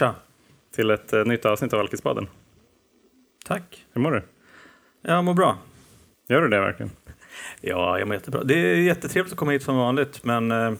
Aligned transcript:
Tja. 0.00 0.14
till 0.74 0.90
ett 0.90 1.12
eh, 1.12 1.24
nytt 1.24 1.44
avsnitt 1.44 1.72
av 1.72 1.80
Alkispodden. 1.80 2.28
Tack. 3.44 3.86
Hur 3.92 4.00
mår 4.00 4.12
du? 4.12 4.22
Jag 5.02 5.24
mår 5.24 5.34
bra. 5.34 5.58
Gör 6.28 6.40
du 6.42 6.48
det 6.48 6.60
verkligen? 6.60 6.90
Ja, 7.60 7.98
jag 7.98 8.08
mår 8.08 8.14
jättebra. 8.14 8.44
Det 8.44 8.54
är 8.54 8.76
jättetrevligt 8.76 9.32
att 9.32 9.38
komma 9.38 9.52
hit 9.52 9.62
som 9.62 9.76
vanligt, 9.76 10.24
men 10.24 10.50
eh, 10.50 10.72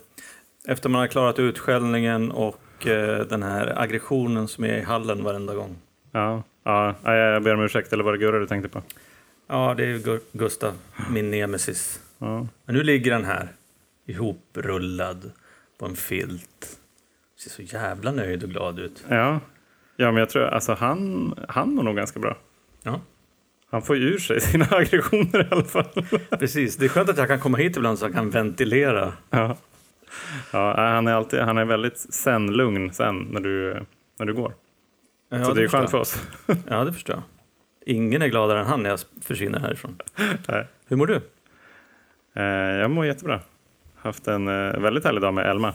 efter 0.66 0.88
man 0.88 1.00
har 1.00 1.08
klarat 1.08 1.38
utskällningen 1.38 2.30
och 2.30 2.86
eh, 2.86 3.26
den 3.26 3.42
här 3.42 3.78
aggressionen 3.80 4.48
som 4.48 4.64
är 4.64 4.78
i 4.78 4.82
hallen 4.82 5.24
varenda 5.24 5.54
gång. 5.54 5.76
Ja, 6.12 6.42
ja 6.64 6.94
ja, 7.04 7.14
jag 7.16 7.42
ber 7.42 7.54
om 7.54 7.60
ursäkt. 7.62 7.92
Eller 7.92 8.04
var 8.04 8.12
det 8.12 8.18
Gurra 8.18 8.38
du 8.38 8.46
tänkte 8.46 8.68
på? 8.68 8.82
Ja, 9.46 9.74
det 9.76 9.84
är 9.84 9.98
Gu- 9.98 10.20
Gustav, 10.32 10.72
min 11.10 11.30
nemesis. 11.30 12.00
Ja. 12.18 12.46
Men 12.64 12.74
nu 12.76 12.82
ligger 12.82 13.10
den 13.10 13.24
här, 13.24 13.48
ihoprullad 14.06 15.32
på 15.78 15.86
en 15.86 15.96
filt. 15.96 16.79
Ser 17.40 17.50
så 17.50 17.62
jävla 17.62 18.12
nöjd 18.12 18.42
och 18.42 18.50
glad 18.50 18.78
ut. 18.78 19.04
Ja, 19.08 19.40
ja 19.96 20.12
men 20.12 20.16
jag 20.16 20.28
tror 20.30 20.44
alltså 20.44 20.72
han, 20.74 21.34
han 21.48 21.74
mår 21.74 21.82
nog 21.82 21.96
ganska 21.96 22.20
bra. 22.20 22.36
Ja, 22.82 23.00
Han 23.70 23.82
får 23.82 23.96
ju 23.96 24.02
ur 24.02 24.18
sig 24.18 24.40
sina 24.50 24.66
aggressioner 24.70 25.42
i 25.44 25.48
alla 25.50 25.64
fall. 25.64 26.06
precis. 26.30 26.76
Det 26.76 26.84
är 26.84 26.88
skönt 26.88 27.08
att 27.08 27.18
jag 27.18 27.28
kan 27.28 27.40
komma 27.40 27.58
hit 27.58 27.76
ibland 27.76 27.98
så 27.98 28.04
jag 28.04 28.14
kan 28.14 28.30
ventilera. 28.30 29.12
Ja, 29.30 29.56
ja 30.52 30.74
han 30.76 31.06
är 31.06 31.12
alltid, 31.12 31.40
han 31.40 31.58
är 31.58 31.64
väldigt 31.64 31.98
sen 31.98 32.52
lugn 32.52 32.92
sen 32.92 33.18
när 33.18 33.40
du, 33.40 33.82
när 34.18 34.26
du 34.26 34.34
går. 34.34 34.54
Ja, 35.28 35.44
Så 35.44 35.54
det 35.54 35.60
är 35.60 35.64
förstår 35.64 35.78
skönt 35.78 35.90
för 35.90 35.98
oss. 35.98 36.22
Ja, 36.68 36.84
det 36.84 36.92
förstår 36.92 37.14
jag. 37.16 37.22
Ingen 37.96 38.22
är 38.22 38.28
gladare 38.28 38.60
än 38.60 38.66
han 38.66 38.82
när 38.82 38.90
jag 38.90 39.00
försvinner 39.22 39.58
härifrån. 39.60 39.98
Nej. 40.48 40.66
Hur 40.88 40.96
mår 40.96 41.06
du? 41.06 41.20
Eh, 42.34 42.44
jag 42.80 42.90
mår 42.90 43.06
jättebra. 43.06 43.40
Haft 43.96 44.28
en 44.28 44.48
eh, 44.48 44.80
väldigt 44.80 45.04
härlig 45.04 45.22
dag 45.22 45.34
med 45.34 45.46
Elma. 45.50 45.74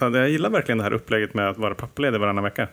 Jag 0.00 0.30
gillar 0.30 0.50
verkligen 0.50 0.78
det 0.78 0.84
här 0.84 0.92
upplägget 0.92 1.34
med 1.34 1.48
att 1.48 1.58
vara 1.58 1.74
pappaledig 1.74 2.20
varannan 2.20 2.44
vecka. 2.44 2.68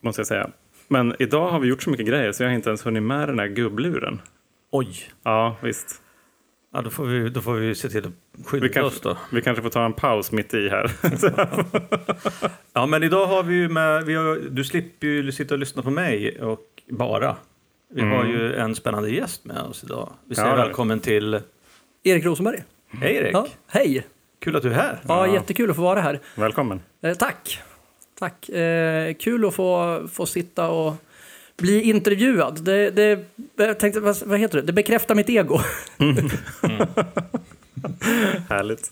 Måste 0.00 0.20
jag 0.20 0.26
säga. 0.26 0.50
Men 0.88 1.14
idag 1.18 1.50
har 1.50 1.60
vi 1.60 1.68
gjort 1.68 1.82
så 1.82 1.90
mycket 1.90 2.06
grejer 2.06 2.32
så 2.32 2.42
jag 2.42 2.48
har 2.50 2.54
inte 2.54 2.70
ens 2.70 2.86
hunnit 2.86 3.02
med 3.02 3.28
den 3.28 3.38
här 3.38 3.46
gubbluren. 3.46 4.20
Oj! 4.70 4.88
Ja, 5.22 5.56
visst. 5.62 6.02
Ja, 6.72 6.82
då 6.82 6.90
får 6.90 7.04
vi, 7.06 7.28
då 7.28 7.40
får 7.40 7.54
vi 7.54 7.74
se 7.74 7.88
till 7.88 8.06
att 8.06 8.12
Vi 8.32 8.44
skydda 8.44 8.66
oss 8.66 8.72
kanske, 9.00 9.08
då. 9.08 9.16
vi 9.32 9.42
kanske 9.42 9.62
får 9.62 9.70
ta 9.70 9.84
en 9.84 9.92
paus 9.92 10.32
mitt 10.32 10.54
i 10.54 10.68
här. 10.68 10.90
Ja, 12.72 12.86
men 12.86 13.02
idag 13.02 13.26
har 13.26 13.42
vi 13.42 13.54
ju 13.54 13.68
med, 13.68 14.04
vi 14.04 14.14
har, 14.14 14.36
du 14.50 14.64
slipper 14.64 15.06
ju 15.06 15.32
sitta 15.32 15.54
och 15.54 15.58
lyssna 15.58 15.82
på 15.82 15.90
mig 15.90 16.40
och 16.42 16.82
bara. 16.90 17.36
Vi 17.90 18.02
har 18.02 18.24
ju 18.24 18.54
en 18.54 18.74
spännande 18.74 19.10
gäst 19.10 19.44
med 19.44 19.62
oss 19.62 19.84
idag. 19.84 20.12
Vi 20.28 20.34
säger 20.34 20.48
Ja, 20.48 20.56
välkommen 20.56 21.00
till 21.00 21.40
Erik 22.02 22.24
Rosenberg. 22.24 22.62
Hej 22.88 23.14
Erik! 23.16 23.34
Ja, 23.34 23.46
hej! 23.66 24.06
Kul 24.40 24.56
att 24.56 24.62
du 24.62 24.70
är 24.70 24.74
här. 24.74 25.00
Ja, 25.08 25.26
Ja. 25.26 25.34
jättekul 25.34 25.70
att 25.70 25.76
få 25.76 25.82
vara 25.82 26.00
här. 26.00 26.20
Välkommen. 26.34 26.80
Eh, 27.02 27.14
tack! 27.14 27.62
Tack. 28.18 28.48
Eh, 28.48 29.14
kul 29.14 29.44
att 29.44 29.54
få, 29.54 30.00
få 30.12 30.26
sitta 30.26 30.68
och 30.68 30.94
bli 31.56 31.82
intervjuad. 31.82 32.64
Det, 32.64 32.90
det, 32.90 33.24
jag 33.56 33.78
tänkte, 33.78 34.00
vad, 34.00 34.16
vad 34.24 34.38
heter 34.38 34.56
det? 34.60 34.62
Det 34.66 34.72
bekräftar 34.72 35.14
mitt 35.14 35.28
ego. 35.30 35.58
Härligt. 38.48 38.90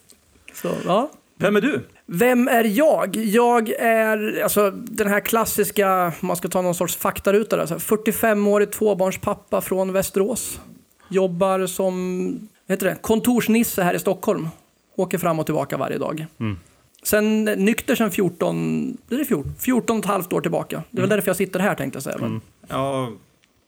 Så, 0.54 0.68
ja. 0.86 1.10
Vem 1.38 1.56
är 1.56 1.60
du? 1.60 1.80
Vem 2.06 2.48
är 2.48 2.64
jag? 2.64 3.16
Jag 3.16 3.68
är 3.70 4.42
alltså, 4.42 4.70
den 4.70 5.08
här 5.08 5.20
klassiska, 5.20 6.12
om 6.20 6.26
man 6.28 6.36
ska 6.36 6.48
ta 6.48 6.62
någon 6.62 6.74
sorts 6.74 6.96
faktaruta, 6.96 7.56
där, 7.56 7.66
så 7.66 7.74
här, 7.74 7.78
45-årig 7.80 8.70
tvåbarnspappa 8.70 9.60
från 9.60 9.92
Västerås. 9.92 10.60
Jobbar 11.08 11.66
som 11.66 12.48
heter 12.68 12.86
det, 12.86 12.96
kontorsnisse 13.00 13.82
här 13.82 13.94
i 13.94 13.98
Stockholm. 13.98 14.48
Åker 14.96 15.18
fram 15.18 15.38
och 15.38 15.46
tillbaka 15.46 15.76
varje 15.76 15.98
dag. 15.98 16.26
Sen 17.02 17.44
nykter 17.44 17.94
sen 17.94 18.10
14, 18.10 18.96
blir 19.08 19.18
det 19.18 19.24
14, 19.24 19.54
14 19.58 19.96
och 19.96 20.04
ett 20.04 20.08
halvt 20.10 20.32
år 20.32 20.40
tillbaka. 20.40 20.82
Det 20.90 20.98
är 20.98 21.00
väl 21.00 21.10
därför 21.10 21.28
jag 21.28 21.36
sitter 21.36 21.60
här 21.60 21.74
tänkte 21.74 21.96
jag 21.96 22.02
säga. 22.02 22.18
Men 22.20 22.40
Ja, 22.68 23.12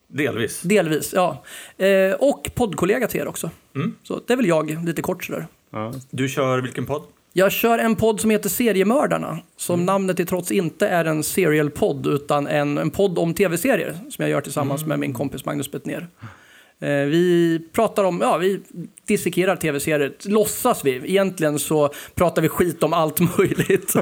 delvis. 0.06 0.60
Delvis, 0.62 1.12
ja. 1.14 1.44
Eh, 1.76 2.12
och 2.12 2.50
poddkollega 2.54 3.06
till 3.08 3.20
er 3.20 3.28
också. 3.28 3.50
Mm. 3.76 3.94
Så 4.02 4.20
det 4.26 4.32
är 4.32 4.36
väl 4.36 4.46
jag, 4.46 4.84
lite 4.84 5.02
kort 5.02 5.24
sådär. 5.24 5.46
Ja. 5.70 5.92
Du 6.10 6.28
kör 6.28 6.60
vilken 6.60 6.86
podd? 6.86 7.02
Jag 7.32 7.52
kör 7.52 7.78
en 7.78 7.96
podd 7.96 8.20
som 8.20 8.30
heter 8.30 8.48
Seriemördarna. 8.48 9.38
Som 9.56 9.86
namnet 9.86 10.16
till 10.16 10.26
trots 10.26 10.50
inte 10.50 10.88
är 10.88 11.04
en 11.04 11.22
serial-podd 11.22 12.06
utan 12.06 12.46
en, 12.46 12.78
en 12.78 12.90
podd 12.90 13.18
om 13.18 13.34
tv-serier. 13.34 13.92
Som 14.10 14.22
jag 14.22 14.30
gör 14.30 14.40
tillsammans 14.40 14.86
med 14.86 14.98
min 14.98 15.12
kompis 15.14 15.44
Magnus 15.44 15.70
Bettner. 15.70 16.08
Eh, 16.80 16.88
vi 16.88 17.60
pratar 17.72 18.04
om, 18.04 18.20
ja 18.20 18.36
vi 18.36 18.60
dissekerar 19.06 19.56
tv-serier. 19.56 20.12
Låtsas 20.24 20.84
vi. 20.84 20.90
Egentligen 20.90 21.58
så 21.58 21.90
pratar 22.14 22.42
vi 22.42 22.48
skit 22.48 22.82
om 22.82 22.92
allt 22.92 23.38
möjligt. 23.38 23.94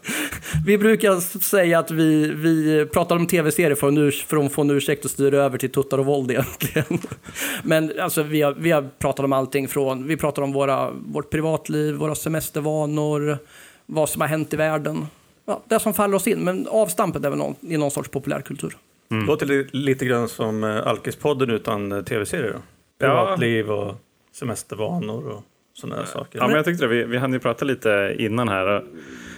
vi 0.66 0.78
brukar 0.78 1.40
säga 1.40 1.78
att 1.78 1.90
vi, 1.90 2.32
vi 2.34 2.86
pratar 2.92 3.16
om 3.16 3.26
tv-serier 3.26 3.74
för, 3.74 4.08
att 4.08 4.14
för 4.14 4.46
att 4.46 4.52
få 4.52 4.60
en 4.60 4.70
ursäkt 4.70 5.04
att 5.04 5.10
styra 5.10 5.44
över 5.44 5.58
till 5.58 5.70
tuttar 5.70 5.98
och 5.98 6.06
våld 6.06 6.30
egentligen. 6.30 6.98
Men 7.62 7.92
alltså, 8.00 8.22
vi, 8.22 8.42
har, 8.42 8.54
vi 8.54 8.70
har 8.70 8.88
pratat 8.98 9.24
om 9.24 9.32
allting 9.32 9.68
från, 9.68 10.06
vi 10.06 10.16
pratar 10.16 10.42
om 10.42 10.52
våra, 10.52 10.90
vårt 10.90 11.30
privatliv, 11.30 11.94
våra 11.94 12.14
semestervanor, 12.14 13.38
vad 13.86 14.08
som 14.08 14.20
har 14.20 14.28
hänt 14.28 14.52
i 14.52 14.56
världen. 14.56 15.06
Ja, 15.46 15.62
det 15.68 15.80
som 15.80 15.94
faller 15.94 16.16
oss 16.16 16.26
in, 16.26 16.38
men 16.38 16.68
avstampet 16.68 17.24
är 17.24 17.30
väl 17.30 17.38
någon, 17.38 17.54
i 17.60 17.76
någon 17.76 17.90
sorts 17.90 18.08
populärkultur. 18.08 18.76
Låter 19.08 19.46
li- 19.46 19.68
lite 19.72 20.04
grann 20.06 20.28
som 20.28 20.64
uh, 20.64 20.86
Alkispodden 20.86 21.50
utan 21.50 21.92
uh, 21.92 22.02
tv-serier? 22.04 22.52
Ja. 22.52 22.60
Privatliv 22.98 23.70
och 23.70 23.94
semestervanor 24.32 25.28
och 25.28 25.42
sådana 25.74 25.96
där 25.96 26.06
saker. 26.06 26.38
Ja, 26.38 26.46
men 26.46 26.56
jag 26.56 26.64
tyckte 26.64 26.84
det. 26.84 26.88
Vi, 26.88 27.04
vi 27.04 27.16
hann 27.16 27.32
ju 27.32 27.38
prata 27.38 27.64
lite 27.64 28.16
innan 28.18 28.48
här. 28.48 28.84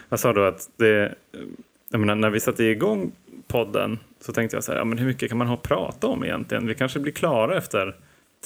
Jag 0.09 0.21
sa 0.21 0.33
då 0.33 0.43
att 0.43 0.71
det, 0.77 1.15
menar, 1.99 2.15
när 2.15 2.31
vi 2.31 2.41
satte 2.41 2.65
igång 2.65 3.13
podden 3.49 3.99
så 4.21 4.33
tänkte 4.33 4.57
jag 4.57 4.65
så 4.65 4.73
här, 4.73 4.79
ja, 4.79 4.85
men 4.85 4.99
hur 4.99 5.07
mycket 5.07 5.29
kan 5.29 5.39
man 5.39 5.47
ha 5.47 5.55
att 5.55 5.63
prata 5.63 6.07
om 6.07 6.25
egentligen? 6.25 6.67
Vi 6.67 6.75
kanske 6.75 6.99
blir 6.99 7.13
klara 7.13 7.57
efter 7.59 7.97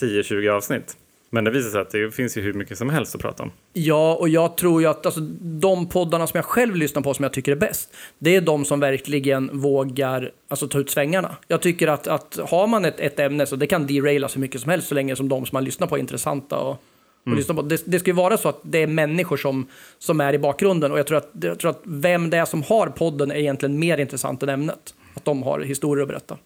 10-20 0.01 0.49
avsnitt. 0.49 0.97
Men 1.35 1.45
det 1.45 1.51
visar 1.51 1.71
sig 1.71 1.81
att 1.81 1.91
det 1.91 2.11
finns 2.11 2.37
ju 2.37 2.41
hur 2.41 2.53
mycket 2.53 2.79
som 2.79 2.91
helst 2.91 3.15
att 3.15 3.21
prata 3.21 3.43
om. 3.43 3.51
Ja, 3.73 4.15
och 4.15 4.29
jag 4.29 4.57
tror 4.57 4.83
ju 4.83 4.89
att 4.89 5.07
alltså, 5.07 5.21
de 5.41 5.89
poddarna 5.89 6.27
som 6.27 6.39
jag 6.39 6.45
själv 6.45 6.77
lyssnar 6.77 7.03
på 7.03 7.15
som 7.15 7.23
jag 7.23 7.33
tycker 7.33 7.53
är 7.53 7.57
bäst, 7.57 7.95
det 8.19 8.37
är 8.37 8.41
de 8.41 8.65
som 8.65 8.81
verkligen 8.81 9.61
vågar 9.61 10.31
alltså, 10.49 10.69
ta 10.69 10.79
ut 10.79 10.91
svängarna. 10.91 11.37
Jag 11.49 11.61
tycker 11.61 11.89
att, 11.89 12.07
att 12.07 12.39
har 12.51 12.67
man 12.67 12.85
ett, 12.85 13.01
ett 13.01 13.21
ämne 13.21 13.47
så 13.47 13.57
det 13.57 13.67
kan 13.67 13.87
deraila 13.87 14.29
så 14.29 14.39
mycket 14.39 14.61
som 14.61 14.71
helst 14.71 14.89
så 14.89 14.95
länge 14.95 15.17
som 15.17 15.29
de 15.29 15.47
som 15.47 15.57
man 15.57 15.65
lyssnar 15.65 15.87
på 15.87 15.97
är 15.97 16.01
intressanta. 16.01 16.59
Och, 16.59 16.83
och 17.27 17.37
lyssnar 17.37 17.55
på. 17.55 17.63
Det, 17.63 17.83
det 17.87 17.99
ska 17.99 18.11
ju 18.11 18.17
vara 18.17 18.37
så 18.37 18.49
att 18.49 18.61
det 18.63 18.79
är 18.79 18.87
människor 18.87 19.37
som, 19.37 19.67
som 19.99 20.21
är 20.21 20.33
i 20.33 20.39
bakgrunden 20.39 20.93
och 20.93 20.99
jag 20.99 21.07
tror, 21.07 21.19
att, 21.19 21.31
jag 21.41 21.59
tror 21.59 21.71
att 21.71 21.83
vem 21.85 22.31
det 22.31 22.37
är 22.37 22.45
som 22.45 22.63
har 22.63 22.87
podden 22.87 23.31
är 23.31 23.37
egentligen 23.37 23.79
mer 23.79 23.99
intressant 23.99 24.43
än 24.43 24.49
ämnet. 24.49 24.95
Att 25.15 25.25
de 25.25 25.43
har 25.43 25.61
historier 25.61 26.03
att 26.03 26.09
berätta. 26.09 26.39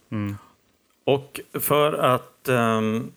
Och 1.05 1.41
för 1.53 1.93
att 1.93 2.49
ehm, 2.49 3.13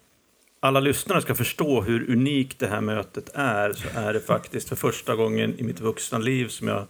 alla 0.60 0.80
lyssnare 0.80 1.22
ska 1.22 1.36
förstå 1.36 1.82
hur 1.82 2.12
unikt 2.12 2.60
det 2.60 2.68
här 2.68 2.82
mötet 2.82 3.30
är 3.34 3.74
så 3.74 3.88
är 4.00 4.14
det 4.14 4.20
faktiskt 4.20 4.70
för 4.70 4.76
första 4.76 5.16
gången 5.16 5.60
i 5.60 5.64
mitt 5.64 5.80
vuxna 5.80 6.18
liv 6.18 6.48
som 6.48 6.68
jag, 6.68 6.88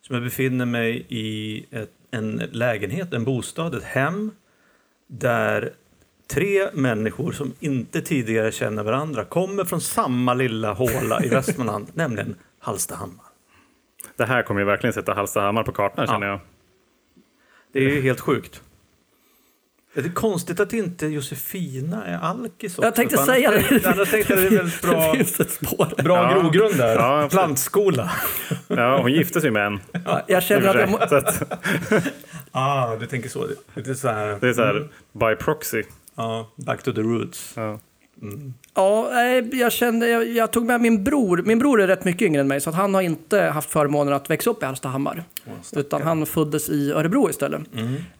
som 0.00 0.14
jag 0.14 0.22
befinner 0.24 0.66
mig 0.66 1.06
i 1.08 1.64
ett, 1.70 1.90
en 2.10 2.36
lägenhet, 2.36 3.12
en 3.12 3.24
bostad, 3.24 3.74
ett 3.74 3.82
hem 3.84 4.30
där 5.06 5.72
tre 6.26 6.68
människor 6.72 7.32
som 7.32 7.52
inte 7.60 8.00
tidigare 8.00 8.52
känner 8.52 8.82
varandra 8.82 9.24
kommer 9.24 9.64
från 9.64 9.80
samma 9.80 10.34
lilla 10.34 10.72
håla 10.72 11.24
i 11.24 11.28
Västmanland, 11.28 11.86
nämligen 11.94 12.34
Hallstahammar. 12.58 13.26
Det 14.16 14.24
här 14.24 14.42
kommer 14.42 14.60
ju 14.60 14.66
verkligen 14.66 14.92
sätta 14.92 15.14
Hallstahammar 15.14 15.62
på 15.62 15.72
kartan 15.72 16.06
känner 16.06 16.26
jag. 16.26 16.40
Det 17.72 17.78
är 17.78 17.88
ju 17.88 18.00
helt 18.00 18.20
sjukt. 18.20 18.62
Det 19.96 20.02
är 20.08 20.12
konstigt 20.14 20.60
att 20.60 20.72
inte 20.72 21.06
Josefina 21.06 22.04
är 22.06 22.18
alkis 22.18 22.72
också. 22.78 22.82
Jag 22.86 22.94
tänkte 22.94 23.16
annars 23.16 23.26
säga 23.26 23.50
det. 23.50 23.62
tänkte- 23.62 23.90
Annars 23.90 24.10
tänkte 24.10 24.32
jag 24.32 24.42
det 24.42 24.46
är 24.46 24.50
väldigt 24.58 24.82
bra, 24.90 25.12
Det 25.12 25.16
finns 25.18 25.40
ett 25.40 25.50
spår. 25.50 26.02
bra 26.02 26.16
Ja. 26.32 26.40
grogrund 26.42 26.76
där. 26.76 26.94
Ja. 26.94 27.28
Plantskola. 27.30 28.10
Ja, 28.68 28.98
hon 29.02 29.12
gifte 29.12 29.40
sig 29.40 29.50
med 29.50 29.66
en. 29.66 29.80
Ja, 30.04 30.22
jag 30.28 30.42
känner 30.42 30.68
att 30.68 30.80
jag, 30.80 30.88
må- 30.90 30.98
att, 30.98 31.42
Ah, 32.52 32.96
du 32.96 33.06
tänker 33.06 33.28
så. 33.28 33.46
Det 33.74 33.90
är 33.90 33.94
så 33.94 34.08
här, 34.08 34.38
det 34.40 34.48
är 34.48 34.52
så 34.52 34.62
här 34.64 34.88
by 35.12 35.36
proxy. 35.44 35.82
ja, 36.16 36.50
back 36.56 36.82
to 36.82 36.92
the 36.92 37.00
roots. 37.00 37.52
Ja. 37.56 37.78
Ja, 38.76 39.08
jag 39.52 39.72
kände, 39.72 40.08
jag, 40.08 40.28
jag 40.28 40.50
tog 40.50 40.66
med 40.66 40.80
min 40.80 41.04
bror. 41.04 41.42
Min 41.44 41.58
bror 41.58 41.80
är 41.82 41.86
rätt 41.86 42.04
mycket 42.04 42.22
yngre 42.22 42.40
än 42.40 42.48
mig 42.48 42.60
så 42.60 42.70
att 42.70 42.76
han 42.76 42.94
har 42.94 43.02
inte 43.02 43.40
haft 43.40 43.70
förmånen 43.70 44.14
att 44.14 44.30
växa 44.30 44.50
upp 44.50 44.62
i 44.62 44.66
Hallstahammar. 44.66 45.24
Utan 45.76 46.02
han 46.02 46.26
föddes 46.26 46.68
i 46.68 46.92
Örebro 46.92 47.30
istället. 47.30 47.60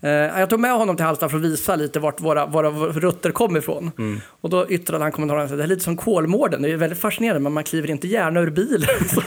Eh, 0.00 0.10
jag 0.10 0.50
tog 0.50 0.60
med 0.60 0.72
honom 0.72 0.96
till 0.96 1.04
Hallsta 1.04 1.28
för 1.28 1.36
att 1.36 1.42
visa 1.42 1.76
lite 1.76 2.00
vart 2.00 2.20
våra, 2.20 2.46
våra 2.46 2.70
rötter 2.70 3.30
kom 3.30 3.56
ifrån. 3.56 3.90
Och 4.40 4.50
då 4.50 4.68
yttrade 4.68 5.04
han 5.04 5.12
kommentaren 5.12 5.44
att 5.44 5.56
det 5.56 5.62
är 5.62 5.66
lite 5.66 5.84
som 5.84 5.96
Kolmården. 5.96 6.62
Det 6.62 6.72
är 6.72 6.76
väldigt 6.76 7.00
fascinerande 7.00 7.40
men 7.40 7.52
man 7.52 7.64
kliver 7.64 7.90
inte 7.90 8.08
gärna 8.08 8.40
ur 8.40 8.50
bilen. 8.50 8.88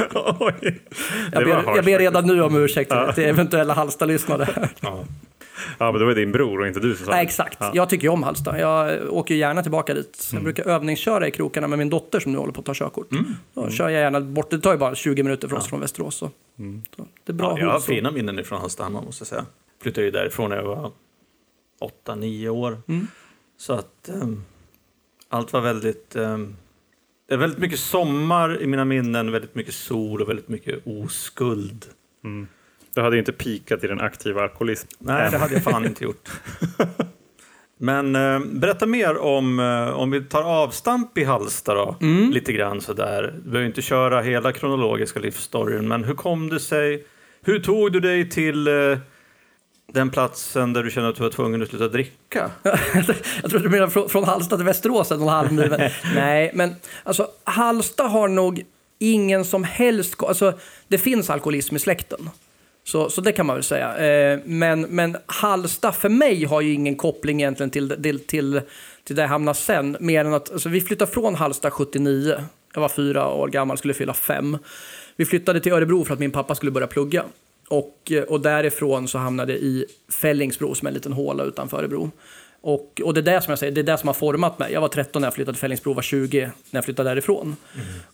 Jag, 1.32 1.44
ber, 1.44 1.76
jag 1.76 1.84
ber 1.84 1.98
redan 1.98 2.26
nu 2.26 2.42
om 2.42 2.56
ursäkt 2.56 2.92
till 3.14 3.24
eventuella 3.24 3.74
Hallsta-lyssnare. 3.74 4.68
Ja. 5.78 5.86
Ja, 5.86 5.92
men 5.92 6.00
det 6.00 6.06
var 6.06 6.14
din 6.14 6.32
bror 6.32 6.60
och 6.60 6.66
inte 6.66 6.80
du 6.80 6.96
som 6.96 7.06
sa 7.06 7.12
Nej, 7.12 7.24
det. 7.24 7.28
exakt. 7.28 7.56
Ja. 7.60 7.70
Jag 7.74 7.88
tycker 7.88 8.04
ju 8.04 8.08
om 8.08 8.22
Halsta. 8.22 8.58
Jag 8.58 9.12
åker 9.12 9.34
gärna 9.34 9.62
tillbaka 9.62 9.94
dit. 9.94 10.30
Jag 10.32 10.42
brukar 10.42 10.68
övningsköra 10.68 11.28
i 11.28 11.30
krokarna 11.30 11.68
med 11.68 11.78
min 11.78 11.90
dotter 11.90 12.20
som 12.20 12.32
nu 12.32 12.38
håller 12.38 12.52
på 12.52 12.60
att 12.60 12.66
ta 12.66 12.74
körkort. 12.74 13.08
Då 13.54 13.70
kör 13.70 13.88
jag 13.88 14.00
gärna 14.02 14.20
bort. 14.20 14.50
Det 14.50 14.60
tar 14.60 14.72
ju 14.72 14.78
bara 14.78 14.94
20 14.94 15.22
minuter 15.22 15.48
för 15.48 15.56
oss 15.56 15.68
från 15.68 15.80
Västerås. 15.80 16.14
Så. 16.16 16.30
Så 16.96 17.06
det 17.24 17.32
är 17.32 17.34
bra 17.34 17.56
Ja, 17.58 17.64
jag 17.64 17.72
har 17.72 17.80
fina 17.80 18.10
minnen 18.10 18.38
ifrån 18.38 18.60
Hallstahammar 18.60 19.02
måste 19.02 19.22
jag 19.22 19.28
säga. 19.28 19.46
Flyttade 19.82 20.04
ju 20.04 20.10
därifrån 20.10 20.50
när 20.50 20.56
jag 20.56 20.64
var 20.64 20.90
åtta, 21.80 22.14
nio 22.14 22.48
år. 22.48 22.82
Mm. 22.88 23.06
Så 23.58 23.72
att 23.72 24.08
ehm, 24.08 24.42
allt 25.28 25.52
var 25.52 25.60
väldigt... 25.60 26.16
ehm, 26.16 26.56
det 27.28 27.34
är 27.34 27.38
väldigt 27.38 27.58
mycket 27.58 27.78
sommar 27.80 28.62
i 28.62 28.66
mina 28.66 28.84
minnen, 28.84 29.32
väldigt 29.32 29.54
mycket 29.54 29.74
sol 29.74 30.22
och 30.22 30.28
väldigt 30.28 30.48
mycket 30.48 30.86
oskuld. 30.86 31.84
Du 32.94 33.00
hade 33.00 33.16
ju 33.16 33.20
inte 33.20 33.32
pikat 33.32 33.84
i 33.84 33.86
den 33.86 34.00
aktiva 34.00 34.42
alkoholism. 34.42 34.88
Nej, 34.98 35.30
det 35.30 35.38
hade 35.38 35.54
jag 35.54 35.62
fan 35.62 35.84
inte 35.86 36.04
gjort. 36.04 36.28
Men 37.78 38.16
eh, 38.16 38.40
berätta 38.52 38.86
mer 38.86 39.18
om, 39.18 39.60
eh, 39.60 39.90
om 39.90 40.10
vi 40.10 40.20
tar 40.20 40.42
avstamp 40.42 41.18
i 41.18 41.24
Hallsta 41.24 41.74
då, 41.74 41.96
Mm. 42.00 42.30
lite 42.30 42.52
grann 42.52 42.80
sådär. 42.80 43.34
Du 43.44 43.50
behöver 43.50 43.66
inte 43.68 43.82
köra 43.82 44.20
hela 44.22 44.52
kronologiska 44.52 45.20
livsstoryn, 45.20 45.88
men 45.88 46.04
hur 46.04 46.14
kom 46.14 46.48
det 46.48 46.60
sig? 46.60 47.04
Hur 47.42 47.58
tog 47.58 47.92
du 47.92 48.00
dig 48.00 48.30
till 48.30 48.68
eh, 48.68 48.98
den 49.92 50.10
platsen 50.10 50.72
där 50.72 50.82
du 50.82 50.90
kände 50.90 51.08
att 51.08 51.16
du 51.16 51.22
var 51.22 51.30
tvungen 51.30 51.62
att 51.62 51.68
sluta 51.68 51.88
dricka? 51.88 52.50
jag 53.42 53.50
tror 53.50 53.58
du 53.60 53.68
menar 53.68 53.88
från, 53.88 54.08
från 54.08 54.24
Halsta 54.24 54.56
till 54.56 54.66
Västerås, 54.66 55.10
en 55.10 55.16
och 55.16 55.22
en 55.22 55.28
halv. 55.28 55.52
Men- 55.52 55.90
Nej, 56.14 56.50
men 56.54 56.74
alltså 57.04 57.28
Halsta 57.44 58.02
har 58.04 58.28
nog 58.28 58.62
ingen 58.98 59.44
som 59.44 59.64
helst... 59.64 60.22
Alltså, 60.22 60.52
det 60.88 60.98
finns 60.98 61.30
alkoholism 61.30 61.76
i 61.76 61.78
släkten. 61.78 62.30
Så, 62.90 63.10
så 63.10 63.20
det 63.20 63.32
kan 63.32 63.46
man 63.46 63.56
väl 63.56 63.62
säga. 63.62 63.96
Eh, 63.96 64.38
men, 64.44 64.80
men 64.80 65.16
Halsta 65.26 65.92
för 65.92 66.08
mig 66.08 66.44
har 66.44 66.60
ju 66.60 66.72
ingen 66.72 66.96
koppling 66.96 67.40
egentligen 67.40 67.70
till, 67.70 68.02
till, 68.02 68.18
till, 68.18 68.60
till 69.04 69.16
där 69.16 69.22
jag 69.22 69.28
hamnade 69.28 69.58
sen. 69.58 69.96
Mer 70.00 70.24
än 70.24 70.34
att 70.34 70.52
alltså, 70.52 70.68
vi 70.68 70.80
flyttade 70.80 71.10
från 71.10 71.34
Halsta 71.34 71.70
79. 71.70 72.34
Jag 72.74 72.80
var 72.80 72.88
fyra 72.88 73.28
år 73.28 73.48
gammal, 73.48 73.78
skulle 73.78 73.94
fylla 73.94 74.14
fem. 74.14 74.58
Vi 75.16 75.24
flyttade 75.24 75.60
till 75.60 75.72
Örebro 75.72 76.04
för 76.04 76.14
att 76.14 76.20
min 76.20 76.30
pappa 76.30 76.54
skulle 76.54 76.70
börja 76.70 76.86
plugga. 76.86 77.24
Och, 77.68 78.12
och 78.28 78.40
därifrån 78.40 79.08
så 79.08 79.18
hamnade 79.18 79.52
jag 79.52 79.62
i 79.62 79.84
Fällingsbro 80.20 80.74
som 80.74 80.86
är 80.86 80.90
en 80.90 80.94
liten 80.94 81.12
håla 81.12 81.44
utanför 81.44 81.78
Örebro. 81.78 82.10
Och, 82.60 83.00
och 83.04 83.14
det 83.14 83.20
är 83.20 83.34
det 83.34 83.40
som 83.40 83.50
jag 83.50 83.58
säger, 83.58 83.72
det 83.72 83.80
är 83.80 83.82
det 83.82 83.98
som 83.98 84.06
har 84.06 84.14
format 84.14 84.58
mig. 84.58 84.72
Jag 84.72 84.80
var 84.80 84.88
13 84.88 85.22
när 85.22 85.26
jag 85.26 85.34
flyttade 85.34 85.54
till 85.54 85.60
Fällingsbro, 85.60 85.92
var 85.92 86.02
20 86.02 86.40
när 86.40 86.78
jag 86.78 86.84
flyttade 86.84 87.10
därifrån. 87.10 87.56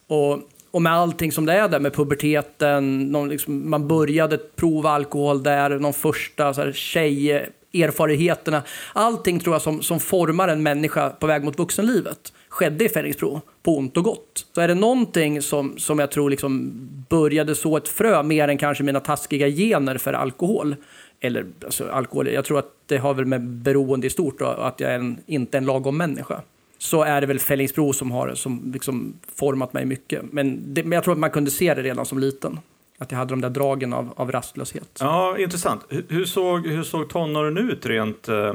Och, 0.07 0.41
och 0.71 0.83
med 0.83 0.93
allting 0.93 1.33
som 1.33 1.47
det 1.47 1.53
är 1.53 1.69
där 1.69 1.81
med 1.81 1.95
puberteten, 1.95 3.01
någon 3.01 3.29
liksom, 3.29 3.71
man 3.71 3.89
började 3.89 4.39
prova 4.39 4.91
alkohol 4.91 5.43
där, 5.43 5.79
de 5.79 5.93
första 5.93 6.55
så 6.55 6.61
här, 6.61 6.73
tjejerfarenheterna. 6.73 8.63
Allting 8.93 9.41
tror 9.41 9.55
jag 9.55 9.63
som, 9.63 9.83
som 9.83 10.01
formar 10.01 10.49
en 10.49 10.63
människa 10.63 11.11
på 11.11 11.27
väg 11.27 11.45
mot 11.45 11.59
vuxenlivet 11.59 12.33
skedde 12.49 12.85
i 12.85 12.89
Fällingsbro, 12.89 13.41
på 13.63 13.79
ont 13.79 13.97
och 13.97 14.05
gott. 14.05 14.47
Så 14.53 14.61
är 14.61 14.69
det 14.69 14.75
någonting 14.75 15.43
som, 15.43 15.79
som 15.79 15.99
jag 15.99 16.11
tror 16.11 16.31
liksom 16.31 16.73
började 17.09 17.55
så 17.55 17.77
ett 17.77 17.89
frö, 17.89 18.23
mer 18.23 18.49
än 18.49 18.59
kanske 18.59 18.85
mina 18.85 19.01
taskiga 19.01 19.49
gener 19.49 19.99
för 19.99 20.13
alkohol, 20.13 20.77
eller 21.21 21.47
alltså, 21.65 21.89
alkohol, 21.89 22.29
jag 22.29 22.45
tror 22.45 22.59
att 22.59 22.73
det 22.87 22.97
har 22.97 23.15
väl 23.15 23.27
med 23.27 23.43
beroende 23.43 24.07
i 24.07 24.11
stort 24.11 24.39
då, 24.39 24.47
att 24.47 24.81
jag 24.81 24.91
är 24.91 24.99
en, 24.99 25.19
inte 25.27 25.57
är 25.57 25.61
en 25.61 25.67
lagom 25.67 25.97
människa. 25.97 26.43
Så 26.79 27.03
är 27.03 27.21
det 27.21 27.27
väl 27.27 27.39
Fällingsbro 27.39 27.93
som 27.93 28.11
har 28.11 28.35
som 28.35 28.71
liksom 28.75 29.15
format 29.35 29.73
mig 29.73 29.85
mycket. 29.85 30.23
Men, 30.33 30.75
det, 30.75 30.83
men 30.83 30.93
jag 30.93 31.05
tror 31.05 31.15
att 31.15 31.19
man 31.21 31.31
kunde 31.31 31.51
se 31.51 31.75
det 31.75 31.83
redan 31.83 32.07
som 32.07 32.19
liten. 32.19 32.59
Att 32.99 33.11
jag 33.11 33.19
hade 33.19 33.33
de 33.33 33.41
där 33.41 33.51
dragen 33.51 33.93
av, 33.93 34.13
av 34.17 34.33
rastlöshet. 34.33 34.99
Ja, 35.01 35.39
intressant. 35.39 35.85
Hur, 35.89 36.05
hur, 36.09 36.25
såg, 36.25 36.67
hur 36.67 36.83
såg 36.83 37.09
tonåren 37.09 37.59
ut 37.59 37.87
rent 37.87 38.29
eh, 38.29 38.55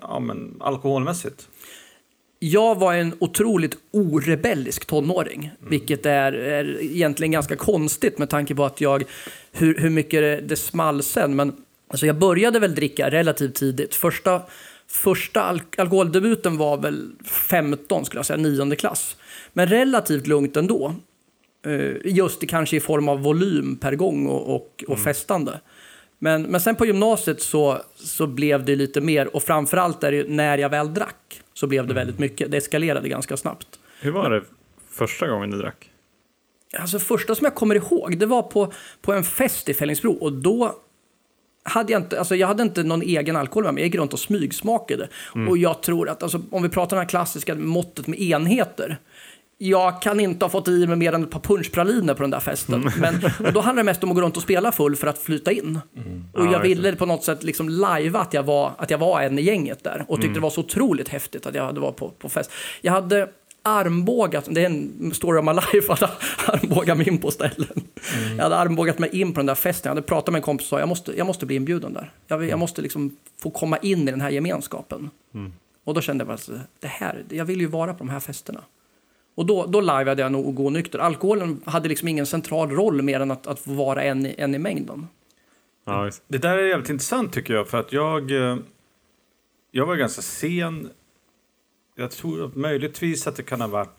ja, 0.00 0.20
men, 0.20 0.54
alkoholmässigt? 0.60 1.48
Jag 2.38 2.78
var 2.78 2.94
en 2.94 3.14
otroligt 3.18 3.76
orebellisk 3.90 4.86
tonåring, 4.86 5.50
vilket 5.58 6.06
är, 6.06 6.32
är 6.32 6.82
egentligen 6.82 7.32
ganska 7.32 7.56
konstigt 7.56 8.18
med 8.18 8.30
tanke 8.30 8.54
på 8.54 8.64
att 8.64 8.80
jag, 8.80 9.04
hur, 9.52 9.78
hur 9.78 9.90
mycket 9.90 10.20
det, 10.20 10.40
det 10.40 10.56
small 10.56 11.02
sen. 11.02 11.36
Men 11.36 11.52
alltså 11.88 12.06
jag 12.06 12.18
började 12.18 12.58
väl 12.58 12.74
dricka 12.74 13.10
relativt 13.10 13.54
tidigt. 13.54 13.94
Första, 13.94 14.42
första 14.88 15.42
al 15.42 15.62
alkoholdebuten 15.78 16.56
var 16.56 16.76
väl 16.76 17.12
15, 17.24 18.04
skulle 18.04 18.18
jag 18.18 18.26
säga, 18.26 18.36
nionde 18.36 18.76
klass. 18.76 19.16
Men 19.52 19.68
relativt 19.68 20.26
lugnt 20.26 20.56
ändå. 20.56 20.94
Eh, 21.66 21.92
Just 22.04 22.48
kanske 22.48 22.76
i 22.76 22.80
form 22.80 23.08
av 23.08 23.22
volym 23.22 23.76
per 23.76 23.94
gång 23.94 24.26
och, 24.26 24.54
och, 24.54 24.84
och 24.88 24.98
festande. 24.98 25.60
Men, 26.18 26.42
men 26.42 26.60
sen 26.60 26.76
på 26.76 26.86
gymnasiet 26.86 27.42
så, 27.42 27.78
så 27.94 28.26
blev 28.26 28.64
det 28.64 28.76
lite 28.76 29.00
mer, 29.00 29.36
och 29.36 29.42
framförallt 29.42 30.04
är 30.04 30.10
det 30.10 30.16
ju 30.16 30.28
när 30.28 30.58
jag 30.58 30.68
väl 30.68 30.94
drack 30.94 31.42
så 31.54 31.66
blev 31.66 31.86
det 31.86 31.94
väldigt 31.94 32.18
mycket. 32.18 32.50
Det 32.50 32.56
eskalerade 32.56 33.08
ganska 33.08 33.36
snabbt. 33.36 33.68
Hur 34.00 34.10
var 34.10 34.30
det 34.30 34.42
första 34.90 35.28
gången 35.28 35.50
du 35.50 35.58
drack? 35.58 35.90
Alltså 36.78 36.98
första 36.98 37.34
som 37.34 37.44
jag 37.44 37.54
kommer 37.54 37.74
ihåg, 37.74 38.18
det 38.18 38.26
var 38.26 38.42
på, 38.42 38.72
på 39.00 39.12
en 39.12 39.24
fest 39.24 39.68
i 39.68 39.74
Fällingsbro 39.74 40.12
och 40.12 40.32
då 40.32 40.76
hade 41.64 41.92
jag 41.92 42.02
inte, 42.02 42.18
alltså 42.18 42.36
jag 42.36 42.48
hade 42.48 42.62
inte 42.62 42.82
någon 42.82 43.02
egen 43.02 43.36
alkohol 43.36 43.64
med 43.64 43.74
mig, 43.74 43.82
jag 43.82 43.86
gick 43.86 43.94
runt 43.94 44.12
och 44.12 44.18
smygsmakade. 44.20 45.08
Och 45.48 45.58
jag 45.58 45.82
tror 45.82 46.08
att, 46.08 46.22
alltså, 46.22 46.40
om 46.50 46.62
vi 46.62 46.68
pratar 46.68 46.96
det 46.96 47.00
här 47.02 47.08
klassiska 47.08 47.54
måttet 47.54 48.06
med 48.06 48.20
enheter, 48.20 48.98
jag 49.58 50.02
kan 50.02 50.20
inte 50.20 50.44
ha 50.44 50.50
fått 50.50 50.68
i 50.68 50.86
mig 50.86 50.96
mer 50.96 51.12
än 51.12 51.22
ett 51.22 51.30
par 51.30 51.40
punschpraliner 51.40 52.14
på 52.14 52.22
den 52.22 52.30
där 52.30 52.40
festen. 52.40 52.90
Men, 53.00 53.14
och 53.46 53.52
då 53.52 53.60
handlade 53.60 53.76
det 53.76 53.82
mest 53.82 54.04
om 54.04 54.10
att 54.10 54.14
gå 54.16 54.22
runt 54.22 54.36
och 54.36 54.42
spela 54.42 54.72
full 54.72 54.96
för 54.96 55.06
att 55.06 55.18
flyta 55.18 55.52
in. 55.52 55.80
Och 56.32 56.46
Ja, 56.46 56.52
jag 56.52 56.60
ville 56.60 56.96
på 56.96 57.06
något 57.06 57.24
sätt 57.24 57.42
liksom 57.42 57.68
lajva 57.68 58.20
att 58.20 58.34
jag 58.34 58.42
var, 58.42 58.72
att 58.78 58.90
jag 58.90 58.98
var 58.98 59.20
en 59.20 59.38
i 59.38 59.42
gänget 59.42 59.84
där. 59.84 60.04
Och 60.08 60.16
tyckte 60.20 60.34
det 60.34 60.40
var 60.40 60.50
så 60.50 60.60
otroligt 60.60 61.08
häftigt 61.08 61.46
att 61.46 61.54
jag 61.54 61.64
hade 61.64 61.80
varit 61.80 61.96
på, 61.96 62.08
på 62.08 62.28
fest. 62.28 62.50
Jag 62.80 62.92
hade 62.92 63.28
armbågat, 63.64 64.48
det 64.50 64.60
är 64.62 64.66
en 64.66 65.12
story 65.14 65.38
of 65.40 65.44
my 65.44 65.52
life, 65.52 65.92
att 65.92 66.02
armbåga 66.48 66.94
mig 66.94 67.08
in 67.08 67.18
på 67.18 67.30
ställen. 67.30 67.82
Jag 68.36 68.42
hade 68.42 68.56
armbågat 68.56 68.98
mig 68.98 69.20
in 69.20 69.32
på 69.32 69.38
den 69.40 69.46
där 69.46 69.54
festen. 69.54 69.90
Jag 69.90 69.94
hade 69.94 70.06
pratat 70.06 70.32
med 70.32 70.38
en 70.38 70.42
kompis 70.42 70.64
och 70.66 70.68
sa 70.68 70.78
jag 70.78 70.88
måste, 70.88 71.16
jag 71.16 71.26
måste 71.26 71.46
bli 71.46 71.56
inbjuden 71.56 71.92
där. 71.92 72.12
Jag, 72.26 72.44
jag 72.44 72.58
måste 72.58 72.82
liksom 72.82 73.16
få 73.42 73.50
komma 73.50 73.76
in 73.78 74.08
i 74.08 74.10
den 74.10 74.20
här 74.20 74.30
gemenskapen. 74.30 75.10
Och 75.84 75.94
då 75.94 76.00
kände 76.00 76.24
jag 76.24 76.32
alltså, 76.32 76.52
det 76.80 76.86
här, 76.86 77.24
jag 77.28 77.44
vill 77.44 77.60
ju 77.60 77.66
vara 77.66 77.92
på 77.94 77.98
de 77.98 78.08
här 78.08 78.20
festerna. 78.20 78.60
Och 79.34 79.46
då, 79.46 79.66
då 79.66 79.80
lajvade 79.80 80.22
jag 80.22 80.32
nog 80.32 80.46
och 80.46 80.54
gå 80.54 80.70
nykter. 80.70 80.98
Alkoholen 80.98 81.60
hade 81.64 81.88
liksom 81.88 82.08
ingen 82.08 82.26
central 82.26 82.70
roll 82.70 83.02
mer 83.02 83.20
än 83.20 83.30
att, 83.30 83.46
att 83.46 83.66
vara 83.66 84.02
en, 84.02 84.26
i- 84.26 84.34
en 84.38 84.54
i 84.54 84.58
mängden. 84.58 85.08
Ja. 85.86 86.10
Det 86.28 86.38
där 86.38 86.58
är 86.58 86.62
jävligt 86.68 86.90
intressant 86.90 87.32
tycker 87.32 87.54
jag, 87.54 87.68
för 87.68 87.80
att 87.80 87.92
jag, 87.92 88.30
eh, 88.30 88.56
jag 89.70 89.86
var 89.86 89.96
ganska 89.96 90.22
sen. 90.22 90.88
Jag 91.94 92.10
tror 92.10 92.50
möjligtvis 92.54 93.26
att 93.26 93.36
det 93.36 93.42
kan 93.42 93.60
ha 93.60 93.68
varit 93.68 93.94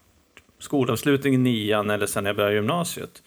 skolavslutning 0.59 1.33
i 1.33 1.37
nian 1.37 1.89
eller 1.89 2.05
sen 2.05 2.23
när 2.23 2.29
jag 2.29 2.37
började 2.37 2.55
gymnasiet. 2.55 3.23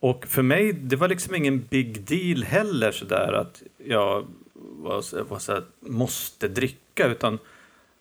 Och 0.00 0.26
för 0.26 0.42
mig, 0.42 0.72
det 0.72 0.96
var 0.96 1.08
liksom 1.08 1.34
ingen 1.34 1.66
big 1.70 2.04
deal 2.04 2.44
heller 2.44 2.92
sådär 2.92 3.32
att 3.32 3.62
jag 3.78 4.26
var, 4.54 5.24
var 5.24 5.38
så 5.38 5.52
här, 5.52 5.62
måste 5.80 6.48
dricka, 6.48 7.06
utan 7.06 7.38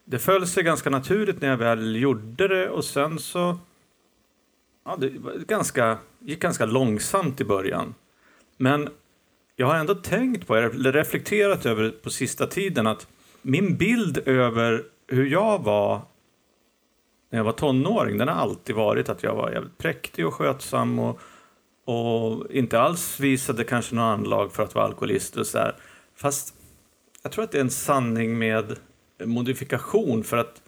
det 0.05 0.19
föll 0.19 0.47
sig 0.47 0.63
ganska 0.63 0.89
naturligt 0.89 1.41
när 1.41 1.49
jag 1.49 1.57
väl 1.57 1.95
gjorde 1.95 2.47
det 2.47 2.69
och 2.69 2.85
sen 2.85 3.19
så 3.19 3.57
Ja, 4.85 4.95
det 4.99 5.19
var 5.19 5.33
ganska, 5.33 5.97
gick 6.19 6.39
ganska 6.39 6.65
långsamt 6.65 7.41
i 7.41 7.43
början. 7.43 7.95
Men 8.57 8.89
jag 9.55 9.67
har 9.67 9.75
ändå 9.75 9.95
tänkt 9.95 10.47
på, 10.47 10.55
eller 10.55 10.91
reflekterat 10.91 11.65
över 11.65 11.89
på 11.89 12.09
sista 12.09 12.47
tiden 12.47 12.87
att 12.87 13.07
min 13.41 13.77
bild 13.77 14.17
över 14.25 14.83
hur 15.13 15.25
jag 15.25 15.63
var 15.63 16.01
när 17.29 17.39
jag 17.39 17.43
var 17.43 17.51
tonåring, 17.51 18.17
den 18.17 18.27
har 18.27 18.35
alltid 18.35 18.75
varit 18.75 19.09
att 19.09 19.23
jag 19.23 19.35
var 19.35 19.51
jävligt 19.51 19.77
präktig 19.77 20.27
och 20.27 20.33
skötsam 20.33 20.99
och, 20.99 21.19
och 21.85 22.51
inte 22.51 22.79
alls 22.81 23.19
visade 23.19 23.63
kanske 23.63 23.95
några 23.95 24.09
anlag 24.09 24.51
för 24.51 24.63
att 24.63 24.75
vara 24.75 24.85
alkoholist 24.85 25.37
och 25.37 25.47
så. 25.47 25.71
Fast 26.15 26.55
jag 27.23 27.31
tror 27.31 27.43
att 27.43 27.51
det 27.51 27.57
är 27.57 27.61
en 27.61 27.69
sanning 27.69 28.37
med 28.37 28.77
modifikation 29.25 30.23
för 30.23 30.37
att 30.37 30.61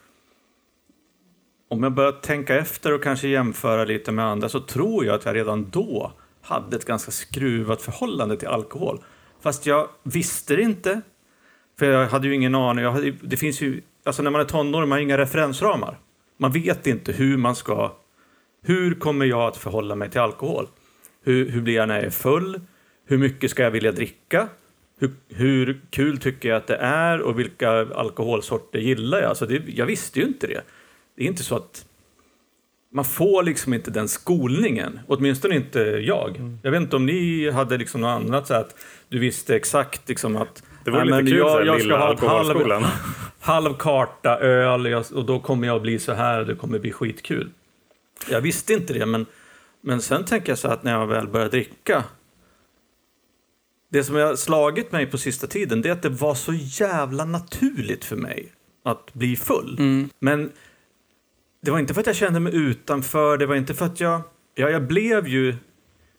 om 1.67 1.83
jag 1.83 1.91
börjar 1.91 2.11
tänka 2.11 2.55
efter 2.55 2.93
och 2.93 3.03
kanske 3.03 3.27
jämföra 3.27 3.85
lite 3.85 4.11
med 4.11 4.25
andra 4.25 4.49
så 4.49 4.59
tror 4.59 5.05
jag 5.05 5.15
att 5.15 5.25
jag 5.25 5.35
redan 5.35 5.69
då 5.69 6.11
hade 6.41 6.75
ett 6.75 6.85
ganska 6.85 7.11
skruvat 7.11 7.81
förhållande 7.81 8.37
till 8.37 8.47
alkohol. 8.47 9.03
Fast 9.41 9.65
jag 9.65 9.87
visste 10.03 10.55
det 10.55 10.61
inte, 10.61 11.01
för 11.79 11.85
jag 11.85 12.07
hade 12.07 12.27
ju 12.27 12.35
ingen 12.35 12.55
aning. 12.55 12.83
Jag 12.83 12.91
hade, 12.91 13.11
det 13.11 13.37
finns 13.37 13.61
ju, 13.61 13.81
alltså 14.05 14.23
när 14.23 14.31
man 14.31 14.41
är 14.41 14.45
tonåring, 14.45 14.89
man 14.89 14.95
har 14.95 15.03
inga 15.03 15.17
referensramar. 15.17 15.99
Man 16.37 16.51
vet 16.51 16.87
inte 16.87 17.11
hur 17.11 17.37
man 17.37 17.55
ska... 17.55 17.95
Hur 18.63 18.93
kommer 18.93 19.25
jag 19.25 19.41
att 19.41 19.57
förhålla 19.57 19.95
mig 19.95 20.09
till 20.09 20.19
alkohol? 20.19 20.67
Hur, 21.23 21.49
hur 21.49 21.61
blir 21.61 21.75
jag 21.75 21.87
när 21.87 21.95
jag 21.95 22.05
är 22.05 22.09
full? 22.09 22.61
Hur 23.05 23.17
mycket 23.17 23.51
ska 23.51 23.63
jag 23.63 23.71
vilja 23.71 23.91
dricka? 23.91 24.47
Hur, 24.99 25.11
hur 25.29 25.81
kul 25.89 26.17
tycker 26.17 26.49
jag 26.49 26.57
att 26.57 26.67
det 26.67 26.75
är 26.75 27.21
och 27.21 27.39
vilka 27.39 27.69
alkoholsorter 27.71 28.79
gillar 28.79 29.17
jag? 29.17 29.29
Alltså 29.29 29.45
det, 29.45 29.61
jag 29.67 29.85
visste 29.85 30.19
ju 30.19 30.25
inte 30.25 30.47
det. 30.47 30.61
Det 31.15 31.23
är 31.23 31.27
inte 31.27 31.43
så 31.43 31.55
att 31.55 31.85
man 32.91 33.05
får 33.05 33.43
liksom 33.43 33.73
inte 33.73 33.91
den 33.91 34.07
skolningen, 34.07 34.99
åtminstone 35.07 35.55
inte 35.55 35.79
jag. 35.79 36.57
Jag 36.63 36.71
vet 36.71 36.81
inte 36.81 36.95
om 36.95 37.05
ni 37.05 37.49
hade 37.49 37.77
liksom 37.77 38.01
något 38.01 38.21
annat 38.21 38.47
så 38.47 38.53
att 38.53 38.75
du 39.09 39.19
visste 39.19 39.55
exakt 39.55 40.09
liksom 40.09 40.35
att 40.35 40.63
det 40.85 40.91
vore 40.91 41.03
Nej, 41.05 41.09
men 41.13 41.25
lite 41.25 41.31
kul, 41.37 41.39
jag- 41.39 41.49
så 41.51 41.57
här, 41.57 41.65
jag 41.65 41.81
ska 41.81 41.97
ha 41.97 42.13
ett 42.13 42.19
halv- 42.19 42.39
alkoholskolan. 42.39 42.85
halv 43.39 43.73
karta 43.73 44.37
öl 44.39 44.85
jag, 44.85 45.05
och 45.13 45.25
då 45.25 45.39
kommer 45.39 45.67
jag 45.67 45.75
att 45.75 45.81
bli 45.81 45.99
så 45.99 46.13
här 46.13 46.43
det 46.43 46.55
kommer 46.55 46.79
bli 46.79 46.91
skitkul. 46.91 47.49
Jag 48.29 48.41
visste 48.41 48.73
inte 48.73 48.93
det, 48.93 49.05
men, 49.05 49.25
men 49.81 50.01
sen 50.01 50.25
tänker 50.25 50.51
jag 50.51 50.57
så 50.59 50.67
att 50.67 50.83
när 50.83 50.91
jag 50.91 51.07
väl 51.07 51.27
började 51.27 51.51
dricka 51.51 52.03
det 53.89 54.03
som 54.03 54.15
har 54.15 54.35
slagit 54.35 54.91
mig 54.91 55.05
på 55.05 55.17
sista 55.17 55.47
tiden 55.47 55.81
det 55.81 55.89
är 55.89 55.93
att 55.93 56.01
det 56.01 56.09
var 56.09 56.35
så 56.35 56.53
jävla 56.53 57.25
naturligt 57.25 58.05
för 58.05 58.15
mig 58.15 58.51
att 58.83 59.13
bli 59.13 59.35
full. 59.35 59.77
Men 60.19 60.51
det 61.61 61.71
var 61.71 61.79
inte 61.79 61.93
för 61.93 62.01
att 62.01 62.07
jag 62.07 62.15
kände 62.15 62.39
mig 62.39 62.55
utanför, 62.55 63.37
det 63.37 63.45
var 63.45 63.55
inte 63.55 63.73
för 63.73 63.85
att 63.85 63.99
jag... 63.99 64.21
Ja, 64.55 64.69
jag 64.69 64.87
blev 64.87 65.27
ju 65.27 65.55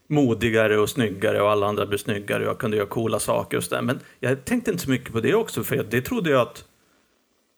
modigare 0.07 0.79
och 0.79 0.91
snyggare 0.91 1.43
och 1.43 1.51
alla 1.51 1.67
andra 1.67 1.87
blev 1.87 1.99
snyggare 1.99 2.43
och 2.43 2.49
jag 2.49 2.59
kunde 2.59 2.77
göra 2.77 2.87
coola 2.87 3.19
saker 3.19 3.57
och 3.57 3.65
sådär. 3.65 3.83
Men 3.83 4.01
jag 4.21 4.45
tänkte 4.45 4.71
inte 4.71 4.85
så 4.85 4.91
mycket 4.91 5.13
på 5.13 5.21
det 5.21 5.35
också, 5.35 5.65
för 5.65 5.77
det 5.91 6.01
trodde 6.01 6.31
jag 6.31 6.41
att 6.41 6.65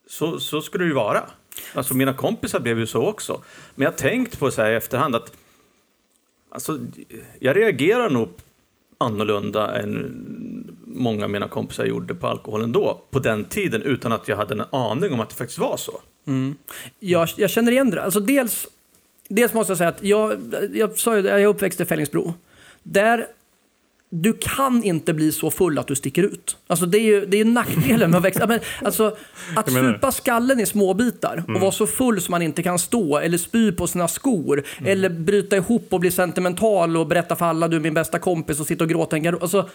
så, 0.07 0.41
så 0.41 0.61
skulle 0.61 0.85
det 0.85 0.89
ju 0.89 0.95
vara. 0.95 1.23
Alltså 1.75 1.95
mina 1.95 2.15
kompisar 2.15 2.61
blev 2.61 2.79
ju 2.79 2.87
så 2.87 3.07
också. 3.07 3.43
Men 3.75 3.85
jag 3.85 3.91
har 3.93 3.99
tänkt 3.99 4.39
på 4.39 4.51
så 4.51 4.63
här 4.63 4.71
i 4.71 4.75
efterhand 4.75 5.17
att 5.17 5.33
alltså, 6.51 6.79
jag 7.39 7.57
reagerar 7.57 8.11
nog 8.11 8.29
annorlunda 8.99 9.79
än 9.79 10.75
många 10.87 11.25
av 11.25 11.31
mina 11.31 11.49
kompisar 11.49 11.85
gjorde 11.85 12.15
på 12.15 12.27
alkoholen 12.27 12.73
då, 12.73 13.03
på 13.11 13.19
den 13.19 13.45
tiden, 13.45 13.83
utan 13.83 14.13
att 14.13 14.29
jag 14.29 14.37
hade 14.37 14.55
en 14.55 14.65
aning 14.71 15.13
om 15.13 15.21
att 15.21 15.29
det 15.29 15.35
faktiskt 15.35 15.59
var 15.59 15.77
så. 15.77 16.01
Mm. 16.27 16.57
Jag, 16.99 17.29
jag 17.37 17.51
känner 17.51 17.73
igen 17.73 17.91
det. 17.91 18.03
Alltså 18.03 18.21
dels, 18.21 18.67
dels 19.29 19.55
måste 19.55 19.71
jag 19.71 19.79
säga 19.79 19.89
att 19.89 20.03
jag, 20.03 20.55
jag 20.73 20.99
sa 20.99 21.17
ju 21.17 21.29
jag 21.29 21.43
är 21.43 21.47
uppväxt 21.47 21.81
i 21.81 21.85
Fällingsbro. 21.85 22.35
Där 22.83 23.27
du 24.11 24.33
kan 24.33 24.85
inte 24.85 25.15
bli 25.15 25.33
så 25.33 25.51
full 25.51 25.79
att 25.79 25.87
du 25.87 25.95
sticker 25.95 26.23
ut. 26.23 26.57
Alltså 26.67 26.87
det 26.87 26.99
är 26.99 27.03
ju, 27.03 27.27
det 27.27 27.41
är 27.41 27.45
nackdelen 27.45 28.11
med 28.11 28.19
att 28.19 28.25
växa. 28.25 28.47
Men, 28.47 28.61
alltså, 28.83 29.17
att 29.57 29.73
supa 29.73 30.13
skallen 30.13 30.61
i 30.61 30.67
små 30.67 30.95
bitar 30.95 31.45
och 31.49 31.61
vara 31.61 31.73
så 31.73 31.87
full 31.87 32.21
som 32.21 32.33
man 32.33 32.43
inte 32.43 32.63
kan 32.63 32.79
stå 32.79 33.19
eller 33.19 33.39
spy 33.39 33.73
på 33.73 33.87
sina 33.87 34.09
skor 34.09 34.65
eller 34.85 35.09
bryta 35.09 35.57
ihop 35.57 35.87
och 35.91 36.01
bli 36.01 36.11
sentimental 36.11 36.97
och 36.97 37.07
berätta 37.07 37.37
för 37.37 37.45
alla 37.45 37.69
du 37.69 37.77
är 37.77 37.81
min 37.81 37.95
bästa 37.95 38.19
kompis 38.19 38.61
och 38.61 38.67
sitta 38.67 38.85
och 38.85 38.91
gråta 38.91 39.17
i 39.17 39.19
en 39.19 39.23
garderob. 39.23 39.43
Alltså, 39.43 39.69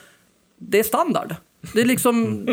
det 0.57 0.79
är 0.79 0.83
standard. 0.83 1.35
Det 1.73 1.81
är 1.81 1.85
liksom, 1.85 2.47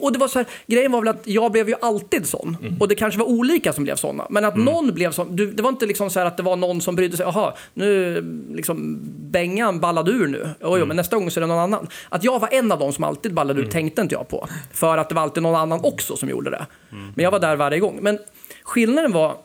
och 0.00 0.12
det 0.12 0.18
var 0.18 0.28
så 0.28 0.38
här, 0.38 0.48
grejen 0.66 0.92
var 0.92 1.00
väl 1.00 1.08
att 1.08 1.22
jag 1.24 1.52
blev 1.52 1.68
ju 1.68 1.74
alltid 1.80 2.26
sån. 2.26 2.56
Och 2.80 2.88
det 2.88 2.94
kanske 2.94 3.18
var 3.18 3.26
olika 3.26 3.72
som 3.72 3.84
blev 3.84 3.96
såna. 3.96 4.26
Men 4.30 4.44
att 4.44 4.56
någon 4.56 4.94
blev 4.94 5.12
sån. 5.12 5.36
Du, 5.36 5.52
det 5.52 5.62
var 5.62 5.70
inte 5.70 5.86
liksom 5.86 6.10
så 6.10 6.18
här 6.18 6.26
att 6.26 6.36
det 6.36 6.42
var 6.42 6.56
någon 6.56 6.80
som 6.80 6.96
brydde 6.96 7.16
sig. 7.16 7.26
Jaha, 7.26 7.54
nu 7.74 8.20
liksom 8.54 8.98
Bengan 9.30 9.80
ballade 9.80 10.10
ur 10.10 10.26
nu. 10.26 10.48
Oj, 10.60 10.76
mm. 10.76 10.88
men 10.88 10.96
nästa 10.96 11.16
gång 11.16 11.30
så 11.30 11.38
är 11.38 11.40
det 11.40 11.46
någon 11.46 11.58
annan. 11.58 11.88
Att 12.08 12.24
jag 12.24 12.38
var 12.38 12.48
en 12.52 12.72
av 12.72 12.78
dem 12.78 12.92
som 12.92 13.04
alltid 13.04 13.34
ballade 13.34 13.60
ur 13.60 13.66
tänkte 13.66 14.02
inte 14.02 14.14
jag 14.14 14.28
på. 14.28 14.48
För 14.72 14.98
att 14.98 15.08
det 15.08 15.14
var 15.14 15.22
alltid 15.22 15.42
någon 15.42 15.60
annan 15.60 15.80
också 15.82 16.16
som 16.16 16.28
gjorde 16.28 16.50
det. 16.50 16.66
Men 16.90 17.24
jag 17.24 17.30
var 17.30 17.38
där 17.38 17.56
varje 17.56 17.80
gång. 17.80 17.98
Men 18.02 18.18
skillnaden 18.62 19.12
var, 19.12 19.36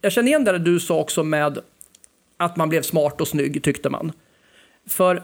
jag 0.00 0.12
känner 0.12 0.28
igen 0.28 0.44
det 0.44 0.58
du 0.58 0.80
sa 0.80 1.00
också 1.00 1.24
med 1.24 1.58
att 2.36 2.56
man 2.56 2.68
blev 2.68 2.82
smart 2.82 3.20
och 3.20 3.28
snygg 3.28 3.62
tyckte 3.62 3.90
man. 3.90 4.12
För, 4.88 5.22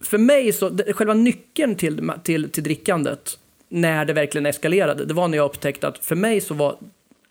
för 0.00 0.18
mig 0.18 0.52
så, 0.52 0.78
själva 0.94 1.14
nyckeln 1.14 1.76
till, 1.76 2.10
till, 2.22 2.50
till 2.50 2.62
drickandet, 2.62 3.38
när 3.68 4.04
det 4.04 4.12
verkligen 4.12 4.46
eskalerade, 4.46 5.04
det 5.04 5.14
var 5.14 5.28
när 5.28 5.36
jag 5.36 5.44
upptäckte 5.44 5.88
att 5.88 6.04
för 6.04 6.16
mig 6.16 6.40
så 6.40 6.54
var 6.54 6.76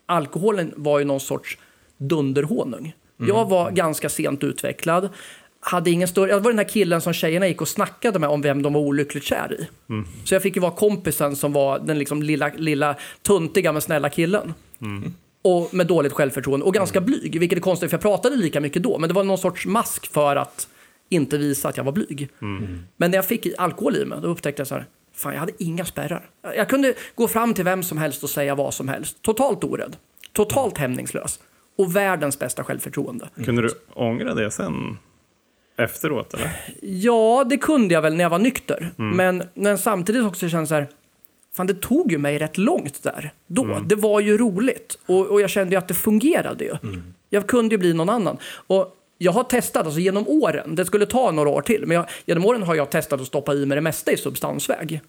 alkoholen 0.06 0.74
var 0.76 1.00
ju 1.00 1.06
någon 1.06 1.20
sorts 1.20 1.58
dunderhonung. 1.98 2.96
Jag 3.18 3.50
var 3.50 3.72
ganska 3.72 4.10
sent 4.10 4.44
utvecklad, 4.44 5.10
hade 5.60 5.92
ingen 5.92 6.08
större, 6.08 6.30
jag 6.30 6.40
var 6.40 6.52
den 6.52 6.58
här 6.58 6.70
killen 6.70 7.02
som 7.02 7.14
tjejerna 7.14 7.48
gick 7.48 7.62
och 7.62 7.68
snackade 7.68 8.20
med 8.20 8.30
om 8.30 8.42
vem 8.42 8.62
de 8.62 8.74
var 8.74 8.82
olyckligt 8.82 9.24
kär 9.24 9.54
i. 9.60 9.68
Så 10.26 10.36
jag 10.36 10.42
fick 10.42 10.56
ju 10.56 10.62
vara 10.62 10.72
kompisen 10.72 11.36
som 11.36 11.54
var 11.54 11.80
den 11.80 12.00
liksom 12.00 12.24
lilla, 12.24 12.52
lilla 12.58 12.96
tuntiga 13.22 13.72
men 13.72 13.82
snälla 13.82 14.10
killen. 14.10 14.54
Och 15.42 15.74
med 15.74 15.88
dåligt 15.88 16.14
självförtroende 16.14 16.66
och 16.66 16.74
ganska 16.74 17.02
blyg, 17.02 17.40
vilket 17.40 17.58
är 17.58 17.62
konstigt 17.62 17.90
för 17.90 17.98
jag 17.98 18.02
pratade 18.02 18.36
lika 18.36 18.60
mycket 18.62 18.84
då, 18.84 18.98
men 18.98 19.08
det 19.08 19.14
var 19.14 19.24
någon 19.24 19.38
sorts 19.38 19.66
mask 19.66 20.12
för 20.12 20.36
att 20.36 20.68
inte 21.10 21.38
visa 21.38 21.70
att 21.70 21.78
jag 21.78 21.84
var 21.84 21.92
blyg. 21.92 22.30
Men 22.98 23.12
när 23.12 23.18
jag 23.18 23.26
fick 23.26 23.48
alkohol 23.58 23.96
i 23.96 24.06
mig, 24.06 24.20
då 24.22 24.28
upptäckte 24.28 24.60
jag 24.60 24.68
så 24.68 24.76
här, 24.76 24.86
fan 25.14 25.34
jag 25.34 25.40
hade 25.40 25.64
inga 25.64 25.86
spärrar. 25.86 26.30
Jag 26.56 26.70
kunde 26.70 26.94
gå 27.16 27.28
fram 27.28 27.54
till 27.54 27.64
vem 27.64 27.84
som 27.84 27.98
helst 27.98 28.24
och 28.24 28.30
säga 28.30 28.56
vad 28.56 28.74
som 28.74 28.88
helst. 28.88 29.22
Totalt 29.22 29.64
orädd, 29.64 29.96
totalt 30.34 30.78
hämningslös 30.78 31.40
och 31.78 31.96
världens 31.96 32.40
bästa 32.40 32.64
självförtroende. 32.64 33.30
Kunde 33.46 33.62
du 33.62 33.70
ångra 33.94 34.34
det 34.34 34.52
sen? 34.52 34.98
Efteråt 35.78 36.34
eller? 36.34 36.52
Ja, 36.82 37.46
det 37.50 37.58
kunde 37.58 37.94
jag 37.94 38.02
väl 38.02 38.16
när 38.16 38.24
jag 38.24 38.30
var 38.30 38.40
nykter. 38.40 38.92
Men, 38.98 39.44
men 39.54 39.78
samtidigt 39.78 40.24
också 40.24 40.50
kände 40.50 40.68
så 40.68 40.76
här, 40.76 40.88
fan 41.56 41.68
det 41.68 41.82
tog 41.82 42.12
ju 42.12 42.18
mig 42.18 42.38
rätt 42.38 42.58
långt 42.58 43.04
där. 43.04 43.34
Då. 43.48 43.80
Det 43.86 43.96
var 43.96 44.20
ju 44.20 44.38
roligt. 44.38 45.00
Och, 45.06 45.28
och 45.28 45.42
jag 45.42 45.50
kände 45.50 45.76
ju 45.76 45.78
att 45.78 45.88
det 45.88 45.94
fungerade 45.94 46.64
ju. 46.64 46.78
Jag 47.30 47.48
kunde 47.48 47.76
ju 47.76 47.80
bli 47.80 47.94
någon 47.94 48.10
annan. 48.10 48.38
Och 48.68 48.96
jag 49.18 49.32
har 49.32 49.44
testat, 49.44 49.86
alltså 49.86 50.00
genom 50.00 50.28
åren, 50.28 50.76
det 50.76 50.86
skulle 50.86 51.06
ta 51.06 51.32
några 51.32 51.50
år 51.50 51.62
till, 51.62 51.84
men 51.86 51.96
jag, 51.96 52.06
genom 52.26 52.46
åren 52.46 52.64
har 52.64 52.76
jag 52.76 52.90
testat 52.90 53.22
att 53.22 53.28
stoppa 53.28 53.54
i 53.54 53.66
mig 53.66 53.76
det 53.76 53.82
mesta 53.82 54.12
i 54.12 54.18
substansväg. 54.18 55.02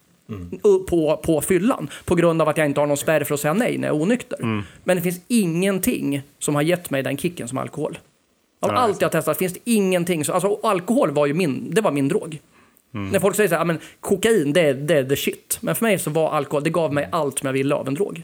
U- 0.64 0.84
På, 0.88 1.16
på 1.16 1.40
fyllan, 1.40 1.88
på 2.04 2.14
grund 2.14 2.42
av 2.42 2.48
att 2.48 2.56
jag 2.56 2.66
inte 2.66 2.80
har 2.80 2.86
någon 2.86 2.96
spärr 2.96 3.24
för 3.24 3.34
att 3.34 3.40
säga 3.40 3.54
nej 3.54 3.78
när 3.78 3.88
jag 3.88 3.96
är 3.96 4.02
onykter. 4.02 4.38
Men 4.84 4.96
det 4.96 5.02
finns 5.02 5.20
ingenting 5.28 6.22
som 6.38 6.54
har 6.54 6.62
gett 6.62 6.90
mig 6.90 7.02
den 7.02 7.16
kicken 7.16 7.48
som 7.48 7.58
alkohol. 7.58 7.98
Av 8.60 8.68
Nej. 8.72 8.78
allt 8.78 9.00
jag 9.00 9.12
testat 9.12 9.38
finns 9.38 9.52
det 9.52 9.60
ingenting 9.64 10.24
som... 10.24 10.34
Alltså 10.34 10.58
alkohol 10.62 11.10
var 11.10 11.26
ju 11.26 11.34
min, 11.34 11.70
det 11.74 11.80
var 11.80 11.90
min 11.92 12.08
drog. 12.08 12.38
När 12.90 13.20
folk 13.20 13.36
säger 13.36 13.48
så 13.48 13.54
här, 13.54 13.60
"Ja, 13.60 13.64
men 13.64 13.78
kokain 14.00 14.52
det 14.52 14.72
det 14.72 14.94
är 14.94 15.04
the 15.04 15.16
shit. 15.16 15.58
Men 15.60 15.74
för 15.74 15.84
mig 15.84 15.98
så 15.98 16.10
var 16.10 16.30
alkohol, 16.30 16.64
det 16.64 16.70
gav 16.70 16.92
mig 16.92 17.08
allt 17.12 17.38
som 17.38 17.46
jag 17.46 17.52
ville 17.52 17.74
av 17.74 17.88
en 17.88 17.94
drog. 17.94 18.22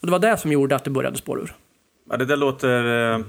Och 0.00 0.06
det 0.06 0.10
var 0.12 0.18
det 0.18 0.36
som 0.36 0.52
gjorde 0.52 0.76
att 0.76 0.84
det 0.84 0.90
började 0.90 1.16
spåra 1.18 1.40
ur. 1.40 1.54
Ja, 2.10 2.16
det 2.16 2.24
där 2.24 2.36
låter... 2.36 3.12
Eh, 3.14 3.20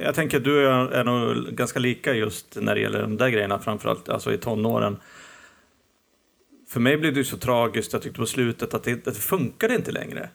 jag 0.00 0.14
tänker 0.14 0.36
att 0.36 0.44
du 0.44 0.66
är, 0.66 0.88
är 0.88 1.04
nog 1.04 1.46
ganska 1.56 1.78
lika 1.78 2.14
just 2.14 2.56
när 2.60 2.74
det 2.74 2.80
gäller 2.80 3.02
de 3.02 3.16
där 3.16 3.28
grejerna, 3.28 3.58
framförallt 3.58 4.08
alltså 4.08 4.32
i 4.32 4.38
tonåren. 4.38 4.96
För 6.68 6.80
mig 6.80 6.96
blev 6.96 7.14
det 7.14 7.24
så 7.24 7.36
tragiskt, 7.36 7.92
jag 7.92 8.02
tyckte 8.02 8.20
på 8.20 8.26
slutet 8.26 8.74
att 8.74 8.84
det, 8.84 8.92
att 8.92 9.04
det 9.04 9.20
funkade 9.20 9.74
inte 9.74 9.92
längre. 9.92 10.28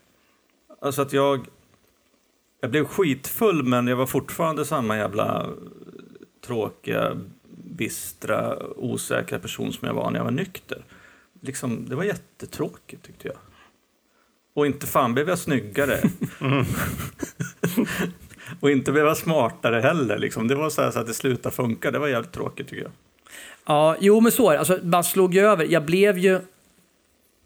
Alltså 0.82 1.02
att 1.02 1.14
jag... 1.14 1.48
Jag 2.60 2.72
blev 2.72 2.86
skitfull, 2.86 3.64
men 3.64 3.88
jag 3.88 3.96
var 3.96 4.06
fortfarande 4.06 4.66
samma 4.66 4.98
jävla 4.98 5.50
tråkiga, 6.46 7.18
bistra, 7.64 8.58
osäkra 8.76 9.40
person 9.40 9.74
som 9.74 9.88
jag 9.88 9.96
var 9.96 10.12
när 10.12 10.20
jag 10.20 10.24
var 10.24 10.32
nykter. 10.32 10.86
Liksom, 11.42 11.90
det 11.90 11.96
var 11.96 12.04
jättetråkigt 12.04 13.04
tyckte 13.04 13.28
jag. 13.28 13.38
Och 14.54 14.66
inte 14.66 14.88
fan 14.88 15.14
blev 15.14 15.30
jag 15.30 15.40
snyggare. 15.40 16.00
och 18.60 18.72
inte 18.72 18.92
blev 18.92 19.06
jag 19.06 19.18
smartare 19.18 19.80
heller. 19.82 20.18
Liksom. 20.20 20.48
Det 20.48 20.56
var 20.56 20.70
så, 20.70 20.82
här 20.82 20.92
så 20.92 21.00
att 21.00 21.08
det 21.08 21.14
slutade 21.14 21.56
funka. 21.56 21.92
Det 21.92 22.00
var 22.00 22.08
jävligt 22.08 22.32
tråkigt 22.32 22.68
tycker 22.68 22.84
jag. 22.84 22.92
Ja, 23.66 23.96
jo 24.00 24.20
men 24.20 24.32
så 24.32 24.50
är 24.50 24.54
det. 24.54 24.60
Alltså, 24.60 24.80
man 24.84 25.04
slog 25.04 25.34
ju 25.36 25.42
över. 25.42 25.66
Jag 25.70 25.86
blev 25.86 26.18
ju... 26.18 26.40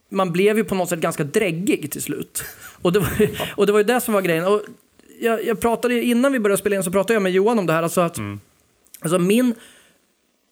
Man 0.10 0.32
blev 0.32 0.58
ju 0.58 0.64
på 0.64 0.76
något 0.76 0.90
sätt 0.90 1.00
ganska 1.00 1.24
dräggig 1.24 1.92
till 1.92 2.02
slut. 2.02 2.44
Och 2.82 2.94
det 2.94 3.00
var, 3.00 3.10
ju- 3.20 3.36
och 3.58 3.66
det 3.66 3.72
var 3.72 3.80
ju 3.80 3.84
det 3.84 4.02
som 4.02 4.14
var 4.14 4.22
grejen. 4.22 4.46
Och 4.46 4.62
jag, 5.20 5.46
jag 5.46 5.62
pratade, 5.62 5.94
ju- 5.94 6.04
innan 6.04 6.32
vi 6.32 6.40
började 6.40 6.58
spela 6.60 6.76
in 6.76 6.84
så 6.84 6.92
pratade 6.92 7.14
jag 7.14 7.22
med 7.24 7.32
Johan 7.32 7.60
om 7.60 7.66
det 7.66 7.74
här. 7.74 7.84
Alltså 7.84 8.02
att, 8.02 8.18
alltså 9.02 9.20
min, 9.20 9.56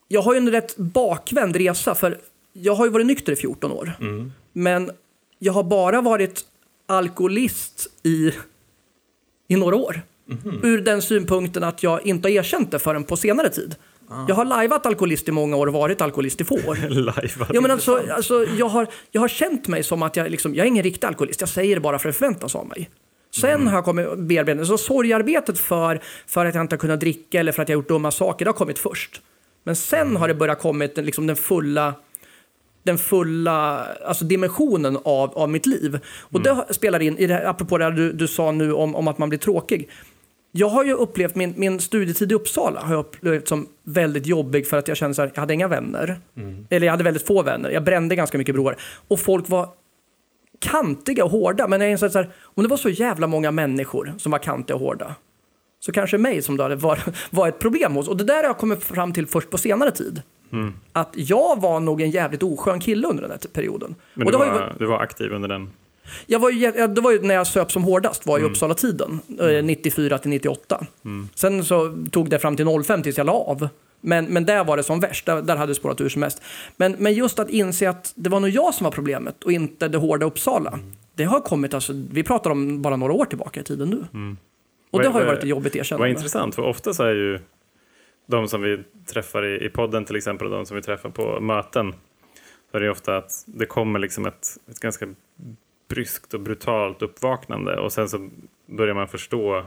jag 0.08 0.22
har 0.22 0.34
ju 0.34 0.38
en 0.38 0.52
rätt 0.52 0.78
bakvänd 0.78 1.56
resa. 1.56 1.96
För 1.96 2.18
jag 2.54 2.76
har 2.76 2.86
ju 2.86 2.92
varit 2.92 3.06
nykter 3.06 3.34
i 3.34 3.36
14 3.36 3.72
år. 3.72 3.92
Men 4.54 4.92
jag 5.40 5.54
har 5.54 5.64
bara 5.64 6.02
varit 6.02 6.46
alkoholist 6.86 7.88
i, 8.04 8.32
i 9.48 9.56
några 9.56 9.76
år. 9.76 10.02
Ur 10.64 10.82
den 10.82 11.02
synpunkten 11.02 11.64
att 11.64 11.84
jag 11.84 12.06
inte 12.06 12.28
har 12.28 12.32
erkänt 12.34 12.72
det 12.72 12.80
förrän 12.80 13.04
på 13.04 13.18
senare 13.18 13.50
tid. 13.50 13.76
Jag 14.28 14.36
har 14.36 14.46
lajvat 14.46 14.86
alkoholist 14.86 15.28
i 15.28 15.32
många 15.32 15.56
år 15.56 15.68
och 15.68 15.74
varit 15.74 16.02
alkoholist 16.02 16.42
i 16.42 16.44
få 16.44 16.56
år. 16.56 16.78
Ja, 17.54 17.62
men 17.62 17.72
alltså, 17.72 18.02
alltså, 18.12 18.46
jag, 18.58 18.66
har, 18.70 18.88
jag 19.12 19.22
har 19.22 19.28
känt 19.28 19.68
mig 19.68 19.84
som 19.84 20.04
att 20.04 20.16
jag, 20.16 20.32
liksom, 20.32 20.56
jag 20.56 20.64
är 20.64 20.68
ingen 20.68 20.84
riktig 20.84 21.08
alkoholist. 21.08 21.40
Jag 21.42 21.50
säger 21.50 21.76
det 21.76 21.82
bara 21.82 22.00
för 22.00 22.10
att 22.10 22.16
det 22.16 22.20
förväntas 22.20 22.56
av 22.56 22.68
mig. 22.68 22.90
Sen 23.36 23.68
har 23.68 23.76
jag 23.78 23.86
kommit 23.86 24.18
bearbeta, 24.18 24.66
så 24.66 24.78
sorgarbetet 24.78 25.60
för, 25.60 26.00
för 26.28 26.46
att 26.46 26.56
jag 26.56 26.64
inte 26.64 26.76
har 26.76 26.80
kunnat 26.80 27.00
dricka 27.00 27.40
eller 27.40 27.52
för 27.52 27.62
att 27.64 27.70
jag 27.70 27.76
har 27.78 27.82
gjort 27.82 27.88
dumma 27.90 28.12
saker, 28.12 28.46
det 28.46 28.50
har 28.52 28.58
kommit 28.58 28.80
först. 28.80 29.22
Men 29.64 29.76
sen 29.76 30.16
har 30.16 30.28
det 30.28 30.34
börjat 30.34 30.60
kommit 30.62 30.98
liksom, 30.98 31.28
den 31.28 31.36
fulla 31.36 31.94
den 32.84 32.98
fulla 32.98 33.86
alltså 34.06 34.26
dimensionen 34.26 34.98
av, 35.04 35.38
av 35.38 35.50
mitt 35.50 35.66
liv. 35.66 36.00
Och 36.20 36.42
det 36.42 36.50
har- 36.52 36.66
spelar 36.74 37.00
in, 37.00 37.18
i 37.18 37.28
det 37.28 37.34
här, 37.34 37.46
apropå 37.46 37.78
det 37.78 37.92
du, 37.92 38.12
du 38.12 38.28
sa 38.28 38.52
nu 38.52 38.74
om, 38.74 38.96
om 38.96 39.08
att 39.08 39.18
man 39.18 39.30
blir 39.30 39.40
tråkig. 39.40 39.90
Jag 40.52 40.70
har 40.70 40.84
ju 40.84 40.94
upplevt 40.94 41.36
min, 41.36 41.54
min 41.58 41.80
studietid 41.80 42.32
i 42.32 42.36
Uppsala 42.36 42.82
har 42.82 42.94
jag 42.94 43.00
upplevt 43.00 43.48
som 43.48 43.68
väldigt 43.84 44.26
jobbig 44.26 44.68
för 44.68 44.78
att 44.78 44.88
jag 44.88 44.98
kände 44.98 45.16
så 45.16 45.22
här, 45.22 45.32
jag 45.34 45.42
hade 45.42 45.54
inga 45.54 45.68
vänner. 45.68 46.20
Eller 46.70 46.88
jag 46.88 46.94
hade 46.94 47.04
väldigt 47.04 47.28
få 47.28 47.44
vänner. 47.44 47.70
Jag 47.70 47.84
brände 47.84 48.16
ganska 48.16 48.38
mycket 48.38 48.56
broar. 48.56 48.76
Och 49.08 49.20
folk 49.20 49.50
var 49.50 49.70
kantiga 50.60 51.24
och 51.26 51.32
hårda. 51.32 51.68
Men 51.68 51.82
jag 51.82 51.92
insåg 51.92 52.12
så 52.12 52.18
här, 52.20 52.30
om 52.42 52.64
det 52.64 52.70
var 52.70 52.78
så 52.78 52.90
jävla 52.90 53.28
många 53.28 53.52
människor 53.52 54.14
som 54.18 54.32
var 54.32 54.40
kantiga 54.40 54.76
och 54.76 54.82
hårda. 54.82 55.16
Så 55.80 55.92
kanske 55.92 56.18
mig 56.18 56.42
som 56.42 56.58
då 56.58 56.76
var, 56.76 57.00
var 57.30 57.48
ett 57.48 57.60
problem 57.60 57.96
hos. 57.96 58.08
Och 58.08 58.18
det 58.18 58.24
där 58.24 58.36
har 58.36 58.44
jag 58.44 58.58
kommit 58.58 58.84
fram 58.84 59.14
till 59.14 59.28
först 59.28 59.50
på 59.50 59.58
senare 59.58 59.92
tid. 59.92 60.22
att 60.94 61.14
jag 61.14 61.62
var 61.62 61.80
nog 61.80 62.02
en 62.02 62.12
jävligt 62.12 62.44
oskön 62.44 62.80
kille 62.80 63.08
under 63.08 63.22
den 63.22 63.32
här 63.32 63.40
perioden. 63.54 63.96
Men 64.14 64.28
Och 64.28 64.32
du 64.32 64.38
var 64.38 64.46
var, 64.46 64.56
ju, 64.56 64.80
du 64.80 64.86
var 64.86 65.00
aktiv 65.00 65.32
under 65.32 65.50
den? 65.50 65.70
Jag 66.28 66.40
var 66.40 66.50
ju, 66.50 66.72
det 66.88 67.02
var 67.02 67.12
ju 67.12 67.22
när 67.22 67.36
jag 67.36 67.48
söp 67.48 67.72
som 67.72 67.84
hårdast, 67.84 68.26
var 68.26 68.38
i 68.38 68.42
Mm. 68.42 68.52
Uppsala-tiden, 68.52 69.20
eh, 69.40 69.64
94 69.64 70.18
till 70.18 70.30
98. 70.30 70.86
Sen 71.36 71.64
så 71.66 71.98
tog 72.12 72.30
det 72.30 72.40
fram 72.40 72.56
till 72.56 72.66
05 72.84 73.04
tills 73.04 73.18
jag 73.18 73.26
la 73.26 73.34
av. 73.34 73.70
Men, 74.02 74.26
men 74.26 74.46
där 74.46 74.64
var 74.64 74.78
det 74.78 74.84
som 74.84 75.00
värst, 75.00 75.26
där, 75.26 75.42
där 75.42 75.56
hade 75.56 75.72
det 75.72 75.76
spårat 75.76 76.02
ur 76.02 76.10
som 76.10 76.20
mest. 76.20 76.42
Men, 76.78 76.96
men 77.00 77.14
just 77.14 77.40
att 77.40 77.50
inse 77.50 77.90
att 77.90 78.12
det 78.16 78.30
var 78.30 78.40
nog 78.40 78.50
jag 78.50 78.74
som 78.74 78.84
var 78.84 78.92
problemet 78.92 79.44
och 79.44 79.52
inte 79.52 79.88
det 79.88 79.98
hårda 79.98 80.26
Uppsala. 80.26 80.70
Mm. 80.72 80.92
Det 81.16 81.24
har 81.24 81.40
kommit, 81.40 81.74
alltså, 81.74 81.94
vi 82.12 82.24
pratar 82.24 82.50
om 82.50 82.82
bara 82.82 82.96
några 82.96 83.14
år 83.14 83.26
tillbaka 83.26 83.60
i 83.60 83.64
tiden 83.64 83.90
nu. 83.90 83.98
Och 83.98 84.14
Mm. 84.16 84.38
Vad- 84.92 85.02
det 85.04 85.08
har 85.10 85.20
ju 85.20 85.26
vad- 85.26 85.34
varit 85.34 85.44
ett 85.44 85.50
jobbigt 85.50 85.74
Vad 85.76 85.80
erkännande. 85.82 86.10
intressant, 86.10 86.56
för 86.56 86.62
ofta 86.62 86.94
så 86.94 87.04
är 87.04 87.14
ju 87.16 87.40
de 88.28 88.48
som 88.48 88.62
vi 88.62 88.80
träffar 89.14 89.46
i, 89.46 89.66
i 89.66 89.70
podden 89.70 90.06
till 90.06 90.16
exempel 90.16 90.48
och 90.48 90.54
de 90.54 90.66
som 90.66 90.76
vi 90.76 90.82
träffar 90.84 91.10
på 91.10 91.40
möten 91.40 91.94
så 92.72 92.78
är 92.78 92.82
det 92.82 92.90
ofta 92.92 93.18
att 93.18 93.32
det 93.46 93.66
kommer 93.66 94.00
liksom 94.00 94.26
ett, 94.26 94.48
ett 94.72 94.80
ganska 94.80 95.06
bryskt 95.90 96.34
och 96.34 96.40
brutalt 96.40 97.02
uppvaknande 97.02 97.80
och 97.80 97.94
sen 97.94 98.10
så 98.10 98.30
börjar 98.66 98.96
man 98.96 99.08
förstå 99.08 99.66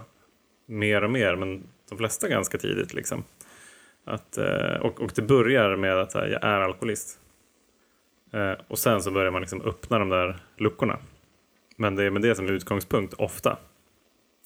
mer 0.67 1.05
och 1.05 1.11
mer, 1.11 1.37
men 1.37 1.63
de 1.89 1.99
flesta 1.99 2.29
ganska 2.29 2.59
tidigt 2.59 2.95
liksom. 2.95 3.25
Att, 4.05 4.39
eh, 4.39 4.77
och, 4.81 5.01
och 5.01 5.11
det 5.15 5.23
börjar 5.23 5.77
med 5.77 5.99
att 5.99 6.15
eh, 6.15 6.23
jag 6.23 6.45
är 6.45 6.61
alkoholist. 6.61 7.21
Eh, 8.33 8.53
och 8.69 8.79
sen 8.79 9.03
så 9.03 9.11
börjar 9.11 9.31
man 9.31 9.41
liksom 9.41 9.63
öppna 9.63 9.99
de 9.99 10.09
där 10.09 10.39
luckorna. 10.57 10.99
Men 11.77 11.97
det 11.97 12.05
är 12.05 12.11
med 12.11 12.23
det 12.23 12.35
som 12.35 12.49
utgångspunkt 12.49 13.15
ofta. 13.15 13.57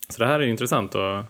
Så 0.09 0.23
det 0.23 0.27
här 0.27 0.41
är 0.41 0.45
ju 0.45 0.51
intressant 0.51 0.95
att, 0.95 1.01
att 1.01 1.27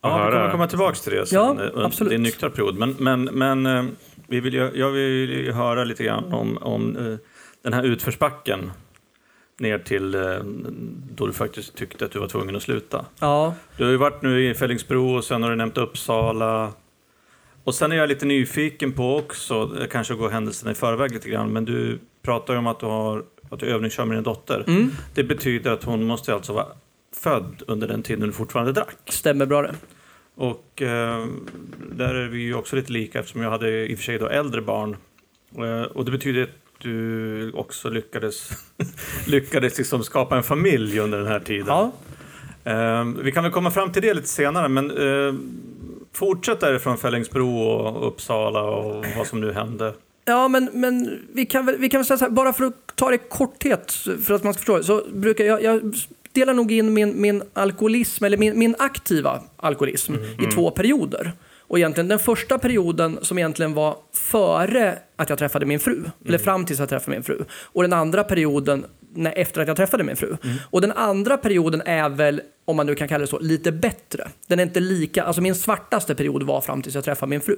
Ja, 0.00 0.16
vi 0.16 0.22
höra. 0.22 0.30
kommer 0.30 0.50
komma 0.50 0.66
tillbaka 0.66 0.94
till 0.94 1.12
det 1.12 1.26
sen. 1.26 1.36
Ja, 1.58 1.84
absolut. 1.84 2.10
din 2.10 2.22
nyktra 2.22 2.50
period. 2.50 2.78
Men, 2.78 2.96
men, 2.98 3.24
men 3.24 3.96
vi 4.26 4.40
vill 4.40 4.54
ju, 4.54 4.70
jag 4.74 4.90
vill 4.90 5.30
ju 5.30 5.52
höra 5.52 5.84
lite 5.84 6.04
grann 6.04 6.32
om, 6.32 6.58
om 6.58 7.18
den 7.62 7.72
här 7.72 7.82
utförsbacken 7.82 8.70
ner 9.58 9.78
till 9.78 10.14
eh, 10.14 10.20
då 11.14 11.26
du 11.26 11.32
faktiskt 11.32 11.74
tyckte 11.76 12.04
att 12.04 12.10
du 12.10 12.18
var 12.18 12.28
tvungen 12.28 12.56
att 12.56 12.62
sluta. 12.62 13.04
Ja, 13.20 13.54
Du 13.76 13.84
har 13.84 13.90
ju 13.90 13.96
varit 13.96 14.22
nu 14.22 14.50
i 14.50 14.54
Fellingsbro 14.54 15.14
och 15.16 15.24
sen 15.24 15.42
har 15.42 15.50
du 15.50 15.56
nämnt 15.56 15.78
Uppsala. 15.78 16.72
Och 17.64 17.74
sen 17.74 17.92
är 17.92 17.96
jag 17.96 18.08
lite 18.08 18.26
nyfiken 18.26 18.92
på 18.92 19.16
också, 19.16 19.76
jag 19.80 19.90
kanske 19.90 20.14
går 20.14 20.28
händelserna 20.30 20.70
i 20.72 20.74
förväg 20.74 21.12
lite 21.12 21.28
grann, 21.28 21.52
men 21.52 21.64
du 21.64 21.98
pratar 22.22 22.54
ju 22.54 22.58
om 22.58 22.66
att 22.66 22.80
du, 22.80 22.86
har, 22.86 23.24
att 23.50 23.60
du 23.60 23.66
övningskör 23.66 24.04
med 24.04 24.16
din 24.16 24.24
dotter. 24.24 24.64
mm, 24.66 24.90
Det 25.14 25.24
betyder 25.24 25.70
att 25.70 25.84
hon 25.84 26.04
måste 26.04 26.34
alltså 26.34 26.52
vara 26.52 26.66
född 27.16 27.62
under 27.66 27.88
den 27.88 28.02
tiden 28.02 28.26
du 28.26 28.32
fortfarande 28.32 28.72
drack. 28.72 28.96
stämmer 29.08 29.46
bra 29.46 29.62
det. 29.62 29.74
Och 30.34 30.82
eh, 30.82 31.26
där 31.92 32.14
är 32.14 32.28
vi 32.28 32.38
ju 32.42 32.54
också 32.54 32.76
lite 32.76 32.92
lika 32.92 33.18
eftersom 33.20 33.42
jag 33.42 33.50
hade 33.50 33.86
i 33.86 33.94
och 33.94 33.98
för 33.98 34.04
sig 34.04 34.18
då 34.18 34.26
äldre 34.28 34.62
barn. 34.62 34.96
Eh, 35.58 35.82
och 35.82 36.04
det 36.04 36.10
betyder 36.10 36.42
att 36.42 36.48
du 36.78 37.52
också 37.52 37.90
lyckades, 37.90 38.50
lyckades 39.26 39.78
liksom 39.78 40.02
skapa 40.02 40.36
en 40.36 40.42
familj 40.42 40.98
under 40.98 41.18
den 41.18 41.26
här 41.26 41.40
tiden. 41.40 41.66
Ja. 41.66 41.92
Eh, 42.64 43.04
vi 43.04 43.32
kan 43.32 43.42
väl 43.42 43.52
komma 43.52 43.70
fram 43.70 43.92
till 43.92 44.02
det 44.02 44.14
lite 44.14 44.28
senare, 44.28 44.68
men 44.68 44.90
eh, 44.90 45.34
fortsätt 46.12 46.60
därifrån 46.60 46.98
Fellingsbro 46.98 47.58
och 47.58 48.06
Uppsala 48.06 48.62
och 48.62 49.04
vad 49.16 49.26
som 49.26 49.40
nu 49.40 49.52
hände. 49.52 49.94
Ja, 50.24 50.48
men, 50.48 50.70
men 50.72 51.18
vi, 51.32 51.46
kan 51.46 51.66
väl, 51.66 51.76
vi 51.78 51.88
kan 51.88 51.98
väl 51.98 52.06
säga 52.06 52.18
så 52.18 52.24
här, 52.24 52.32
bara 52.32 52.52
för 52.52 52.64
att 52.64 52.74
ta 52.94 53.08
det 53.08 53.14
i 53.14 53.20
korthet, 53.28 53.92
för 53.92 54.34
att 54.34 54.44
man 54.44 54.54
ska 54.54 54.58
förstå 54.58 54.82
så 54.82 55.02
brukar 55.12 55.44
jag, 55.44 55.62
jag 55.62 55.94
delar 56.32 56.54
nog 56.54 56.72
in 56.72 56.94
min, 56.94 57.20
min 57.20 57.42
alkoholism, 57.52 58.24
eller 58.24 58.36
min, 58.36 58.58
min 58.58 58.74
aktiva 58.78 59.40
alkoholism, 59.56 60.14
i 60.14 60.46
två 60.46 60.70
perioder. 60.70 61.32
Och 61.68 61.78
egentligen 61.78 62.08
den 62.08 62.18
första 62.18 62.58
perioden 62.58 63.18
som 63.22 63.38
egentligen 63.38 63.74
var 63.74 63.96
före 64.12 64.98
att 65.16 65.28
jag 65.28 65.38
träffade 65.38 65.66
min 65.66 65.80
fru, 65.80 66.04
eller 66.26 66.38
fram 66.38 66.64
tills 66.64 66.80
jag 66.80 66.88
träffade 66.88 67.16
min 67.16 67.22
fru. 67.22 67.44
Och 67.52 67.82
den 67.82 67.92
andra 67.92 68.24
perioden 68.24 68.84
när, 69.14 69.32
efter 69.38 69.60
att 69.60 69.68
jag 69.68 69.76
träffade 69.76 70.04
min 70.04 70.16
fru. 70.16 70.36
Och 70.70 70.80
den 70.80 70.92
andra 70.92 71.36
perioden 71.36 71.82
är 71.86 72.08
väl, 72.08 72.40
om 72.64 72.76
man 72.76 72.86
nu 72.86 72.94
kan 72.94 73.08
kalla 73.08 73.20
det 73.20 73.26
så, 73.26 73.38
lite 73.38 73.72
bättre. 73.72 74.28
Den 74.46 74.58
är 74.58 74.62
inte 74.62 74.80
lika, 74.80 75.22
alltså 75.22 75.42
min 75.42 75.54
svartaste 75.54 76.14
period 76.14 76.42
var 76.42 76.60
fram 76.60 76.82
tills 76.82 76.94
jag 76.94 77.04
träffade 77.04 77.30
min 77.30 77.40
fru. 77.40 77.56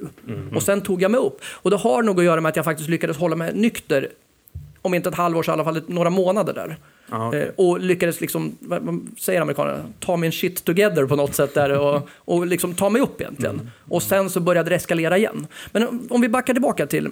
Och 0.55 0.63
sen 0.63 0.81
tog 0.81 1.01
jag 1.01 1.11
mig 1.11 1.19
upp. 1.19 1.41
Och 1.45 1.69
det 1.69 1.77
har 1.77 2.03
nog 2.03 2.19
att 2.19 2.25
göra 2.25 2.41
med 2.41 2.49
att 2.49 2.55
jag 2.55 2.65
faktiskt 2.65 2.89
lyckades 2.89 3.17
hålla 3.17 3.35
mig 3.35 3.51
nykter, 3.53 4.07
om 4.81 4.93
inte 4.93 5.09
ett 5.09 5.15
halvår 5.15 5.43
så 5.43 5.51
i 5.51 5.53
alla 5.53 5.63
fall 5.63 5.81
några 5.87 6.09
månader 6.09 6.53
där. 6.53 6.77
Okej. 7.11 7.41
Eh, 7.41 7.49
och 7.55 7.79
lyckades 7.79 8.21
liksom, 8.21 8.57
vad 8.59 9.07
säger 9.19 9.41
amerikanerna, 9.41 9.85
ta 9.99 10.17
min 10.17 10.31
shit 10.31 10.63
together 10.63 11.05
på 11.05 11.15
något 11.15 11.35
sätt 11.35 11.53
där 11.53 11.79
och, 11.79 12.09
och 12.15 12.47
liksom 12.47 12.73
ta 12.73 12.89
mig 12.89 13.01
upp 13.01 13.21
egentligen. 13.21 13.71
Och 13.89 14.03
sen 14.03 14.29
så 14.29 14.39
började 14.39 14.69
det 14.69 14.75
eskalera 14.75 15.17
igen. 15.17 15.47
Men 15.71 16.07
om- 16.09 16.21
vi 16.21 16.29
backar 16.29 16.53
tillbaka 16.53 16.87
till, 16.87 17.09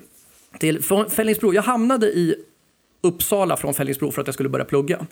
till 0.59 0.83
Fällingsbro. 1.09 1.53
Jag 1.53 1.63
hamnade 1.63 2.07
i 2.07 2.35
Uppsala 3.01 3.57
från 3.57 3.73
Fällingsbro 3.73 4.11
för 4.11 4.21
att 4.21 4.27
jag 4.27 4.33
skulle 4.33 4.49
börja 4.49 4.65
plugga. 4.65 5.05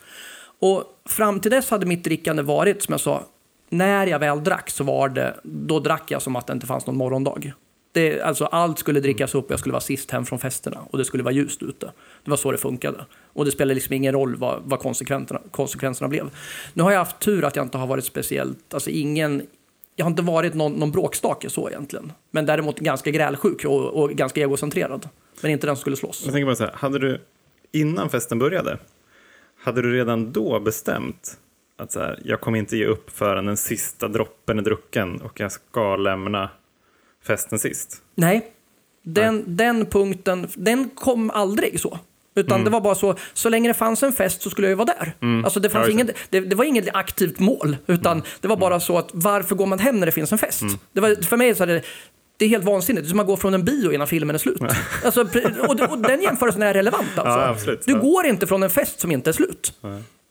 Och 0.60 0.84
fram 1.06 1.40
till 1.40 1.52
dess 1.52 1.70
hade 1.70 1.86
mitt 1.86 2.04
drickande 2.04 2.44
varit, 2.44 2.82
som 2.84 2.92
jag 2.92 3.02
sa, 3.02 3.24
när 3.70 4.08
jag 4.08 4.20
väl 4.20 4.44
drack 4.44 4.70
så 4.70 4.84
var 4.84 5.10
det, 5.10 5.36
då 5.44 5.80
drack 5.80 6.12
jag 6.12 6.22
som 6.22 6.36
att 6.36 6.48
det 6.48 6.54
inte 6.54 6.68
fanns 6.68 6.86
någon 6.86 6.98
morgondag. 6.98 7.38
Det, 7.96 8.22
alltså 8.22 8.46
allt 8.46 8.80
skulle 8.80 9.00
drickas 9.00 9.36
upp, 9.36 9.46
jag 9.50 9.60
skulle 9.60 9.74
vara 9.74 9.82
sist 9.82 10.12
hem 10.12 10.26
från 10.26 10.40
festerna 10.40 10.80
och 10.90 10.98
det 10.98 11.06
skulle 11.06 11.24
vara 11.24 11.34
ljust 11.34 11.64
ute. 11.64 11.92
Det 12.24 12.30
var 12.30 12.38
så 12.38 12.52
det 12.52 12.58
funkade. 12.58 13.06
Och 13.34 13.46
det 13.46 13.52
spelade 13.52 13.76
liksom 13.76 13.94
ingen 13.94 14.14
roll 14.14 14.36
vad, 14.36 14.62
vad 14.66 14.80
konsekvenserna, 14.80 15.42
konsekvenserna 15.52 16.08
blev. 16.08 16.30
Nu 16.74 16.84
har 16.84 16.92
jag 16.92 17.00
haft 17.00 17.20
tur 17.20 17.44
att 17.44 17.56
jag 17.56 17.66
inte 17.66 17.78
har 17.78 17.88
varit 17.88 18.06
speciellt, 18.06 18.74
alltså 18.74 18.90
ingen, 18.90 19.48
jag 19.96 20.06
har 20.06 20.10
inte 20.10 20.22
varit 20.22 20.54
någon, 20.54 20.74
någon 20.74 20.92
bråkstake 20.92 21.50
så 21.50 21.70
egentligen. 21.70 22.12
Men 22.32 22.46
däremot 22.46 22.80
ganska 22.80 23.12
grälsjuk 23.12 23.66
och, 23.66 24.04
och 24.04 24.10
ganska 24.10 24.42
egocentrerad. 24.42 25.10
Men 25.42 25.52
inte 25.52 25.68
den 25.68 25.76
som 25.76 25.82
skulle 25.82 25.96
slåss. 25.96 26.22
Jag 26.26 26.34
tänker 26.34 26.46
bara 26.46 26.56
så 26.56 26.64
här, 26.64 26.74
hade 26.76 27.00
du 27.00 27.22
innan 27.72 28.10
festen 28.10 28.40
började, 28.40 28.78
hade 29.64 29.82
du 29.82 29.94
redan 29.94 30.32
då 30.32 30.60
bestämt 30.60 31.40
att 31.78 31.92
så 31.92 32.00
här, 32.00 32.20
jag 32.24 32.42
kommer 32.42 32.60
inte 32.60 32.78
ge 32.78 32.86
upp 32.86 33.10
förrän 33.10 33.46
den 33.46 33.58
sista 33.58 34.08
droppen 34.08 34.60
är 34.60 34.64
drucken 34.64 35.22
och 35.22 35.40
jag 35.40 35.52
ska 35.52 35.96
lämna 35.96 36.50
festen 37.28 37.60
sist? 37.60 37.98
Nej, 38.16 38.52
den, 39.04 39.44
den 39.48 39.86
punkten, 39.86 40.48
den 40.56 40.90
kom 40.90 41.30
aldrig 41.32 41.80
så. 41.80 42.00
Utan 42.38 42.64
det 42.64 42.70
var 42.70 42.82
bara 42.82 42.96
så, 42.96 43.16
så 43.34 43.50
länge 43.50 43.70
det 43.70 43.74
fanns 43.74 44.04
en 44.04 44.14
fest 44.14 44.42
så 44.42 44.50
skulle 44.50 44.68
jag 44.68 44.70
ju 44.72 44.76
vara 44.76 44.94
där. 45.00 45.14
Alltså 45.46 45.60
det, 45.60 45.70
fanns 45.70 45.88
Ja, 45.88 45.92
ingen, 45.92 46.10
det, 46.30 46.40
det 46.40 46.56
var 46.56 46.66
inget 46.66 46.96
aktivt 46.96 47.40
mål, 47.40 47.78
utan 47.88 48.24
det 48.42 48.48
var 48.48 48.58
bara 48.58 48.80
så 48.80 48.98
att 48.98 49.10
varför 49.14 49.56
går 49.56 49.66
man 49.66 49.80
hem 49.80 50.00
när 50.00 50.06
det 50.06 50.12
finns 50.12 50.32
en 50.32 50.38
fest? 50.38 50.62
Det 50.94 51.02
var, 51.02 51.24
för 51.24 51.38
mig 51.38 51.56
så 51.56 51.64
är 51.64 51.68
det, 51.68 51.82
det 52.38 52.46
är 52.46 52.50
helt 52.50 52.64
vansinnigt. 52.66 53.04
Det 53.06 53.08
är 53.08 53.10
som 53.10 53.20
att 53.20 53.28
gå 53.28 53.38
från 53.38 53.54
en 53.54 53.64
bio 53.66 53.92
innan 53.94 54.08
filmen 54.08 54.36
är 54.36 54.40
slut. 54.40 54.62
Alltså, 55.06 55.22
och, 55.68 55.80
och 55.92 55.98
den 55.98 56.22
jämförelsen 56.22 56.62
är 56.64 56.74
relevant 56.74 57.08
alltså. 57.18 57.40
Ja, 57.40 57.48
absolut. 57.48 57.86
Du 57.86 57.92
Ja. 57.94 58.00
går 58.00 58.26
inte 58.26 58.48
från 58.48 58.64
en 58.64 58.70
fest 58.70 59.00
som 59.00 59.12
inte 59.12 59.30
är 59.30 59.34
slut. 59.34 59.74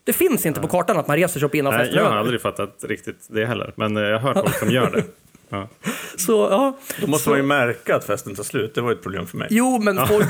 Det 0.04 0.12
finns 0.12 0.46
inte 0.46 0.60
på 0.60 0.68
kartan 0.68 0.96
att 0.96 1.08
man 1.08 1.16
reser 1.16 1.40
sig 1.40 1.46
upp 1.46 1.54
innan 1.54 1.72
Nej, 1.74 1.84
festen 1.84 2.04
jag 2.04 2.10
har 2.10 2.16
aldrig 2.16 2.40
fattat 2.40 2.84
riktigt 2.88 3.26
det 3.28 3.46
heller, 3.46 3.72
men 3.76 3.96
eh, 3.96 4.02
jag 4.02 4.18
har 4.18 4.34
hört 4.34 4.44
folk 4.44 4.58
som 4.58 4.70
gör 4.70 4.90
det. 4.90 5.02
Ja. 5.54 5.68
Så, 6.16 6.32
ja. 6.50 6.76
Då 7.00 7.06
måste 7.06 7.28
man 7.28 7.38
ju 7.38 7.44
märka 7.44 7.96
att 7.96 8.04
festen 8.04 8.34
tar 8.34 8.42
slut. 8.42 8.74
Det 8.74 8.80
var 8.80 8.92
ett 8.92 9.02
problem 9.02 9.26
för 9.26 9.36
mig. 9.38 9.48
Jo, 9.50 9.78
men 9.78 10.06
folk, 10.06 10.26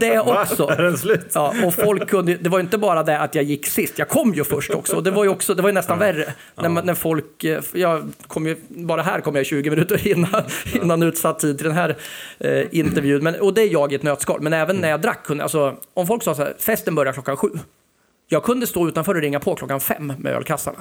det 0.00 0.18
också. 0.42 0.68
Är 0.68 0.82
den 0.82 0.98
slut? 0.98 1.26
Ja, 1.34 1.54
och 1.64 1.74
folk 1.74 2.08
kunde, 2.08 2.34
det 2.34 2.48
var 2.48 2.60
inte 2.60 2.78
bara 2.78 3.02
det 3.02 3.18
att 3.18 3.34
jag 3.34 3.44
gick 3.44 3.66
sist, 3.66 3.98
jag 3.98 4.08
kom 4.08 4.34
ju 4.34 4.44
först 4.44 4.70
också. 4.74 5.00
Det 5.00 5.10
var 5.10 5.24
ju, 5.24 5.30
också, 5.30 5.54
det 5.54 5.62
var 5.62 5.68
ju 5.68 5.72
nästan 5.74 5.98
värre. 5.98 6.34
När, 6.54 6.68
man- 6.68 6.86
när 6.86 6.94
folk, 6.94 7.44
eh, 7.44 7.60
jag 7.72 8.08
kom 8.26 8.46
ju, 8.46 8.56
bara 8.68 9.02
här 9.02 9.20
kom 9.20 9.36
jag 9.36 9.46
20 9.46 9.70
minuter 9.70 10.08
innan, 10.08 10.42
innan 10.74 11.02
utsatt 11.02 11.38
tid 11.38 11.58
till 11.58 11.66
den 11.66 11.76
här 11.76 11.96
eh, 12.38 12.62
intervjun. 12.70 13.22
Men, 13.24 13.40
och 13.40 13.54
det 13.54 13.62
är 13.62 13.72
jag 13.72 13.92
i 13.92 13.94
ett 13.94 14.02
nötskal. 14.02 14.40
Men 14.40 14.52
även 14.52 14.76
när 14.76 14.88
jag 14.90 15.00
drack, 15.00 15.24
kunde, 15.26 15.42
alltså, 15.42 15.76
om 15.94 16.06
folk 16.06 16.22
sa 16.22 16.34
så 16.34 16.42
här, 16.42 16.54
festen 16.58 16.94
börjar 16.94 17.12
klockan 17.12 17.36
sju. 17.36 17.48
Jag 18.28 18.42
kunde 18.44 18.66
stå 18.66 18.88
utanför 18.88 19.14
och 19.14 19.20
ringa 19.20 19.40
på 19.40 19.54
klockan 19.54 19.80
fem 19.80 20.12
med 20.18 20.32
ölkassarna. 20.32 20.78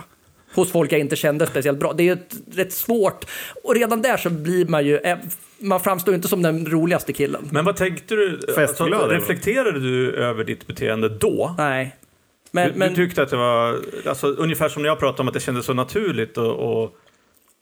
Hos 0.56 0.72
folk 0.72 0.92
jag 0.92 1.00
inte 1.00 1.16
kände 1.16 1.48
speciellt 1.48 1.80
bra. 1.80 1.94
Det 1.94 2.04
är 2.04 2.06
ju 2.06 2.12
ett, 2.12 2.36
rätt 2.54 2.74
svårt. 2.74 3.26
Och 3.64 3.76
redan 3.76 4.02
där 4.02 4.18
så 4.18 4.30
blir 4.30 4.66
man 4.66 4.86
ju, 4.86 4.98
eh, 4.98 5.18
man 5.58 5.80
framstår 5.80 6.16
inte 6.16 6.28
som 6.28 6.42
den 6.42 6.66
roligaste 6.66 7.14
killen. 7.14 7.50
Men 7.52 7.66
vad 7.66 7.76
tänkte 7.76 8.16
du? 8.16 8.40
Eller? 8.58 9.10
reflekterade 9.10 9.80
du 9.80 10.16
över 10.16 10.44
ditt 10.44 10.68
beteende 10.68 11.10
då? 11.10 11.56
Nej. 11.58 11.96
Men, 12.52 12.72
du, 12.72 12.80
men, 12.80 12.90
du 12.90 12.96
tyckte 12.96 13.24
att 13.24 13.30
det 13.30 13.38
var 13.38 13.80
alltså, 14.06 14.28
ungefär 14.28 14.70
som 14.70 14.82
när 14.82 14.90
jag 14.90 15.00
pratade 15.00 15.22
om 15.22 15.28
att 15.28 15.34
det 15.34 15.40
kändes 15.40 15.66
så 15.66 15.74
naturligt 15.74 16.38
och, 16.38 16.84
och, 16.84 16.98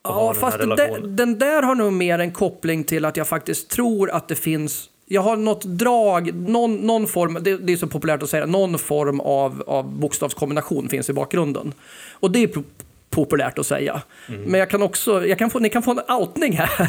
Ja, 0.02 0.32
den 0.32 0.40
fast 0.40 0.58
den 0.58 1.16
den 1.16 1.38
där 1.38 1.62
har 1.62 1.74
nog 1.74 1.92
mer 1.92 2.18
en 2.18 2.32
koppling 2.32 2.84
till 2.84 3.04
att 3.04 3.16
jag 3.16 3.28
faktiskt 3.28 3.70
tror 3.70 4.10
att 4.10 4.28
det 4.28 4.34
finns 4.34 4.89
jag 5.12 5.22
har 5.22 5.36
något 5.36 5.64
drag, 5.64 6.34
någon, 6.34 6.74
någon 6.74 7.06
form, 7.06 7.38
det, 7.40 7.56
det 7.56 7.72
är 7.72 7.76
så 7.76 7.86
populärt 7.86 8.22
att 8.22 8.30
säga, 8.30 8.46
någon 8.46 8.78
form 8.78 9.20
av, 9.20 9.62
av 9.66 9.98
bokstavskombination 9.98 10.88
finns 10.88 11.10
i 11.10 11.12
bakgrunden. 11.12 11.74
Och 12.12 12.30
det 12.30 12.42
är 12.42 12.46
po- 12.46 12.64
populärt 13.10 13.58
att 13.58 13.66
säga. 13.66 14.02
Mm. 14.28 14.42
Men 14.42 14.60
jag 14.60 14.70
kan 14.70 14.82
också, 14.82 15.26
jag 15.26 15.38
kan 15.38 15.50
få, 15.50 15.58
ni 15.58 15.68
kan 15.68 15.82
få 15.82 15.90
en 15.90 16.16
outning 16.16 16.52
här. 16.52 16.88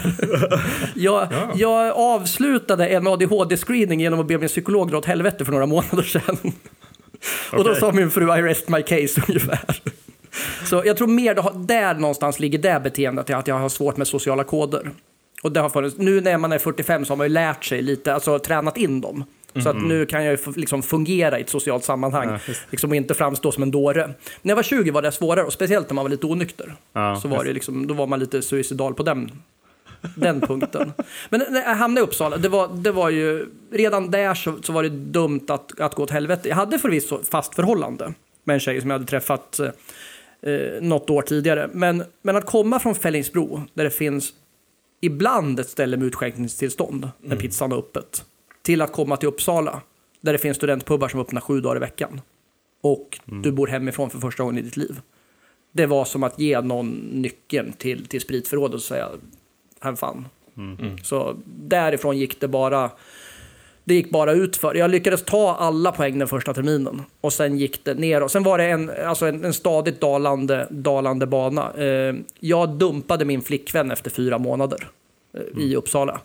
jag, 0.96 1.28
jag 1.56 1.98
avslutade 1.98 2.88
en 2.88 3.08
ADHD-screening 3.08 4.00
genom 4.00 4.20
att 4.20 4.28
be 4.28 4.38
min 4.38 4.48
psykolog 4.48 4.92
dra 4.92 4.98
åt 4.98 5.06
helvete 5.06 5.46
för 5.46 5.52
några 5.52 5.66
månader 5.66 6.04
sedan. 6.04 6.38
Och 7.52 7.64
då 7.64 7.76
sa 7.76 7.92
min 7.92 8.12
fru 8.12 8.38
I 8.38 8.42
rest 8.42 8.70
my 8.70 8.82
case 8.82 9.22
ungefär. 9.28 9.82
Så 10.66 10.82
jag 10.86 10.98
tror 10.98 11.08
mer 11.08 11.66
där 11.68 11.94
någonstans 11.94 12.40
ligger 12.40 12.60
det 12.60 12.82
beteendet, 12.84 13.30
att 13.30 13.48
jag 13.48 13.56
har 13.56 13.70
svårt 13.70 13.98
med 13.98 14.08
sociala 14.08 14.44
koder. 14.44 14.92
Och 15.42 15.52
det 15.52 15.60
har 15.60 15.70
funnits, 15.70 15.98
nu 15.98 16.22
när 16.22 16.38
man 16.38 16.52
är 16.52 16.60
45 16.60 17.06
så 17.06 17.12
har 17.12 17.18
man 17.18 17.28
ju 17.28 17.34
lärt 17.34 17.66
sig 17.66 17.82
lite, 17.82 18.14
alltså 18.14 18.40
tränat 18.40 18.78
in 18.78 19.02
dem. 19.02 19.24
Så 19.64 19.70
att 19.70 19.82
nu 19.84 20.06
kan 20.06 20.26
jag 20.26 20.40
liksom 20.56 20.84
fungera 20.84 21.40
i 21.40 21.42
ett 21.42 21.50
socialt 21.50 21.84
sammanhang 21.84 22.40
Ja, 22.48 22.54
liksom, 22.70 22.90
och 22.90 22.96
inte 22.96 23.14
framstå 23.14 23.52
som 23.52 23.64
en 23.64 23.72
dåre. 23.72 24.08
När 24.42 24.52
jag 24.52 24.56
var 24.56 24.64
20 24.64 24.92
var 24.92 25.02
det 25.02 25.12
svårare, 25.12 25.46
och 25.46 25.54
speciellt 25.54 25.90
när 25.90 25.94
man 25.94 26.06
var 26.06 26.10
lite 26.10 26.26
onykter. 26.26 26.76
Ja, 26.94 27.20
så 27.22 27.28
var 27.28 27.44
det 27.44 27.54
liksom, 27.54 27.88
då 27.88 27.94
var 27.94 28.08
man 28.08 28.20
lite 28.20 28.42
suicidal 28.42 28.94
på 28.94 29.04
den, 29.04 29.32
den 30.16 30.42
punkten. 30.42 30.94
Men 31.30 31.44
när 31.50 31.62
jag 31.62 31.76
hamnade 31.76 32.02
i 32.02 32.04
Uppsala, 32.04 32.38
det 32.38 32.50
var, 32.50 32.68
det 32.68 32.92
var 32.92 33.10
ju, 33.10 33.46
redan 33.72 34.12
där 34.12 34.34
så, 34.34 34.54
så 34.62 34.74
var 34.74 34.84
det 34.84 34.90
dumt 34.90 35.46
att, 35.48 35.80
att 35.80 35.96
gå 35.96 36.04
åt 36.04 36.12
helvete. 36.12 36.50
Jag 36.50 36.56
hade 36.56 36.80
förvisso 36.80 37.24
fast 37.24 37.56
förhållande 37.56 38.14
med 38.44 38.54
en 38.54 38.60
tjej 38.60 38.82
som 38.82 38.90
jag 38.90 38.96
hade 38.96 39.10
träffat 39.10 39.60
eh, 39.60 40.82
något 40.82 41.10
år 41.10 41.22
tidigare. 41.22 41.70
Men, 41.74 42.04
men 42.22 42.36
att 42.36 42.46
komma 42.46 42.80
från 42.80 42.96
Fällingsbro, 42.96 43.62
där 43.74 43.84
det 43.84 43.90
finns 43.90 44.34
ibland 45.02 45.60
ett 45.60 45.70
ställe 45.70 45.98
med 45.98 46.08
utskänkningstillstånd 46.08 47.10
när 47.22 47.36
pizzan 47.36 47.72
är 47.72 47.76
öppet, 47.76 48.26
till 48.62 48.82
att 48.82 48.92
komma 48.92 49.18
till 49.18 49.30
Uppsala, 49.30 49.82
där 50.22 50.34
det 50.34 50.40
finns 50.40 50.58
studentpubbar 50.58 51.08
som 51.08 51.20
öppnar 51.20 51.42
sju 51.42 51.62
dagar 51.62 51.76
i 51.76 51.80
veckan. 51.80 52.22
Och 52.82 53.20
du 53.26 53.52
bor 53.52 53.68
hemifrån 53.68 54.10
för 54.10 54.20
första 54.20 54.44
gången 54.44 54.58
i 54.58 54.62
ditt 54.62 54.78
liv. 54.78 55.02
Det 55.72 55.86
var 55.86 56.06
som 56.06 56.24
att 56.24 56.40
ge 56.40 56.62
någon 56.62 56.90
nyckeln 57.12 57.74
till, 57.74 58.06
till 58.06 58.22
spritförrådet 58.22 58.76
och 58.76 58.82
säga, 58.82 59.10
här 59.80 59.96
fan. 59.96 60.26
Så 61.04 61.38
därifrån 61.46 62.18
gick 62.18 62.40
det 62.40 62.48
bara 62.48 62.92
det 63.92 63.96
gick 63.96 64.10
bara 64.10 64.32
utför. 64.32 64.76
Jag 64.76 64.92
lyckades 64.92 65.24
ta 65.24 65.56
alla 65.56 65.92
poäng 65.92 66.20
den 66.20 66.28
första 66.28 66.54
terminen 66.54 67.02
och 67.22 67.34
sen 67.34 67.58
gick 67.58 67.86
det 67.86 67.94
ner. 67.94 68.24
Och 68.24 68.32
sen 68.32 68.44
var 68.44 68.58
det 68.58 68.64
en, 68.64 68.92
alltså 69.06 69.26
en, 69.26 69.46
en 69.46 69.54
stadigt 69.54 70.02
dalande, 70.02 70.68
dalande 70.70 71.26
bana. 71.26 71.74
Eh, 71.74 72.16
jag 72.40 72.70
dumpade 72.70 73.26
min 73.26 73.42
flickvän 73.42 73.92
efter 73.92 74.10
fyra 74.10 74.38
månader 74.38 74.88
eh, 75.34 75.64
i 75.64 75.76
Uppsala. 75.76 76.22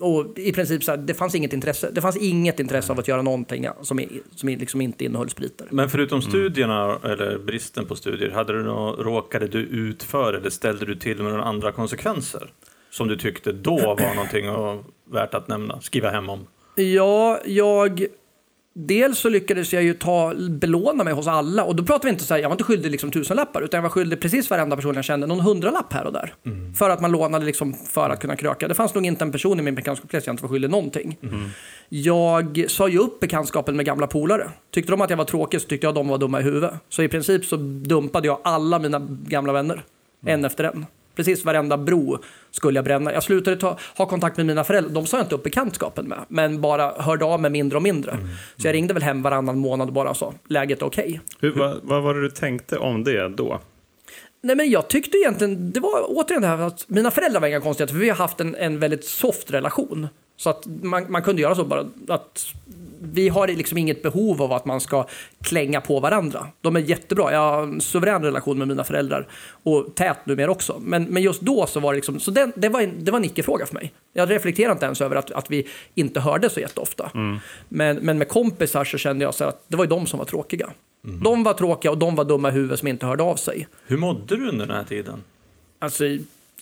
Och 0.00 0.38
i 0.38 0.52
princip 0.52 0.84
så 0.84 0.90
här, 0.90 0.98
det 0.98 1.14
fanns 1.14 1.34
inget 1.34 1.52
intresse. 1.52 1.90
Det 1.92 2.00
fanns 2.00 2.16
inget 2.16 2.60
intresse 2.60 2.92
av 2.92 2.98
att 2.98 3.08
göra 3.08 3.22
någonting 3.22 3.68
som, 3.82 4.00
som 4.34 4.48
liksom 4.48 4.80
inte 4.80 5.04
innehöll 5.04 5.30
spriter. 5.30 5.66
Men 5.70 5.90
förutom 5.90 6.22
studierna, 6.22 6.98
eller 7.04 7.38
bristen 7.38 7.86
på 7.86 7.96
studier, 7.96 8.30
hade 8.30 8.52
du 8.52 8.62
nå, 8.62 8.92
råkade 8.92 9.48
du 9.48 9.58
ut 9.58 10.02
för 10.02 10.32
eller 10.32 10.50
ställde 10.50 10.86
du 10.86 10.94
till 10.94 11.22
med 11.22 11.32
några 11.32 11.44
andra 11.44 11.72
konsekvenser? 11.72 12.50
Som 12.90 13.08
du 13.08 13.16
tyckte 13.16 13.52
då 13.52 13.76
var 13.76 14.14
någonting 14.14 14.50
och 14.50 14.84
värt 15.04 15.34
att 15.34 15.48
nämna, 15.48 15.80
skriva 15.80 16.10
hem 16.10 16.30
om? 16.30 16.46
Ja, 16.82 17.40
jag... 17.44 18.06
Dels 18.80 19.18
så 19.18 19.28
lyckades 19.28 19.72
jag 19.72 19.82
ju 19.82 19.94
ta, 19.94 20.34
belåna 20.50 21.04
mig 21.04 21.12
hos 21.12 21.26
alla. 21.26 21.64
Och 21.64 21.76
då 21.76 21.84
pratar 21.84 22.04
vi 22.04 22.10
inte 22.10 22.24
så 22.24 22.34
här, 22.34 22.40
jag 22.40 22.48
var 22.48 22.54
inte 22.54 22.64
skyldig 22.64 22.90
liksom 22.90 23.10
tusenlappar, 23.10 23.62
utan 23.62 23.78
jag 23.78 23.82
var 23.82 23.90
skyldig 23.90 24.20
precis 24.20 24.50
varenda 24.50 24.76
person 24.76 24.94
jag 24.94 25.04
kände 25.04 25.26
någon 25.26 25.40
hundralapp 25.40 25.92
här 25.92 26.04
och 26.06 26.12
där. 26.12 26.34
För 26.78 26.90
att 26.90 27.00
man 27.00 27.12
lånade 27.12 27.44
liksom 27.44 27.74
för 27.74 28.10
att 28.10 28.20
kunna 28.20 28.36
kröka. 28.36 28.68
Det 28.68 28.74
fanns 28.74 28.94
nog 28.94 29.06
inte 29.06 29.24
en 29.24 29.32
person 29.32 29.58
i 29.58 29.62
min 29.62 29.74
bekantskapskrets 29.74 30.26
jag 30.26 30.32
inte 30.32 30.42
var 30.42 30.50
skyldig 30.50 30.70
någonting. 30.70 31.18
Jag 31.88 32.64
sa 32.68 32.88
ju 32.88 32.98
upp 32.98 33.20
bekantskapen 33.20 33.76
med 33.76 33.86
gamla 33.86 34.06
polare. 34.06 34.50
Tyckte 34.70 34.92
de 34.92 35.00
att 35.00 35.10
jag 35.10 35.16
var 35.16 35.24
tråkig 35.24 35.60
så 35.60 35.68
tyckte 35.68 35.86
jag 35.86 35.90
att 35.90 35.94
de 35.96 36.08
var 36.08 36.18
dumma 36.18 36.40
i 36.40 36.42
huvudet. 36.42 36.74
Så 36.88 37.02
i 37.02 37.08
princip 37.08 37.44
så 37.44 37.56
dumpade 37.56 38.26
jag 38.26 38.38
alla 38.44 38.78
mina 38.78 39.06
gamla 39.26 39.52
vänner. 39.52 39.82
En 40.26 40.44
efter 40.44 40.64
en. 40.64 40.86
Precis 41.18 41.44
varenda 41.44 41.76
bro 41.76 42.18
skulle 42.50 42.78
jag 42.78 42.84
bränna. 42.84 43.12
Jag 43.12 43.22
slutade 43.22 43.56
ta, 43.56 43.78
ha 43.96 44.06
kontakt 44.06 44.36
med 44.36 44.46
mina 44.46 44.64
föräldrar. 44.64 44.94
De 44.94 45.06
sa 45.06 45.16
jag 45.16 45.24
inte 45.24 45.34
upp 45.34 45.42
bekantskapen 45.42 46.08
med, 46.08 46.18
men 46.28 46.60
bara 46.60 47.02
hörde 47.02 47.24
av 47.24 47.40
mig 47.40 47.50
mindre 47.50 47.76
och 47.76 47.82
mindre. 47.82 48.18
Så 48.56 48.66
jag 48.66 48.74
ringde 48.74 48.94
väl 48.94 49.02
hem 49.02 49.22
varannan 49.22 49.58
månad 49.58 49.88
och 49.88 49.94
bara 49.94 50.14
sa, 50.14 50.34
läget 50.48 50.82
är 50.82 50.86
okej. 50.86 51.20
Hur, 51.40 51.52
vad, 51.52 51.80
vad 51.82 52.02
var 52.02 52.14
det 52.14 52.20
du 52.20 52.30
tänkte 52.30 52.78
om 52.78 53.04
det 53.04 53.28
då? 53.28 53.60
Nej, 54.42 54.56
men 54.56 54.70
jag 54.70 54.88
tyckte 54.88 55.18
egentligen, 55.18 55.72
det 55.72 55.80
var 55.80 56.04
återigen 56.06 56.42
det 56.42 56.48
här 56.48 56.58
att 56.58 56.84
mina 56.88 57.10
föräldrar 57.10 57.40
var 57.40 57.48
inga 57.48 57.60
konstigheter, 57.60 57.94
för 57.94 58.00
vi 58.00 58.08
har 58.08 58.16
haft 58.16 58.40
en, 58.40 58.54
en 58.54 58.78
väldigt 58.78 59.04
soft 59.04 59.50
relation. 59.50 60.08
Så 60.36 60.50
att 60.50 60.66
man, 60.66 61.12
man 61.12 61.22
kunde 61.22 61.42
göra 61.42 61.54
så 61.54 61.64
bara 61.64 61.84
att 62.08 62.46
vi 63.00 63.28
har 63.28 63.48
liksom 63.48 63.78
inget 63.78 64.02
behov 64.02 64.42
av 64.42 64.52
att 64.52 64.64
man 64.64 64.80
ska 64.80 65.06
klänga 65.42 65.80
på 65.80 66.00
varandra. 66.00 66.46
De 66.60 66.76
är 66.76 66.80
jättebra, 66.80 67.32
jag 67.32 67.38
har 67.38 67.62
en 67.62 67.80
suverän 67.80 68.22
relation 68.22 68.58
med 68.58 68.68
mina 68.68 68.84
föräldrar 68.84 69.28
och 69.62 69.94
tät 69.94 70.26
numera 70.26 70.50
också. 70.50 70.80
Men, 70.84 71.04
men 71.04 71.22
just 71.22 71.40
då 71.40 71.66
så 71.66 71.80
var 71.80 71.92
det 71.92 71.96
liksom, 71.96 72.20
så 72.20 72.30
den, 72.30 72.52
det, 72.56 72.68
var 72.68 72.80
en, 72.80 73.04
det 73.04 73.10
var 73.10 73.18
en 73.18 73.24
icke-fråga 73.24 73.66
för 73.66 73.74
mig. 73.74 73.92
Jag 74.12 74.30
reflekterade 74.30 74.72
inte 74.72 74.86
ens 74.86 75.00
över 75.00 75.16
att, 75.16 75.30
att 75.30 75.50
vi 75.50 75.66
inte 75.94 76.20
hörde 76.20 76.50
så 76.50 76.60
jätteofta. 76.60 77.10
Men, 77.68 77.96
men 77.96 78.18
med 78.18 78.28
kompisar 78.28 78.84
så 78.84 78.98
kände 78.98 79.24
jag 79.24 79.34
så 79.34 79.44
att 79.44 79.64
det 79.68 79.76
var 79.76 79.84
ju 79.84 79.90
de 79.90 80.06
som 80.06 80.18
var 80.18 80.26
tråkiga. 80.26 80.70
De 81.22 81.42
var 81.42 81.54
tråkiga 81.54 81.90
och 81.90 81.98
de 81.98 82.14
var 82.14 82.24
dumma 82.24 82.48
i 82.48 82.52
huvudet 82.52 82.78
som 82.78 82.88
inte 82.88 83.06
hörde 83.06 83.22
av 83.22 83.36
sig. 83.36 83.68
Hur 83.86 83.96
mådde 83.96 84.36
du 84.36 84.48
under 84.48 84.66
den 84.66 84.76
här 84.76 84.84
tiden? 84.84 85.22
Alltså, 85.78 86.04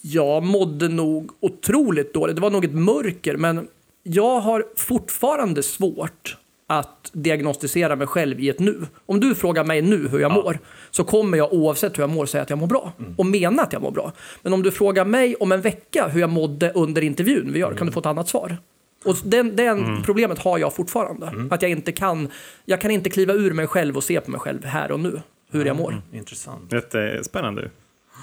jag 0.00 0.42
mådde 0.42 0.88
nog 0.88 1.30
otroligt 1.40 2.14
dåligt. 2.14 2.36
Det 2.36 2.42
var 2.42 2.50
nog 2.50 2.64
ett 2.64 2.74
mörker, 2.74 3.36
men 3.36 3.68
jag 4.06 4.40
har 4.40 4.64
fortfarande 4.76 5.62
svårt 5.62 6.36
att 6.68 7.10
diagnostisera 7.12 7.96
mig 7.96 8.06
själv 8.06 8.40
i 8.40 8.48
ett 8.48 8.58
nu. 8.58 8.86
Om 9.06 9.20
du 9.20 9.34
frågar 9.34 9.64
mig 9.64 9.82
nu 9.82 10.08
hur 10.08 10.18
jag 10.18 10.32
mår, 10.32 10.58
så 10.90 11.04
kommer 11.04 11.38
jag 11.38 11.52
oavsett 11.52 11.98
hur 11.98 12.02
jag 12.02 12.10
mår 12.10 12.26
säga 12.26 12.42
att 12.42 12.50
jag 12.50 12.58
mår 12.58 12.66
bra. 12.66 12.92
Och 13.16 13.26
mena 13.26 13.62
att 13.62 13.72
jag 13.72 13.82
mår 13.82 13.90
bra. 13.90 14.12
Men 14.42 14.52
om 14.52 14.62
du 14.62 14.70
frågar 14.70 15.04
mig 15.04 15.34
om 15.34 15.52
en 15.52 15.60
vecka 15.60 16.08
hur 16.08 16.20
jag 16.20 16.30
mådde 16.30 16.72
under 16.72 17.02
intervjun 17.02 17.52
vi 17.52 17.58
gör, 17.58 17.74
kan 17.74 17.86
du 17.86 17.92
få 17.92 18.00
ett 18.00 18.06
annat 18.06 18.28
svar. 18.28 18.56
Och 19.04 19.16
den, 19.24 19.56
den 19.56 20.02
problemet 20.02 20.38
har 20.38 20.58
jag 20.58 20.74
fortfarande. 20.74 21.32
Att 21.50 21.62
jag 21.62 21.70
inte 21.70 21.92
kan, 21.92 22.28
jag 22.64 22.80
kan 22.80 22.90
inte 22.90 23.10
kliva 23.10 23.32
ur 23.34 23.52
mig 23.52 23.66
själv 23.66 23.96
och 23.96 24.04
se 24.04 24.20
på 24.20 24.30
mig 24.30 24.40
själv 24.40 24.64
här 24.64 24.92
och 24.92 25.00
nu, 25.00 25.20
hur 25.50 25.64
jag 25.64 25.76
mår. 25.76 26.02
Intressant. 26.12 26.72
Jättespännande. 26.72 27.70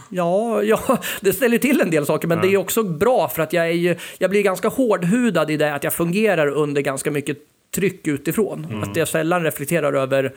Ja, 0.10 0.64
ja, 0.64 0.98
det 1.22 1.34
ställer 1.34 1.58
till 1.58 1.82
en 1.82 1.90
del 1.92 2.06
saker, 2.06 2.28
men 2.28 2.42
det 2.42 2.48
är 2.54 2.58
också 2.58 2.84
bra 2.84 3.28
för 3.28 3.42
att 3.44 3.54
jag, 3.54 3.70
är 3.70 3.98
jag 4.18 4.30
blir 4.30 4.42
ganska 4.44 4.68
hårdhudad 4.68 5.52
i 5.52 5.58
det 5.58 5.74
att 5.74 5.84
jag 5.84 5.94
fungerar 5.94 6.48
under 6.48 6.82
ganska 6.82 7.12
mycket 7.12 7.38
tryck 7.76 8.08
utifrån. 8.08 8.84
Att 8.84 8.96
jag 8.96 9.08
sällan 9.08 9.44
reflekterar 9.44 9.94
över, 9.94 10.34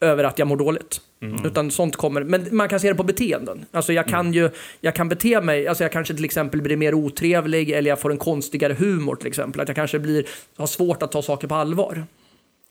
över 0.00 0.24
att 0.24 0.38
jag 0.38 0.48
mår 0.48 0.56
dåligt. 0.56 1.00
Utan 1.44 1.70
sånt 1.70 1.96
kommer, 1.96 2.22
men 2.24 2.48
man 2.56 2.68
kan 2.68 2.80
se 2.80 2.88
det 2.88 2.94
på 2.94 3.02
beteenden. 3.02 3.64
Alltså 3.72 3.92
jag 3.92 4.06
kan 4.08 4.32
ju, 4.32 4.50
jag 4.80 4.94
kan 4.94 5.08
bete 5.08 5.40
mig, 5.40 5.68
alltså 5.68 5.84
jag 5.84 5.92
kanske 5.92 6.14
till 6.14 6.24
exempel 6.24 6.62
blir 6.62 6.76
mer 6.76 6.94
otrevlig 6.94 7.70
eller 7.70 7.90
jag 7.90 8.00
får 8.00 8.10
en 8.10 8.18
konstigare 8.18 8.74
humor 8.74 9.16
till 9.16 9.26
exempel. 9.26 9.60
Att 9.60 9.68
jag 9.68 9.76
kanske 9.76 9.98
blir, 9.98 10.24
har 10.56 10.66
svårt 10.66 11.02
att 11.02 11.12
ta 11.12 11.22
saker 11.22 11.48
på 11.48 11.54
allvar. 11.54 12.04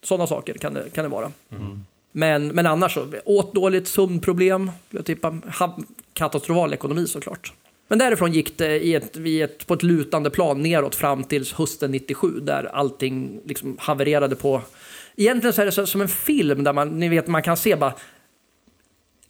Sådana 0.04 0.28
saker 0.28 0.54
kan 0.54 0.74
det, 0.74 0.84
kan 0.94 1.04
det 1.04 1.10
vara. 1.10 1.32
Men, 2.12 2.48
men 2.48 2.66
annars 2.66 2.94
så, 2.94 3.08
åt 3.26 3.56
dåligt, 3.56 3.88
sömnproblem, 3.88 4.72
jag 4.90 5.06
ha- 5.60 5.80
katastrofal 6.14 6.74
ekonomi 6.74 7.08
såklart. 7.08 7.54
Men 7.88 8.00
därifrån 8.00 8.32
gick 8.32 8.58
det 8.58 8.80
i 8.80 8.96
ett, 8.96 9.18
i 9.18 9.42
ett, 9.42 9.68
på 9.68 9.74
ett 9.74 9.84
lutande 9.84 10.30
plan 10.30 10.62
neråt 10.62 10.96
fram 10.96 11.24
till 11.24 11.46
hösten 11.56 11.92
97 11.92 12.40
där 12.40 12.64
allting 12.64 13.42
liksom 13.46 13.78
havererade 13.80 14.36
på... 14.36 14.62
Egentligen 15.16 15.54
så 15.54 15.62
är 15.62 15.66
det 15.66 15.72
så, 15.72 15.86
som 15.86 16.02
en 16.02 16.08
film 16.08 16.64
där 16.64 16.74
man, 16.74 17.00
ni 17.00 17.10
vet, 17.10 17.28
man 17.28 17.44
kan 17.44 17.58
se 17.58 17.76
bara 17.76 17.94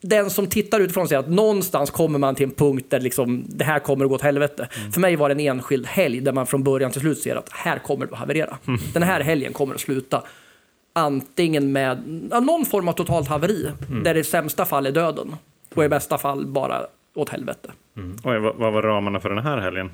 den 0.01 0.29
som 0.29 0.47
tittar 0.47 0.79
utifrån 0.79 1.07
säger 1.07 1.19
att 1.19 1.29
någonstans 1.29 1.89
kommer 1.89 2.19
man 2.19 2.35
till 2.35 2.45
en 2.45 2.51
punkt 2.51 2.85
där 2.89 2.99
liksom, 2.99 3.45
det 3.47 3.63
här 3.63 3.79
kommer 3.79 4.05
att 4.05 4.09
gå 4.09 4.15
åt 4.15 4.21
helvete. 4.21 4.67
För 4.93 5.01
mig 5.01 5.15
var 5.15 5.29
det 5.29 5.33
en 5.33 5.39
enskild 5.39 5.87
helg 5.87 6.21
där 6.21 6.31
man 6.31 6.47
från 6.47 6.63
början 6.63 6.91
till 6.91 7.01
slut 7.01 7.19
ser 7.19 7.35
att 7.35 7.49
här 7.51 7.79
kommer 7.79 8.05
det 8.05 8.13
att 8.13 8.19
haverera. 8.19 8.57
Den 8.93 9.03
här 9.03 9.21
helgen 9.21 9.53
kommer 9.53 9.75
att 9.75 9.81
sluta 9.81 10.23
antingen 10.93 11.71
med 11.71 12.27
ja, 12.31 12.39
någon 12.39 12.65
form 12.65 12.87
av 12.87 12.93
totalt 12.93 13.27
haveri, 13.27 13.71
där 14.03 14.13
det 14.13 14.19
i 14.19 14.23
sämsta 14.23 14.65
fall 14.65 14.85
är 14.85 14.91
döden 14.91 15.35
och 15.75 15.85
i 15.85 15.89
bästa 15.89 16.17
fall 16.17 16.45
bara 16.45 16.81
åt 17.15 17.29
helvete. 17.29 17.71
Oj, 18.23 18.39
vad, 18.39 18.55
vad 18.55 18.73
var 18.73 18.81
ramarna 18.81 19.19
för 19.19 19.29
den 19.29 19.43
här 19.43 19.57
helgen? 19.57 19.91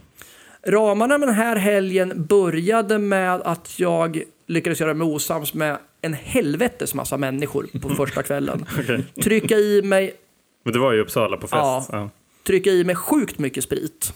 Ramarna 0.68 1.18
med 1.18 1.28
den 1.28 1.36
här 1.36 1.56
helgen 1.56 2.26
började 2.30 2.98
med 2.98 3.42
att 3.42 3.80
jag 3.80 4.24
lyckades 4.48 4.80
göra 4.80 4.94
mig 4.94 5.08
osams 5.08 5.54
med 5.54 5.78
en 6.02 6.14
helvetes 6.14 6.94
massa 6.94 7.18
människor 7.18 7.68
på 7.82 7.90
första 7.96 8.24
kvällen. 8.24 8.66
Okej. 8.80 9.04
Trycka 9.24 9.56
i 9.56 9.82
mig 9.82 10.14
Men 10.64 10.74
du 10.74 10.80
var 10.80 10.94
i 10.94 11.00
Uppsala 11.00 11.38
på 11.38 11.48
fest? 11.48 11.52
Ja. 11.52 11.86
Ja. 11.92 12.10
trycka 12.44 12.70
i 12.70 12.84
mig 12.84 12.96
sjukt 12.96 13.40
mycket 13.40 13.64
sprit. 13.64 14.14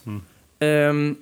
Ehm, 0.59 1.15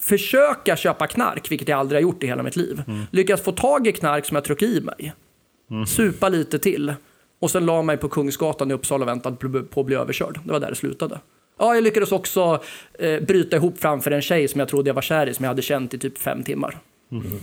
försöka 0.00 0.76
köpa 0.76 1.06
knark, 1.06 1.50
vilket 1.50 1.68
jag 1.68 1.78
aldrig 1.78 1.96
har 1.96 2.02
gjort 2.02 2.22
i 2.22 2.26
hela 2.26 2.42
mitt 2.42 2.56
liv. 2.56 2.82
Lyckas 3.10 3.40
få 3.40 3.52
tag 3.52 3.86
i 3.86 3.92
knark 3.92 4.24
som 4.24 4.34
jag 4.34 4.44
trycker 4.44 4.66
i 4.66 4.80
mig. 4.80 5.12
Supa 5.86 6.28
lite 6.28 6.58
till. 6.58 6.94
Och 7.40 7.50
sen 7.50 7.66
la 7.66 7.82
mig 7.82 7.96
på 7.96 8.08
Kungsgatan 8.08 8.70
i 8.70 8.74
Uppsala 8.74 9.04
och 9.04 9.08
väntade 9.08 9.36
på- 9.70 9.80
att 9.80 9.86
bli 9.86 9.96
överkörd. 9.96 10.40
Det 10.44 10.52
var 10.52 10.60
där 10.60 10.68
det 10.70 10.74
slutade. 10.76 11.20
Ja, 11.58 11.74
jag 11.74 11.84
lyckades 11.84 12.12
också 12.12 12.62
eh, 12.98 13.20
bryta 13.20 13.56
ihop 13.56 13.78
framför 13.78 14.10
en 14.10 14.22
tjej 14.22 14.48
som 14.48 14.58
jag 14.58 14.68
trodde 14.68 14.88
jag 14.90 14.94
var 14.94 15.02
kär 15.02 15.26
i, 15.26 15.34
som 15.34 15.44
jag 15.44 15.50
hade 15.50 15.62
känt 15.62 15.94
i 15.94 15.98
typ 15.98 16.18
fem 16.18 16.42
timmar. 16.42 16.78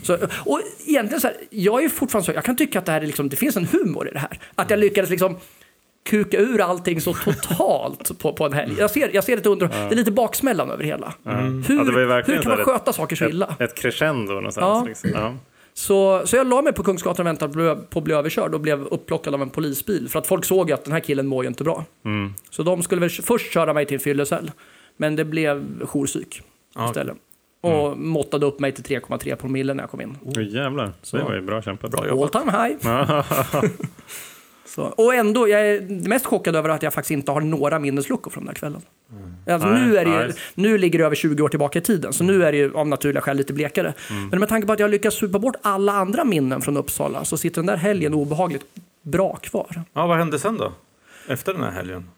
Så, 0.03 0.17
och 0.45 0.61
egentligen 0.87 1.21
så 1.21 1.27
här, 1.27 1.37
jag 1.49 1.83
är 1.83 1.89
fortfarande 1.89 2.25
så, 2.25 2.31
jag 2.31 2.43
kan 2.43 2.55
tycka 2.55 2.79
att 2.79 2.85
det, 2.85 2.91
här 2.91 3.01
är 3.01 3.05
liksom, 3.05 3.29
det 3.29 3.35
finns 3.35 3.57
en 3.57 3.65
humor 3.65 4.07
i 4.07 4.11
det 4.11 4.19
här. 4.19 4.39
Att 4.55 4.69
jag 4.69 4.79
lyckades 4.79 5.09
liksom 5.09 5.37
kuka 6.03 6.37
ur 6.39 6.61
allting 6.61 7.01
så 7.01 7.13
totalt 7.13 8.19
på, 8.19 8.33
på 8.33 8.45
en 8.45 8.53
helg. 8.53 8.75
Jag 8.79 8.91
ser, 8.91 9.09
jag 9.13 9.23
ser 9.23 9.37
ett 9.37 9.45
under, 9.45 9.67
det 9.67 9.73
är 9.75 9.95
lite 9.95 10.11
baksmällan 10.11 10.71
över 10.71 10.83
hela. 10.83 11.13
Hur, 11.23 11.29
Ja, 11.29 12.21
hur 12.25 12.41
kan 12.41 12.57
man 12.57 12.65
sköta 12.65 12.93
saker 12.93 13.15
så 13.15 13.25
illa? 13.25 13.45
Ett, 13.59 13.61
ett 13.61 13.75
crescendo 13.75 14.33
någonstans. 14.33 14.65
Ja. 14.83 14.83
Liksom. 14.87 15.09
Ja. 15.13 15.33
Så, 15.73 16.21
så 16.25 16.35
jag 16.35 16.47
la 16.47 16.61
mig 16.61 16.73
på 16.73 16.83
Kungsgatan 16.83 17.25
och 17.25 17.27
väntade 17.27 17.75
på 17.89 17.99
att 17.99 18.03
bli- 18.05 18.13
överkörd 18.13 18.53
och 18.53 18.61
blev 18.61 18.81
upplockad 18.87 19.33
av 19.33 19.41
en 19.41 19.49
polisbil. 19.49 20.09
För 20.09 20.19
att 20.19 20.27
folk 20.27 20.45
såg 20.45 20.69
ju 20.69 20.73
att 20.73 20.83
den 20.83 20.93
här 20.93 20.99
killen 20.99 21.27
mår 21.27 21.43
ju 21.43 21.47
inte 21.47 21.63
bra. 21.63 21.85
Mm. 22.05 22.33
Så 22.49 22.63
de 22.63 22.83
skulle 22.83 23.01
väl 23.01 23.09
först 23.09 23.53
köra 23.53 23.73
mig 23.73 23.85
till 23.85 23.95
en 23.95 23.99
fyllecell. 23.99 24.51
Men 24.97 25.15
det 25.15 25.25
blev 25.25 25.65
jourpsyk. 25.93 26.41
Ja, 26.75 26.85
istället. 26.87 27.15
Och 27.61 27.97
måttade 27.97 28.45
upp 28.45 28.59
mig 28.59 28.71
till 28.71 28.83
3,3 28.83 29.35
promille 29.35 29.73
när 29.73 29.83
jag 29.83 29.89
kom 29.91 30.01
in. 30.01 30.17
Oh, 30.21 30.43
jävlar, 30.43 30.91
Så. 31.01 31.17
det 31.17 31.23
var 31.23 31.33
ju 31.35 31.41
bra 31.41 31.61
kämpat. 31.61 31.91
Bra 31.91 32.01
All 32.01 32.07
jobbat. 32.07 32.31
time 32.31 32.51
high. 32.51 32.77
Så, 34.75 34.83
och 34.83 35.15
ändå, 35.15 35.47
jag 35.47 35.67
är 35.67 36.07
mest 36.09 36.25
chockad 36.25 36.55
över 36.55 36.69
att 36.69 36.83
jag 36.83 36.93
faktiskt 36.93 37.11
inte 37.11 37.31
har 37.31 37.41
några 37.41 37.79
minnesluckor 37.79 38.31
från 38.31 38.43
den 38.43 38.47
här 38.47 38.55
kvällen. 38.55 38.81
Alltså, 39.47 39.67
Nej, 39.67 39.87
nu, 39.87 39.97
är 39.97 40.05
det 40.05 40.25
ju, 40.25 40.33
nu 40.55 40.77
ligger 40.77 40.99
det 40.99 41.05
över 41.05 41.15
20 41.15 41.43
år 41.43 41.49
tillbaka 41.49 41.79
i 41.79 41.81
tiden, 41.81 42.13
så 42.13 42.23
nu 42.23 42.43
är 42.43 42.51
det 42.51 42.57
ju 42.57 42.75
av 42.75 42.87
naturliga 42.87 43.21
skäl 43.21 43.37
lite 43.37 43.53
blekare. 43.53 43.93
Men 44.31 44.39
med 44.39 44.49
tanke 44.49 44.67
på 44.67 44.73
att 44.73 44.79
jag 44.79 44.89
lyckats 44.89 45.17
supa 45.17 45.39
bort 45.39 45.55
alla 45.61 45.91
andra 45.91 46.23
minnen 46.23 46.61
från 46.61 46.77
Uppsala 46.77 47.25
så 47.25 47.37
sitter 47.37 47.55
den 47.61 47.65
där 47.65 47.77
helgen 47.77 48.13
obehagligt 48.13 48.65
bra 49.01 49.35
kvar. 49.35 49.83
Ja, 49.93 50.07
vad 50.07 50.17
hände 50.17 50.39
sen 50.39 50.57
då? 50.57 50.71
Efter 51.27 51.53
den 51.53 51.63
här 51.63 51.71
helgen? 51.71 52.09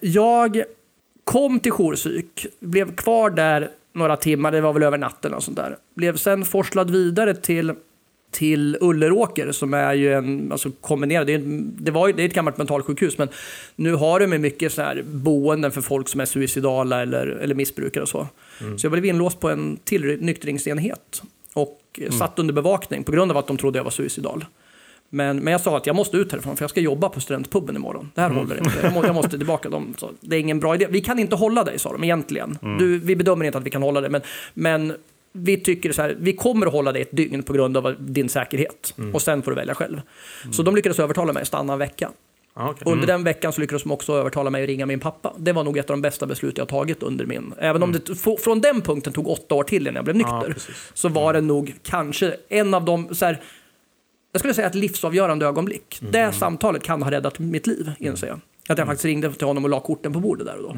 Jag 0.00 0.62
kom 1.24 1.60
till 1.60 1.72
jourpsyk, 1.72 2.46
blev 2.60 2.94
kvar 2.94 3.30
där 3.30 3.70
några 3.92 4.16
timmar, 4.16 4.52
det 4.52 4.60
var 4.60 4.72
väl 4.72 4.82
över 4.82 4.98
natten 4.98 5.34
och 5.34 5.42
sånt 5.42 5.56
där. 5.56 5.76
Blev 5.94 6.16
sen 6.16 6.44
forslad 6.44 6.90
vidare 6.90 7.34
till, 7.34 7.74
till 8.34 8.78
Ulleråker 8.80 9.52
som 9.52 9.74
är 9.74 9.94
ju 9.94 10.12
en, 10.12 10.52
alltså 10.52 10.70
kombinerad, 10.80 11.26
det 11.26 11.38
det, 11.84 11.90
var 11.90 12.12
det 12.12 12.22
är 12.22 12.26
ett 12.26 12.34
gammalt 12.34 12.58
mentalsjukhus 12.58 13.18
men 13.18 13.28
nu 13.76 13.94
har 13.94 14.20
de 14.20 14.38
mycket 14.38 14.72
så 14.72 14.82
här 14.82 15.02
boenden 15.06 15.72
för 15.72 15.80
folk 15.80 16.08
som 16.08 16.20
är 16.20 16.24
suicidala 16.24 17.02
eller, 17.02 17.26
eller 17.26 17.54
missbrukare 17.54 18.02
och 18.02 18.08
så. 18.08 18.26
Så 18.76 18.86
jag 18.86 18.92
blev 18.92 19.04
inlåst 19.04 19.40
på 19.40 19.50
en 19.50 19.78
till 19.84 20.18
nykteringsenhet 20.20 21.22
och 21.52 21.80
eh, 21.98 22.10
satt 22.10 22.38
under 22.38 22.54
bevakning 22.54 23.04
på 23.04 23.12
grund 23.12 23.30
av 23.30 23.36
att 23.36 23.46
de 23.46 23.56
trodde 23.56 23.78
jag 23.78 23.84
var 23.84 23.90
suicidal. 23.90 24.44
Men, 25.08 25.40
men 25.40 25.52
jag 25.52 25.60
sa 25.60 25.76
att 25.76 25.86
jag 25.86 25.96
måste 25.96 26.16
ut 26.16 26.32
härifrån 26.32 26.56
för 26.56 26.62
jag 26.62 26.70
ska 26.70 26.80
jobba 26.80 27.08
på 27.08 27.20
studentpuben 27.20 27.76
imorgon. 27.76 28.10
Det 28.14 28.20
här 28.20 28.30
håller 28.30 28.58
inte. 28.58 28.72
Jag, 28.82 28.92
må, 28.92 29.04
jag 29.04 29.14
måste 29.14 29.38
tillbaka. 29.38 29.68
De 29.68 29.94
sa, 29.98 30.10
det 30.20 30.36
är 30.36 30.40
ingen 30.40 30.60
bra 30.60 30.74
idé. 30.74 30.86
Vi 30.90 31.00
kan 31.00 31.18
inte 31.18 31.36
hålla 31.36 31.64
dig, 31.64 31.78
sa 31.78 31.92
de 31.92 32.04
egentligen. 32.04 32.58
Du, 32.78 32.98
vi 32.98 33.16
bedömer 33.16 33.44
inte 33.44 33.58
att 33.58 33.64
vi 33.64 33.70
kan 33.70 33.82
hålla 33.82 34.00
dig, 34.00 34.10
men, 34.10 34.20
men 34.54 34.92
vi 35.36 35.56
tycker 35.56 35.92
så 35.92 36.02
här, 36.02 36.16
vi 36.20 36.32
kommer 36.32 36.66
att 36.66 36.72
hålla 36.72 36.92
dig 36.92 37.02
ett 37.02 37.16
dygn 37.16 37.42
på 37.42 37.52
grund 37.52 37.76
av 37.76 37.94
din 37.98 38.28
säkerhet. 38.28 38.94
Och 39.12 39.22
sen 39.22 39.42
får 39.42 39.50
du 39.50 39.54
välja 39.54 39.74
själv. 39.74 40.00
Så 40.52 40.62
de 40.62 40.74
lyckades 40.76 40.98
övertala 40.98 41.32
mig 41.32 41.40
att 41.40 41.48
stanna 41.48 41.72
en 41.72 41.78
vecka. 41.78 42.10
Ja, 42.56 42.70
okej. 42.70 42.92
Under 42.92 43.06
den 43.06 43.24
veckan 43.24 43.52
så 43.52 43.60
lyckades 43.60 43.82
de 43.82 43.92
också 43.92 44.12
övertala 44.12 44.50
mig 44.50 44.62
att 44.62 44.68
ringa 44.68 44.86
min 44.86 45.00
pappa. 45.00 45.32
Det 45.38 45.52
var 45.52 45.64
nog 45.64 45.78
ett 45.78 45.90
av 45.90 45.96
de 45.96 46.02
bästa 46.02 46.26
beslut 46.26 46.58
jag 46.58 46.68
tagit 46.68 47.02
under 47.02 47.26
min... 47.26 47.54
Även 47.58 47.82
om 47.82 47.92
det 47.92 48.10
f- 48.12 48.40
från 48.44 48.60
den 48.60 48.80
punkten 48.80 49.12
tog 49.12 49.28
åtta 49.28 49.54
år 49.54 49.64
till 49.64 49.82
innan 49.82 49.94
jag 49.94 50.04
blev 50.04 50.16
Ja, 50.20 50.36
nykter. 50.38 50.52
precis. 50.54 50.90
så 50.94 51.08
var 51.08 51.32
det 51.32 51.40
nog 51.40 51.74
kanske 51.82 52.36
en 52.48 52.74
av 52.74 52.84
de... 52.84 53.14
Så 53.14 53.24
här, 53.24 53.40
jag 54.32 54.38
skulle 54.40 54.54
säga 54.54 54.66
ett 54.66 54.74
livsavgörande 54.74 55.46
ögonblick. 55.46 55.98
Det 56.10 56.32
samtalet 56.32 56.82
kan 56.82 57.02
ha 57.02 57.10
räddat 57.10 57.38
mitt 57.38 57.66
liv, 57.66 57.90
inser 57.98 58.26
jag. 58.26 58.40
Att 58.68 58.78
jag 58.78 58.86
faktiskt 58.86 59.04
ringde 59.04 59.32
till 59.32 59.46
honom 59.46 59.64
och 59.64 59.70
la 59.70 59.80
korten 59.80 60.12
på 60.12 60.20
bordet 60.20 60.46
där 60.46 60.56
och 60.56 60.62
då. 60.62 60.76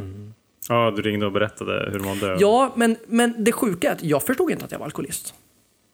Ja, 0.68 0.92
du 0.96 1.02
ringde 1.02 1.26
och 1.26 1.32
berättade 1.32 1.88
hur 1.92 1.98
du 1.98 2.04
mådde. 2.04 2.36
Ja, 2.40 2.72
men, 2.76 2.96
men 3.06 3.44
det 3.44 3.52
sjuka 3.52 3.88
är 3.88 3.92
att 3.92 4.02
jag 4.02 4.22
förstod 4.22 4.50
inte 4.50 4.64
att 4.64 4.72
jag 4.72 4.78
var 4.78 4.86
alkoholist. 4.86 5.34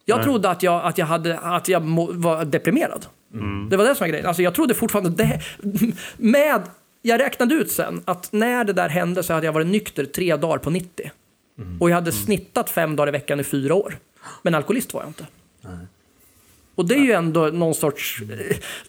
Jag 0.05 0.15
Nej. 0.15 0.25
trodde 0.25 0.49
att 0.49 0.63
jag, 0.63 0.85
att 0.85 0.97
jag, 0.97 1.05
hade, 1.05 1.39
att 1.39 1.67
jag 1.67 1.81
var 2.13 2.45
deprimerad. 2.45 3.05
Det 3.69 3.77
var 3.77 3.85
det 3.85 3.95
som 3.95 4.03
var 4.03 4.09
grejen. 4.09 4.25
Alltså 4.25 4.41
jag 4.41 4.55
trodde 4.55 4.73
fortfarande 4.73 5.09
det. 5.09 5.41
Med, 6.17 6.61
jag 7.01 7.19
räknade 7.19 7.55
ut 7.55 7.71
sen 7.71 8.01
att 8.05 8.31
när 8.31 8.63
det 8.63 8.73
där 8.73 8.89
hände 8.89 9.23
så 9.23 9.33
hade 9.33 9.45
jag 9.45 9.53
varit 9.53 9.67
nykter 9.67 10.05
tre 10.05 10.35
dagar 10.35 10.57
på 10.57 10.69
90. 10.69 11.11
Och 11.79 11.89
jag 11.89 11.95
hade 11.95 12.11
snittat 12.11 12.69
fem 12.69 12.95
dagar 12.95 13.07
i 13.07 13.11
veckan 13.11 13.39
i 13.39 13.43
fyra 13.43 13.75
år. 13.75 13.97
Men 14.41 14.55
alkoholist 14.55 14.93
var 14.93 15.01
jag 15.01 15.09
inte. 15.09 15.27
Och 16.75 16.87
det 16.87 16.95
är 16.95 17.03
ju 17.03 17.11
ändå 17.11 17.47
någon 17.47 17.75
sorts... 17.75 18.21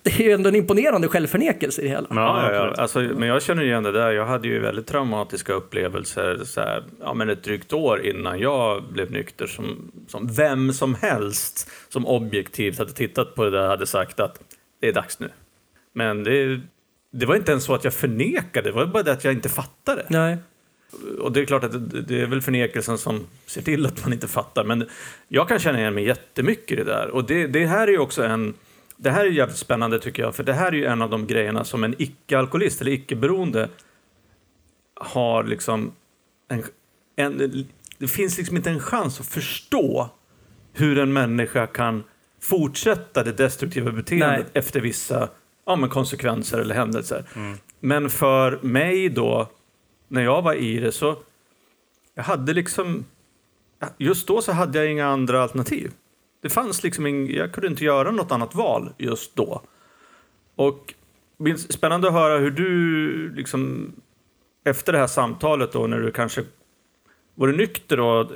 Det 0.03 0.11
är 0.11 0.23
ju 0.23 0.33
ändå 0.33 0.49
en 0.49 0.55
imponerande 0.55 1.09
självförnekelse 1.09 1.81
i 1.81 1.85
det 1.85 1.90
hela. 1.90 2.07
Ja, 2.11 2.16
ja, 2.16 2.53
ja. 2.53 2.75
absolut. 2.79 2.79
Alltså, 2.79 2.99
men 2.99 3.29
jag 3.29 3.42
känner 3.42 3.62
igen 3.62 3.83
det 3.83 3.92
där. 3.92 4.12
Jag 4.12 4.27
hade 4.27 4.49
ju 4.49 4.59
väldigt 4.61 4.87
traumatiska 4.87 5.53
upplevelser 5.53 6.40
så 6.44 6.61
här, 6.61 6.85
ja, 7.01 7.14
men 7.14 7.31
ett 7.31 7.44
drygt 7.44 7.73
år 7.73 8.07
innan 8.07 8.38
jag 8.38 8.83
blev 8.92 9.11
nykter. 9.11 9.47
Som, 9.47 9.92
som 10.09 10.33
vem 10.33 10.73
som 10.73 10.94
helst 10.94 11.70
som 11.88 12.07
objektivt 12.07 12.79
hade 12.79 12.92
tittat 12.92 13.35
på 13.35 13.44
det 13.44 13.51
där 13.51 13.68
hade 13.68 13.87
sagt 13.87 14.20
att 14.20 14.40
det 14.81 14.88
är 14.88 14.92
dags 14.92 15.20
nu. 15.20 15.29
Men 15.94 16.25
det, 16.25 16.61
det 17.12 17.27
var 17.27 17.37
inte 17.37 17.51
ens 17.51 17.64
så 17.64 17.75
att 17.75 17.85
jag 17.85 17.94
förnekade, 17.94 18.68
det 18.68 18.73
var 18.73 18.87
bara 18.87 19.03
det 19.03 19.12
att 19.12 19.25
jag 19.25 19.33
inte 19.33 19.49
fattade. 19.49 20.07
Nej. 20.09 20.38
Och 21.20 21.33
det 21.33 21.40
är 21.40 21.44
klart 21.44 21.64
att 21.64 22.07
det, 22.09 22.20
är 22.20 22.27
väl 22.27 22.42
förnekelsen 22.42 22.99
som 22.99 23.27
ser 23.47 23.62
till 23.62 23.87
att 23.87 24.05
man 24.05 24.12
inte 24.12 24.29
fattar. 24.29 24.64
Men 24.64 24.88
jag 25.29 25.49
kan 25.49 25.59
känna 25.59 25.79
igen 25.81 25.94
mig 25.94 26.05
jättemycket 26.05 26.70
i 26.70 26.75
det 26.75 26.85
där. 26.85 27.11
Och 27.11 27.25
det, 27.25 27.47
det 27.47 27.66
här 27.66 27.88
är 27.88 27.92
ju 27.92 27.99
också 27.99 28.25
en... 28.25 28.55
Det 28.97 29.11
här 29.11 29.25
är 29.25 29.31
jävligt 29.31 29.59
spännande 29.59 29.99
tycker 29.99 30.23
jag, 30.23 30.35
för 30.35 30.44
det 30.44 30.53
här 30.53 30.66
är 30.66 30.77
ju 30.77 30.85
en 30.85 31.03
av 31.03 31.11
de 31.11 31.27
grejerna 31.27 31.64
som 31.64 31.85
en 31.85 31.94
icke-alkoholist 31.99 32.81
eller 32.81 32.92
icke-beroende 32.92 33.68
har 34.94 35.44
liksom 35.44 35.92
en, 36.49 36.64
en... 37.16 37.66
Det 37.99 38.09
finns 38.09 38.38
liksom 38.38 38.57
inte 38.57 38.70
en 38.70 38.81
chans 38.81 39.20
att 39.20 39.27
förstå 39.27 40.11
hur 40.73 40.99
en 40.99 41.12
människa 41.12 41.66
kan 41.66 42.05
fortsätta 42.40 43.25
det 43.25 43.33
destruktiva 43.33 43.92
beteendet 43.92 44.47
Nej. 44.53 44.61
efter 44.61 44.81
vissa 44.81 45.29
ja, 45.66 45.77
men 45.77 45.90
konsekvenser 45.90 46.59
eller 46.59 46.75
händelser. 46.75 47.25
Men 47.81 48.11
för 48.11 48.59
mig 48.62 49.09
då, 49.09 49.51
när 50.09 50.23
jag 50.23 50.43
var 50.43 50.55
i 50.55 50.79
det, 50.81 50.93
så 50.93 51.17
jag 52.14 52.23
hade 52.25 52.53
liksom... 52.53 53.05
Just 53.99 54.27
då 54.27 54.43
så 54.43 54.53
hade 54.53 54.79
jag 54.79 54.93
inga 54.93 55.07
andra 55.07 55.43
alternativ. 55.43 55.93
Det 56.43 56.51
fanns 56.51 56.83
liksom 56.83 57.07
ing, 57.07 57.31
jag 57.31 57.53
kunde 57.53 57.69
inte 57.69 57.85
göra 57.85 58.11
något 58.11 58.33
annat 58.33 58.55
val 58.55 58.93
just 58.99 59.37
då. 59.37 59.62
Och 60.55 60.95
det 61.37 61.45
blir 61.45 61.57
spännande 61.57 62.09
att 62.09 62.14
höra 62.14 62.38
hur 62.38 62.51
du 62.51 63.35
liksom 63.35 63.93
efter 64.64 64.93
det 64.93 64.99
här 64.99 65.07
samtalet 65.07 65.73
då 65.73 65.87
när 65.87 66.01
du 66.01 66.12
kanske 66.12 66.45
var 67.35 67.47
du 67.47 67.57
nykter 67.57 67.97
då 67.97 68.31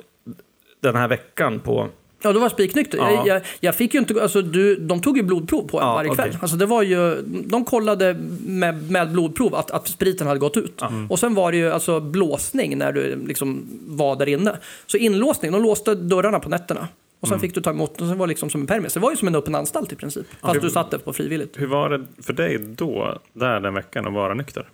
den 0.80 0.96
här 0.96 1.08
veckan 1.08 1.60
på 1.60 1.88
Ja, 2.22 2.32
då 2.32 2.40
var 2.40 2.48
spiknykter. 2.48 2.98
Ja. 2.98 3.10
Jag, 3.12 3.26
jag, 3.26 3.42
jag 3.60 3.74
fick 3.74 3.94
ju 3.94 4.00
inte, 4.00 4.22
alltså, 4.22 4.42
du, 4.42 4.76
de 4.76 5.00
tog 5.00 5.16
ju 5.16 5.22
blodprov 5.22 5.68
på 5.68 5.80
en 5.80 5.86
Ja, 5.86 5.94
varje 5.94 6.14
kväll. 6.14 6.28
okej. 6.28 6.38
Alltså, 6.42 6.56
det 6.56 6.66
var 6.66 6.82
ju, 6.82 7.22
de 7.46 7.64
kollade 7.64 8.14
med, 8.46 8.90
med 8.90 9.12
blodprov 9.12 9.54
att, 9.54 9.70
att 9.70 9.88
spriten 9.88 10.26
hade 10.26 10.40
gått 10.40 10.56
ut. 10.56 10.82
Och 11.08 11.18
sen 11.18 11.34
var 11.34 11.52
det 11.52 11.58
ju 11.58 11.70
alltså, 11.70 12.00
blåsning 12.00 12.78
när 12.78 12.92
du 12.92 13.16
liksom 13.26 13.66
var 13.86 14.16
där 14.16 14.28
inne. 14.28 14.56
Så 14.86 14.96
inlåsning, 14.96 15.52
de 15.52 15.62
låste 15.62 15.94
dörrarna 15.94 16.40
på 16.40 16.48
nätterna. 16.48 16.88
Och 17.20 17.28
sen 17.28 17.34
Mm. 17.34 17.40
fick 17.40 17.54
du 17.54 17.60
ta 17.60 17.70
emot, 17.70 18.00
och 18.00 18.08
sen 18.08 18.18
var 18.18 18.26
det 18.26 18.28
liksom 18.28 18.50
som 18.50 18.60
en 18.60 18.66
permis. 18.66 18.94
Det 18.94 19.00
var 19.00 19.10
ju 19.10 19.16
som 19.16 19.28
en 19.28 19.34
öppen 19.34 19.54
anstalt 19.54 19.92
i 19.92 19.96
princip. 19.96 20.26
Fast 20.40 20.60
du 20.60 20.70
satt 20.70 20.90
där 20.90 20.98
på 20.98 21.12
frivilligt. 21.12 21.60
Hur 21.60 21.66
var 21.66 21.90
det 21.90 22.04
för 22.22 22.32
dig 22.32 22.58
då, 22.58 23.18
där 23.32 23.60
den 23.60 23.74
veckan, 23.74 24.06
att 24.06 24.12
vara 24.12 24.34
nykter? 24.34 24.68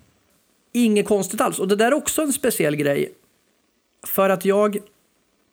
Inget 0.72 1.06
konstigt 1.08 1.40
alls. 1.40 1.58
Och 1.58 1.68
det 1.68 1.76
där 1.76 1.86
är 1.86 1.94
också 1.94 2.22
en 2.22 2.32
speciell 2.32 2.76
grej. 2.76 3.12
För 4.06 4.30
att 4.30 4.44
jag... 4.44 4.78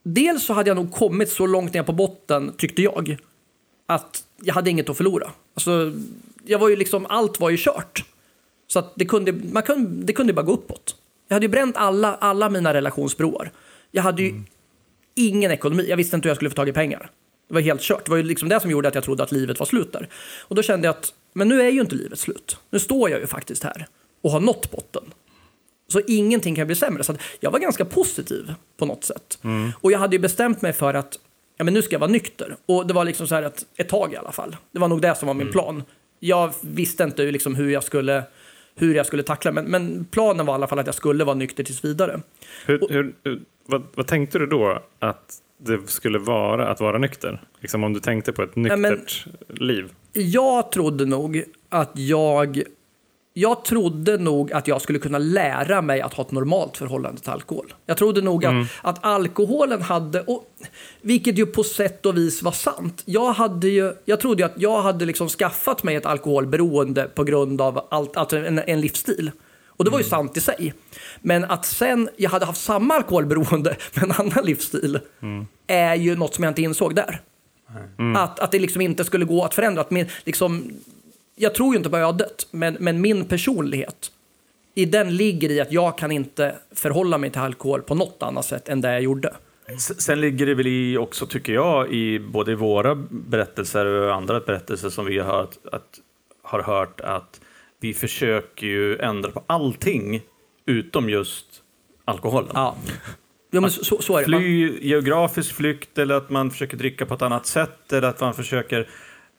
Dels 0.03 0.45
så 0.45 0.53
hade 0.53 0.69
jag 0.69 0.75
nog 0.75 0.91
kommit 0.91 1.29
så 1.29 1.45
långt 1.45 1.73
ner 1.73 1.83
på 1.83 1.93
botten, 1.93 2.53
tyckte 2.57 2.81
jag, 2.81 3.17
att 3.85 4.23
jag 4.41 4.53
hade 4.53 4.69
inget 4.69 4.89
att 4.89 4.97
förlora. 4.97 5.31
Alltså, 5.53 5.93
jag 6.45 6.59
var 6.59 6.69
ju 6.69 6.75
liksom, 6.75 7.05
allt 7.05 7.39
var 7.39 7.49
ju 7.49 7.57
kört. 7.59 8.05
Så 8.67 8.79
att 8.79 8.93
det 8.95 9.05
kunde, 9.05 9.31
man 9.31 9.63
kunde, 9.63 10.05
det 10.05 10.13
kunde 10.13 10.33
bara 10.33 10.45
gå 10.45 10.53
uppåt. 10.53 10.95
Jag 11.27 11.35
hade 11.35 11.45
ju 11.45 11.49
bränt 11.49 11.77
alla, 11.77 12.15
alla 12.15 12.49
mina 12.49 12.73
relationsbroar. 12.73 13.51
Jag 13.91 14.03
hade 14.03 14.21
ju 14.21 14.43
ingen 15.15 15.51
ekonomi. 15.51 15.85
Jag 15.89 15.97
visste 15.97 16.15
inte 16.15 16.27
hur 16.27 16.29
jag 16.29 16.35
skulle 16.35 16.49
få 16.49 16.55
tag 16.55 16.69
i 16.69 16.73
pengar. 16.73 17.09
Det 17.47 17.53
var 17.53 17.61
helt 17.61 17.81
kört. 17.81 18.05
Det 18.05 18.11
var 18.11 18.17
ju 18.17 18.23
liksom 18.23 18.49
det 18.49 18.59
som 18.59 18.71
gjorde 18.71 18.87
att 18.87 18.95
jag 18.95 19.03
trodde 19.03 19.23
att 19.23 19.31
livet 19.31 19.59
var 19.59 19.65
slut 19.65 19.93
där. 19.93 20.09
Och 20.41 20.55
då 20.55 20.61
kände 20.61 20.87
jag 20.87 20.95
att, 20.95 21.13
men 21.33 21.47
nu 21.47 21.61
är 21.61 21.69
ju 21.69 21.81
inte 21.81 21.95
livet 21.95 22.19
slut. 22.19 22.57
Nu 22.69 22.79
står 22.79 23.09
jag 23.09 23.19
ju 23.19 23.27
faktiskt 23.27 23.63
här 23.63 23.87
och 24.21 24.31
har 24.31 24.39
nått 24.39 24.71
botten. 24.71 25.03
Så 25.91 26.01
ingenting 26.07 26.55
kan 26.55 26.67
bli 26.67 26.75
sämre. 26.75 27.03
Så 27.03 27.15
jag 27.39 27.51
var 27.51 27.59
ganska 27.59 27.85
positiv 27.85 28.53
på 28.77 28.85
något 28.85 29.03
sätt. 29.03 29.39
Och 29.75 29.91
jag 29.91 29.99
hade 29.99 30.15
ju 30.15 30.19
bestämt 30.19 30.61
mig 30.61 30.73
för 30.73 30.93
att 30.93 31.19
ja, 31.57 31.63
men 31.63 31.73
nu 31.73 31.81
ska 31.81 31.95
jag 31.95 31.99
vara 31.99 32.11
nykter. 32.11 32.55
Och 32.65 32.87
det 32.87 32.93
var 32.93 33.05
liksom 33.05 33.27
så 33.27 33.35
här 33.35 33.43
att, 33.43 33.65
ett 33.77 33.89
tag 33.89 34.13
i 34.13 34.15
alla 34.17 34.31
fall. 34.31 34.55
Det 34.71 34.79
var 34.79 34.87
nog 34.87 35.01
det 35.01 35.15
som 35.15 35.27
var 35.27 35.33
min 35.33 35.51
plan. 35.51 35.83
Jag 36.19 36.53
visste 36.61 37.03
inte 37.03 37.23
liksom 37.31 37.55
hur 37.55 37.69
jag 37.69 37.83
skulle 37.83 38.23
hur 38.75 38.95
jag 38.95 39.05
skulle 39.05 39.23
tackla, 39.23 39.51
men, 39.51 39.65
men 39.65 40.05
planen 40.11 40.45
var 40.45 40.53
i 40.53 40.55
alla 40.55 40.67
fall 40.67 40.79
att 40.79 40.85
jag 40.85 40.95
skulle 40.95 41.23
vara 41.23 41.35
nykter 41.35 41.63
tills 41.63 41.85
vidare. 41.85 42.21
Hur, 42.65 42.79
hur, 42.89 43.13
hur, 43.23 43.41
vad, 43.65 43.83
vad 43.95 44.07
tänkte 44.07 44.39
du 44.39 44.45
då 44.45 44.83
att 44.99 45.35
det 45.57 45.89
skulle 45.89 46.19
vara 46.19 46.67
att 46.67 46.79
vara 46.79 46.97
nykter? 46.97 47.41
Liksom 47.59 47.83
om 47.83 47.93
du 47.93 47.99
tänkte 47.99 48.33
på 48.33 48.41
ett 48.43 48.55
Nej, 48.55 48.77
men- 48.77 48.93
nyktert 48.93 49.25
liv. 49.47 49.91
Jag 50.13 50.71
trodde 50.71 51.05
nog 51.05 51.43
att 51.69 51.91
jag... 51.93 52.61
Jag 53.33 53.65
trodde 53.65 54.17
nog 54.17 54.53
att 54.53 54.67
jag 54.67 54.81
skulle 54.81 54.99
kunna 54.99 55.17
lära 55.17 55.81
mig 55.81 56.01
att 56.01 56.13
ha 56.13 56.23
ett 56.23 56.31
normalt 56.31 56.77
förhållande 56.77 57.21
till 57.21 57.29
alkohol. 57.29 57.73
Jag 57.85 57.97
trodde 57.97 58.21
nog 58.21 58.45
att, 58.45 58.67
att 58.81 59.05
alkoholen 59.05 59.81
hade, 59.81 60.21
och, 60.21 60.43
vilket 61.01 61.37
ju 61.37 61.45
på 61.45 61.63
sätt 61.63 62.05
och 62.05 62.17
vis 62.17 62.41
var 62.41 62.51
sant. 62.51 63.03
Jag, 63.05 63.33
hade 63.33 63.67
ju, 63.67 63.93
jag 64.05 64.19
trodde 64.19 64.43
ju 64.43 64.45
att 64.45 64.61
jag 64.61 64.81
hade 64.81 65.05
liksom 65.05 65.29
skaffat 65.29 65.83
mig 65.83 65.95
ett 65.95 66.05
alkoholberoende 66.05 67.03
på 67.03 67.23
grund 67.23 67.61
av 67.61 67.87
allt, 67.91 68.17
alltså 68.17 68.37
en, 68.37 68.59
en 68.59 68.81
livsstil. 68.81 69.31
Och 69.67 69.85
det 69.85 69.91
var 69.91 69.97
ju 69.97 70.05
sant 70.05 70.37
i 70.37 70.41
sig. 70.41 70.73
Men 71.21 71.43
att 71.43 71.65
sen 71.65 72.09
jag 72.17 72.29
hade 72.29 72.45
haft 72.45 72.61
samma 72.61 72.93
alkoholberoende 72.93 73.75
med 73.93 74.03
en 74.03 74.11
annan 74.11 74.45
livsstil 74.45 74.99
är 75.67 75.95
ju 75.95 76.15
något 76.15 76.35
som 76.35 76.43
jag 76.43 76.51
inte 76.51 76.61
insåg 76.61 76.95
där. 76.95 77.21
Att, 78.17 78.39
att 78.39 78.51
det 78.51 78.59
liksom 78.59 78.81
inte 78.81 79.03
skulle 79.03 79.25
gå 79.25 79.43
att 79.43 79.53
förändra. 79.53 79.81
Att 79.81 79.91
min, 79.91 80.07
liksom, 80.23 80.71
jag 81.41 81.55
tror 81.55 81.73
ju 81.73 81.77
inte 81.77 81.89
på 81.89 81.97
ödet, 81.97 82.47
men, 82.51 82.77
men 82.79 83.01
min 83.01 83.25
personlighet 83.25 84.11
i 84.75 84.85
den 84.85 85.15
ligger 85.17 85.51
i 85.51 85.61
att 85.61 85.71
jag 85.71 85.97
kan 85.97 86.11
inte 86.11 86.55
förhålla 86.71 87.17
mig 87.17 87.29
till 87.29 87.41
alkohol 87.41 87.81
på 87.81 87.95
något 87.95 88.23
annat 88.23 88.45
sätt 88.45 88.69
än 88.69 88.81
det 88.81 88.91
jag 88.91 89.01
gjorde. 89.01 89.33
Sen 89.77 90.21
ligger 90.21 90.45
det 90.45 90.55
väl 90.55 90.67
i 90.67 90.97
också, 90.97 91.25
tycker 91.25 91.53
jag, 91.53 91.93
i 91.93 92.19
både 92.19 92.51
i 92.51 92.55
våra 92.55 92.95
berättelser 93.09 93.85
och 93.85 94.15
andra 94.15 94.39
berättelser 94.39 94.89
som 94.89 95.05
vi 95.05 95.19
har 95.19 95.37
hört, 95.37 95.57
att, 95.71 95.99
har 96.43 96.61
hört 96.61 97.01
att 97.01 97.41
vi 97.79 97.93
försöker 97.93 98.67
ju 98.67 98.97
ändra 98.97 99.31
på 99.31 99.43
allting 99.47 100.21
utom 100.65 101.09
just 101.09 101.45
alkoholen. 102.05 102.51
Ja, 102.53 102.75
ja 103.51 103.61
men 103.61 103.71
så, 103.71 104.01
så 104.01 104.17
är 104.17 104.19
det. 104.19 104.25
Fly, 104.25 104.79
geografisk 104.81 105.55
flykt 105.55 105.97
eller 105.97 106.15
att 106.15 106.29
man 106.29 106.51
försöker 106.51 106.77
dricka 106.77 107.05
på 107.05 107.13
ett 107.13 107.21
annat 107.21 107.45
sätt 107.45 107.93
eller 107.93 108.07
att 108.07 108.19
man 108.19 108.33
försöker 108.33 108.87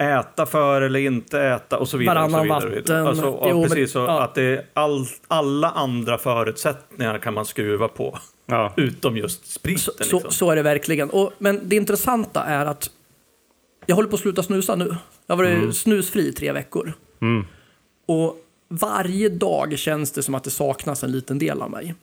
äta 0.03 0.47
för 0.47 0.83
eller 0.83 1.01
inte 1.01 1.41
äta 1.41 1.79
och 1.79 1.88
så 1.88 1.97
vidare. 1.97 2.25
och 2.25 2.31
så 2.31 2.37
Varannan 2.37 2.61
vidare. 2.62 2.77
vatten. 2.81 3.07
Alltså, 3.07 3.25
ja, 3.25 3.47
Jo, 3.51 3.61
men- 3.61 3.69
precis, 3.69 3.93
så 3.93 3.99
ja. 3.99 4.23
att 4.23 4.35
det 4.35 4.43
är 4.43 4.67
all, 4.75 5.07
alla 5.29 5.71
andra 5.71 6.19
förutsättningar 6.19 7.19
kan 7.19 7.35
man 7.35 7.45
skruva 7.47 7.88
på. 7.88 8.19
Ja. 8.47 8.73
Utom 8.77 9.17
just 9.17 9.47
spriten. 9.53 9.79
så, 9.79 9.93
liksom. 9.99 10.21
så, 10.21 10.31
så 10.31 10.51
är 10.51 10.57
det 10.57 10.62
verkligen. 10.62 11.11
Och, 11.11 11.33
men 11.38 11.61
det 11.69 11.77
intressanta 11.77 12.43
är 12.45 12.67
att 12.67 12.91
jag 13.87 13.97
håller 13.97 14.09
på 14.09 14.15
att 14.15 14.21
sluta 14.21 14.43
snusa 14.43 14.75
nu. 14.77 14.97
Jag 15.27 15.37
har 15.37 15.45
varit 15.45 15.77
snusfri 15.77 16.29
i 16.29 16.33
tre 16.33 16.53
veckor. 16.53 16.93
Mm. 17.21 17.45
Och 18.07 18.37
varje 18.69 19.29
dag 19.29 19.79
känns 19.79 20.12
det 20.12 20.23
som 20.23 20.35
att 20.35 20.45
det 20.45 20.51
saknas 20.51 21.05
en 21.05 21.12
liten 21.12 21.38
del 21.38 21.62
av 21.62 21.71
mig. 21.71 21.95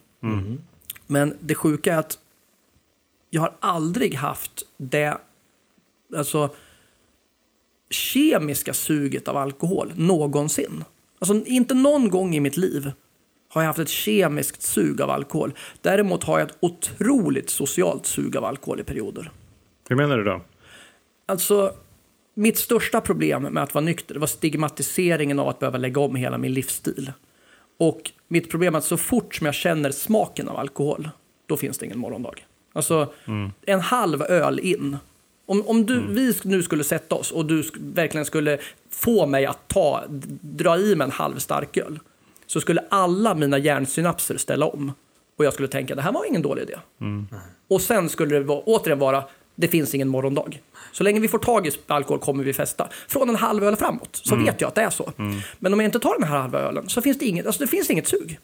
Men 1.07 1.37
det 1.39 1.55
sjuka 1.55 1.93
är 1.93 1.97
att 1.97 2.17
jag 3.29 3.41
har 3.41 3.53
aldrig 3.59 4.15
haft 4.15 4.51
det 4.77 5.17
alltså, 6.17 6.49
kemiska 7.89 8.73
suget 8.73 9.27
av 9.27 9.37
alkohol 9.37 9.91
någonsin. 9.95 10.83
Alltså 11.19 11.45
inte 11.45 11.73
någon 11.73 12.09
gång 12.09 12.35
i 12.35 12.39
mitt 12.39 12.57
liv 12.57 12.91
har 13.49 13.61
jag 13.61 13.67
haft 13.67 13.79
ett 13.79 13.89
kemiskt 13.89 14.61
sug 14.61 15.01
av 15.01 15.09
alkohol. 15.09 15.53
Däremot 15.81 16.23
har 16.23 16.39
jag 16.39 16.49
ett 16.49 16.57
otroligt 16.59 17.49
socialt 17.49 18.05
sug 18.05 18.37
av 18.37 18.45
alkohol 18.45 18.79
i 18.79 18.83
perioder. 18.83 19.31
Hur 19.89 19.95
menar 19.95 20.17
du 20.17 20.23
då? 20.23 20.41
Alltså, 21.25 21.73
mitt 22.33 22.57
största 22.57 23.01
problem 23.01 23.43
med 23.43 23.63
att 23.63 23.73
vara 23.73 23.85
nykter 23.85 24.15
var 24.15 24.27
stigmatiseringen 24.27 25.39
av 25.39 25.47
att 25.47 25.59
behöva 25.59 25.77
lägga 25.77 26.01
om 26.01 26.15
hela 26.15 26.37
min 26.37 26.53
livsstil. 26.53 27.11
Och 27.79 28.11
mitt 28.27 28.51
problem 28.51 28.75
är 28.75 28.77
att 28.77 28.85
så 28.85 28.97
fort 28.97 29.35
som 29.35 29.45
jag 29.45 29.55
känner 29.55 29.91
smaken 29.91 30.49
av 30.49 30.57
alkohol, 30.57 31.09
då 31.45 31.57
finns 31.57 31.77
det 31.77 31.85
ingen 31.85 31.99
morgondag. 31.99 32.35
Alltså, 32.73 33.13
en 33.65 33.79
halv 33.79 34.21
öl 34.21 34.59
in. 34.59 34.97
Om, 35.49 35.67
om 35.67 35.85
du, 35.85 36.07
vi 36.07 36.31
sk- 36.31 36.41
nu 36.47 36.63
skulle 36.63 36.83
sätta 36.83 37.15
oss 37.15 37.31
och 37.31 37.45
du 37.45 37.61
sk- 37.61 37.93
verkligen 37.95 38.25
skulle 38.25 38.57
få 38.91 39.25
mig 39.25 39.45
att 39.45 39.67
ta, 39.67 40.03
dra 40.41 40.77
i 40.77 40.95
mig 40.95 41.05
en 41.05 41.11
halv 41.11 41.37
starköl, 41.39 41.99
så 42.47 42.61
skulle 42.61 42.83
alla 42.89 43.35
mina 43.35 43.57
hjärnsynapser 43.57 44.37
ställa 44.37 44.65
om. 44.65 44.91
Och 45.37 45.45
jag 45.45 45.53
skulle 45.53 45.67
tänka, 45.67 45.95
det 45.95 46.01
här 46.01 46.11
var 46.11 46.25
ingen 46.25 46.41
dålig 46.41 46.61
idé. 46.61 46.75
Och 47.69 47.81
sen 47.81 48.09
skulle 48.09 48.35
det 48.35 48.43
vara, 48.43 48.59
återigen 48.59 48.99
vara, 48.99 49.23
det 49.55 49.67
finns 49.67 49.95
ingen 49.95 50.07
morgondag. 50.07 50.59
Så 50.91 51.03
länge 51.03 51.19
vi 51.19 51.27
får 51.27 51.39
tag 51.39 51.67
i 51.67 51.71
alkohol 51.87 52.19
kommer 52.19 52.43
vi 52.43 52.53
festa. 52.53 52.89
Från 53.07 53.29
en 53.29 53.35
halv 53.35 53.63
öl 53.63 53.75
framåt 53.75 54.09
så 54.23 54.35
vet 54.35 54.61
jag 54.61 54.67
att 54.67 54.75
det 54.75 54.81
är 54.81 54.89
så. 54.89 55.11
Men 55.59 55.73
om 55.73 55.79
jag 55.79 55.87
inte 55.87 55.99
tar 55.99 56.19
den 56.19 56.29
här 56.29 56.37
halva 56.39 56.59
ölen 56.59 56.89
så 56.89 57.01
finns 57.01 57.19
det 57.19 57.25
inget, 57.25 57.45
alltså 57.45 57.61
det 57.61 57.67
finns 57.67 57.89
inget 57.89 58.07
sug. 58.07 58.39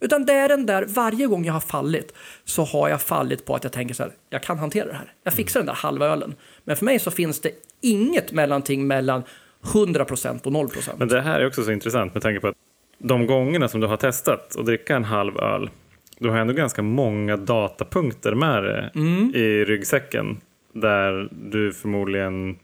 Utan 0.00 0.26
det 0.26 0.32
är 0.32 0.48
den 0.48 0.66
där, 0.66 0.84
varje 0.88 1.26
gång 1.26 1.44
jag 1.44 1.52
har 1.52 1.60
fallit 1.60 2.14
så 2.44 2.64
har 2.64 2.88
jag 2.88 3.02
fallit 3.02 3.44
på 3.44 3.54
att 3.54 3.64
jag 3.64 3.72
tänker 3.72 3.94
så 3.94 4.02
här, 4.02 4.12
jag 4.30 4.42
kan 4.42 4.58
hantera 4.58 4.86
det 4.86 4.94
här. 4.94 5.12
Jag 5.22 5.32
fixar 5.32 5.60
den 5.60 5.66
där 5.66 5.74
halva 5.74 6.06
ölen. 6.06 6.34
Men 6.64 6.76
för 6.76 6.84
mig 6.84 6.98
så 6.98 7.10
finns 7.10 7.40
det 7.40 7.50
inget 7.80 8.32
mellanting 8.32 8.86
mellan 8.86 9.22
100% 9.62 10.46
och 10.46 10.52
0%. 10.52 10.90
Men 10.96 11.08
det 11.08 11.20
här 11.20 11.40
är 11.40 11.46
också 11.46 11.64
så 11.64 11.72
intressant 11.72 12.14
med 12.14 12.22
tanke 12.22 12.40
på 12.40 12.48
att 12.48 12.54
de 12.98 13.26
gångerna 13.26 13.68
som 13.68 13.80
du 13.80 13.86
har 13.86 13.96
testat 13.96 14.56
att 14.56 14.66
dricka 14.66 14.96
en 14.96 15.04
halv 15.04 15.38
öl, 15.38 15.70
du 16.18 16.30
har 16.30 16.38
ändå 16.38 16.52
ganska 16.52 16.82
många 16.82 17.36
datapunkter 17.36 18.34
med 18.34 18.62
dig 18.62 18.90
i 19.34 19.64
ryggsäcken 19.64 20.40
där 20.72 21.28
du 21.32 21.72
förmodligen 21.72 22.58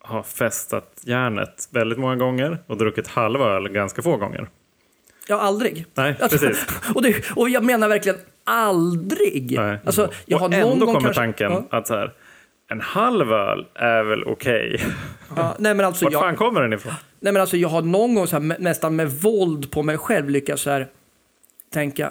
har 0.00 0.22
festat 0.22 1.02
järnet 1.04 1.68
väldigt 1.70 1.98
många 1.98 2.16
gånger 2.16 2.58
och 2.66 2.76
druckit 2.76 3.08
halv 3.08 3.40
öl 3.42 3.68
ganska 3.68 4.02
få 4.02 4.16
gånger. 4.16 4.48
Jag 5.28 5.40
aldrig. 5.40 5.86
Nej, 5.94 6.16
Alltså, 6.20 6.38
precis. 6.38 6.66
och, 6.94 7.02
det, 7.02 7.30
och 7.36 7.48
jag 7.48 7.64
menar 7.64 7.88
verkligen 7.88 8.18
aldrig. 8.44 9.52
Nej. 9.56 9.78
Alltså, 9.84 10.10
jag 10.26 10.38
har 10.38 10.44
och 10.46 10.50
någon 10.52 10.60
ändå 10.72 10.86
gång 10.86 10.94
kommer 10.94 11.06
kanske- 11.14 11.20
tanken 11.22 11.52
Ja, 11.52 11.78
att 11.78 11.86
så 11.86 11.94
här, 11.94 12.12
en 12.70 12.80
halv 12.80 13.32
öl 13.32 13.66
är 13.74 14.02
väl 14.02 14.24
okej. 14.24 14.84
ja, 15.36 15.56
nej, 15.58 15.74
men 15.74 15.86
alltså, 15.86 16.04
Vart 16.04 16.12
jag, 16.12 16.22
fan 16.22 16.36
kommer 16.36 16.62
den 16.62 16.72
ifrån? 16.72 16.92
Nej, 17.20 17.32
men 17.32 17.40
alltså, 17.42 17.56
jag 17.56 17.68
har 17.68 17.82
någon 17.82 18.14
gång 18.14 18.26
så 18.26 18.36
här, 18.40 18.56
nästan 18.58 18.96
med 18.96 19.10
våld 19.10 19.70
på 19.70 19.82
mig 19.82 19.98
själv 19.98 20.30
lyckats 20.30 20.62
så 20.62 20.70
här, 20.70 20.88
tänka 21.72 22.10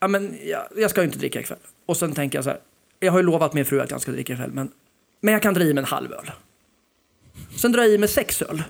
ja, 0.00 0.08
men 0.08 0.36
jag, 0.44 0.60
jag 0.76 0.90
ska 0.90 1.00
ju 1.00 1.06
inte 1.06 1.18
dricka 1.18 1.40
ikväll. 1.40 1.58
Och 1.86 1.96
sen 1.96 2.12
tänker 2.12 2.38
jag 2.38 2.44
så 2.44 2.50
här, 2.50 2.58
jag 3.00 3.12
har 3.12 3.18
ju 3.18 3.24
lovat 3.26 3.52
min 3.54 3.64
fru 3.64 3.80
att 3.80 3.90
jag 3.90 4.00
ska 4.00 4.12
dricka 4.12 4.32
ikväll, 4.32 4.50
men, 4.52 4.70
men 5.20 5.32
jag 5.32 5.42
kan 5.42 5.54
dra 5.54 5.62
i 5.62 5.74
mig 5.74 5.82
en 5.82 5.88
halv 5.88 6.12
öl. 6.12 6.30
Sen 7.56 7.72
drar 7.72 7.82
jag 7.82 7.90
i 7.92 7.98
mig 7.98 8.08
sex 8.08 8.42
öl. 8.42 8.62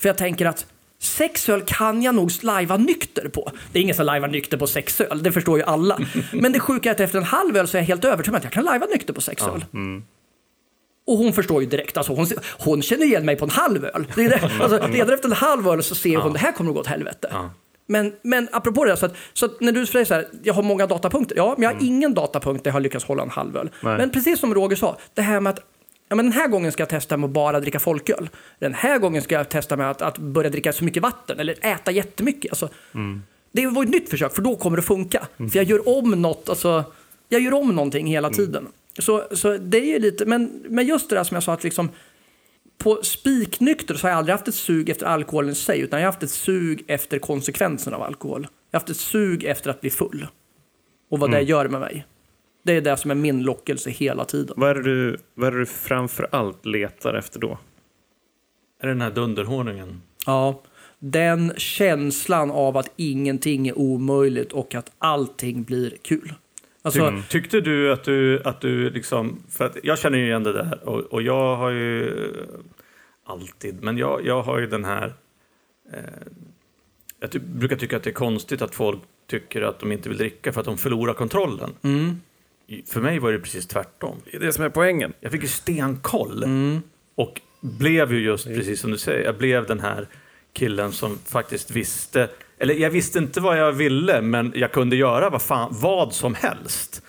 För 0.00 0.08
jag 0.08 0.18
tänker 0.18 0.46
att 0.46 0.66
sex 1.04 1.48
öl 1.48 1.62
kan 1.66 2.02
jag 2.02 2.14
nog 2.14 2.30
lajva 2.42 2.76
nykter 2.76 3.28
på. 3.28 3.50
Det 3.72 3.78
är 3.78 3.82
ingen 3.82 3.94
som 3.94 4.06
lajvar 4.06 4.28
nykter 4.28 4.56
på 4.56 4.66
sex 4.66 5.00
öl, 5.00 5.22
det 5.22 5.32
förstår 5.32 5.58
ju 5.58 5.64
alla. 5.64 5.98
Men 6.32 6.52
det 6.52 6.60
sjuka 6.60 6.88
är 6.88 6.94
att 6.94 7.00
efter 7.00 7.18
en 7.18 7.24
halv 7.24 7.56
öl 7.56 7.68
så 7.68 7.76
är 7.76 7.80
jag 7.80 7.86
helt 7.86 8.04
övertygad 8.04 8.34
om 8.34 8.36
att 8.36 8.44
jag 8.44 8.52
kan 8.52 8.64
lajva 8.64 8.86
nykter 8.86 9.12
på 9.12 9.20
sex 9.20 9.42
öl. 9.42 9.64
Och 11.06 11.18
hon 11.18 11.32
förstår 11.32 11.62
ju 11.62 11.68
direkt. 11.68 11.96
Alltså 11.96 12.12
hon, 12.14 12.26
hon 12.58 12.82
känner 12.82 13.04
igen 13.04 13.24
mig 13.24 13.36
på 13.36 13.44
en 13.44 13.50
halv 13.50 13.84
öl. 13.84 14.06
Det 14.14 14.24
är 14.24 14.28
det, 14.28 14.50
alltså, 14.60 14.78
redan 14.92 15.14
efter 15.14 15.28
en 15.28 15.34
halv 15.34 15.68
öl 15.68 15.82
så 15.82 15.94
ser 15.94 16.16
hon 16.16 16.32
det 16.32 16.38
här 16.38 16.52
kommer 16.52 16.70
att 16.70 16.74
gå 16.74 16.80
åt 16.80 16.86
helvete. 16.86 17.28
Men, 17.86 18.12
men 18.22 18.48
apropå 18.52 18.84
det, 18.84 18.96
så 18.96 19.06
att, 19.06 19.16
så 19.32 19.46
att 19.46 19.60
när 19.60 19.72
du 19.72 19.86
säger 19.86 20.04
så 20.04 20.14
här, 20.14 20.28
jag 20.42 20.54
har 20.54 20.62
många 20.62 20.86
datapunkter. 20.86 21.36
Ja, 21.36 21.54
men 21.58 21.62
jag 21.62 21.74
har 21.74 21.86
ingen 21.86 22.14
datapunkt 22.14 22.64
där 22.64 22.68
jag 22.68 22.72
har 22.72 22.80
lyckats 22.80 23.04
hålla 23.04 23.22
en 23.22 23.30
halv 23.30 23.56
öl. 23.56 23.70
Nej. 23.80 23.98
Men 23.98 24.10
precis 24.10 24.40
som 24.40 24.54
Roger 24.54 24.76
sa, 24.76 24.98
det 25.14 25.22
här 25.22 25.40
med 25.40 25.50
att 25.50 25.60
ja, 26.14 26.16
men 26.16 26.24
den 26.24 26.32
här 26.32 26.48
gången 26.48 26.72
ska 26.72 26.80
jag 26.80 26.88
testa 26.88 27.16
med 27.16 27.24
att 27.24 27.30
bara 27.34 27.60
dricka 27.60 27.80
folköl. 27.80 28.28
Den 28.58 28.74
här 28.74 28.98
gången 28.98 29.22
ska 29.22 29.34
jag 29.34 29.48
testa 29.48 29.76
med 29.76 29.90
att, 29.90 30.02
att 30.02 30.18
börja 30.18 30.50
dricka 30.50 30.72
så 30.72 30.84
mycket 30.84 31.02
vatten 31.02 31.40
eller 31.40 31.66
äta 31.66 31.90
jättemycket. 31.90 32.50
Alltså, 32.50 32.68
Det 33.52 33.66
var 33.66 33.82
ett 33.82 33.88
nytt 33.88 34.10
försök, 34.10 34.34
för 34.34 34.42
då 34.42 34.56
kommer 34.56 34.76
det 34.76 34.82
funka. 34.82 35.26
För 35.36 35.56
jag 35.56 35.64
gör 35.64 35.88
om 35.88 36.10
något, 36.10 36.48
alltså, 36.48 36.84
jag 37.28 37.40
gör 37.40 37.54
om 37.54 37.68
någonting 37.74 38.06
hela 38.06 38.30
tiden. 38.30 38.68
Så, 38.98 39.24
så 39.32 39.56
det 39.56 39.94
är 39.94 40.00
lite, 40.00 40.24
men, 40.26 40.64
men 40.68 40.86
just 40.86 41.10
det 41.10 41.16
där 41.16 41.24
som 41.24 41.34
jag 41.34 41.42
sa 41.44 41.52
att 41.52 41.64
liksom 41.64 41.88
på 42.78 43.02
spiknykter 43.02 43.94
så 43.94 44.06
har 44.06 44.10
jag 44.10 44.18
aldrig 44.18 44.32
haft 44.32 44.48
ett 44.48 44.54
sug 44.54 44.88
efter 44.90 45.06
alkoholen 45.06 45.50
i 45.50 45.54
sig, 45.54 45.80
utan 45.80 46.00
jag 46.00 46.06
har 46.06 46.12
haft 46.12 46.22
ett 46.22 46.30
sug 46.30 46.84
efter 46.86 47.18
konsekvenserna 47.18 47.96
av 47.96 48.02
alkohol. 48.02 48.40
Jag 48.70 48.78
har 48.78 48.80
haft 48.80 48.90
ett 48.90 48.96
sug 48.96 49.44
efter 49.44 49.70
att 49.70 49.80
bli 49.80 49.90
full. 49.90 50.26
Och 51.10 51.18
vad 51.18 51.30
det 51.30 51.42
gör 51.42 51.68
med 51.68 51.80
mig. 51.80 52.06
Det 52.64 52.72
är 52.72 52.80
det 52.80 52.96
som 52.96 53.10
är 53.10 53.14
min 53.14 53.42
lockelse 53.42 53.90
hela 53.90 54.24
tiden. 54.24 54.54
Vad 54.56 54.70
är, 54.70 54.74
det 54.74 54.82
du, 54.82 55.16
vad 55.34 55.46
är 55.48 55.52
det 55.52 55.58
du 55.58 55.66
framför 55.66 56.28
allt 56.32 56.66
letar 56.66 57.14
efter 57.14 57.40
då? 57.40 57.58
Är 58.80 58.86
det 58.86 58.92
den 58.92 59.00
här 59.00 59.10
dunderhonungen? 59.10 60.02
Ja, 60.26 60.62
den 60.98 61.52
känslan 61.56 62.50
av 62.50 62.76
att 62.76 62.90
ingenting 62.96 63.68
är 63.68 63.78
omöjligt 63.78 64.52
och 64.52 64.74
att 64.74 64.92
allting 64.98 65.62
blir 65.62 65.92
kul. 66.02 66.32
Alltså, 66.82 67.00
Tyck- 67.00 67.28
Tyckte 67.28 67.60
du 67.60 67.92
att 67.92 68.04
du, 68.04 68.42
att 68.42 68.60
du 68.60 68.90
liksom, 68.90 69.42
för 69.50 69.64
att 69.64 69.76
jag 69.82 69.98
känner 69.98 70.18
ju 70.18 70.24
igen 70.26 70.42
det 70.42 70.52
där 70.52 70.88
och, 70.88 71.00
och 71.00 71.22
jag 71.22 71.56
har 71.56 71.70
ju 71.70 72.12
alltid, 73.24 73.82
men 73.82 73.98
jag, 73.98 74.26
jag 74.26 74.42
har 74.42 74.58
ju 74.58 74.66
den 74.66 74.84
här, 74.84 75.14
eh, 75.92 75.98
jag 77.20 77.30
ty, 77.30 77.38
brukar 77.38 77.76
tycka 77.76 77.96
att 77.96 78.02
det 78.02 78.10
är 78.10 78.14
konstigt 78.14 78.62
att 78.62 78.74
folk 78.74 79.00
tycker 79.26 79.62
att 79.62 79.78
de 79.80 79.92
inte 79.92 80.08
vill 80.08 80.18
dricka 80.18 80.52
för 80.52 80.60
att 80.60 80.66
de 80.66 80.78
förlorar 80.78 81.14
kontrollen. 81.14 81.70
mm, 81.82 82.20
För 82.86 83.00
mig 83.00 83.18
var 83.18 83.32
det 83.32 83.38
precis 83.38 83.66
tvärtom. 83.66 84.16
Det 84.24 84.36
är 84.36 84.40
det 84.40 84.52
som 84.52 84.64
är 84.64 84.68
poängen. 84.68 85.12
Jag 85.20 85.32
fick 85.32 85.42
ju 85.42 85.48
stenkoll 85.48 86.44
mm, 86.44 86.82
och 87.14 87.40
blev 87.60 88.12
ju 88.12 88.20
just 88.20 88.44
precis 88.46 88.80
som 88.80 88.90
du 88.90 88.98
säger, 88.98 89.24
jag 89.24 89.36
blev 89.38 89.66
den 89.66 89.80
här 89.80 90.06
killen 90.52 90.92
som 90.92 91.18
faktiskt 91.26 91.70
visste, 91.70 92.28
eller 92.58 92.74
jag 92.74 92.90
visste 92.90 93.18
inte 93.18 93.40
vad 93.40 93.58
jag 93.58 93.72
ville, 93.72 94.22
men 94.22 94.52
jag 94.56 94.72
kunde 94.72 94.96
göra 94.96 95.30
vad, 95.30 95.42
fan, 95.42 95.68
vad 95.80 96.12
som 96.14 96.34
helst. 96.34 97.02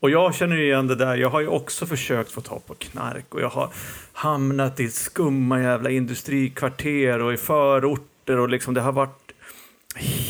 Och 0.00 0.10
jag 0.10 0.34
känner 0.34 0.56
ju 0.56 0.64
igen 0.64 0.86
det 0.86 0.94
där, 0.94 1.16
jag 1.16 1.30
har 1.30 1.40
ju 1.40 1.46
också 1.46 1.86
försökt 1.86 2.32
få 2.32 2.40
ta 2.40 2.58
på 2.60 2.74
knark 2.74 3.34
och 3.34 3.40
jag 3.40 3.48
har 3.48 3.70
hamnat 4.12 4.80
i 4.80 4.88
skumma 4.88 5.62
jävla 5.62 5.90
industrikvarter 5.90 7.22
och 7.22 7.32
i 7.32 7.36
förorter 7.36 8.38
och 8.38 8.48
liksom 8.48 8.74
det 8.74 8.80
har 8.80 8.92
varit 8.92 9.32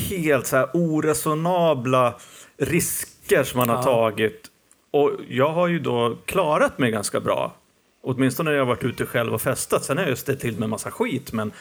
helt 0.09 0.47
så 0.47 0.55
här 0.57 0.69
oresonabla 0.73 2.15
risker 2.57 3.43
som 3.43 3.57
man 3.57 3.69
har 3.69 3.75
Ja. 3.75 3.83
tagit. 3.83 4.49
Och 4.93 5.11
jag 5.29 5.49
har 5.49 5.67
ju 5.67 5.79
då 5.79 6.17
klarat 6.25 6.79
mig 6.79 6.91
ganska 6.91 7.19
bra. 7.19 7.55
Åtminstone 8.01 8.49
när 8.49 8.57
jag 8.57 8.65
har 8.65 8.75
varit 8.75 8.83
ute 8.83 9.05
själv 9.05 9.33
och 9.33 9.41
festat. 9.41 9.83
Sen 9.83 9.97
har 9.97 10.05
jag 10.05 10.17
ställt 10.17 10.39
till 10.39 10.59
med 10.59 10.69
massa 10.69 10.91
skit. 10.91 11.33
Men, 11.33 11.51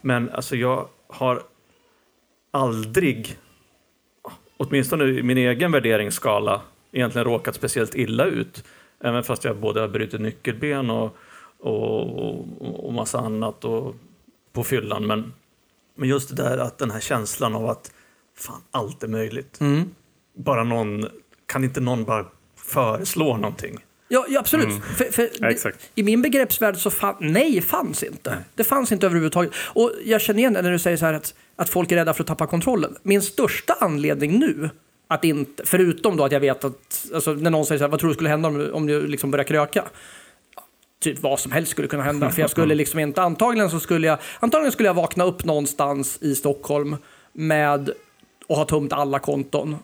men 0.00 0.30
alltså 0.30 0.56
jag 0.56 0.88
har 1.06 1.42
aldrig, 2.50 3.36
åtminstone 4.56 5.04
i 5.04 5.22
min 5.22 5.38
egen 5.38 5.72
värderingsskala, 5.72 6.60
egentligen 6.92 7.24
råkat 7.24 7.54
speciellt 7.54 7.94
illa 7.94 8.24
ut. 8.24 8.64
Även 9.00 9.24
fast 9.24 9.44
jag 9.44 9.56
både 9.56 9.80
har 9.80 9.88
brutit 9.88 10.20
nyckelben 10.20 10.90
och, 10.90 11.16
och, 11.58 12.18
och, 12.18 12.86
och 12.86 12.92
massa 12.92 13.18
annat 13.18 13.64
och, 13.64 13.94
på 14.52 14.64
fyllan. 14.64 15.06
Men, 15.06 15.32
men 15.94 16.08
just 16.08 16.36
det 16.36 16.42
där 16.42 16.58
att 16.58 16.78
den 16.78 16.90
här 16.90 17.00
känslan 17.00 17.54
av 17.54 17.66
att 17.66 17.92
fan, 18.36 18.62
allt 18.70 19.02
är 19.02 19.08
möjligt. 19.08 19.60
Mm. 19.60 19.90
Bara 20.34 20.64
någon, 20.64 21.08
kan 21.46 21.64
inte 21.64 21.80
någon 21.80 22.04
bara 22.04 22.26
föreslå 22.72 23.36
någonting? 23.36 23.78
Ja, 24.08 24.26
ja 24.28 24.40
absolut. 24.40 24.84
För, 24.96 25.04
för 25.04 25.30
Ja, 25.40 25.50
exakt. 25.50 25.90
I 25.94 26.02
min 26.02 26.22
begreppsvärld 26.22 26.76
så 26.76 26.90
fan, 26.90 27.14
nej, 27.20 27.60
fanns 27.62 28.02
inte. 28.02 28.38
Det 28.54 28.64
fanns 28.64 28.92
inte 28.92 29.06
överhuvudtaget. 29.06 29.52
Och 29.56 29.92
jag 30.04 30.20
känner 30.20 30.38
igen 30.40 30.52
det 30.52 30.62
när 30.62 30.70
du 30.72 30.78
säger 30.78 30.96
så 30.96 31.06
här 31.06 31.12
att, 31.14 31.34
att 31.56 31.68
folk 31.68 31.92
är 31.92 31.96
rädda 31.96 32.14
för 32.14 32.22
att 32.22 32.26
tappa 32.26 32.46
kontrollen. 32.46 32.96
Min 33.02 33.22
största 33.22 33.76
anledning 33.80 34.38
nu, 34.38 34.70
att 35.08 35.24
inte, 35.24 35.62
förutom 35.66 36.16
då 36.16 36.24
att 36.24 36.32
jag 36.32 36.40
vet 36.40 36.64
att, 36.64 37.06
alltså 37.14 37.32
när 37.32 37.50
någon 37.50 37.66
säger 37.66 37.78
så 37.78 37.84
här, 37.84 37.90
vad 37.90 38.00
tror 38.00 38.08
du 38.08 38.14
skulle 38.14 38.28
hända 38.30 38.48
om, 38.48 38.58
du- 38.58 38.70
om 38.70 38.86
du 38.86 39.06
liksom 39.06 39.30
börjar 39.30 39.44
kröka? 39.44 39.84
Typ 41.00 41.22
vad 41.22 41.40
som 41.40 41.52
helst 41.52 41.70
skulle 41.70 41.88
kunna 41.88 42.02
hända. 42.02 42.30
För 42.30 42.40
jag 42.40 42.50
skulle 42.50 42.74
liksom 42.82 43.00
inte, 43.00 43.22
antagligen 43.22 43.70
så 43.70 43.80
skulle 43.80 44.06
jag, 44.06 44.18
antagligen 44.40 44.72
skulle 44.72 44.88
jag 44.88 44.94
vakna 44.94 45.24
upp 45.24 45.44
någonstans 45.44 46.18
i 46.20 46.34
Stockholm 46.34 46.96
med 47.32 47.90
och 48.46 48.56
ha 48.56 48.64
tömt 48.64 48.92
alla 48.92 49.18
konton. 49.18 49.76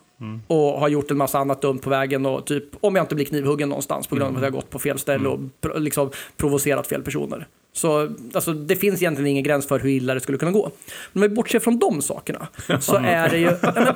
Och 0.47 0.79
har 0.79 0.87
gjort 0.89 1.11
en 1.11 1.17
massa 1.17 1.39
annat 1.39 1.61
dumt 1.61 1.79
på 1.79 1.89
vägen 1.89 2.25
och 2.25 2.45
typ, 2.45 2.63
om 2.81 2.95
jag 2.95 3.03
inte 3.03 3.15
blir 3.15 3.25
knivhuggen 3.25 3.69
någonstans 3.69 4.07
på 4.07 4.15
grund 4.15 4.29
av 4.29 4.35
att 4.35 4.41
jag 4.41 4.51
har 4.51 4.55
gått 4.55 4.69
på 4.69 4.79
fel 4.79 4.99
ställe 4.99 5.29
och 5.29 5.39
pr- 5.61 5.79
liksom 5.79 6.11
provocerat 6.37 6.87
fel 6.87 7.03
personer. 7.03 7.47
Så 7.73 8.09
alltså, 8.33 8.53
det 8.53 8.75
finns 8.75 9.01
egentligen 9.01 9.27
ingen 9.27 9.43
gräns 9.43 9.67
för 9.67 9.79
hur 9.79 9.89
illa 9.89 10.13
det 10.13 10.19
skulle 10.19 10.37
kunna 10.37 10.51
gå. 10.51 10.71
Men 11.13 11.23
om 11.23 11.29
vi 11.29 11.35
bortser 11.35 11.59
från 11.59 11.79
de 11.79 12.01
sakerna 12.01 12.47
så 12.79 12.95
är 13.03 13.29
det 13.29 13.37
ju... 13.37 13.45
Men, 13.61 13.95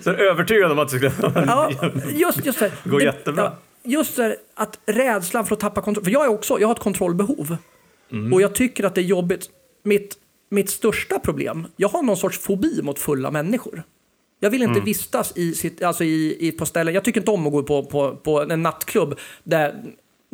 Så 0.02 0.10
jag 0.10 0.20
är 0.20 0.30
övertygad 0.30 0.72
om 0.72 0.78
att 0.78 0.88
det 0.88 0.96
skulle... 0.96 1.12
ja, 1.46 1.70
just, 2.14 2.46
just 2.46 2.58
det. 2.58 2.72
Går 2.84 2.98
det, 2.98 3.04
jättebra. 3.04 3.42
Ja, 3.42 3.56
just 3.82 4.16
det, 4.16 4.36
att 4.54 4.78
rädslan 4.86 5.46
för 5.46 5.54
att 5.54 5.60
tappa 5.60 5.80
kontroll. 5.80 6.04
För 6.04 6.12
jag 6.12 6.24
är 6.24 6.28
också, 6.28 6.60
jag 6.60 6.68
har 6.68 6.74
ett 6.74 6.80
kontrollbehov. 6.80 7.56
Mm. 8.12 8.32
Och 8.32 8.42
jag 8.42 8.54
tycker 8.54 8.84
att 8.84 8.94
det 8.94 9.00
är 9.00 9.02
jobbigt. 9.02 9.50
Mitt, 9.82 10.14
mitt 10.50 10.70
största 10.70 11.18
problem, 11.18 11.66
jag 11.76 11.88
har 11.88 12.02
någon 12.02 12.16
sorts 12.16 12.38
fobi 12.38 12.82
mot 12.82 12.98
fulla 12.98 13.30
människor. 13.30 13.82
Jag 14.44 14.50
vill 14.50 14.62
inte 14.62 14.72
Mm. 14.72 14.84
vistas 14.84 15.32
i, 15.36 15.52
sitt, 15.54 15.82
alltså 15.82 16.04
i, 16.04 16.36
i, 16.40 16.52
på 16.52 16.66
ställen, 16.66 16.94
jag 16.94 17.04
tycker 17.04 17.20
inte 17.20 17.30
om 17.30 17.46
att 17.46 17.52
gå 17.52 17.62
på, 17.62 17.84
på, 17.84 18.16
på 18.16 18.42
en 18.42 18.62
nattklubb 18.62 19.18
där 19.44 19.74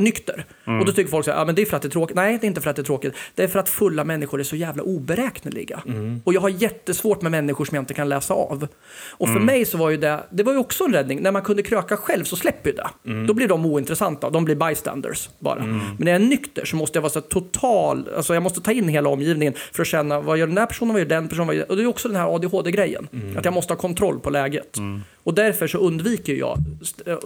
nykter. 0.00 0.44
Mm. 0.66 0.80
Och 0.80 0.86
då 0.86 0.92
tycker 0.92 1.10
folk 1.10 1.24
så 1.24 1.30
här, 1.30 1.38
ja, 1.38 1.44
men 1.44 1.54
det 1.54 1.62
är 1.62 1.66
för 1.66 1.76
att 1.76 1.82
det 1.82 1.88
är 1.88 1.90
tråkigt. 1.90 2.16
Nej, 2.16 2.38
det 2.40 2.46
är 2.46 2.48
inte 2.48 2.60
för 2.60 2.70
att 2.70 2.76
det 2.76 2.82
är 2.82 2.84
tråkigt. 2.84 3.14
Det 3.34 3.42
är 3.42 3.48
för 3.48 3.58
att 3.58 3.68
fulla 3.68 4.04
människor 4.04 4.40
är 4.40 4.44
så 4.44 4.56
jävla 4.56 4.82
oberäkneliga. 4.82 5.82
Mm. 5.86 6.20
Och 6.24 6.34
jag 6.34 6.40
har 6.40 6.48
jättesvårt 6.48 7.22
med 7.22 7.30
människor 7.32 7.64
som 7.64 7.74
jag 7.74 7.82
inte 7.82 7.94
kan 7.94 8.08
läsa 8.08 8.34
av. 8.34 8.66
Och 9.10 9.28
Mm. 9.28 9.38
för 9.38 9.46
mig 9.46 9.64
så 9.64 9.78
var 9.78 9.90
ju 9.90 9.96
det, 9.96 10.20
det 10.30 10.42
var 10.42 10.52
ju 10.52 10.58
också 10.58 10.84
en 10.84 10.92
räddning. 10.92 11.22
När 11.22 11.32
man 11.32 11.42
kunde 11.42 11.62
kröka 11.62 11.96
själv 11.96 12.24
så 12.24 12.36
släpper 12.36 12.70
ju 12.70 12.76
det. 12.76 12.88
Mm. 13.06 13.26
Då 13.26 13.34
blir 13.34 13.48
de 13.48 13.66
ointressanta, 13.66 14.30
de 14.30 14.44
blir 14.44 14.54
bystanders 14.56 15.28
bara. 15.38 15.60
Men 15.66 15.96
när 15.98 16.12
jag 16.12 16.22
är 16.22 16.26
nykter 16.26 16.64
så 16.64 16.76
måste 16.76 16.96
jag 16.96 17.02
vara 17.02 17.12
så 17.12 17.20
total, 17.20 18.08
alltså 18.16 18.34
jag 18.34 18.42
måste 18.42 18.60
ta 18.60 18.72
in 18.72 18.88
hela 18.88 19.08
omgivningen 19.08 19.54
för 19.72 19.82
att 19.82 19.86
känna 19.88 20.20
vad 20.20 20.38
gör 20.38 20.46
den 20.46 20.58
här 20.58 20.66
personen, 20.66 20.94
vad 20.94 21.00
gör 21.00 21.08
den 21.08 21.28
personen, 21.28 21.46
vad 21.46 21.56
gör... 21.56 21.70
Och 21.70 21.76
det 21.76 21.82
är 21.82 21.86
också 21.86 22.08
den 22.08 22.16
här 22.16 22.34
ADHD-grejen. 22.34 23.08
Mm. 23.12 23.36
Att 23.36 23.44
jag 23.44 23.54
måste 23.54 23.72
ha 23.72 23.78
kontroll 23.78 24.20
på 24.20 24.30
läget. 24.30 24.76
Och 25.22 25.34
därför 25.34 25.66
så 25.66 25.78
undviker 25.78 26.34
jag 26.34 26.58
eh, 27.06 27.18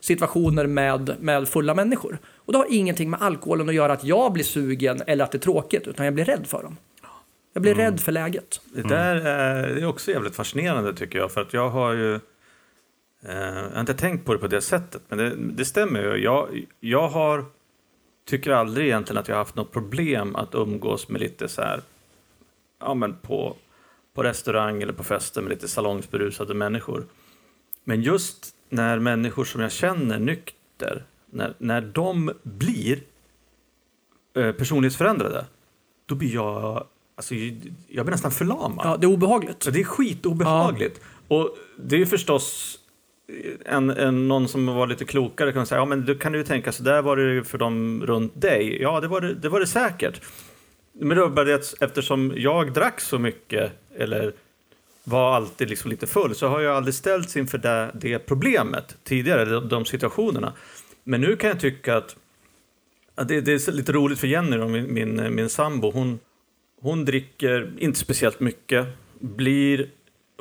situationer 0.00 0.66
med, 0.66 1.16
med 1.20 1.48
fulla 1.48 1.74
människor. 1.74 2.18
Och 2.36 2.52
det 2.52 2.58
har 2.58 2.66
ingenting 2.70 3.10
med 3.10 3.22
alkoholen 3.22 3.68
att 3.68 3.74
göra 3.74 3.92
att 3.92 4.04
jag 4.04 4.32
blir 4.32 4.44
sugen 4.44 5.02
eller 5.06 5.24
att 5.24 5.32
det 5.32 5.38
är 5.38 5.40
tråkigt, 5.40 5.86
utan 5.86 6.04
jag 6.04 6.14
blir 6.14 6.24
rädd 6.24 6.46
för 6.46 6.62
dem. 6.62 6.76
Jag 7.52 7.62
blir 7.62 7.74
rädd 7.74 8.00
för 8.00 8.12
läget. 8.12 8.60
Det 8.64 8.82
där 8.82 9.16
är, 9.16 9.74
det 9.74 9.80
är 9.80 9.86
också 9.86 10.10
jävligt 10.10 10.36
fascinerande 10.36 10.94
tycker 10.94 11.18
jag. 11.18 11.32
För 11.32 11.40
att 11.40 11.52
jag 11.52 11.68
har 11.68 11.92
ju... 11.92 12.14
Eh, 12.14 12.20
jag 13.22 13.70
har 13.72 13.80
inte 13.80 13.94
tänkt 13.94 14.26
på 14.26 14.32
det 14.32 14.38
på 14.38 14.46
det 14.46 14.60
sättet. 14.60 15.02
Men 15.08 15.18
det, 15.18 15.34
det 15.36 15.64
stämmer 15.64 16.00
ju. 16.02 16.16
Jag, 16.16 16.64
jag 16.80 17.08
har... 17.08 17.44
Tycker 18.26 18.50
aldrig 18.50 18.86
egentligen 18.86 19.20
att 19.20 19.28
jag 19.28 19.34
har 19.34 19.40
haft 19.40 19.56
något 19.56 19.72
problem 19.72 20.36
att 20.36 20.54
umgås 20.54 21.08
med 21.08 21.20
lite 21.20 21.48
så 21.48 21.62
här... 21.62 21.80
Ja 22.80 22.94
men 22.94 23.14
på, 23.14 23.56
på 24.14 24.22
restaurang 24.22 24.82
eller 24.82 24.92
på 24.92 25.04
fester 25.04 25.42
med 25.42 25.50
lite 25.50 25.68
salongsberusade 25.68 26.54
människor. 26.54 27.04
Men 27.84 28.02
just 28.02 28.54
när 28.68 28.98
människor 28.98 29.44
som 29.44 29.60
jag 29.60 29.72
känner 29.72 30.18
nykter, 30.18 31.04
när, 31.30 31.54
när 31.58 31.80
de 31.80 32.32
blir 32.42 33.02
eh, 34.36 34.52
personlighetsförändrade, 34.52 35.46
då 36.06 36.14
blir 36.14 36.34
jag, 36.34 36.86
alltså, 37.16 37.34
jag 37.88 38.06
blir 38.06 38.10
nästan 38.10 38.30
förlamad. 38.30 38.86
Ja, 38.86 38.96
det 38.96 39.06
är 39.06 39.08
obehagligt. 39.08 39.72
Det 39.72 39.80
är 39.80 39.84
skitobehagligt. 39.84 41.00
Och 41.28 41.56
det 41.76 41.96
är 41.96 42.06
förstås 42.06 42.78
en, 43.64 43.90
en, 43.90 44.28
någon 44.28 44.48
som 44.48 44.66
var 44.66 44.86
lite 44.86 45.04
klokare 45.04 45.52
kan 45.52 45.66
säga, 45.66 45.80
ja 45.80 45.84
men 45.84 46.04
du 46.04 46.18
kan 46.18 46.34
ju 46.34 46.44
tänka 46.44 46.72
så 46.72 46.82
där 46.82 47.02
var 47.02 47.16
det 47.16 47.44
för 47.44 47.58
dem 47.58 48.02
runt 48.06 48.40
dig. 48.40 48.82
Ja, 48.82 49.00
det 49.00 49.08
var 49.08 49.20
det, 49.20 49.34
det, 49.34 49.48
var 49.48 49.60
det 49.60 49.66
säkert. 49.66 50.20
Men 50.92 51.08
det 51.08 51.22
var 51.22 51.30
bara 51.30 51.44
det 51.44 51.54
att 51.54 51.74
eftersom 51.80 52.32
jag 52.36 52.72
drack 52.72 53.00
så 53.00 53.18
mycket, 53.18 53.72
eller 53.96 54.32
var 55.04 55.36
alltid 55.36 55.70
liksom 55.70 55.90
lite 55.90 56.06
full, 56.06 56.34
så 56.34 56.48
har 56.48 56.60
jag 56.60 56.76
aldrig 56.76 56.94
ställts 56.94 57.36
inför 57.36 57.58
det, 57.58 57.90
det 57.94 58.18
problemet 58.18 58.96
tidigare, 59.04 59.44
de, 59.44 59.68
de 59.68 59.84
situationerna. 59.84 60.52
Men 61.04 61.20
nu 61.20 61.36
kan 61.36 61.50
jag 61.50 61.60
tycka 61.60 61.96
att, 61.96 62.16
att 63.14 63.28
det, 63.28 63.40
det 63.40 63.52
är 63.52 63.72
lite 63.72 63.92
roligt 63.92 64.18
för 64.18 64.26
Jenny, 64.26 64.56
då, 64.56 64.68
min, 64.68 64.94
min, 64.94 65.34
min 65.34 65.48
sambo, 65.48 65.90
hon, 65.90 66.18
hon 66.80 67.04
dricker 67.04 67.72
inte 67.78 67.98
speciellt 67.98 68.40
mycket, 68.40 68.86
blir 69.18 69.90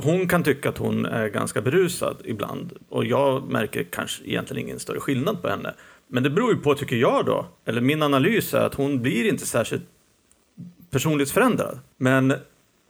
hon 0.01 0.27
kan 0.27 0.43
tycka 0.43 0.69
att 0.69 0.77
hon 0.77 1.05
är 1.05 1.27
ganska 1.27 1.61
berusad 1.61 2.17
ibland 2.25 2.73
och 2.89 3.05
jag 3.05 3.51
märker 3.51 3.83
kanske 3.83 4.23
egentligen 4.23 4.65
ingen 4.67 4.79
större 4.79 4.99
skillnad 4.99 5.41
på 5.41 5.47
henne. 5.49 5.73
Men 6.07 6.23
det 6.23 6.29
beror 6.29 6.53
ju 6.53 6.59
på, 6.59 6.75
tycker 6.75 6.95
jag 6.95 7.25
då, 7.25 7.45
eller 7.65 7.81
min 7.81 8.01
analys 8.01 8.53
är 8.53 8.61
att 8.61 8.75
hon 8.75 9.01
blir 9.01 9.29
inte 9.29 9.45
särskilt 9.45 9.83
personlighetsförändrad. 10.89 11.79
Men 11.97 12.33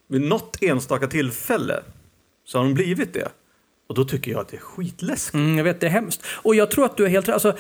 vid 0.10 0.22
något 0.22 0.57
enstaka 0.62 1.07
tillfälle 1.07 1.80
så 2.45 2.57
har 2.57 2.66
hon 2.66 2.74
blivit 2.74 3.14
det. 3.14 3.28
Och 3.88 3.95
då 3.95 4.05
tycker 4.05 4.32
jag 4.32 4.41
att 4.41 4.47
det 4.47 4.57
är 4.57 4.62
skitläskigt. 4.62 5.34
Mm, 5.34 5.57
jag 5.57 5.64
vet, 5.64 5.80
det 5.80 5.88
är 5.88 5.91
hemskt. 5.91 6.26
Och 6.26 6.55
jag 6.55 6.72
tror 6.72 6.86
att 6.86 6.97
du 6.97 7.05
är 7.05 7.10
helt 7.10 7.28
rätt. 7.28 7.34
Alltså, 7.34 7.57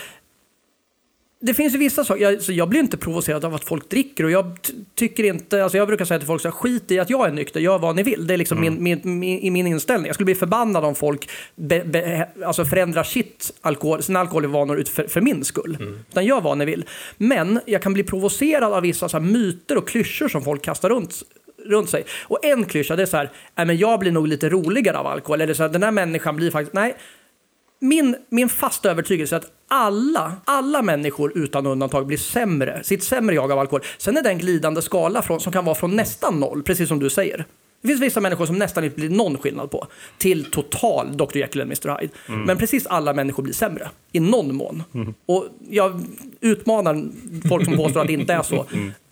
det 1.41 1.53
finns 1.53 1.73
ju 1.73 1.77
vissa 1.77 2.03
saker, 2.03 2.23
jag, 2.23 2.41
så 2.41 2.51
jag 2.51 2.69
blir 2.69 2.79
inte 2.79 2.97
provocerad 2.97 3.45
av 3.45 3.55
att 3.55 3.63
folk 3.63 3.89
dricker 3.89 4.23
och 4.23 4.31
jag 4.31 4.57
tycker 4.95 5.23
inte, 5.23 5.63
alltså 5.63 5.77
jag 5.77 5.87
brukar 5.87 6.05
säga 6.05 6.19
till 6.19 6.27
folk 6.27 6.41
så 6.41 6.47
här, 6.47 6.55
skit 6.55 6.91
i 6.91 6.99
att 6.99 7.09
jag 7.09 7.27
är 7.27 7.31
nykter, 7.31 7.59
gör 7.59 7.79
vad 7.79 7.95
ni 7.95 8.03
vill. 8.03 8.27
Det 8.27 8.33
är 8.33 8.37
liksom 8.37 8.61
min, 8.61 8.83
min, 8.83 9.01
min, 9.03 9.39
i 9.39 9.51
min 9.51 9.67
inställning. 9.67 10.07
Jag 10.07 10.15
skulle 10.15 10.25
bli 10.25 10.35
förbannad 10.35 10.85
om 10.85 10.95
folk 10.95 11.29
be, 11.55 11.83
be, 11.85 12.29
alltså 12.45 12.65
förändrar 12.65 13.03
sitt 13.03 13.51
alkohol, 13.61 14.03
sina 14.03 14.19
alkoholvanor 14.19 14.77
ut 14.77 14.89
för, 14.89 15.07
för 15.07 15.21
min 15.21 15.43
skull. 15.43 15.77
Utan 16.09 16.25
gör 16.25 16.41
vad 16.41 16.57
ni 16.57 16.65
vill. 16.65 16.85
Men 17.17 17.59
jag 17.65 17.81
kan 17.81 17.93
bli 17.93 18.03
provocerad 18.03 18.73
av 18.73 18.81
vissa 18.81 19.09
så 19.09 19.19
myter 19.19 19.77
och 19.77 19.87
klyschor 19.87 20.27
som 20.27 20.43
folk 20.43 20.61
kastar 20.61 20.89
runt 20.89 21.23
runt 21.65 21.89
sig. 21.89 22.05
Och 22.23 22.45
en 22.45 22.65
klyscha 22.65 22.95
det 22.95 23.01
är 23.01 23.05
så 23.05 23.17
här, 23.17 23.29
"Nej, 23.55 23.65
men 23.65 23.77
jag 23.77 23.99
blir 23.99 24.11
nog 24.11 24.27
lite 24.27 24.49
roligare 24.49 24.97
av 24.97 25.07
alkohol. 25.07 25.41
Eller 25.41 25.53
så 25.53 25.63
här, 25.63 25.69
den 25.69 25.83
här 25.83 25.91
människan 25.91 26.35
blir 26.35 26.51
faktiskt, 26.51 26.73
nej. 26.73 26.95
Min, 27.81 28.15
min 28.29 28.49
fasta 28.49 28.91
övertygelse 28.91 29.35
är 29.35 29.37
att 29.37 29.51
alla, 29.67 30.33
alla 30.45 30.81
människor 30.81 31.37
utan 31.37 31.65
undantag 31.65 32.07
blir 32.07 32.17
sämre, 32.17 32.79
sitt 32.83 33.03
sämre 33.03 33.35
jag 33.35 33.51
av 33.51 33.59
alkohol. 33.59 33.81
Sen 33.97 34.17
är 34.17 34.21
det 34.23 34.29
en 34.29 34.37
glidande 34.37 34.81
skala 34.81 35.21
från, 35.21 35.39
som 35.39 35.53
kan 35.53 35.65
vara 35.65 35.75
från 35.75 35.95
nästan 35.95 36.39
noll, 36.39 36.63
precis 36.63 36.87
som 36.87 36.99
du 36.99 37.09
säger. 37.09 37.45
Det 37.81 37.87
finns 37.87 38.01
vissa 38.01 38.19
människor 38.21 38.45
som 38.45 38.55
nästan 38.55 38.83
inte 38.83 38.95
blir 38.95 39.09
någon 39.09 39.37
skillnad 39.37 39.71
på, 39.71 39.87
till 40.17 40.51
total 40.51 41.17
Dr. 41.17 41.37
Jekyll 41.37 41.61
och 41.61 41.67
Mr. 41.67 41.99
Hyde. 42.01 42.13
Men 42.27 42.57
precis 42.57 42.85
alla 42.87 43.13
människor 43.13 43.43
blir 43.43 43.53
sämre, 43.53 43.89
i 44.11 44.19
någon 44.19 44.55
mån. 44.55 44.83
Och 45.25 45.45
jag 45.69 46.01
utmanar 46.41 47.03
folk 47.49 47.65
som 47.65 47.75
påstår 47.77 48.01
att 48.01 48.07
det 48.07 48.13
inte 48.13 48.33
är 48.33 48.43
så. 48.43 48.65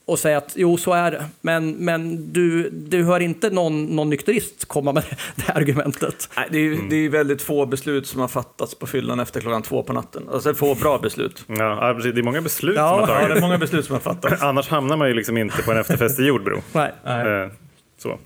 Och 0.08 0.20
säga 0.20 0.38
att 0.38 0.54
jo, 0.56 0.78
så 0.78 0.94
är 0.94 1.12
det. 1.12 1.26
Men, 1.42 1.72
men 1.72 2.34
du, 2.34 2.70
du 2.70 3.04
hör 3.04 3.20
inte 3.20 3.50
någon, 3.50 3.86
någon 3.86 4.10
nykterist 4.10 4.66
komma 4.68 4.94
med 4.94 5.04
det 5.36 5.42
här 5.44 5.56
argumentet. 5.56 6.30
Nej, 6.38 6.48
det, 6.52 6.58
är, 6.58 6.90
det 6.90 6.96
är 6.96 7.10
väldigt 7.10 7.42
få 7.42 7.66
beslut 7.66 8.08
som 8.08 8.22
har 8.22 8.28
fattats 8.28 8.76
på 8.76 8.88
fyllan 8.88 9.20
efter 9.20 9.42
klockan 9.42 9.62
två 9.62 9.84
på 9.84 9.94
natten. 9.94 10.24
Alltså 10.34 10.54
få 10.54 10.76
bra 10.76 10.98
beslut. 10.98 11.44
Ja, 11.48 11.94
precis. 11.96 12.14
det 12.14 12.22
är 12.22 12.24
många 12.24 12.42
beslut 12.42 12.76
Ja. 12.76 12.90
som 12.90 13.00
har 13.00 13.08
Ja, 13.08 13.14
det 13.20 13.24
är 13.24 13.28
tagits. 13.28 13.42
många 13.42 13.58
beslut 13.58 13.86
som 13.86 13.94
har 13.94 14.00
fattats. 14.02 14.42
Annars 14.44 14.70
hamnar 14.70 14.98
man 14.98 15.08
ju 15.08 15.14
liksom 15.14 15.38
inte 15.38 15.62
på 15.64 15.72
en 15.72 15.78
efterfest 15.78 16.20
i 16.20 16.24
Jordbro. 16.24 16.62
Nej. 16.74 16.92
Eh, 17.06 17.52
Så. 17.98 18.18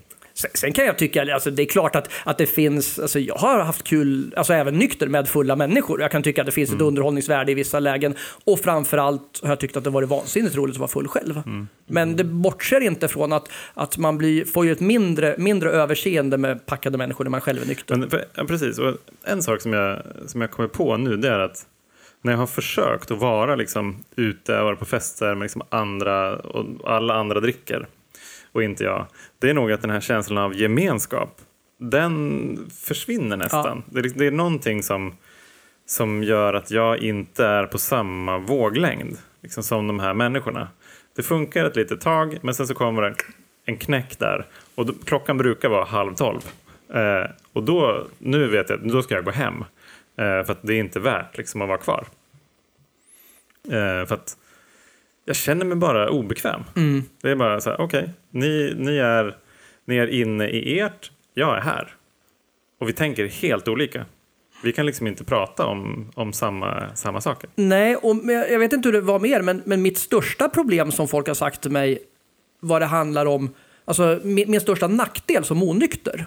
Sen, 0.54 0.72
kan 0.72 0.84
jag 0.84 0.98
tycka, 0.98 1.34
alltså 1.34 1.50
det 1.50 1.62
är 1.62 1.66
klart 1.66 1.96
att, 1.96 2.10
att 2.24 2.38
det 2.38 2.46
finns, 2.46 2.98
alltså 2.98 3.18
jag 3.18 3.34
har 3.34 3.60
haft 3.60 3.84
kul, 3.84 4.34
alltså 4.36 4.52
även 4.52 4.78
nykter 4.78 5.06
med 5.06 5.28
fulla 5.28 5.56
människor. 5.56 6.00
Jag 6.00 6.10
kan 6.10 6.22
tycka 6.22 6.42
att 6.42 6.46
det 6.46 6.52
finns 6.52 6.72
ett 6.72 6.80
underhållningsvärde 6.80 7.52
i 7.52 7.54
vissa 7.54 7.80
lägen. 7.80 8.14
Och 8.44 8.60
framförallt 8.60 9.40
har 9.42 9.48
jag 9.48 9.60
tyckt 9.60 9.76
att 9.76 9.84
det 9.84 9.90
varit 9.90 10.08
vansinnigt 10.08 10.56
roligt 10.56 10.74
att 10.74 10.80
vara 10.80 10.88
full 10.88 11.08
själv. 11.08 11.42
Men 11.86 12.16
det 12.16 12.24
bortser 12.24 12.80
inte 12.80 13.08
från 13.08 13.32
att, 13.32 13.48
att 13.74 13.98
man 13.98 14.18
blir, 14.18 14.44
får 14.44 14.64
ju 14.66 14.72
ett 14.72 14.80
mindre, 14.80 15.34
mindre 15.38 15.70
överseende 15.70 16.38
med 16.38 16.66
packade 16.66 16.98
människor 16.98 17.24
när 17.24 17.30
man 17.30 17.40
själv 17.40 17.62
är 17.62 17.66
nykter. 17.66 17.96
Men, 17.96 18.10
för, 18.10 18.24
ja, 18.34 18.44
precis. 18.44 18.78
Och 18.78 18.96
en 19.24 19.42
sak 19.42 19.60
som 19.60 19.72
jag, 19.72 20.02
som 20.26 20.40
jag 20.40 20.50
kommer 20.50 20.68
på 20.68 20.96
nu 20.96 21.16
det 21.16 21.28
är 21.28 21.38
att 21.38 21.66
när 22.22 22.32
jag 22.32 22.38
har 22.38 22.46
försökt 22.46 23.10
att 23.10 23.18
vara 23.18 23.56
liksom, 23.56 24.04
ute 24.16 24.58
och 24.58 24.64
vara 24.64 24.76
på 24.76 24.84
fester 24.84 25.34
med 25.34 25.44
liksom 25.44 25.62
andra 25.68 26.36
och 26.36 26.66
alla 26.84 27.14
andra 27.14 27.40
dricker 27.40 27.86
och 28.52 28.62
inte 28.62 28.84
jag. 28.84 29.06
Det 29.42 29.50
är 29.50 29.54
nog 29.54 29.72
att 29.72 29.80
den 29.80 29.90
här 29.90 30.00
känslan 30.00 30.38
av 30.38 30.54
gemenskap 30.54 31.40
den 31.78 32.70
försvinner 32.70 33.36
nästan. 33.36 33.82
Det, 33.86 34.00
är, 34.00 34.02
det 34.02 34.26
är 34.26 34.30
någonting 34.30 34.82
som, 34.82 35.16
som 35.86 36.22
gör 36.22 36.54
att 36.54 36.70
jag 36.70 36.98
inte 36.98 37.46
är 37.46 37.66
på 37.66 37.78
samma 37.78 38.38
våglängd 38.38 39.16
liksom 39.40 39.62
som 39.62 39.86
de 39.86 40.00
här 40.00 40.14
människorna. 40.14 40.68
Det 41.16 41.22
funkar 41.22 41.64
ett 41.64 41.76
litet 41.76 42.00
tag 42.00 42.38
men 42.42 42.54
sen 42.54 42.66
så 42.66 42.74
kommer 42.74 43.02
det 43.02 43.14
en 43.64 43.76
knäck 43.76 44.18
där 44.18 44.46
och 44.74 44.86
då, 44.86 44.92
klockan 45.04 45.38
brukar 45.38 45.68
vara 45.68 45.84
halv 45.84 46.14
tolv. 46.14 46.40
Eh, 46.94 47.30
och 47.52 47.62
då, 47.62 48.06
nu 48.18 48.48
vet 48.48 48.70
jag 48.70 48.78
att 48.78 48.92
då 48.92 49.02
ska 49.02 49.14
jag 49.14 49.24
gå 49.24 49.30
hem. 49.30 49.64
Eh, 50.16 50.44
för 50.44 50.50
att 50.50 50.62
det 50.62 50.74
är 50.74 50.80
inte 50.80 51.00
värt 51.00 51.38
liksom, 51.38 51.62
att 51.62 51.68
vara 51.68 51.78
kvar. 51.78 52.06
Eh, 53.64 54.06
för 54.06 54.14
att 54.14 54.36
jag 55.24 55.36
känner 55.36 55.64
mig 55.64 55.76
bara 55.76 56.10
obekväm. 56.10 56.62
Mm. 56.76 57.02
Det 57.22 57.30
är 57.30 57.36
bara 57.36 57.60
så 57.60 57.70
här, 57.70 57.80
okej, 57.80 58.10
ni, 58.30 58.74
ni, 58.76 58.96
är, 58.96 59.36
ni 59.84 59.96
är 59.96 60.06
inne 60.06 60.48
i 60.48 60.80
ert, 60.80 61.10
jag 61.34 61.56
är 61.56 61.60
här. 61.60 61.94
Och 62.80 62.88
vi 62.88 62.92
tänker 62.92 63.26
helt 63.26 63.68
olika. 63.68 64.06
Vi 64.62 64.72
kan 64.72 64.86
liksom 64.86 65.06
inte 65.06 65.24
prata 65.24 65.66
om, 65.66 66.10
om 66.14 66.32
samma, 66.32 66.96
samma 66.96 67.20
saker. 67.20 67.50
Nej, 67.54 67.96
och 67.96 68.16
jag 68.26 68.58
vet 68.58 68.72
inte 68.72 68.88
hur 68.88 68.92
det 68.92 69.00
var 69.00 69.20
mer, 69.20 69.42
men, 69.42 69.62
men 69.64 69.82
mitt 69.82 69.98
största 69.98 70.48
problem 70.48 70.92
som 70.92 71.08
folk 71.08 71.26
har 71.26 71.34
sagt 71.34 71.60
till 71.60 71.70
mig 71.70 71.98
vad 72.60 72.82
det 72.82 72.86
handlar 72.86 73.26
om, 73.26 73.54
alltså 73.84 74.20
min, 74.22 74.50
min 74.50 74.60
största 74.60 74.88
nackdel 74.88 75.44
som 75.44 75.62
onykter 75.62 76.26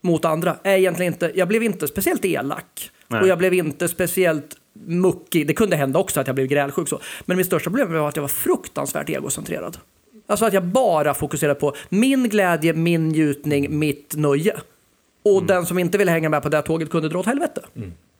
mot 0.00 0.24
andra 0.24 0.56
är 0.62 0.76
egentligen 0.76 1.12
inte, 1.12 1.32
jag 1.34 1.48
blev 1.48 1.62
inte 1.62 1.88
speciellt 1.88 2.24
elak 2.24 2.90
Nej. 3.08 3.20
och 3.20 3.28
jag 3.28 3.38
blev 3.38 3.54
inte 3.54 3.88
speciellt 3.88 4.56
muckig. 4.86 5.46
Det 5.46 5.54
kunde 5.54 5.76
hända 5.76 5.98
också 5.98 6.20
att 6.20 6.26
jag 6.26 6.36
blev 6.36 6.46
grälsjuk 6.46 6.88
så. 6.88 7.00
Men 7.24 7.36
mitt 7.36 7.46
största 7.46 7.70
problem 7.70 7.92
var 7.92 8.08
att 8.08 8.16
jag 8.16 8.22
var 8.22 8.28
fruktansvärt 8.28 9.08
egocentrerad. 9.08 9.78
Alltså 10.26 10.46
att 10.46 10.52
jag 10.52 10.64
bara 10.64 11.14
fokuserade 11.14 11.60
på 11.60 11.74
min 11.88 12.28
glädje, 12.28 12.72
min 12.72 13.08
njutning, 13.08 13.78
mitt 13.78 14.14
nöje. 14.16 14.56
Och 15.24 15.44
den 15.44 15.66
som 15.66 15.78
inte 15.78 15.98
ville 15.98 16.10
hänga 16.10 16.28
med 16.28 16.42
på 16.42 16.48
det 16.48 16.56
här 16.56 16.62
tåget 16.62 16.90
kunde 16.90 17.08
dra 17.08 17.18
åt 17.18 17.26
helvete. 17.26 17.62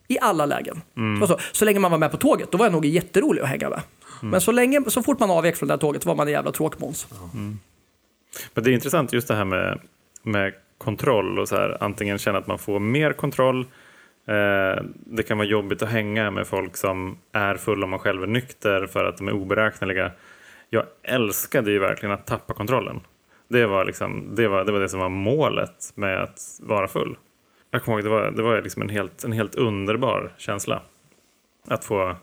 I 0.09 0.18
alla 0.20 0.46
lägen. 0.46 0.80
Det 0.94 1.26
var 1.26 1.40
Så, 1.52 1.64
länge 1.64 1.78
man 1.78 1.90
var 1.90 1.98
med 1.98 2.11
på 2.11 2.16
tåget, 2.16 2.52
då 2.52 2.59
var 2.59 2.66
jag 2.66 2.72
nog 2.72 2.84
jätterolig 2.86 3.42
att 3.42 3.48
hänga 3.48 3.70
med. 3.70 3.80
Men 4.22 4.40
så, 4.40 4.52
länge, 4.52 4.82
så 4.86 5.02
fort 5.02 5.18
man 5.20 5.30
avvek 5.30 5.56
från 5.56 5.66
det 5.68 5.72
här 5.74 5.78
tåget 5.78 6.06
var 6.06 6.14
man 6.14 6.26
en 6.26 6.32
jävla 6.32 6.52
tråkmåns. 6.52 7.06
Men 8.54 8.64
det 8.64 8.70
är 8.70 8.74
intressant 8.74 9.12
just 9.12 9.28
det 9.28 9.34
här 9.34 9.44
med, 9.44 9.80
med 10.22 10.54
kontroll 10.78 11.38
och 11.38 11.48
så 11.48 11.56
här, 11.56 11.76
antingen 11.80 12.18
känna 12.18 12.38
att 12.38 12.46
man 12.46 12.59
får 12.59 12.78
mer 12.78 13.12
kontroll. 13.12 13.66
Eh, 14.28 14.82
det 14.94 15.22
kan 15.22 15.38
vara 15.38 15.48
jobbigt 15.48 15.82
att 15.82 15.88
hänga 15.88 16.30
med 16.30 16.46
folk 16.46 16.76
som 16.76 17.18
är 17.32 17.54
fulla 17.54 17.84
om 17.84 17.90
man 17.90 17.98
själv 17.98 18.22
är 18.22 18.26
nykter 18.26 18.86
för 18.86 19.04
att 19.04 19.16
de 19.16 19.28
är 19.28 19.32
oberäkneliga. 19.32 20.12
Jag 20.70 20.84
älskade 21.02 21.70
ju 21.70 21.78
verkligen 21.78 22.12
att 22.12 22.26
tappa 22.26 22.54
kontrollen. 22.54 23.00
Det 23.48 23.66
var, 23.66 23.84
liksom, 23.84 24.34
det, 24.34 24.48
var, 24.48 24.64
det 24.64 24.72
var 24.72 24.80
det 24.80 24.88
som 24.88 25.00
var 25.00 25.08
målet 25.08 25.92
med 25.94 26.22
att 26.22 26.40
vara 26.62 26.88
full. 26.88 27.18
Jag 27.70 27.82
kommer 27.82 27.98
ihåg, 27.98 28.04
det 28.04 28.10
var, 28.10 28.30
det 28.30 28.42
var 28.42 28.62
liksom 28.62 28.82
en, 28.82 28.88
helt, 28.88 29.24
en 29.24 29.32
helt 29.32 29.54
underbar 29.54 30.32
känsla. 30.36 30.82
Att 31.68 31.84
få, 31.84 32.16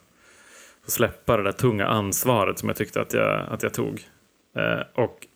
få 0.85 0.91
släppa 0.91 1.37
det 1.37 1.43
där 1.43 1.51
tunga 1.51 1.85
ansvaret 1.85 2.59
som 2.59 2.69
jag 2.69 2.75
tyckte 2.75 3.01
att 3.01 3.13
jag, 3.13 3.41
att 3.49 3.63
jag 3.63 3.73
tog. 3.73 4.01
Eh, 4.55 4.81
och 4.93 5.27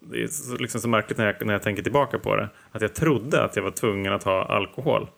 det 0.00 0.22
är 0.22 0.26
så, 0.26 0.56
liksom 0.56 0.80
så 0.80 0.88
märkligt 0.88 1.18
när 1.18 1.26
jag, 1.26 1.46
när 1.46 1.52
jag 1.52 1.62
tänker 1.62 1.82
tillbaka 1.82 2.18
på 2.18 2.36
det. 2.36 2.48
Att 2.72 2.82
jag 2.82 2.94
trodde 2.94 3.44
att 3.44 3.56
jag 3.56 3.62
var 3.62 3.70
tvungen 3.70 4.12
att 4.12 4.22
ha 4.22 4.44
alkohol 4.44 5.08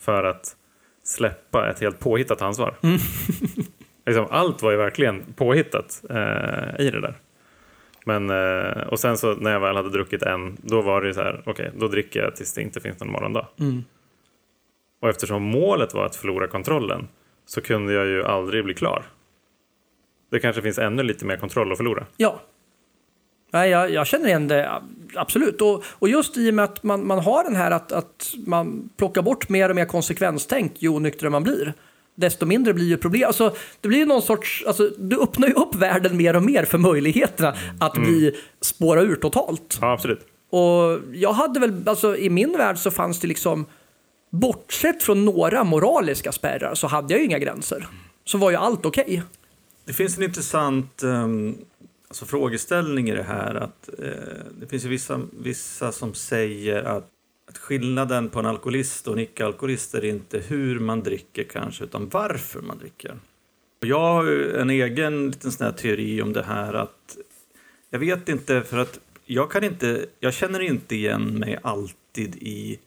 för 0.00 0.24
att 0.24 0.56
släppa 1.02 1.70
ett 1.70 1.80
helt 1.80 1.98
påhittat 1.98 2.42
ansvar. 2.42 2.74
liksom, 4.06 4.26
allt 4.30 4.62
var 4.62 4.70
ju 4.70 4.76
verkligen 4.76 5.32
påhittat 5.32 6.02
eh, 6.10 6.86
i 6.86 6.90
det 6.90 7.00
där. 7.00 7.18
Men, 8.04 8.30
eh, 8.30 8.82
och 8.82 9.00
sen 9.00 9.16
så 9.18 9.34
när 9.34 9.50
jag 9.50 9.60
väl 9.60 9.76
hade 9.76 9.90
druckit 9.90 10.22
en, 10.22 10.56
då 10.62 10.82
var 10.82 11.00
det 11.00 11.06
ju 11.06 11.14
så 11.14 11.20
här, 11.20 11.42
okej, 11.46 11.70
då 11.76 11.88
dricker 11.88 12.20
jag 12.20 12.36
tills 12.36 12.54
det 12.54 12.62
inte 12.62 12.80
finns 12.80 13.00
någon 13.00 13.12
morgondag. 13.12 13.46
Och 15.00 15.08
eftersom 15.08 15.42
målet 15.42 15.94
var 15.94 16.06
att 16.06 16.16
förlora 16.16 16.46
kontrollen 16.46 17.08
så 17.46 17.60
kunde 17.60 17.92
jag 17.92 18.06
ju 18.06 18.24
aldrig 18.24 18.64
bli 18.64 18.74
klar. 18.74 19.04
Det 20.30 20.40
kanske 20.40 20.62
finns 20.62 20.78
ännu 20.78 21.02
lite 21.02 21.26
mer 21.26 21.36
kontroll 21.36 21.72
att 21.72 21.78
förlora. 21.78 22.06
Ja. 22.16 22.40
Nej, 23.50 23.70
jag, 23.70 23.90
jag 23.90 24.06
känner 24.06 24.26
igen 24.26 24.48
det, 24.48 24.70
absolut. 25.14 25.60
Och, 25.60 25.84
och 25.88 26.08
just 26.08 26.36
i 26.36 26.50
och 26.50 26.54
med 26.54 26.64
att 26.64 26.82
man, 26.82 27.06
man 27.06 27.18
har 27.18 27.44
den 27.44 27.56
här 27.56 27.70
att, 27.70 27.92
att 27.92 28.34
man 28.46 28.90
plockar 28.96 29.22
bort 29.22 29.48
mer 29.48 29.68
och 29.68 29.76
mer 29.76 29.84
konsekvenstänk 29.84 30.72
ju 30.78 30.88
onyktrare 30.88 31.30
man 31.30 31.42
blir, 31.42 31.74
desto 32.14 32.46
mindre 32.46 32.74
blir 32.74 32.86
ju 32.86 32.96
problem. 32.96 33.26
Alltså, 33.26 33.54
det 33.80 33.88
blir 33.88 34.06
någon 34.06 34.22
sorts, 34.22 34.64
alltså, 34.66 34.90
du 34.98 35.20
öppnar 35.20 35.48
ju 35.48 35.54
upp 35.54 35.74
världen 35.74 36.16
mer 36.16 36.36
och 36.36 36.42
mer 36.42 36.64
för 36.64 36.78
möjligheterna 36.78 37.54
att 37.80 37.94
bli 37.94 38.36
spåra 38.60 39.00
ur 39.00 39.16
totalt. 39.16 39.78
Ja, 39.80 39.92
absolut. 39.92 40.26
Och 40.50 41.00
jag 41.12 41.32
hade 41.32 41.60
väl, 41.60 41.82
alltså 41.86 42.16
i 42.16 42.30
min 42.30 42.52
värld 42.52 42.78
så 42.78 42.90
fanns 42.90 43.20
det 43.20 43.28
liksom, 43.28 43.66
bortsett 44.30 45.02
från 45.02 45.24
några 45.24 45.64
moraliska 45.64 46.32
spärrar 46.32 46.74
så 46.74 46.86
hade 46.86 47.14
jag 47.14 47.20
ju 47.20 47.26
inga 47.26 47.38
gränser. 47.38 47.86
Så 48.24 48.38
var 48.38 48.50
ju 48.50 48.56
allt 48.56 48.86
okej. 48.86 49.22
Det 49.84 49.92
finns 49.92 50.18
en 50.18 50.24
intressant 50.24 51.02
um, 51.02 51.58
alltså 52.10 52.26
frågeställning 52.26 53.08
i 53.08 53.14
det 53.14 53.22
här. 53.22 53.54
Att, 53.54 53.88
eh, 53.98 54.44
det 54.60 54.66
finns 54.66 54.84
ju 54.84 54.88
vissa, 54.88 55.20
vissa 55.32 55.92
som 55.92 56.14
säger 56.14 56.82
att, 56.82 57.08
att 57.48 57.58
skillnaden 57.58 58.28
på 58.28 58.38
en 58.38 58.46
alkoholist 58.46 59.08
och 59.08 59.12
en 59.12 59.18
icke-alkoholist 59.18 59.94
är 59.94 60.04
inte 60.04 60.38
hur 60.38 60.78
man 60.78 61.02
dricker 61.02 61.44
kanske, 61.44 61.84
utan 61.84 62.08
varför 62.08 62.60
man 62.60 62.78
dricker. 62.78 63.18
Och 63.80 63.86
jag 63.86 64.14
har 64.14 64.24
ju 64.24 64.56
en 64.56 64.70
egen 64.70 65.30
liten 65.30 65.52
sån 65.52 65.64
här 65.64 65.72
teori 65.72 66.22
om 66.22 66.32
det 66.32 66.42
här 66.42 66.74
att 66.74 67.16
jag 67.90 67.98
vet 67.98 68.28
inte, 68.28 68.62
för 68.62 68.78
att 68.78 69.00
jag 69.24 69.50
kan 69.50 69.64
inte, 69.64 70.06
jag 70.20 70.34
känner 70.34 70.60
inte 70.60 70.94
igen 70.94 71.38
mig 71.38 71.58
alltid 71.62 72.36
i 72.36 72.78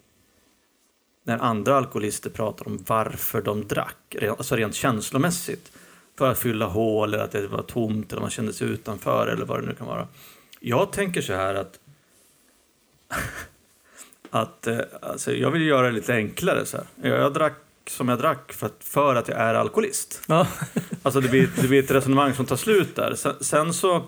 när 1.24 1.38
andra 1.38 1.78
alkoholister 1.78 2.30
pratar 2.30 2.67
om 2.67 2.84
varför 2.88 3.41
de 3.41 3.67
drack, 3.67 4.15
alltså 4.38 4.55
rent 4.55 4.76
känslomässigt. 4.76 5.71
För 6.18 6.32
att 6.32 6.39
fylla 6.39 6.66
hål 6.66 7.14
eller 7.14 7.24
att 7.24 7.32
det 7.32 7.47
var 7.47 7.61
tomt 7.61 8.11
eller 8.11 8.22
man 8.22 8.32
kände 8.32 8.53
sig 8.53 8.68
utanför 8.68 9.28
eller 9.28 9.45
vad 9.45 9.61
det 9.61 9.68
nu 9.68 9.76
kan 9.76 9.88
vara. 9.88 10.07
Jag 10.59 10.91
tänker 10.91 11.22
så 11.22 11.34
här 11.34 11.55
att 11.55 11.80
att 14.30 14.68
eh, 14.68 14.80
alltså, 15.01 15.34
jag 15.34 15.51
vill 15.51 15.61
göra 15.61 15.88
det 15.88 15.93
lite 15.93 16.14
enklare. 16.14 16.66
Så 16.66 16.78
här. 16.78 16.86
Jag, 17.09 17.20
jag 17.20 17.34
drack 17.34 17.53
som 17.88 18.09
jag 18.09 18.20
drack 18.20 18.53
för 18.53 18.66
att, 18.66 18.78
för 18.80 19.16
att 19.16 19.28
jag 19.28 19.38
är 19.38 19.53
alkoholist. 19.53 20.22
Ja. 20.28 20.47
Alltså 21.05 21.22
det 21.22 21.30
blir, 21.30 21.49
det 21.61 21.68
blir 21.68 21.84
ett 21.84 21.91
resonemang 21.91 22.34
som 22.34 22.45
tar 22.45 22.55
slut 22.55 22.95
där. 22.95 23.16
Sen, 23.16 23.34
sen 23.41 23.74
så, 23.74 24.03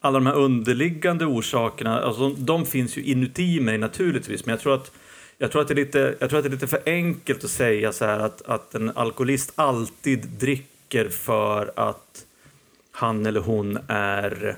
alla 0.00 0.18
de 0.18 0.26
här 0.26 0.34
underliggande 0.34 1.26
orsakerna, 1.26 2.00
alltså 2.00 2.28
de, 2.28 2.46
de 2.46 2.66
finns 2.66 2.96
ju 2.96 3.02
inuti 3.02 3.60
mig 3.60 3.78
naturligtvis. 3.78 4.46
Men 4.46 4.52
jag 4.52 4.60
tror 4.60 4.74
att, 4.74 4.92
jag 5.38 5.52
tror 5.52 5.62
att, 5.62 5.68
det, 5.68 5.74
är 5.74 5.76
lite, 5.76 6.16
jag 6.18 6.30
tror 6.30 6.38
att 6.38 6.44
det 6.44 6.48
är 6.48 6.52
lite 6.52 6.66
för 6.66 6.82
enkelt 6.86 7.44
att 7.44 7.50
säga 7.50 7.92
så 7.92 8.04
här 8.04 8.18
att, 8.18 8.42
att 8.42 8.74
en 8.74 8.90
alkoholist 8.94 9.52
alltid 9.54 10.26
dricker 10.26 10.71
för 11.08 11.72
att 11.76 12.26
han 12.92 13.26
eller 13.26 13.40
hon 13.40 13.78
är 13.88 14.56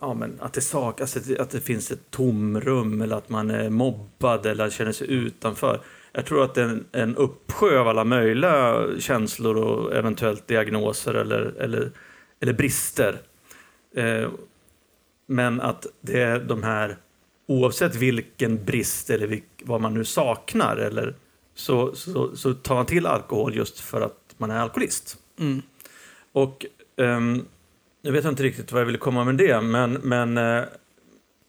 Ja, 0.00 0.14
men 0.14 0.40
att, 0.40 0.52
det 0.52 0.60
saknas, 0.60 1.16
alltså 1.16 1.18
att 1.32 1.36
det- 1.36 1.42
att 1.42 1.50
det 1.50 1.60
finns 1.60 1.90
ett 1.90 2.10
tomrum 2.10 3.02
eller 3.02 3.16
att 3.16 3.28
man 3.28 3.50
är 3.50 3.70
mobbad 3.70 4.46
eller 4.46 4.70
känner 4.70 4.92
sig 4.92 5.10
utanför. 5.10 5.80
Jag 6.12 6.26
tror 6.26 6.44
att 6.44 6.54
det 6.54 6.62
är 6.62 6.68
en, 6.68 6.84
en 6.92 7.16
uppsjö 7.16 7.78
av 7.78 7.88
alla 7.88 8.04
möjliga 8.04 8.86
känslor 8.98 9.56
och 9.56 9.94
eventuellt 9.94 10.46
diagnoser 10.46 11.14
eller, 11.14 11.54
eller, 11.58 11.90
eller 12.40 12.52
brister. 12.52 13.18
Eh, 13.96 14.28
men 15.26 15.60
att 15.60 15.86
det 16.00 16.20
är 16.20 16.40
de 16.40 16.62
här, 16.62 16.96
oavsett 17.46 17.94
vilken 17.94 18.64
brist 18.64 19.10
eller 19.10 19.26
vilk, 19.26 19.44
vad 19.62 19.80
man 19.80 19.94
nu 19.94 20.04
saknar, 20.04 20.76
eller, 20.76 21.14
så, 21.54 21.94
så, 21.94 22.36
så 22.36 22.54
tar 22.54 22.74
man 22.74 22.86
till 22.86 23.06
alkohol 23.06 23.54
just 23.54 23.80
för 23.80 24.00
att 24.00 24.23
man 24.36 24.50
är 24.50 24.58
alkoholist. 24.58 25.18
Mm. 25.38 25.62
Och 26.32 26.66
ehm, 26.96 27.44
nu 28.02 28.10
vet 28.10 28.24
jag 28.24 28.32
inte 28.32 28.42
riktigt 28.42 28.72
vad 28.72 28.80
jag 28.80 28.86
ville 28.86 28.98
komma 28.98 29.24
med 29.24 29.34
det, 29.34 29.60
men, 29.60 29.92
men 29.92 30.38
eh, 30.38 30.64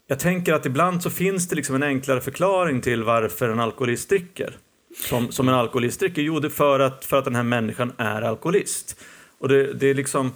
jag 0.08 0.20
tänker 0.20 0.54
att 0.54 0.66
ibland 0.66 1.04
så 1.04 1.10
finns 1.10 1.48
det 1.48 1.56
liksom 1.56 1.76
en 1.76 1.84
enklare 1.84 2.22
förklaring 2.22 2.82
till 2.82 3.04
varför 3.04 3.50
en 3.50 3.60
alkoholist 3.60 4.10
dricker. 4.10 4.58
Som, 4.98 5.32
som 5.32 5.50
en 5.50 5.56
alkoholist 5.56 6.00
dricker? 6.00 6.22
Jo, 6.22 6.40
det 6.40 6.48
är 6.48 6.50
för 6.50 6.80
att, 6.80 7.06
för 7.06 7.18
att 7.18 7.26
den 7.26 7.36
här 7.36 7.44
människan 7.44 7.92
är 7.98 8.22
alkoholist. 8.22 9.00
Och 9.38 9.50
det, 9.50 9.74
det 9.74 9.88
är 9.88 9.94
liksom... 9.94 10.34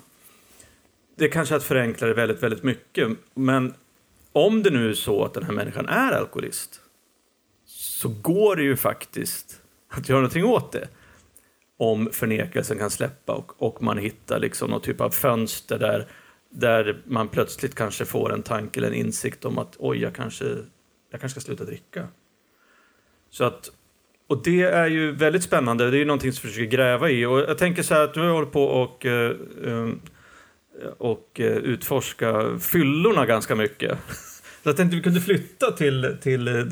Det 1.15 1.25
är 1.25 1.29
kanske 1.29 1.55
att 1.55 1.63
förenkla 1.63 2.07
det 2.07 2.13
väldigt, 2.13 2.43
väldigt 2.43 2.63
mycket. 2.63 3.09
Men 3.33 3.73
om 4.31 4.63
det 4.63 4.69
nu 4.69 4.89
är 4.89 4.93
så 4.93 5.25
att 5.25 5.33
den 5.33 5.43
här 5.43 5.53
människan 5.53 5.89
är 5.89 6.11
alkoholist 6.11 6.81
så 7.65 8.09
går 8.09 8.55
det 8.55 8.63
ju 8.63 8.75
faktiskt 8.75 9.61
att 9.89 10.09
göra 10.09 10.19
någonting 10.19 10.45
åt 10.45 10.71
det 10.71 10.87
om 11.79 12.09
förnekelsen 12.11 12.77
kan 12.77 12.89
släppa 12.89 13.33
och, 13.33 13.61
och 13.61 13.83
man 13.83 13.97
hittar 13.97 14.39
liksom 14.39 14.69
någon 14.69 14.81
typ 14.81 15.01
av 15.01 15.09
fönster 15.09 15.79
där, 15.79 16.07
där 16.49 17.01
man 17.05 17.27
plötsligt 17.27 17.75
kanske 17.75 18.05
får 18.05 18.33
en 18.33 18.43
tanke 18.43 18.79
eller 18.79 18.87
en 18.87 18.93
insikt 18.93 19.45
om 19.45 19.57
att 19.57 19.75
oj, 19.79 20.01
jag 20.01 20.15
kanske, 20.15 20.45
jag 21.11 21.21
kanske 21.21 21.29
ska 21.29 21.45
sluta 21.45 21.63
dricka. 21.63 22.07
Så 23.29 23.43
att, 23.43 23.71
och 24.27 24.43
det 24.43 24.61
är 24.61 24.87
ju 24.87 25.11
väldigt 25.11 25.43
spännande, 25.43 25.91
det 25.91 25.97
är 25.97 25.99
ju 25.99 26.05
någonting 26.05 26.33
som 26.33 26.47
vi 26.47 26.53
försöker 26.53 26.77
gräva 26.77 27.09
i. 27.09 27.25
Och 27.25 27.39
jag 27.39 27.57
tänker 27.57 27.83
så 27.83 27.93
här 27.93 28.03
att 28.03 28.13
du 28.13 28.19
har 28.19 28.27
hållit 28.29 28.51
på 28.51 28.63
och, 28.63 29.05
eh, 29.05 29.35
eh, 29.65 29.89
och 30.97 31.39
eh, 31.39 31.57
utforska 31.57 32.59
fyllorna 32.59 33.25
ganska 33.25 33.55
mycket. 33.55 33.97
Så 34.63 34.69
jag 34.69 34.77
tänkte 34.77 34.97
vi 34.97 35.03
kunde 35.03 35.21
flytta 35.21 35.71
till, 35.71 36.17
till, 36.21 36.71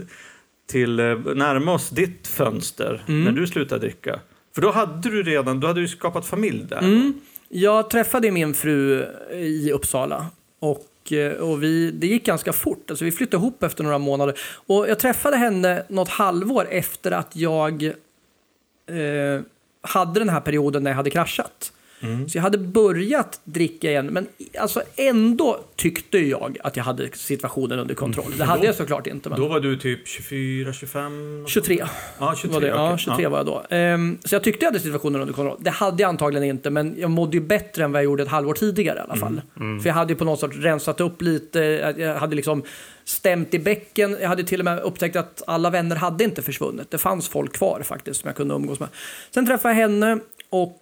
till 0.69 0.99
eh, 0.99 1.17
närma 1.19 1.71
oss 1.73 1.89
ditt 1.89 2.27
fönster 2.27 3.03
Mm. 3.07 3.23
när 3.23 3.31
du 3.31 3.47
slutade 3.47 3.81
dricka. 3.81 4.19
För 4.57 4.61
då 4.61 4.71
hade 4.71 5.09
du 5.09 5.23
redan, 5.23 5.59
då 5.59 5.67
hade 5.67 5.81
du 5.81 5.87
skapat 5.87 6.25
familj 6.25 6.65
där. 6.69 6.77
Mm. 6.77 7.13
Jag 7.49 7.89
träffade 7.89 8.31
min 8.31 8.53
fru 8.53 9.05
i 9.31 9.71
Uppsala 9.71 10.25
och 10.59 11.13
eh, 11.13 11.31
Och, 11.31 11.63
vi, 11.63 11.91
det 11.91 12.07
gick 12.07 12.25
ganska 12.25 12.53
fort. 12.53 12.89
Alltså 12.89 13.05
vi 13.05 13.11
flyttade 13.11 13.41
ihop 13.41 13.63
efter 13.63 13.83
några 13.83 13.97
månader. 13.97 14.39
Och 14.67 14.89
jag 14.89 14.99
träffade 14.99 15.37
henne 15.37 15.83
något 15.87 16.09
halvår 16.09 16.67
efter 16.69 17.11
att 17.11 17.35
jag 17.35 17.83
eh, 17.83 19.41
hade 19.81 20.19
den 20.19 20.29
här 20.29 20.41
perioden 20.41 20.83
när 20.83 20.91
jag 20.91 20.95
hade 20.95 21.09
kraschat. 21.09 21.71
Så 21.99 22.37
jag 22.37 22.41
hade 22.41 22.57
börjat 22.57 23.39
dricka 23.43 23.89
igen, 23.89 24.05
men 24.05 24.27
alltså 24.59 24.81
ändå 24.95 25.59
tyckte 25.75 26.17
jag 26.17 26.57
att 26.63 26.77
jag 26.77 26.83
hade 26.83 27.09
situationen 27.13 27.79
under 27.79 27.95
kontroll. 27.95 28.33
Det 28.37 28.43
hade 28.43 28.65
jag 28.65 28.75
såklart 28.75 29.07
inte. 29.07 29.29
Men... 29.29 29.39
Då 29.39 29.47
var 29.47 29.59
du 29.59 29.77
typ 29.77 30.07
24, 30.07 30.73
25? 30.73 31.45
23 31.47 31.85
Ja, 32.19 32.35
23. 32.35 32.53
var 32.53 32.61
det. 32.61 32.67
Ja, 32.67 32.87
okej. 32.93 33.03
23 33.05 33.27
var 33.27 33.37
jag 33.37 33.45
då. 33.45 33.63
Ehm, 33.69 34.17
så 34.23 34.35
jag 34.35 34.43
tyckte 34.43 34.65
jag 34.65 34.71
hade 34.71 34.79
situationen 34.79 35.21
under 35.21 35.33
kontroll. 35.33 35.57
Det 35.59 35.69
hade 35.69 36.03
jag 36.03 36.09
antagligen 36.09 36.43
inte, 36.49 36.69
men 36.69 36.95
jag 36.97 37.11
mådde 37.11 37.37
ju 37.37 37.43
bättre 37.43 37.83
än 37.83 37.91
vad 37.91 38.01
jag 38.01 38.05
gjorde 38.05 38.23
ett 38.23 38.29
halvår 38.29 38.53
tidigare 38.53 38.99
i 38.99 39.01
alla 39.01 39.15
fall. 39.15 39.41
För 39.55 39.87
jag 39.89 39.93
hade 39.93 40.13
ju 40.13 40.17
på 40.17 40.25
något 40.25 40.39
sätt 40.39 40.51
rensat 40.53 41.01
upp 41.01 41.21
lite, 41.21 41.59
jag 41.97 42.15
hade 42.15 42.35
liksom 42.35 42.63
stämt 43.05 43.53
i 43.53 43.59
bäcken. 43.59 44.17
Jag 44.21 44.29
hade 44.29 44.43
till 44.43 44.61
och 44.61 44.65
med 44.65 44.79
upptäckt 44.79 45.15
att 45.15 45.43
alla 45.47 45.69
vänner 45.69 45.95
hade 45.95 46.23
inte 46.23 46.41
försvunnit. 46.41 46.91
Det 46.91 46.97
fanns 46.97 47.29
folk 47.29 47.53
kvar 47.53 47.81
faktiskt 47.83 48.21
som 48.21 48.27
jag 48.27 48.35
kunde 48.35 48.55
umgås 48.55 48.79
med. 48.79 48.89
Sen 49.31 49.45
träffade 49.45 49.73
jag 49.73 49.81
henne 49.81 50.19
och 50.49 50.81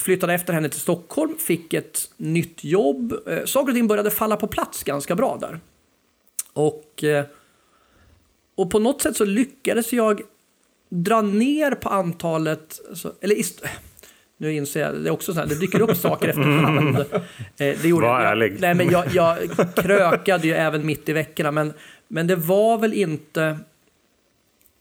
flyttade 0.00 0.34
efter 0.34 0.52
henne 0.52 0.68
till 0.68 0.80
Stockholm, 0.80 1.38
fick 1.38 1.74
ett 1.74 2.10
nytt 2.16 2.64
jobb. 2.64 3.14
Eh, 3.26 3.44
Saker 3.44 3.68
och 3.68 3.74
ting 3.74 3.86
började 3.86 4.10
falla 4.10 4.36
på 4.36 4.46
plats 4.46 4.82
ganska 4.84 5.14
bra 5.14 5.38
där. 5.40 5.60
Och, 6.52 7.04
eh, 7.04 7.24
och 8.54 8.70
på 8.70 8.78
något 8.78 9.02
sätt 9.02 9.16
så 9.16 9.24
lyckades 9.24 9.92
jag 9.92 10.20
dra 10.88 11.22
ner 11.22 11.70
på 11.70 11.88
antalet... 11.88 12.80
Alltså, 12.88 13.14
eller 13.20 13.36
nu 14.36 14.52
inser 14.52 14.80
jag, 14.80 14.94
det 14.94 15.08
är 15.08 15.12
också 15.12 15.34
så 15.34 15.40
här, 15.40 15.46
det 15.46 15.54
dyker 15.60 15.80
upp 15.80 15.96
saker 15.96 16.28
efterhand. 16.28 16.96
Eh, 17.60 17.76
Det 17.82 17.84
gjorde, 17.84 18.06
Var 18.06 18.20
jag, 18.20 18.30
ärlig. 18.30 18.56
Nej, 18.60 18.74
men 18.74 18.90
jag, 18.90 19.04
jag 19.14 19.38
krökade 19.76 20.46
ju 20.46 20.54
även 20.54 20.86
mitt 20.86 21.08
i 21.08 21.12
veckorna, 21.12 21.50
men, 21.50 21.72
men 22.08 22.26
det 22.26 22.36
var 22.36 22.78
väl 22.78 22.92
inte... 22.94 23.58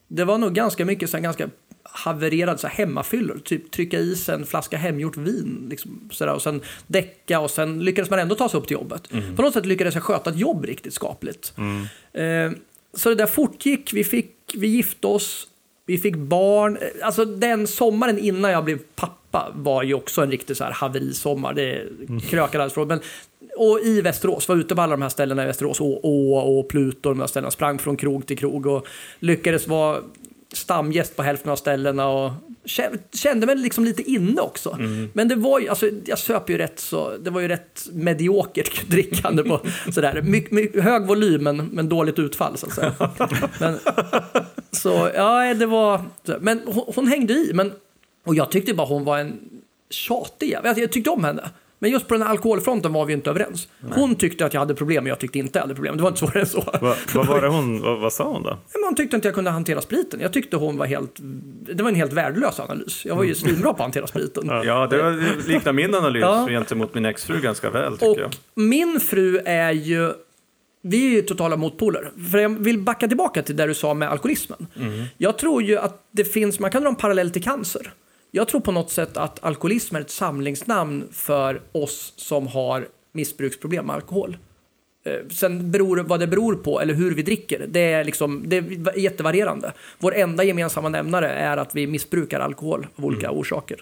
Det 0.08 0.24
var 0.24 0.38
nog 0.38 0.54
ganska 0.54 0.86
mycket 0.86 1.10
så 1.10 1.18
här, 1.18 1.24
ganska 1.24 1.50
havererad 1.92 2.60
så 2.60 2.68
här, 2.68 2.76
hemmafyllor. 2.76 3.40
Typ 3.44 3.72
trycka 3.72 4.00
i 4.00 4.16
sig 4.16 4.36
en 4.36 4.46
flaska 4.46 4.78
hemgjort 4.78 5.18
vin 5.18 5.68
liksom, 5.70 6.10
så 6.12 6.26
där, 6.26 6.34
och 6.34 6.42
sen 6.42 6.62
däcka 6.88 7.40
och 7.40 7.52
sen 7.52 7.84
lyckades 7.84 8.10
man 8.10 8.20
ändå 8.20 8.36
ta 8.36 8.50
sig 8.50 8.60
upp 8.60 8.68
till 8.68 8.74
jobbet. 8.78 9.10
På 9.36 9.42
något 9.42 9.54
sätt 9.54 9.66
lyckades 9.66 9.96
jag 9.96 10.04
sköta 10.04 10.30
ett 10.30 10.38
jobb 10.38 10.66
riktigt 10.66 10.94
skapligt. 10.94 11.54
Eh, 12.14 12.52
så 12.94 13.10
det 13.10 13.16
där 13.16 13.26
fortgick. 13.28 13.94
Vi, 13.94 14.04
fick, 14.04 14.32
vi 14.56 14.68
gifte 14.68 15.08
oss, 15.08 15.48
vi 15.86 15.98
fick 15.98 16.16
barn. 16.16 16.78
Eh, 16.78 16.88
Alltså 17.06 17.26
den 17.26 17.68
sommaren 17.68 18.18
innan 18.20 18.52
jag 18.52 18.64
blev 18.66 18.80
pappa 18.96 19.52
var 19.56 19.84
ju 19.84 19.94
också 19.94 20.22
en 20.22 20.32
riktig 20.32 20.58
så 20.58 20.64
här 20.64 20.72
haverisommar. 20.72 21.54
Det 21.54 21.88
krökade 22.30 22.64
alldeles 22.64 22.74
från. 22.74 22.88
Men, 22.88 23.00
och 23.58 23.80
i 23.80 24.02
Västerås, 24.02 24.48
var 24.50 24.56
ute 24.56 24.76
på 24.76 24.82
alla 24.82 24.92
de 24.92 25.02
här 25.02 25.10
ställena 25.10 25.44
i 25.44 25.46
Västerås, 25.48 25.82
Å, 25.82 26.00
Å 26.04 26.38
och 26.60 26.68
Pluto, 26.70 27.10
de 27.10 27.20
här 27.20 27.28
ställena, 27.28 27.52
sprang 27.52 27.80
från 27.80 27.98
krog 27.98 28.26
till 28.26 28.38
krog 28.38 28.66
och 28.66 28.88
lyckades 29.20 29.68
vara 29.68 30.02
stamgäst 30.54 31.16
på 31.16 31.24
hälften 31.24 31.52
av 31.52 31.56
ställena 31.56 32.08
och 32.08 32.32
kä- 32.64 33.00
kände 33.14 33.46
mig 33.46 33.56
liksom 33.56 33.86
lite 33.86 34.02
inne 34.12 34.42
också. 34.42 34.78
Men 35.14 35.28
det 35.28 35.36
var 35.36 35.60
ju, 35.60 35.70
alltså 35.70 35.90
jag 36.06 36.20
söp 36.20 36.50
ju 36.50 36.58
rätt 36.58 36.80
så, 36.80 37.18
det 37.18 37.30
var 37.30 37.42
ju 37.42 37.48
rätt 37.48 37.88
mediokert 37.92 38.88
drickande 38.88 39.44
på 39.44 39.62
sådär, 39.92 40.22
my, 40.22 40.48
my, 40.52 40.82
hög 40.82 41.08
volym 41.08 41.44
men, 41.44 41.58
men 41.58 41.90
dåligt 41.90 42.20
utfall 42.20 42.58
så 42.58 42.66
att 42.68 42.74
säga. 42.74 42.94
Men, 43.60 43.80
så 44.72 45.10
ja, 45.16 45.54
det 45.54 45.66
var, 45.66 46.02
men 46.40 46.62
hon, 46.66 46.84
hon 46.96 47.08
hängde 47.08 47.34
i, 47.34 47.52
men, 47.54 47.72
och 48.26 48.36
jag 48.36 48.52
tyckte 48.52 48.74
bara 48.74 48.88
hon 48.88 49.04
var 49.04 49.18
en 49.18 49.40
tjatig 49.90 50.50
jävel. 50.50 50.78
Jag 50.78 50.92
tyckte 50.92 51.10
om 51.10 51.24
henne. 51.24 51.50
Men 51.80 51.92
just 51.92 52.08
på 52.08 52.14
den 52.14 52.22
här 52.24 52.30
alkoholfronten 52.30 52.94
var 52.94 53.06
vi 53.06 53.14
inte 53.14 53.30
överens. 53.30 53.68
Hon 53.92 54.16
tyckte 54.16 54.46
att 54.46 54.54
jag 54.54 54.62
hade 54.62 54.76
problem 54.76 55.04
och 55.04 55.10
jag 55.10 55.20
tyckte 55.20 55.40
inte 55.40 55.60
jag 55.60 55.64
hade 55.64 55.76
problem. 55.76 55.98
Det 55.98 56.04
var 56.04 56.10
inte 56.10 56.20
svårare 56.20 56.40
än 56.40 56.46
så. 56.46 56.62
Va, 56.82 56.96
vad 57.16 57.28
var 57.28 57.42
det 57.42 57.48
hon, 57.48 57.82
vad, 57.82 58.00
vad 58.00 58.14
sa 58.14 58.24
hon 58.32 58.44
då? 58.44 58.50
Men 58.50 58.84
hon 58.86 58.96
tyckte 58.96 59.16
inte 59.16 59.28
jag 59.28 59.36
kunde 59.36 59.50
hantera 59.52 59.82
spriten. 59.82 60.20
Jag 60.20 60.34
tyckte 60.34 60.58
hon 60.58 60.78
var 60.78 60.86
helt... 60.86 61.12
Det 61.76 61.84
var 61.84 61.90
en 61.90 61.96
helt 61.96 62.14
värdelös 62.14 62.60
analys. 62.60 63.06
Jag 63.06 63.16
var 63.16 63.24
ju 63.24 63.36
svinbra 63.36 63.64
på 63.64 63.76
att 63.76 63.80
hantera 63.80 64.08
spriten. 64.08 64.48
Ja, 64.66 64.88
det, 64.88 65.02
var, 65.02 65.48
liknar 65.48 65.74
min 65.74 65.96
analys 65.96 66.22
Ja. 66.22 66.48
gentemot 66.50 66.94
min 66.96 67.06
exfru 67.06 67.42
ganska 67.42 67.70
väl 67.70 67.94
tycker 67.94 68.08
Och 68.12 68.18
jag. 68.20 68.32
min 68.56 69.00
fru 69.00 69.38
är 69.46 69.72
ju... 69.72 70.14
Vi 70.82 71.06
är 71.08 71.10
ju 71.12 71.22
totala 71.22 71.58
motpoler. 71.58 72.12
För 72.32 72.38
jag 72.38 72.50
vill 72.50 72.80
backa 72.80 73.08
tillbaka 73.08 73.42
till 73.42 73.56
det 73.56 73.66
du 73.68 73.74
sa 73.74 73.94
med 73.94 74.10
alkoholismen. 74.12 74.68
Jag 75.18 75.38
tror 75.38 75.64
ju 75.64 75.78
att 75.78 76.04
det 76.12 76.24
finns, 76.26 76.60
man 76.60 76.72
kan 76.72 76.82
dra 76.82 76.90
en 76.90 76.96
parallell 76.96 77.32
till 77.32 77.44
cancer. 77.44 77.94
Jag 78.38 78.48
tror 78.48 78.62
på 78.62 78.72
något 78.72 78.92
sätt 78.92 79.18
att 79.18 79.44
alkoholism 79.44 79.96
är 79.96 80.02
ett 80.02 80.10
samlingsnamn 80.10 81.08
för 81.12 81.62
oss 81.72 82.14
som 82.16 82.48
har 82.48 82.88
missbruksproblem 83.12 83.86
med 83.86 83.96
alkohol. 83.96 84.38
Eh, 85.06 85.14
Sen 85.30 85.72
beror 85.72 85.98
vad 85.98 86.20
det 86.20 86.28
beror 86.28 86.56
på, 86.56 86.82
eller 86.82 86.94
hur 86.94 87.16
vi 87.16 87.22
dricker, 87.22 87.66
det 87.68 87.80
är, 87.92 88.04
liksom, 88.04 88.44
det 88.46 88.58
är 88.58 88.98
jättevarierande. 89.00 89.74
Vår 90.00 90.16
enda 90.16 90.44
gemensamma 90.44 90.90
nämnare 90.90 91.30
är 91.30 91.58
att 91.58 91.76
vi 91.76 91.88
missbrukar 91.88 92.40
alkohol 92.40 92.88
av 92.96 93.06
olika 93.06 93.32
orsaker. 93.32 93.78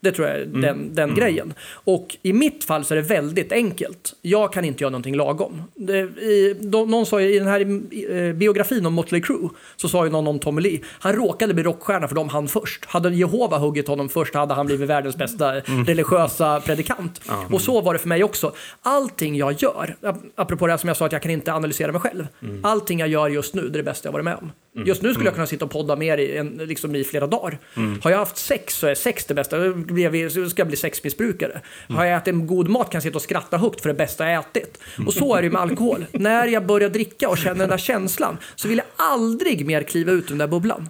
Det 0.00 0.12
tror 0.12 0.28
jag 0.28 0.36
är 0.36 0.44
den, 0.46 0.94
den 0.94 1.14
grejen. 1.14 1.54
Och 1.72 2.16
i 2.22 2.32
mitt 2.32 2.64
fall 2.64 2.84
så 2.84 2.94
är 2.94 2.96
det 2.96 3.02
väldigt 3.02 3.52
enkelt. 3.52 4.14
Jag 4.22 4.52
kan 4.52 4.64
inte 4.64 4.84
göra 4.84 4.90
någonting 4.90 5.16
lagom. 5.16 5.62
Det, 5.74 5.98
i, 5.98 6.56
de, 6.60 6.90
någon 6.90 7.06
sa 7.06 7.20
I 7.20 7.38
den 7.38 7.48
här 7.48 7.60
eh, 7.60 8.32
biografin 8.34 8.86
om 8.86 8.94
Motley 8.94 9.20
Crue 9.20 9.48
så 9.76 9.88
sa 9.88 10.04
ju 10.04 10.10
någon 10.10 10.26
om 10.26 10.38
Tommy 10.38 10.60
Lee. 10.60 10.80
Han 11.00 11.12
råkade 11.12 11.54
bli 11.54 11.62
rockstjärna 11.62 12.08
för 12.08 12.14
de 12.14 12.28
han 12.28 12.48
först. 12.48 12.84
Hade 12.84 13.10
Jehova 13.14 13.58
huggit 13.58 13.88
honom 13.88 14.08
först 14.08 14.34
hade 14.34 14.54
han 14.54 14.66
blivit 14.66 14.88
världens 14.88 15.16
bästa 15.16 15.54
religiösa 15.86 16.60
predikant. 16.60 17.20
Och 17.52 17.60
så 17.60 17.80
var 17.80 17.92
det 17.92 17.98
för 17.98 18.08
mig 18.08 18.24
också. 18.24 18.52
Allting 18.82 19.36
jag 19.36 19.52
gör, 19.62 19.96
ap- 20.02 20.22
apropå 20.34 20.66
det 20.66 20.72
här 20.72 20.78
som 20.78 20.88
jag 20.88 20.96
sa 20.96 21.06
att 21.06 21.12
jag 21.12 21.22
kan 21.22 21.30
inte 21.30 21.52
analysera 21.52 21.92
mig 21.92 22.00
själv. 22.00 22.26
Allting 22.62 22.98
jag 22.98 23.08
gör 23.08 23.28
just 23.28 23.54
nu 23.54 23.62
det 23.62 23.68
är 23.68 23.70
det 23.70 23.82
bästa 23.82 24.06
jag 24.08 24.12
varit 24.12 24.24
med 24.24 24.36
om. 24.36 24.52
Just 24.74 25.02
nu 25.02 25.12
skulle 25.12 25.26
jag 25.26 25.34
kunna 25.34 25.46
sitta 25.46 25.64
och 25.64 25.70
podda 25.70 25.96
med 25.96 26.08
er 26.20 26.24
i, 26.24 26.36
en, 26.36 26.48
liksom 26.48 26.94
i 26.94 27.04
flera 27.04 27.26
dagar. 27.26 27.58
Har 28.02 28.10
jag 28.10 28.18
haft 28.18 28.36
sex 28.36 28.74
så 28.74 28.86
är 28.86 28.94
sex 28.94 29.24
det 29.24 29.34
bästa. 29.34 29.58
Då 29.58 30.48
ska 30.48 30.60
jag 30.60 30.66
bli 30.68 30.76
sexmissbrukare. 30.76 31.60
Har 31.88 32.04
jag 32.04 32.16
ätit 32.16 32.34
en 32.34 32.46
god 32.46 32.68
mat 32.68 32.90
kan 32.90 32.96
jag 32.96 33.02
sitta 33.02 33.16
och 33.16 33.22
skratta 33.22 33.56
högt 33.58 33.80
för 33.80 33.88
det 33.88 33.94
bästa 33.94 34.30
jag 34.30 34.40
ätit. 34.40 34.78
Och 35.06 35.14
så 35.14 35.34
är 35.34 35.42
det 35.42 35.46
ju 35.46 35.52
med 35.52 35.60
alkohol. 35.60 36.04
När 36.12 36.46
jag 36.46 36.66
börjar 36.66 36.88
dricka 36.88 37.28
och 37.28 37.38
känner 37.38 37.58
den 37.58 37.68
där 37.68 37.78
känslan 37.78 38.36
så 38.54 38.68
vill 38.68 38.78
jag 38.78 38.86
aldrig 38.96 39.66
mer 39.66 39.82
kliva 39.82 40.12
ut 40.12 40.24
ur 40.24 40.28
den 40.28 40.38
där 40.38 40.46
bubblan. 40.46 40.88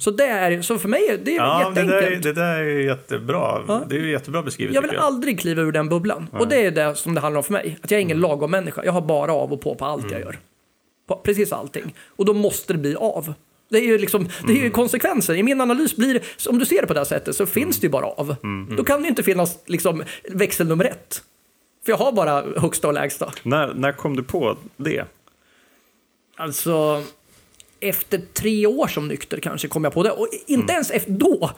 Så, 0.00 0.10
det 0.10 0.24
är, 0.26 0.62
så 0.62 0.78
för 0.78 0.88
mig 0.88 1.06
är 1.10 1.18
det 1.18 1.30
Ja, 1.30 1.72
det 1.74 1.80
jätteenkelt. 1.80 2.22
där, 2.22 2.32
det 2.32 2.40
där 2.40 2.58
är 2.58 2.64
ju 2.64 2.84
jättebra. 2.86 3.62
Det 3.88 3.96
är 3.96 4.00
ju 4.00 4.10
jättebra 4.10 4.42
beskrivet 4.42 4.74
Jag 4.74 4.82
vill 4.82 4.90
jag. 4.94 5.02
aldrig 5.02 5.40
kliva 5.40 5.62
ur 5.62 5.72
den 5.72 5.88
bubblan. 5.88 6.28
Och 6.32 6.48
det 6.48 6.66
är 6.66 6.70
det 6.70 6.94
som 6.94 7.14
det 7.14 7.20
handlar 7.20 7.38
om 7.38 7.44
för 7.44 7.52
mig. 7.52 7.78
Att 7.82 7.90
jag 7.90 7.98
är 7.98 8.02
ingen 8.02 8.20
lagom 8.20 8.50
människa. 8.50 8.82
Jag 8.84 8.92
har 8.92 9.00
bara 9.00 9.32
av 9.32 9.52
och 9.52 9.60
på 9.60 9.74
på 9.74 9.84
allt 9.84 10.10
jag 10.10 10.20
gör. 10.20 10.38
På 11.06 11.16
precis 11.16 11.52
allting. 11.52 11.94
Och 12.08 12.24
då 12.24 12.34
måste 12.34 12.72
det 12.72 12.78
bli 12.78 12.96
av. 12.96 13.34
Det 13.68 13.78
är 13.78 13.82
ju, 13.82 13.98
liksom, 13.98 14.28
det 14.46 14.52
är 14.52 14.56
ju 14.56 14.70
konsekvensen. 14.70 15.36
I 15.36 15.42
min 15.42 15.60
analys 15.60 15.96
blir 15.96 16.22
om 16.48 16.58
du 16.58 16.66
ser 16.66 16.80
det 16.80 16.86
på 16.86 16.94
det 16.94 17.00
här 17.00 17.04
sättet 17.04 17.36
så 17.36 17.46
finns 17.46 17.80
det 17.80 17.86
ju 17.86 17.90
bara 17.90 18.06
av. 18.06 18.36
Då 18.76 18.84
kan 18.84 19.02
det 19.02 19.08
inte 19.08 19.22
finnas 19.22 19.58
liksom, 19.66 20.02
växel 20.30 20.68
nummer 20.68 20.84
ett. 20.84 21.22
För 21.84 21.92
jag 21.92 21.96
har 21.96 22.12
bara 22.12 22.44
högsta 22.56 22.88
och 22.88 22.94
lägsta. 22.94 23.32
När, 23.42 23.74
när 23.74 23.92
kom 23.92 24.16
du 24.16 24.22
på 24.22 24.56
det? 24.76 25.04
Alltså, 26.36 27.02
efter 27.80 28.20
tre 28.32 28.66
år 28.66 28.86
som 28.86 29.08
nykter 29.08 29.40
kanske 29.40 29.68
kom 29.68 29.84
jag 29.84 29.92
på 29.92 30.02
det. 30.02 30.10
Och 30.10 30.28
inte 30.46 30.72
ens 30.72 30.90
efter 30.90 31.12
då 31.12 31.50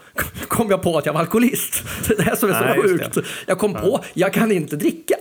kom 0.49 0.71
jag 0.71 0.83
på 0.83 0.99
att 0.99 1.07
jag 1.07 1.13
var 1.13 1.21
alkoholist. 1.21 1.83
Det 2.09 2.19
är 2.19 2.31
det 2.31 2.37
som 2.37 2.51
är 2.51 2.55
så 2.55 2.61
Nej, 2.61 2.83
sjukt. 2.83 3.19
Jag 3.47 3.59
kom 3.59 3.75
på, 3.75 4.05
jag 4.15 4.33
kan 4.33 4.53
inte 4.53 4.77
dricka. 4.77 5.17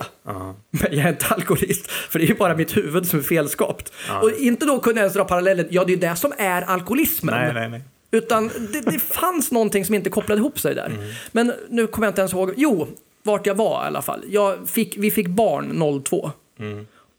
Men 0.70 0.88
jag 0.90 1.04
är 1.04 1.08
inte 1.08 1.26
alkoholist. 1.26 1.90
För 1.90 2.18
det 2.18 2.24
är 2.24 2.28
ju 2.28 2.34
bara 2.34 2.56
mitt 2.56 2.76
huvud 2.76 3.06
som 3.06 3.18
är 3.18 3.22
felskapt. 3.22 3.92
Och 4.22 4.30
inte 4.30 4.66
då 4.66 4.80
kunde 4.80 5.00
jag 5.00 5.04
ens 5.04 5.14
dra 5.14 5.24
parallellen, 5.24 5.66
ja 5.70 5.84
det 5.84 5.92
är 5.92 5.96
det 5.96 6.16
som 6.16 6.32
är 6.38 6.62
alkoholismen. 6.62 7.34
Nej, 7.34 7.54
nej, 7.54 7.68
nej. 7.68 7.82
Utan 8.10 8.50
det, 8.72 8.80
det 8.80 8.98
fanns 8.98 9.52
någonting 9.52 9.84
som 9.84 9.94
inte 9.94 10.10
kopplade 10.10 10.38
ihop 10.38 10.58
sig 10.60 10.74
där. 10.74 10.92
Men 11.32 11.52
nu 11.68 11.86
kommer 11.86 12.06
jag 12.06 12.10
inte 12.10 12.20
ens 12.20 12.32
ihåg. 12.32 12.52
Jo, 12.56 12.88
vart 13.22 13.46
jag 13.46 13.54
var 13.54 13.84
i 13.84 13.86
alla 13.86 14.02
fall. 14.02 14.24
Jag 14.28 14.68
fick, 14.68 14.96
vi 14.98 15.10
fick 15.10 15.28
barn 15.28 16.02
02. 16.04 16.30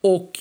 Och 0.01 0.31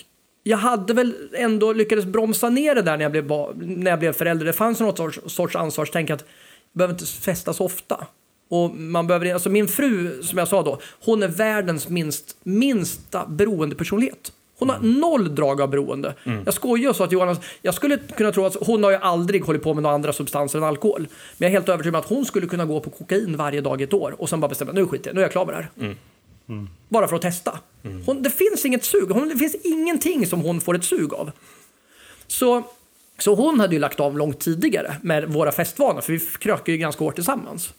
jag 0.48 0.58
hade 0.58 0.94
väl 0.94 1.14
ändå 1.34 1.72
lyckats 1.72 2.06
bromsa 2.06 2.48
ner 2.48 2.74
det 2.74 2.82
där 2.82 2.96
när 2.96 3.04
jag 3.04 3.12
blev, 3.12 3.32
när 3.56 3.90
jag 3.90 3.98
blev 3.98 4.12
förälder. 4.12 4.46
Det 4.46 4.52
fanns 4.52 4.80
något 4.80 4.96
sorts, 4.96 5.20
sorts 5.26 5.56
ansvarstänk 5.56 6.10
att 6.10 6.20
jag 6.20 6.78
behöver 6.78 6.94
inte 6.94 7.06
festa 7.06 7.52
så 7.52 7.64
ofta. 7.64 8.06
Och 8.50 8.70
man 8.70 9.06
behöver, 9.06 9.34
alltså 9.34 9.50
min 9.50 9.68
fru, 9.68 10.22
som 10.22 10.38
jag 10.38 10.48
sa 10.48 10.62
då, 10.62 10.80
hon 11.04 11.22
är 11.22 11.28
världens 11.28 11.88
minst, 11.88 12.36
minsta 12.42 13.26
beroendepersonlighet. 13.26 14.32
Hon 14.58 14.70
har 14.70 14.78
noll 14.78 15.34
drag 15.34 15.60
av 15.60 15.70
beroende. 15.70 16.14
Jag 16.44 16.54
skojar 16.54 16.92
sa 16.92 17.04
att 17.04 17.12
Johanna, 17.12 17.36
jag 17.62 17.74
skulle 17.74 17.98
kunna 18.16 18.32
tro 18.32 18.44
att 18.44 18.56
hon 18.60 18.84
har 18.84 18.90
ju 18.90 18.96
aldrig 18.96 19.44
hållit 19.44 19.62
på 19.62 19.74
med 19.74 19.82
några 19.82 19.94
andra 19.94 20.12
substanser 20.12 20.58
än 20.58 20.64
alkohol. 20.64 21.00
Men 21.38 21.46
jag 21.46 21.48
är 21.48 21.52
helt 21.52 21.68
övertygad 21.68 21.94
om 21.94 22.00
att 22.00 22.08
hon 22.08 22.24
skulle 22.24 22.46
kunna 22.46 22.64
gå 22.64 22.80
på 22.80 22.90
kokain 22.90 23.36
varje 23.36 23.60
dag 23.60 23.80
i 23.80 23.84
ett 23.84 23.92
år 23.94 24.14
och 24.18 24.28
sen 24.28 24.40
bara 24.40 24.48
bestämma, 24.48 24.72
nu 24.72 24.86
skiter 24.86 25.08
jag 25.08 25.14
nu 25.14 25.20
är 25.20 25.24
jag 25.24 25.32
klar 25.32 25.46
med 25.46 25.54
det 25.54 25.68
här. 25.78 25.96
Bara 26.88 27.08
för 27.08 27.16
att 27.16 27.22
testa. 27.22 27.58
Hon, 28.06 28.22
det 28.22 28.30
finns 28.30 28.64
inget 28.64 28.84
sug, 28.84 29.10
hon, 29.10 29.28
det 29.28 29.36
finns 29.36 29.54
ingenting 29.64 30.26
som 30.26 30.40
hon 30.40 30.60
får 30.60 30.74
ett 30.76 30.84
sug 30.84 31.14
av. 31.14 31.30
Så, 32.26 32.62
så 33.18 33.34
hon 33.34 33.60
hade 33.60 33.74
ju 33.74 33.80
lagt 33.80 34.00
av 34.00 34.18
långt 34.18 34.40
tidigare 34.40 34.96
med 35.02 35.28
våra 35.28 35.52
festvanor, 35.52 36.00
för 36.00 36.12
vi 36.12 36.20
krökar 36.20 36.72
ju 36.72 36.78
ganska 36.78 37.04
hårt 37.04 37.14
tillsammans. 37.14 37.74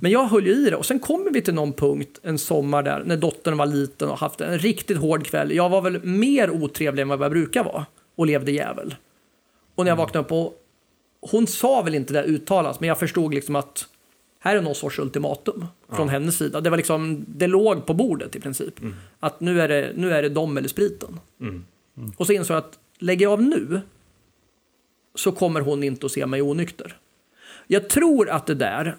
Men 0.00 0.10
jag 0.10 0.24
höll 0.24 0.46
ju 0.46 0.52
i 0.52 0.70
det 0.70 0.76
och 0.76 0.86
sen 0.86 0.98
kommer 0.98 1.30
vi 1.30 1.42
till 1.42 1.54
någon 1.54 1.72
punkt 1.72 2.20
en 2.22 2.38
sommar 2.38 2.82
där 2.82 3.02
när 3.06 3.16
dottern 3.16 3.56
var 3.56 3.66
liten 3.66 4.08
och 4.08 4.18
haft 4.18 4.40
en 4.40 4.58
riktigt 4.58 4.98
hård 4.98 5.26
kväll. 5.26 5.52
Jag 5.52 5.68
var 5.68 5.82
väl 5.82 6.04
mer 6.04 6.50
otrevlig 6.50 7.02
än 7.02 7.08
vad 7.08 7.22
jag 7.22 7.30
brukar 7.30 7.64
vara 7.64 7.86
och 8.16 8.26
levde 8.26 8.52
jävel. 8.52 8.94
Och 9.74 9.84
när 9.84 9.90
jag 9.90 9.96
vaknade 9.96 10.24
upp 10.24 10.32
och 10.32 10.54
hon 11.20 11.46
sa 11.46 11.82
väl 11.82 11.94
inte 11.94 12.12
det 12.12 12.22
uttalat, 12.22 12.80
men 12.80 12.88
jag 12.88 12.98
förstod 12.98 13.34
liksom 13.34 13.56
att 13.56 13.86
här 14.42 14.56
är 14.56 14.60
någon 14.60 14.74
sorts 14.74 14.98
ultimatum 14.98 15.66
från 15.92 16.08
hennes 16.08 16.36
sida. 16.36 16.60
Det 16.60 16.70
var 16.70 16.76
liksom, 16.76 17.24
det 17.28 17.46
låg 17.46 17.86
på 17.86 17.94
bordet 17.94 18.36
i 18.36 18.40
princip. 18.40 18.74
Att 19.20 19.40
nu 19.40 19.60
är, 19.60 19.68
det, 19.68 19.92
nu 19.96 20.12
är 20.12 20.22
det 20.22 20.28
dem 20.28 20.56
eller 20.56 20.68
spriten. 20.68 21.20
Mm. 21.40 21.64
Och 22.16 22.26
så 22.26 22.32
insåg 22.32 22.54
jag 22.54 22.64
att 22.64 22.78
lägger 22.98 23.26
jag 23.26 23.32
av 23.32 23.42
nu 23.42 23.80
så 25.14 25.32
kommer 25.32 25.60
hon 25.60 25.82
inte 25.82 26.06
att 26.06 26.12
se 26.12 26.26
mig 26.26 26.42
onykter. 26.42 26.96
Jag 27.66 27.88
tror 27.88 28.30
att 28.30 28.46
det 28.46 28.54
där, 28.54 28.96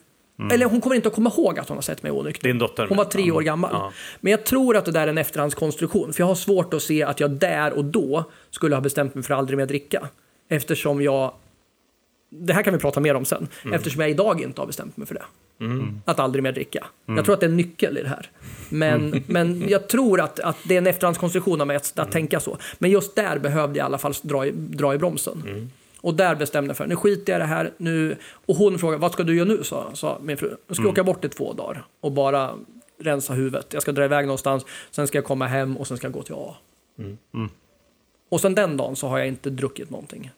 eller 0.52 0.66
hon 0.66 0.82
kommer 0.82 0.96
inte 0.96 1.08
att 1.08 1.16
komma 1.16 1.32
ihåg 1.38 1.60
att 1.60 1.68
hon 1.68 1.78
har 1.78 1.82
sett 1.82 2.04
mig 2.04 2.12
onykter. 2.12 2.48
Din 2.48 2.60
dotter? 2.60 2.88
Hon 2.88 2.98
var 2.98 3.06
tre 3.06 3.32
år 3.32 3.42
gammal. 3.42 3.70
Ja. 3.74 3.92
Men 4.20 4.32
jag 4.32 4.44
tror 4.44 4.78
att 4.78 4.86
det 4.86 4.92
där 4.92 5.02
är 5.02 5.08
en 5.08 5.18
efterhandskonstruktion. 5.18 6.14
För 6.14 6.22
jag 6.22 6.28
har 6.28 6.36
svårt 6.36 6.74
att 6.74 6.82
se 6.82 7.04
att 7.04 7.20
jag 7.20 7.32
där 7.32 7.74
och 7.74 7.86
då 7.86 8.24
skulle 8.50 8.76
ha 8.76 8.82
bestämt 8.82 9.16
mig 9.16 9.24
för 9.24 9.34
att 9.34 9.40
aldrig 9.40 9.58
mer 9.58 9.66
dricka. 9.66 10.10
Eftersom 10.48 11.02
jag... 11.02 11.34
Det 12.34 12.54
här 12.54 12.64
kan 12.64 12.74
vi 12.74 12.80
prata 12.80 13.00
mer 13.00 13.16
om 13.16 13.26
sen. 13.26 13.48
Eftersom 13.74 14.02
jag 14.02 14.10
idag 14.10 14.42
inte 14.42 14.62
har 14.62 14.68
bestämt 14.68 14.98
mig 14.98 15.08
för 15.08 15.16
det. 15.16 15.24
Att 16.06 16.20
aldrig 16.20 16.44
mer 16.44 16.52
dricka. 16.52 16.86
Jag 17.06 17.26
tror 17.26 17.34
att 17.34 17.40
det 17.40 17.46
är 17.46 17.50
en 17.50 17.58
nyckel 17.58 17.98
i 17.98 18.02
det 18.02 18.10
här. 18.10 18.30
Men, 18.70 19.24
men 19.28 19.70
jag 19.70 19.88
tror 19.90 20.22
att, 20.22 20.40
att 20.40 20.58
det 20.64 20.74
är 20.74 20.78
en 20.78 20.88
efterhandskonstruktion 20.88 21.62
av 21.62 21.68
mig 21.68 21.76
att, 21.76 22.00
att 22.00 22.12
tänka 22.12 22.40
så. 22.40 22.58
Men 22.80 22.92
just 22.92 23.16
där 23.16 23.40
behövde 23.40 23.80
jag 23.80 23.86
i 23.86 23.88
alla 23.88 23.98
fall 23.98 24.14
dra 24.22 24.46
i, 24.46 24.52
dra 24.52 24.94
i 24.94 24.98
bromsen. 24.98 25.70
Och 26.02 26.14
där 26.16 26.36
bestämde 26.36 26.70
jag 26.70 26.78
för 26.78 26.88
nu 26.88 26.96
skiter 26.96 27.34
jag 27.34 27.40
i 27.40 27.42
det 27.42 27.48
här. 27.48 27.72
Nu. 27.78 28.16
Och 28.46 28.56
hon 28.56 28.80
frågade, 28.80 29.02
vad 29.02 29.12
ska 29.12 29.24
du 29.24 29.36
göra 29.36 29.48
nu? 29.48 29.64
Sa, 29.64 29.92
sa 29.94 30.20
min 30.24 30.38
fru. 30.38 30.56
Jag 30.68 30.78
ska 30.78 30.88
åka 30.90 31.04
bort 31.04 31.26
i 31.26 31.30
två 31.30 31.54
dagar 31.54 31.86
och 32.02 32.12
bara 32.12 32.52
rensa 33.00 33.34
huvudet. 33.34 33.74
Jag 33.74 33.82
ska 33.82 33.92
dra 33.92 34.06
iväg 34.06 34.26
någonstans, 34.26 34.66
sen 34.92 35.08
ska 35.08 35.18
jag 35.18 35.26
komma 35.26 35.48
hem 35.48 35.78
och 35.78 35.88
sen 35.88 35.98
ska 35.98 36.08
jag 36.08 36.14
gå 36.14 36.24
till 36.24 36.36
A. 36.36 36.56
Och 38.30 38.42
sen 38.42 38.56
den 38.56 38.78
dagen 38.78 38.96
så 38.96 39.08
har 39.08 39.18
jag 39.18 39.28
inte 39.28 39.50
druckit 39.50 39.90
någonting. 39.90 40.32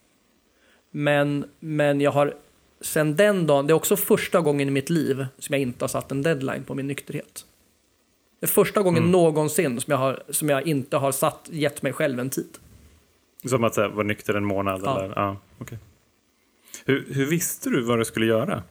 Men, 0.95 1.45
men 1.59 2.01
jag 2.01 2.11
har 2.11 2.33
sen 2.81 3.15
den 3.15 3.47
dagen, 3.47 3.67
det 3.67 3.71
är 3.71 3.75
också 3.75 3.95
första 3.95 4.41
gången 4.41 4.67
i 4.67 4.71
mitt 4.71 4.89
liv 4.89 5.25
som 5.37 5.53
jag 5.53 5.61
inte 5.61 5.83
har 5.83 5.87
satt 5.87 6.11
en 6.11 6.21
deadline 6.21 6.63
på 6.63 6.75
min 6.75 6.87
nykterhet. 6.87 7.45
Det 8.39 8.45
är 8.45 8.49
första 8.49 8.81
gången 8.81 9.03
någonsin 9.03 9.81
som 9.81 9.91
jag, 9.91 9.97
har, 9.97 10.23
som 10.29 10.49
jag 10.49 10.67
inte 10.67 10.97
har 10.97 11.11
satt, 11.11 11.49
gett 11.51 11.81
mig 11.81 11.93
själv 11.93 12.19
en 12.19 12.29
tid. 12.29 12.57
Som 13.45 13.63
att 13.63 13.77
här, 13.77 13.87
vara 13.87 14.07
nykter 14.07 14.33
en 14.33 14.45
månad? 14.45 14.81
Ja. 14.85 14.99
Eller? 14.99 15.13
Ja, 15.15 15.37
okej. 15.59 15.77
hur, 16.85 17.05
hur 17.09 17.25
visste 17.25 17.69
du 17.69 17.81
vad 17.81 17.99
du 17.99 18.05
skulle 18.05 18.25
göra? 18.25 18.63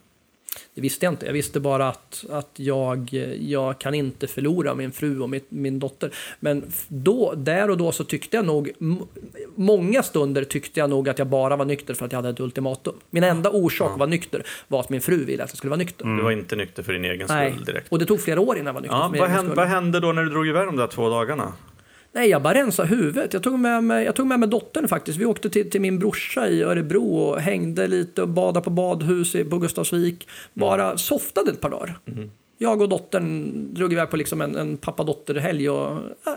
Det 0.74 0.80
visste 0.80 1.06
jag 1.06 1.12
inte. 1.12 1.26
Jag 1.26 1.32
visste 1.32 1.60
bara 1.60 1.88
att, 1.88 2.24
att 2.30 2.50
jag, 2.56 3.08
jag 3.40 3.78
kan 3.78 3.94
inte 3.94 4.26
förlora 4.26 4.74
min 4.74 4.92
fru 4.92 5.20
och 5.20 5.30
min, 5.30 5.40
min 5.48 5.78
dotter. 5.78 6.10
Men 6.40 6.64
då, 6.88 7.34
där 7.36 7.70
och 7.70 7.76
då 7.76 7.92
så 7.92 8.04
tyckte 8.04 8.36
jag 8.36 8.46
nog, 8.46 8.70
många 9.54 10.02
stunder 10.02 10.44
tyckte 10.44 10.80
jag 10.80 10.90
nog 10.90 11.08
att 11.08 11.18
jag 11.18 11.28
bara 11.28 11.56
var 11.56 11.64
nykter 11.64 11.94
för 11.94 12.06
att 12.06 12.12
jag 12.12 12.18
hade 12.18 12.28
ett 12.28 12.40
ultimatum. 12.40 12.94
Min 13.10 13.24
enda 13.24 13.50
orsak 13.50 13.92
att 13.92 13.98
vara 13.98 14.10
nykter 14.10 14.46
var 14.68 14.80
att 14.80 14.88
min 14.88 15.00
fru 15.00 15.24
ville 15.24 15.44
att 15.44 15.50
jag 15.50 15.56
skulle 15.56 15.70
vara 15.70 15.78
nykter. 15.78 16.04
Du 16.04 16.22
var 16.22 16.30
inte 16.30 16.56
nykter 16.56 16.82
för 16.82 16.92
din 16.92 17.04
egen 17.04 17.26
Nej, 17.30 17.52
skull 17.52 17.64
direkt. 17.64 17.92
och 17.92 17.98
det 17.98 18.06
tog 18.06 18.20
flera 18.20 18.40
år 18.40 18.56
innan 18.56 18.66
jag 18.66 18.74
var 18.74 18.80
nykter. 18.80 18.96
Ja, 18.96 19.14
vad, 19.18 19.30
hände, 19.30 19.54
vad 19.54 19.66
hände 19.66 20.00
då 20.00 20.12
när 20.12 20.22
du 20.22 20.30
drog 20.30 20.48
iväg 20.48 20.66
de 20.66 20.76
där 20.76 20.86
två 20.86 21.08
dagarna? 21.08 21.52
Nej, 22.14 22.28
jag 22.30 22.42
bara 22.42 22.54
rensade 22.54 22.88
huvudet. 22.88 23.32
Jag 23.32 23.42
tog 23.42 23.58
med 23.58 23.84
mig, 23.84 24.04
jag 24.04 24.14
tog 24.14 24.26
med 24.26 24.40
mig 24.40 24.48
dottern 24.48 24.88
faktiskt. 24.88 25.18
Vi 25.18 25.24
åkte 25.24 25.50
till, 25.50 25.70
till 25.70 25.80
min 25.80 25.98
brorsa 25.98 26.48
i 26.48 26.62
Örebro 26.62 27.14
och 27.16 27.40
hängde 27.40 27.86
lite 27.86 28.22
och 28.22 28.28
badade 28.28 28.64
på 28.64 28.70
badhus 28.70 29.34
i, 29.34 29.44
på 29.44 29.58
Gustavsvik. 29.58 30.28
Bara 30.54 30.98
softade 30.98 31.50
ett 31.50 31.60
par 31.60 31.70
dagar. 31.70 31.98
Jag 32.58 32.82
och 32.82 32.88
dottern 32.88 33.52
drog 33.74 33.92
iväg 33.92 34.10
på 34.10 34.16
liksom 34.16 34.40
en, 34.40 34.56
en 34.56 34.76
pappa-dotter-helg 34.76 35.70
och 35.70 35.90
äh, 36.26 36.32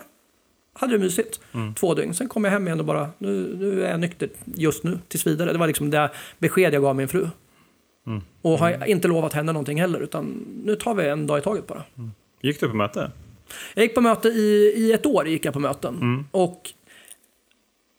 hade 0.74 0.94
det 0.94 1.00
mysigt. 1.00 1.40
Två 1.80 1.94
dygn. 1.94 2.14
Sen 2.14 2.28
kom 2.30 2.44
jag 2.44 2.52
hem 2.52 2.68
igen 2.68 2.80
och 2.80 2.86
bara, 2.86 3.10
nu, 3.18 3.56
nu 3.60 3.84
är 3.86 3.90
jag 3.90 4.00
nykter 4.00 4.30
just 4.56 4.84
nu, 4.84 5.00
tills 5.08 5.28
vidare. 5.28 5.52
Det 5.52 5.58
var 5.58 5.68
liksom 5.68 5.90
det 5.90 6.10
besked 6.40 6.74
jag 6.74 6.82
gav 6.82 6.96
min 6.96 7.08
fru. 7.08 7.28
Och 8.42 8.60
har 8.60 8.86
inte 8.88 9.08
lovat 9.08 9.34
henne 9.34 9.52
någonting 9.52 9.82
heller, 9.82 10.00
utan 10.00 10.46
nu 10.66 10.76
tar 10.76 10.94
vi 10.94 11.08
en 11.08 11.28
dag 11.28 11.40
i 11.40 11.42
taget 11.42 11.68
bara. 11.68 11.84
Gick 12.42 12.60
du 12.60 12.70
på 12.70 12.76
möte? 12.76 13.12
Jag 13.74 13.84
gick 13.84 13.96
på 13.96 14.02
möte 14.02 14.28
i, 14.28 14.74
i 14.76 14.94
ett 14.94 15.06
år. 15.06 15.28
gick 15.28 15.46
jag 15.46 15.54
på 15.54 15.60
möten. 15.60 16.00
Och 16.32 16.70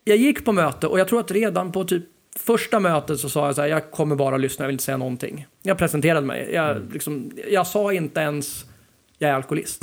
jag 0.04 0.16
gick 0.16 0.44
på 0.44 0.52
möte 0.52 0.86
och 0.86 0.98
jag 1.00 1.08
tror 1.08 1.20
att 1.20 1.30
redan 1.30 1.72
på 1.72 1.84
typ 1.84 2.04
första 2.36 2.80
mötet 2.80 3.20
så 3.20 3.28
sa 3.28 3.46
jag 3.46 3.54
så 3.54 3.60
här, 3.60 3.68
jag 3.68 3.90
kommer 3.90 4.16
bara 4.16 4.36
lyssna, 4.36 4.62
jag 4.62 4.66
vill 4.68 4.74
inte 4.74 4.84
säga 4.84 4.96
någonting. 4.96 5.46
Jag 5.62 5.78
presenterade 5.78 6.26
mig. 6.26 6.50
Jag, 6.52 6.92
liksom, 6.92 7.30
jag 7.50 7.66
sa 7.66 7.92
inte 7.92 8.20
ens, 8.20 8.64
jag 9.18 9.30
är 9.30 9.34
alkoholist. 9.34 9.82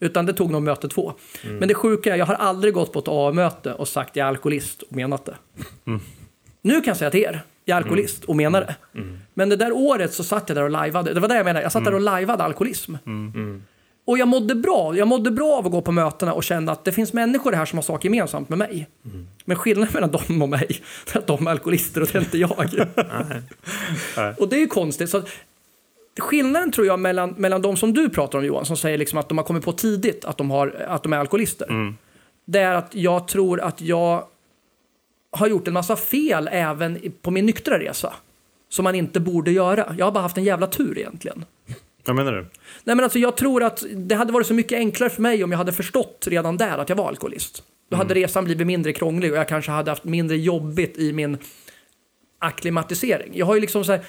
Utan 0.00 0.26
det 0.26 0.32
tog 0.32 0.50
nog 0.50 0.62
möte 0.62 0.88
två. 0.88 1.12
Men 1.58 1.68
det 1.68 1.74
sjuka 1.74 2.14
är, 2.14 2.18
jag 2.18 2.26
har 2.26 2.34
aldrig 2.34 2.74
gått 2.74 2.92
på 2.92 2.98
ett 2.98 3.08
A-möte 3.08 3.72
och 3.74 3.88
sagt 3.88 4.16
jag 4.16 4.24
är 4.24 4.28
alkoholist 4.28 4.82
och 4.82 4.96
menat 4.96 5.24
det. 5.24 5.34
Nu 6.62 6.74
kan 6.74 6.84
jag 6.90 6.96
säga 6.96 7.10
till 7.10 7.20
er, 7.20 7.42
jag 7.64 7.74
är 7.76 7.82
alkoholist 7.82 8.24
och 8.24 8.36
menar 8.36 8.60
det. 8.60 8.76
Men 9.34 9.48
det 9.48 9.56
där 9.56 9.72
året 9.72 10.12
så 10.12 10.24
satt 10.24 10.48
jag 10.48 10.56
där 10.56 10.62
och 10.64 10.70
lajvade. 10.70 11.14
Det 11.14 11.20
var 11.20 11.28
det 11.28 11.36
jag 11.36 11.44
menade, 11.44 11.62
jag 11.62 11.72
satt 11.72 11.84
där 11.84 11.94
och 11.94 12.00
lajvade 12.00 12.42
alkoholism. 12.44 12.94
Och 14.10 14.18
jag 14.18 14.28
mådde 14.28 14.54
bra. 14.54 14.96
Jag 14.96 15.08
mådde 15.08 15.30
bra 15.30 15.52
av 15.52 15.66
att 15.66 15.72
gå 15.72 15.82
på 15.82 15.92
mötena 15.92 16.32
och 16.32 16.44
känna 16.44 16.72
att 16.72 16.84
det 16.84 16.92
finns 16.92 17.12
människor 17.12 17.52
här 17.52 17.64
som 17.64 17.76
har 17.76 17.82
saker 17.82 18.08
gemensamt 18.08 18.48
med 18.48 18.58
mig. 18.58 18.88
Men 19.44 19.56
skillnaden 19.56 19.94
mellan 19.94 20.10
dem 20.10 20.42
och 20.42 20.48
mig 20.48 20.80
är 21.14 21.18
att 21.18 21.26
de 21.26 21.46
är 21.46 21.50
alkoholister 21.50 22.00
och 22.00 22.08
det 22.12 22.18
är 22.18 22.20
inte 22.20 22.38
jag. 22.38 22.58
och 24.38 24.48
det 24.48 24.56
är 24.56 24.60
ju 24.60 24.66
konstigt. 24.66 25.10
Så 25.10 25.22
skillnaden 26.18 26.72
tror 26.72 26.86
jag 26.86 27.00
mellan, 27.00 27.30
mellan 27.30 27.62
de 27.62 27.76
som 27.76 27.94
du 27.94 28.10
pratar 28.10 28.38
om 28.38 28.44
Johan, 28.44 28.64
som 28.64 28.76
säger 28.76 28.98
liksom 28.98 29.18
att 29.18 29.28
de 29.28 29.38
har 29.38 29.44
kommit 29.44 29.64
på 29.64 29.72
tidigt 29.72 30.24
att 30.24 30.38
de, 30.38 30.50
har, 30.50 30.84
att 30.88 31.02
de 31.02 31.12
är 31.12 31.18
alkoholister. 31.18 31.66
Det 32.44 32.60
är 32.60 32.74
att 32.74 32.94
jag 32.94 33.28
tror 33.28 33.60
att 33.60 33.80
jag 33.80 34.24
har 35.30 35.48
gjort 35.48 35.68
en 35.68 35.74
massa 35.74 35.96
fel 35.96 36.48
även 36.52 37.12
på 37.22 37.30
min 37.30 37.46
nyktra 37.46 37.78
resa. 37.78 38.12
Som 38.68 38.82
man 38.84 38.94
inte 38.94 39.20
borde 39.20 39.50
göra. 39.50 39.94
Jag 39.98 40.06
har 40.06 40.12
bara 40.12 40.22
haft 40.22 40.36
en 40.36 40.44
jävla 40.44 40.66
tur 40.66 40.98
egentligen. 40.98 41.44
Vad 42.04 42.16
menar 42.16 42.32
du? 42.32 42.40
Nej, 42.84 42.96
men 42.96 43.00
alltså, 43.00 43.18
jag 43.18 43.36
tror 43.36 43.62
att 43.62 43.84
det 43.96 44.14
hade 44.14 44.32
varit 44.32 44.46
så 44.46 44.54
mycket 44.54 44.78
enklare 44.78 45.10
för 45.10 45.22
mig 45.22 45.44
om 45.44 45.50
jag 45.50 45.58
hade 45.58 45.72
förstått 45.72 46.26
redan 46.30 46.56
där 46.56 46.78
att 46.78 46.88
jag 46.88 46.96
var 46.96 47.08
alkoholist. 47.08 47.62
Då 47.90 47.96
hade 47.96 48.14
resan 48.14 48.44
blivit 48.44 48.66
mindre 48.66 48.92
krånglig 48.92 49.32
och 49.32 49.38
jag 49.38 49.48
kanske 49.48 49.70
hade 49.70 49.90
haft 49.90 50.04
mindre 50.04 50.36
jobbigt 50.36 50.98
i 50.98 51.12
min 51.12 51.38
akklimatisering. 52.38 53.30
Jag 53.34 53.46
har 53.46 53.54
ju 53.54 53.60
liksom 53.60 53.84
så 53.84 53.92
här 53.92 54.04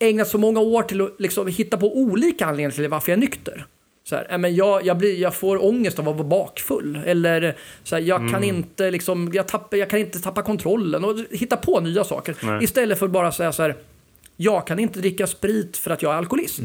ägnat 0.00 0.28
så 0.28 0.38
många 0.38 0.60
år 0.60 0.82
till 0.82 1.00
att 1.00 1.14
liksom 1.18 1.46
hitta 1.46 1.76
på 1.76 1.96
olika 1.96 2.46
anledningar 2.46 2.70
till 2.70 2.88
varför 2.88 3.12
jag 3.12 3.16
är 3.16 3.20
nykter. 3.20 3.66
Så 4.04 4.16
här, 4.16 4.38
men 4.38 4.54
jag, 4.54 4.86
jag, 4.86 4.98
blir, 4.98 5.20
jag 5.20 5.34
får 5.34 5.64
ångest 5.64 5.98
av 5.98 6.08
att 6.08 6.16
vara 6.16 6.28
bakfull. 6.28 7.00
Eller 7.06 7.56
så 7.82 7.96
här, 7.96 8.02
jag, 8.02 8.30
kan 8.30 8.44
inte 8.44 8.90
liksom, 8.90 9.30
jag, 9.32 9.48
tappar, 9.48 9.76
jag 9.76 9.90
kan 9.90 9.98
inte 9.98 10.18
tappa 10.18 10.42
kontrollen. 10.42 11.04
Och 11.04 11.16
hitta 11.30 11.56
på 11.56 11.80
nya 11.80 12.04
saker. 12.04 12.36
Nej. 12.42 12.64
Istället 12.64 12.98
för 12.98 13.06
att 13.06 13.12
bara 13.12 13.32
säga 13.32 13.52
så 13.52 13.62
här. 13.62 13.74
Jag 14.40 14.66
kan 14.66 14.78
inte 14.78 15.00
dricka 15.00 15.26
sprit 15.26 15.76
för 15.76 15.90
att 15.90 16.02
jag 16.02 16.12
är 16.12 16.16
alkoholist. 16.16 16.60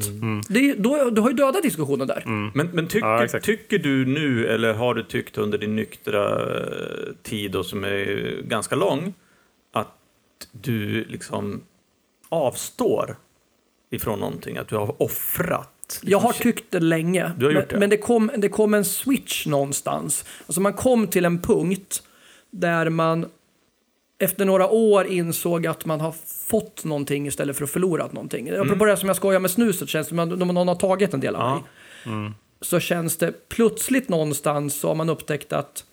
Det, 0.49 0.59
är- 0.69 0.75
då, 0.75 1.09
du 1.09 1.21
har 1.21 1.29
ju 1.29 1.35
dödat 1.35 1.63
diskussionen 1.63 2.07
där. 2.07 2.23
Men, 2.55 2.67
men 2.73 2.87
tycker, 2.87 3.07
Ja, 3.33 3.39
tycker 3.39 3.79
du 3.79 4.05
nu, 4.05 4.47
eller 4.47 4.73
har 4.73 4.93
du 4.93 5.03
tyckt 5.03 5.37
under 5.37 5.57
din 5.57 5.75
nyktra 5.75 6.53
eh, 6.55 7.13
tid, 7.23 7.51
då, 7.51 7.63
som 7.63 7.83
är 7.83 8.41
ganska 8.41 8.75
lång, 8.75 9.13
att 9.73 9.95
du 10.51 11.05
liksom 11.05 11.61
avstår 12.29 13.15
ifrån 13.91 14.19
någonting? 14.19 14.57
Att 14.57 14.67
du 14.67 14.75
har 14.75 15.01
offrat? 15.01 15.69
liksom 15.87 16.09
Jag 16.09 16.19
har 16.19 16.33
shit. 16.33 16.41
tyckt 16.41 16.71
det 16.71 16.79
länge. 16.79 17.31
Du 17.37 17.45
har 17.45 17.51
gjort 17.53 17.61
men 17.63 17.69
det? 17.73 17.79
men 17.79 17.89
det, 17.89 17.97
kom, 17.97 18.31
det 18.37 18.49
kom 18.49 18.73
en 18.73 18.85
switch 18.85 19.45
någonstans. 19.47 20.25
Alltså 20.47 20.61
man 20.61 20.73
kom 20.73 21.07
till 21.07 21.25
en 21.25 21.41
punkt 21.41 22.03
där 22.51 22.89
man 22.89 23.25
efter 24.23 24.45
några 24.45 24.69
år 24.69 25.05
insåg 25.07 25.67
att 25.67 25.85
man 25.85 26.01
har 26.01 26.11
fått 26.47 26.83
någonting 26.83 27.27
istället 27.27 27.57
för 27.57 27.63
att 27.63 27.69
förlorat 27.69 28.13
någonting. 28.13 28.47
Mm. 28.47 28.61
Apropå 28.61 28.85
det 28.85 28.97
som 28.97 29.07
jag 29.09 29.15
skojar 29.15 29.39
med 29.39 29.51
snuset, 29.51 29.89
känns 29.89 30.07
det 30.07 30.15
som 30.15 30.37
någon 30.37 30.67
har 30.67 30.75
tagit 30.75 31.13
en 31.13 31.19
del 31.19 31.35
av 31.35 31.41
Ja. 32.05 32.11
mig. 32.11 32.31
Så 32.61 32.79
känns 32.79 33.17
det 33.17 33.49
plötsligt 33.49 34.09
någonstans 34.09 34.73
så 34.79 34.87
har 34.87 34.95
man 34.95 35.09
upptäckt 35.09 35.53
att 35.53 35.83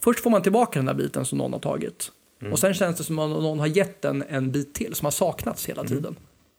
först 0.00 0.20
får 0.20 0.30
man 0.30 0.42
tillbaka 0.42 0.78
den 0.78 0.86
där 0.86 0.94
biten 0.94 1.24
som 1.24 1.38
någon 1.38 1.52
har 1.52 1.60
tagit. 1.60 2.12
Mm. 2.40 2.52
Och 2.52 2.58
sen 2.58 2.74
känns 2.74 2.96
det 2.98 3.04
som 3.04 3.18
att 3.18 3.30
någon 3.30 3.58
har 3.58 3.66
gett 3.66 4.04
en 4.04 4.24
en 4.28 4.50
bit 4.52 4.74
till 4.74 4.94
som 4.94 5.06
har 5.06 5.10
saknats 5.10 5.68
hela 5.68 5.80
Mm. 5.80 5.92
tiden. 5.92 6.16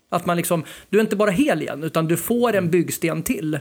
Att 0.09 0.26
man 0.26 0.38
liksom, 0.38 0.63
du 0.89 0.97
är 0.97 1.01
inte 1.01 1.15
bara 1.15 1.32
hel 1.32 1.61
igen, 1.61 1.84
utan 1.84 2.07
du 2.07 2.17
får 2.17 2.55
en 2.55 2.69
byggsten 2.72 3.24
till. 3.24 3.59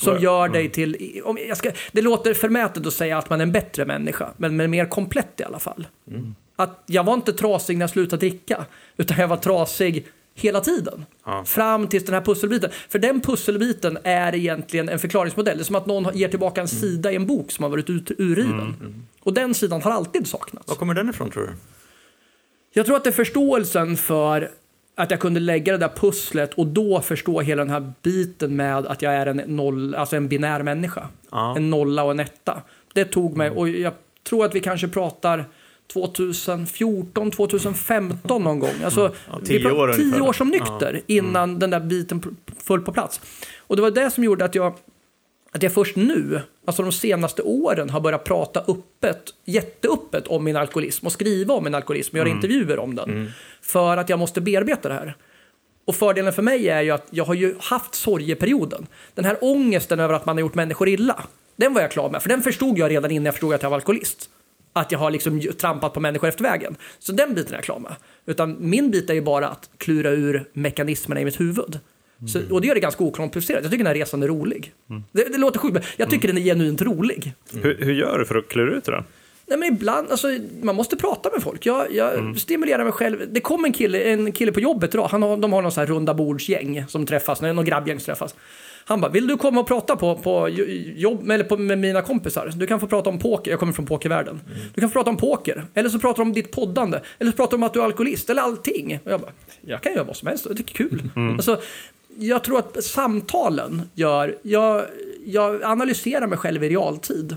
Som 0.00 0.10
Mm. 0.12 0.22
gör 0.24 0.48
dig 0.48 0.68
till, 0.68 1.20
om 1.24 1.38
jag 1.48 1.56
ska, 1.56 1.70
det 1.92 2.02
låter 2.02 2.34
förmätet 2.34 2.86
att 2.86 2.92
säga 2.92 3.18
att 3.18 3.30
man 3.30 3.40
är 3.40 3.42
en 3.42 3.52
bättre 3.52 3.84
människa, 3.84 4.28
men, 4.36 4.56
men 4.56 4.70
mer 4.70 4.86
komplett 4.86 5.40
i 5.40 5.44
alla 5.44 5.58
fall. 5.58 5.86
Mm. 6.10 6.34
Att 6.56 6.82
jag 6.86 7.04
var 7.04 7.14
inte 7.14 7.32
trasig 7.32 7.78
när 7.78 7.82
jag 7.82 7.90
slutade 7.90 8.20
dricka, 8.20 8.64
utan 8.96 9.16
jag 9.18 9.28
var 9.28 9.36
trasig 9.36 10.06
hela 10.34 10.60
tiden. 10.60 11.04
Ja. 11.24 11.44
Fram 11.44 11.86
till 11.88 12.04
den 12.04 12.14
här 12.14 12.20
pusselbiten. 12.20 12.70
För 12.88 12.98
den 12.98 13.20
pusselbiten 13.20 13.98
är 14.04 14.34
egentligen 14.34 14.88
en 14.88 14.98
förklaringsmodell. 14.98 15.56
Det 15.58 15.62
är 15.62 15.64
som 15.64 15.76
att 15.76 15.86
någon 15.86 16.16
ger 16.18 16.28
tillbaka 16.28 16.60
en 16.60 16.66
Mm. 16.66 16.80
sida 16.80 17.12
i 17.12 17.16
en 17.16 17.26
bok 17.26 17.50
som 17.52 17.62
har 17.62 17.70
varit 17.70 17.90
ut, 17.90 18.10
urriven. 18.18 18.74
Och 19.22 19.32
den 19.34 19.54
sidan 19.54 19.82
har 19.82 19.90
alltid 19.90 20.26
saknats. 20.26 20.68
Var 20.68 20.74
kommer 20.76 20.94
den 20.94 21.08
ifrån 21.10 21.30
tror 21.30 21.42
du? 21.46 21.52
Jag 22.72 22.86
tror 22.86 22.96
att 22.96 23.04
det 23.04 23.10
är 23.10 23.12
förståelsen 23.12 23.96
för 23.96 24.50
att 25.00 25.10
jag 25.10 25.20
kunde 25.20 25.40
lägga 25.40 25.72
det 25.72 25.78
där 25.78 25.88
pusslet 25.88 26.54
och 26.54 26.66
då 26.66 27.00
förstå 27.00 27.40
hela 27.40 27.64
den 27.64 27.72
här 27.72 27.92
biten 28.02 28.56
med 28.56 28.86
att 28.86 29.02
jag 29.02 29.14
är 29.14 29.26
en, 29.26 29.36
noll, 29.36 29.94
alltså 29.94 30.16
en 30.16 30.28
binär 30.28 30.62
människa. 30.62 31.08
Ja. 31.30 31.56
En 31.56 31.70
nolla 31.70 32.04
och 32.04 32.10
en 32.10 32.20
etta. 32.20 32.62
Det 32.92 33.04
tog 33.04 33.36
mig, 33.36 33.50
och 33.50 33.68
jag 33.68 33.92
tror 34.28 34.44
att 34.44 34.54
vi 34.54 34.60
kanske 34.60 34.88
pratar 34.88 35.44
2014, 35.92 37.30
2015 37.30 38.42
någon 38.42 38.58
gång. 38.58 38.74
Alltså, 38.84 39.14
Ja, 39.30 39.38
vi 39.40 39.46
tio 39.46 39.60
pratar 39.60 39.76
år 39.76 39.92
tio 39.92 40.20
år 40.20 40.32
som 40.32 40.48
nykter 40.48 41.00
innan 41.06 41.58
den 41.58 41.70
där 41.70 41.80
biten 41.80 42.36
föll 42.58 42.80
på 42.80 42.92
plats. 42.92 43.20
Och 43.58 43.76
det 43.76 43.82
var 43.82 43.90
det 43.90 44.10
som 44.10 44.24
gjorde 44.24 44.44
att 44.44 44.54
jag, 44.54 44.74
att 45.52 45.62
jag 45.62 45.72
först 45.72 45.96
nu, 45.96 46.40
alltså 46.70 46.82
de 46.82 46.92
senaste 46.92 47.42
åren, 47.42 47.90
har 47.90 48.00
börjat 48.00 48.24
prata 48.24 48.60
öppet, 48.60 49.22
jätteöppet 49.44 50.26
om 50.26 50.44
min 50.44 50.56
alkoholism 50.56 51.06
och 51.06 51.12
skriva 51.12 51.54
om 51.54 51.64
min 51.64 51.74
alkoholism 51.74 52.16
och 52.16 52.18
göra 52.18 52.28
intervjuer 52.28 52.78
om 52.78 52.94
den. 52.94 53.32
För 53.62 53.96
att 53.96 54.08
jag 54.08 54.18
måste 54.18 54.40
bearbeta 54.40 54.88
det 54.88 54.94
här. 54.94 55.16
Och 55.84 55.94
fördelen 55.96 56.32
för 56.32 56.42
mig 56.42 56.68
är 56.68 56.82
ju 56.82 56.90
att 56.90 57.06
jag 57.10 57.24
har 57.24 57.34
ju 57.34 57.54
haft 57.60 57.94
sorgeperioden. 57.94 58.86
Den 59.14 59.24
här 59.24 59.36
ångesten 59.40 60.00
över 60.00 60.14
att 60.14 60.26
man 60.26 60.36
har 60.36 60.40
gjort 60.40 60.54
människor 60.54 60.88
illa, 60.88 61.24
den 61.56 61.74
var 61.74 61.80
jag 61.80 61.90
klar 61.90 62.10
med. 62.10 62.22
För 62.22 62.28
den 62.28 62.42
förstod 62.42 62.78
jag 62.78 62.90
redan 62.90 63.10
innan 63.10 63.24
jag 63.24 63.34
förstod 63.34 63.54
att 63.54 63.62
jag 63.62 63.70
var 63.70 63.76
alkoholist. 63.76 64.30
Att 64.72 64.92
jag 64.92 64.98
har 64.98 65.10
liksom 65.10 65.40
trampat 65.40 65.94
på 65.94 66.00
människor 66.00 66.28
efter 66.28 66.42
vägen. 66.42 66.76
Så 66.98 67.12
den 67.12 67.34
biten 67.34 67.52
är 67.52 67.56
jag 67.56 67.64
klar 67.64 67.78
med. 67.78 67.96
Utan 68.26 68.56
min 68.60 68.90
bit 68.90 69.10
är 69.10 69.14
ju 69.14 69.22
bara 69.22 69.48
att 69.48 69.70
klura 69.76 70.10
ur 70.10 70.44
mekanismerna 70.52 71.20
i 71.20 71.24
mitt 71.24 71.40
huvud. 71.40 71.78
Så, 72.28 72.40
och 72.50 72.60
det 72.60 72.66
gör 72.66 72.74
det 72.74 72.80
ganska 72.80 73.04
okomplicerat. 73.04 73.62
Jag 73.62 73.70
tycker 73.70 73.84
den 73.84 73.94
här 73.94 74.00
resan 74.00 74.22
är 74.22 74.28
rolig. 74.28 74.72
Det, 75.12 75.32
det 75.32 75.38
låter 75.38 75.58
sjukt, 75.58 75.74
men 75.74 75.82
jag 75.96 76.10
tycker 76.10 76.28
den 76.28 76.38
är 76.38 76.42
genuint 76.42 76.82
rolig. 76.82 77.32
Hur, 77.62 77.78
hur 77.80 77.92
gör 77.92 78.18
du 78.18 78.24
för 78.24 78.34
att 78.34 78.48
klura 78.48 78.76
ut 78.76 78.84
det 78.84 78.92
då? 78.92 79.04
Nej, 79.46 79.58
men 79.58 79.68
ibland, 79.68 80.10
alltså, 80.10 80.28
man 80.62 80.74
måste 80.74 80.96
prata 80.96 81.30
med 81.32 81.42
folk. 81.42 81.66
Jag, 81.66 81.94
jag 81.94 82.38
stimulerar 82.38 82.84
mig 82.84 82.92
själv. 82.92 83.18
Det 83.32 83.40
kom 83.40 83.64
en 83.64 83.72
kille, 83.72 84.00
en 84.02 84.32
kille 84.32 84.52
på 84.52 84.60
jobbet 84.60 84.94
idag. 84.94 85.08
Han 85.08 85.22
har, 85.22 85.36
de 85.36 85.52
har 85.52 85.62
någon 85.62 85.72
så 85.72 85.80
här 85.80 85.86
runda 85.86 86.14
bordsgäng 86.14 86.84
som 86.88 87.06
träffas, 87.06 87.40
någon 87.42 87.64
grabbgäng 87.64 88.00
som 88.00 88.04
träffas. 88.04 88.34
Han 88.84 89.00
bara, 89.00 89.10
vill 89.10 89.26
du 89.26 89.36
komma 89.36 89.60
och 89.60 89.66
prata 89.66 89.96
på, 89.96 90.16
på 90.16 90.48
jobb, 90.96 91.30
eller 91.30 91.44
på, 91.44 91.56
med 91.56 91.78
mina 91.78 92.02
kompisar? 92.02 92.52
Du 92.56 92.66
kan 92.66 92.80
få 92.80 92.86
prata 92.86 93.10
om 93.10 93.18
poker, 93.18 93.50
jag 93.50 93.60
kommer 93.60 93.72
från 93.72 93.86
pokervärlden. 93.86 94.40
Du 94.74 94.80
kan 94.80 94.90
få 94.90 94.92
prata 94.92 95.10
om 95.10 95.16
poker, 95.16 95.64
eller 95.74 95.88
så 95.88 95.98
pratar 95.98 96.16
du 96.16 96.22
om 96.22 96.32
ditt 96.32 96.50
poddande, 96.50 97.00
eller 97.18 97.30
så 97.30 97.36
pratar 97.36 97.50
du 97.50 97.56
om 97.56 97.62
att 97.62 97.72
du 97.72 97.80
är 97.80 97.84
alkoholist, 97.84 98.30
eller 98.30 98.42
allting. 98.42 98.98
Och 99.04 99.12
jag 99.12 99.20
bara, 99.20 99.32
jag 99.60 99.82
kan 99.82 99.92
göra 99.92 100.04
vad 100.04 100.16
som 100.16 100.28
helst, 100.28 100.46
jag 100.48 100.56
tycker 100.56 100.78
det 100.78 100.84
är 100.84 100.88
kul. 100.88 101.10
Alltså, 101.16 101.60
jag 102.18 102.44
tror 102.44 102.58
att 102.58 102.84
samtalen 102.84 103.82
gör, 103.94 104.38
jag, 104.42 104.84
jag 105.24 105.62
analyserar 105.62 106.26
mig 106.26 106.38
själv 106.38 106.64
i 106.64 106.68
realtid. 106.68 107.36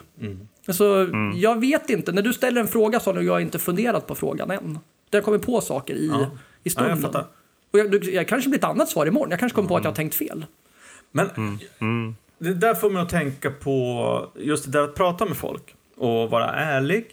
Alltså, 0.68 1.08
Jag 1.36 1.60
vet 1.60 1.90
inte, 1.90 2.12
när 2.12 2.22
du 2.22 2.34
ställer 2.34 2.62
en 2.62 2.68
fråga 2.68 3.00
så 3.00 3.14
har 3.14 3.22
jag 3.22 3.42
inte 3.42 3.60
funderat 3.60 4.08
på 4.08 4.16
frågan 4.16 4.52
än. 4.52 4.80
Jag 5.10 5.20
har 5.20 5.24
kommit 5.24 5.42
på 5.42 5.62
saker 5.62 5.94
i, 5.94 6.08
Ja. 6.08 6.16
i 6.16 6.20
Ja, 6.24 6.30
jag 6.64 6.98
stunden. 6.98 7.24
och 7.72 7.80
jag, 7.80 8.04
jag 8.04 8.28
kanske 8.28 8.50
blir 8.50 8.60
ett 8.60 8.66
annat 8.66 8.90
svar 8.90 9.06
imorgon, 9.06 9.30
jag 9.32 9.40
kanske 9.40 9.56
kommer 9.56 9.68
på 9.70 9.78
att 9.78 9.84
jag 9.84 9.92
har 9.92 9.96
tänkt 9.96 10.16
fel. 10.16 10.46
Men 11.12 11.30
Mm. 11.80 12.16
det 12.40 12.54
där 12.54 12.74
får 12.74 12.90
mig 12.90 13.02
att 13.02 13.10
tänka 13.10 13.52
på 13.52 14.32
just 14.36 14.66
det 14.66 14.72
där 14.72 14.84
att 14.84 14.96
prata 14.96 15.26
med 15.26 15.38
folk 15.38 15.76
och 15.98 16.30
vara 16.30 16.52
ärlig. 16.54 17.06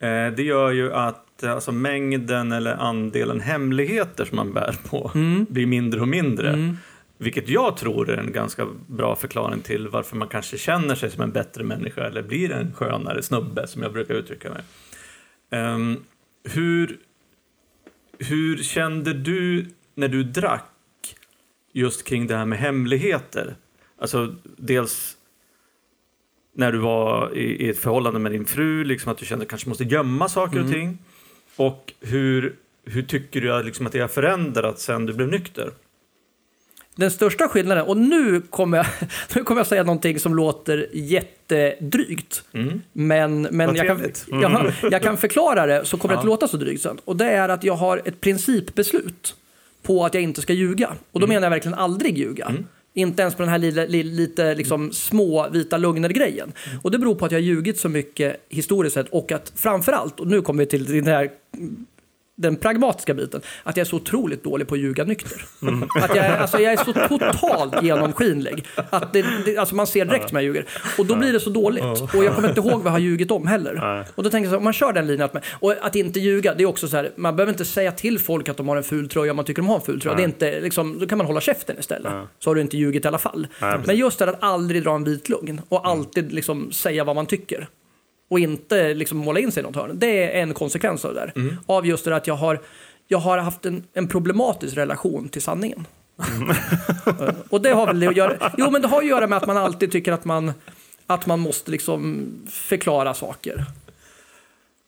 Eh, 0.00 0.34
det 0.36 0.42
gör 0.42 0.70
ju 0.70 0.92
att 0.92 1.23
eh, 1.42 1.52
alltså, 1.52 1.72
mängden 1.72 2.52
eller 2.52 2.74
andelen 2.74 3.40
hemligheter 3.40 4.24
som 4.24 4.36
man 4.36 4.52
bär 4.52 4.76
på 4.88 5.10
blir 5.48 5.66
mindre 5.66 6.00
och 6.00 6.08
mindre. 6.08 6.76
Vilket 7.18 7.48
jag 7.48 7.76
tror 7.76 8.10
är 8.10 8.16
en 8.16 8.32
ganska 8.32 8.66
bra 8.86 9.16
förklaring 9.16 9.60
till 9.60 9.88
varför 9.88 10.16
man 10.16 10.28
kanske 10.28 10.58
känner 10.58 10.94
sig 10.94 11.10
som 11.10 11.22
en 11.22 11.32
bättre 11.32 11.64
människa 11.64 12.04
eller 12.06 12.22
blir 12.22 12.52
en 12.52 12.72
skönare 12.74 13.22
snubbe, 13.22 13.66
som 13.66 13.82
jag 13.82 13.92
brukar 13.92 14.14
uttrycka 14.14 14.50
mig. 14.50 14.62
Ehm, 15.50 15.96
hur, 16.44 16.98
hur 18.18 18.56
kände 18.56 19.12
du 19.12 19.66
när 19.94 20.08
du 20.08 20.24
drack 20.24 21.16
just 21.72 22.04
kring 22.04 22.26
det 22.26 22.36
här 22.36 22.46
med 22.46 22.58
hemligheter? 22.58 23.56
Alltså 23.98 24.34
dels 24.56 25.16
när 26.54 26.72
du 26.72 26.78
var 26.78 27.36
i, 27.36 27.66
i 27.66 27.68
ett 27.68 27.78
förhållande 27.78 28.20
med 28.20 28.32
din 28.32 28.44
fru, 28.44 28.84
liksom 28.84 29.12
att 29.12 29.18
du 29.18 29.26
kände 29.26 29.42
att 29.42 29.48
du 29.48 29.50
kanske 29.50 29.68
måste 29.68 29.84
gömma 29.84 30.28
saker 30.28 30.64
och 30.64 30.70
ting. 30.70 30.98
Och 31.56 31.92
hur, 32.00 32.56
hur 32.84 33.02
tycker 33.02 33.40
du 33.40 33.62
liksom 33.62 33.86
att 33.86 33.92
det 33.92 34.00
har 34.00 34.08
förändrats 34.08 34.84
sen 34.84 35.06
du 35.06 35.12
blev 35.12 35.28
nykter? 35.28 35.70
Den 36.96 37.10
största 37.10 37.48
skillnaden, 37.48 37.84
och 37.86 37.96
nu 37.96 38.40
kommer 38.40 38.76
jag, 38.76 38.86
nu 39.34 39.42
kommer 39.44 39.58
jag 39.60 39.66
säga 39.66 39.82
någonting 39.82 40.20
som 40.20 40.34
låter 40.34 40.88
jättedrygt. 40.92 42.44
Mm. 42.52 42.82
Men, 42.92 43.42
men 43.42 43.76
jag, 43.76 43.86
kan, 43.86 44.00
jag, 44.40 44.72
jag 44.92 45.02
kan 45.02 45.16
förklara 45.16 45.66
det 45.66 45.84
så 45.84 45.98
kommer 45.98 46.14
det 46.14 46.16
Ja. 46.16 46.20
att 46.20 46.26
låta 46.26 46.48
så 46.48 46.56
drygt 46.56 46.82
sen. 46.82 46.98
Och 47.04 47.16
det 47.16 47.24
är 47.26 47.48
att 47.48 47.64
jag 47.64 47.74
har 47.74 48.02
ett 48.04 48.20
principbeslut 48.20 49.34
på 49.82 50.04
att 50.04 50.14
jag 50.14 50.22
inte 50.22 50.42
ska 50.42 50.52
ljuga. 50.52 50.94
Och 51.12 51.20
då 51.20 51.26
menar 51.26 51.42
jag 51.42 51.50
verkligen 51.50 51.78
aldrig 51.78 52.18
ljuga. 52.18 52.52
Inte 52.96 53.22
ens 53.22 53.34
på 53.34 53.42
den 53.42 53.50
här 53.50 53.58
lite, 53.58 53.86
lite 53.86 54.54
liksom 54.54 54.92
små 54.92 55.48
vita 55.48 55.76
lögner-grejen. 55.76 56.52
Och 56.82 56.90
det 56.90 56.98
beror 56.98 57.14
på 57.14 57.24
att 57.24 57.32
jag 57.32 57.38
har 57.38 57.44
ljugit 57.44 57.78
så 57.78 57.88
mycket 57.88 58.46
historiskt 58.48 58.94
sett 58.94 59.08
och 59.08 59.32
att 59.32 59.52
framförallt, 59.56 60.20
och 60.20 60.26
nu 60.26 60.42
kommer 60.42 60.62
vi 60.62 60.66
till 60.66 60.84
den 60.84 61.06
här 61.06 61.30
den 62.36 62.56
pragmatiska 62.56 63.14
biten, 63.14 63.40
att 63.62 63.76
jag 63.76 63.84
är 63.84 63.88
så 63.88 63.96
otroligt 63.96 64.44
dålig 64.44 64.68
på 64.68 64.74
att 64.74 64.80
ljuga 64.80 65.04
nykter. 65.04 65.44
Att 66.02 66.16
jag, 66.16 66.24
är- 66.26 66.36
alltså 66.36 66.58
jag 66.60 66.72
är 66.72 66.76
så 66.84 66.92
totalt 67.08 67.82
genomskinlig. 67.82 68.64
Att 68.90 69.12
det, 69.12 69.24
det, 69.44 69.56
alltså 69.56 69.74
man 69.74 69.86
ser 69.86 70.04
direkt 70.04 70.32
när 70.32 70.40
jag 70.40 70.44
ljuger. 70.46 70.64
Och 70.98 71.06
då 71.06 71.16
blir 71.16 71.32
det 71.32 71.40
så 71.40 71.50
dåligt. 71.50 71.84
Och 72.14 72.24
jag 72.24 72.34
kommer 72.34 72.48
inte 72.48 72.60
ihåg 72.60 72.72
vad 72.72 72.86
jag 72.86 72.90
har 72.90 72.98
ljugit 72.98 73.30
om 73.30 73.46
heller. 73.46 73.74
Och 74.14 74.22
då 74.22 74.30
tänker 74.30 74.44
jag 74.44 74.50
så 74.50 74.54
här, 74.54 74.56
om 74.58 74.64
man 74.64 74.72
kör 74.72 74.92
den 74.92 75.06
linjen, 75.06 75.24
att, 75.24 75.32
man, 75.34 75.42
och 75.60 75.74
att 75.80 75.96
inte 75.96 76.20
ljuga, 76.20 76.54
det 76.54 76.62
är 76.62 76.66
också 76.66 76.88
så 76.88 76.96
här, 76.96 77.10
man 77.16 77.36
behöver 77.36 77.52
inte 77.52 77.64
säga 77.64 77.92
till 77.92 78.18
folk 78.18 78.48
att 78.48 78.56
de 78.56 78.68
har 78.68 78.76
en 78.76 78.82
ful 78.84 79.08
tröja 79.08 79.32
om 79.32 79.36
man 79.36 79.44
tycker 79.44 79.62
de 79.62 79.68
har 79.68 79.76
en 79.76 79.82
ful 79.82 80.00
tröja. 80.00 80.16
Det 80.16 80.22
är 80.22 80.24
inte, 80.24 80.60
liksom, 80.60 80.98
då 80.98 81.06
kan 81.06 81.18
man 81.18 81.26
hålla 81.26 81.40
käften 81.40 81.78
istället. 81.78 82.12
Så 82.38 82.50
har 82.50 82.54
du 82.54 82.60
inte 82.60 82.76
ljugit 82.76 83.04
i 83.04 83.08
alla 83.08 83.18
fall. 83.18 83.46
Men 83.86 83.96
just 83.96 84.18
det 84.18 84.28
att 84.28 84.42
aldrig 84.42 84.82
dra 84.82 84.94
en 84.94 85.04
vit 85.04 85.28
lögn 85.28 85.60
och 85.68 85.88
alltid 85.88 86.32
liksom 86.32 86.72
säga 86.72 87.04
vad 87.04 87.16
man 87.16 87.26
tycker. 87.26 87.68
Och 88.34 88.40
inte 88.40 88.94
liksom 88.94 89.18
måla 89.18 89.40
in 89.40 89.52
sig 89.52 89.60
i 89.60 89.64
något 89.66 89.76
hörn. 89.76 89.98
Det 89.98 90.36
är 90.36 90.42
en 90.42 90.54
konsekvens 90.54 91.04
av 91.04 91.14
det 91.14 91.20
där. 91.34 91.56
Av 91.66 91.86
just 91.86 92.04
det 92.04 92.10
där 92.10 92.16
att 92.16 92.26
jag 92.26 92.34
har, 92.34 92.60
jag 93.08 93.18
har 93.18 93.38
haft 93.38 93.66
en, 93.66 93.84
en 93.92 94.08
problematisk 94.08 94.76
relation 94.76 95.28
till 95.28 95.42
sanningen. 95.42 95.86
Eh, 97.06 97.28
och 97.50 97.60
det 97.62 97.70
har 97.70 97.86
väl 97.86 98.00
det 98.00 98.06
att 98.06 98.16
göra, 98.16 98.52
jo 98.58 98.70
men 98.70 98.82
det 98.82 98.88
har 98.88 98.98
att 98.98 99.06
göra 99.06 99.26
med 99.26 99.36
att 99.38 99.46
man 99.46 99.56
alltid 99.56 99.92
tycker 99.92 100.12
att 100.12 100.24
man, 100.24 100.52
att 101.06 101.26
man 101.26 101.40
måste 101.40 101.70
liksom 101.70 102.26
förklara 102.50 103.14
saker. 103.14 103.64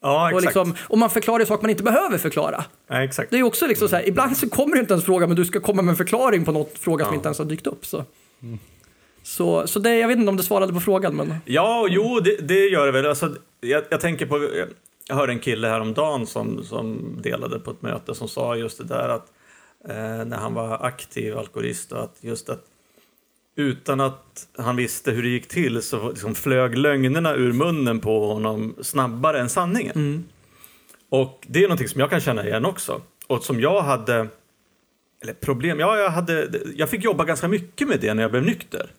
Ja, 0.03 0.35
Och, 0.35 0.43
liksom, 0.43 0.75
och 0.81 0.99
man 0.99 1.11
förklarar 1.11 1.45
saker 1.45 1.63
man 1.63 1.71
inte 1.71 1.83
behöver 1.83 2.19
förklara. 2.19 2.65
ja, 2.89 3.03
exakt. 3.05 3.31
Det 3.31 3.39
är 3.39 3.43
också 3.43 3.67
liksom 3.67 3.89
så 3.89 3.97
här, 3.97 4.09
ibland 4.09 4.37
så 4.37 4.49
kommer 4.49 4.75
det 4.77 4.81
inte 4.81 4.93
ens 4.95 5.05
fråga 5.05 5.27
men 5.27 5.37
du 5.37 5.45
ska 5.45 5.61
komma 5.61 5.83
med 5.83 5.93
en 5.93 5.97
förklaring 5.97 6.45
på 6.45 6.53
något 6.53 6.79
fråga 6.79 7.05
som 7.05 7.13
Ja. 7.13 7.17
inte 7.17 7.27
ens 7.29 7.39
har 7.39 7.45
dykt 7.45 7.67
upp. 7.67 7.87
Så, 7.87 8.05
så, 9.27 9.67
så 9.67 9.79
det, 9.79 9.97
jag 9.97 10.09
vet 10.09 10.19
inte 10.19 10.29
om 10.29 10.37
det 10.37 10.43
svarade 10.43 10.73
på 10.73 10.81
frågan 10.81 11.17
men... 11.17 11.35
Ja, 11.45 11.87
jo, 11.91 12.21
det, 12.21 12.37
det 12.49 12.69
gör 12.69 12.87
det 12.87 12.93
väl. 12.93 13.07
Alltså, 13.07 13.37
jag, 13.61 13.85
jag 13.91 14.01
tänker 14.01 14.27
på, 14.27 14.49
jag 15.09 15.17
hörde 15.17 15.33
en 15.33 15.39
kille 15.39 15.69
häromdagen 15.69 16.27
som, 16.27 16.65
som 16.65 17.19
delade 17.23 17.59
på 17.59 17.71
ett 17.71 17.83
möte 17.83 18.15
som 18.15 18.29
sa 18.29 18.57
just 18.57 18.79
det 18.79 18.85
där 18.85 19.09
att 19.09 19.33
eh, 19.89 20.25
när 20.27 20.37
han 20.37 20.55
var 20.55 20.87
aktiv 20.87 21.39
alkoholist 21.39 21.93
och 21.93 22.03
att 22.03 22.17
just 22.21 22.49
att 22.49 22.65
utan 23.57 24.01
att 24.01 24.49
han 24.59 24.77
visste 24.77 25.11
hur 25.11 25.23
det 25.23 25.29
gick 25.29 25.49
till 25.49 25.83
så 25.83 26.09
liksom 26.09 26.35
flög 26.35 26.79
lögnerna 26.79 27.35
ur 27.35 27.53
munnen 27.53 28.01
på 28.01 28.27
honom 28.27 28.75
snabbare 28.81 29.41
än 29.41 29.49
sanningen. 29.49 30.25
Och 31.09 31.47
det 31.49 31.59
är 31.59 31.63
någonting 31.63 31.89
som 31.89 32.01
jag 32.01 32.11
kan 32.11 32.21
känna 32.21 32.47
igen 32.47 32.65
också. 32.65 33.01
Och 33.27 33.45
som 33.45 33.61
jag 33.61 33.83
hade, 33.83 34.29
eller 35.23 35.33
problem, 35.33 35.81
ja, 35.81 35.97
jag, 35.99 36.11
hade, 36.11 36.49
jag 36.77 36.91
fick 36.91 37.05
jobba 37.05 37.25
ganska 37.25 37.49
mycket 37.49 37.89
med 37.89 38.01
det 38.01 38.15
när 38.15 38.23
jag 38.23 38.31
blev 38.31 38.45
nykter. 38.45 38.91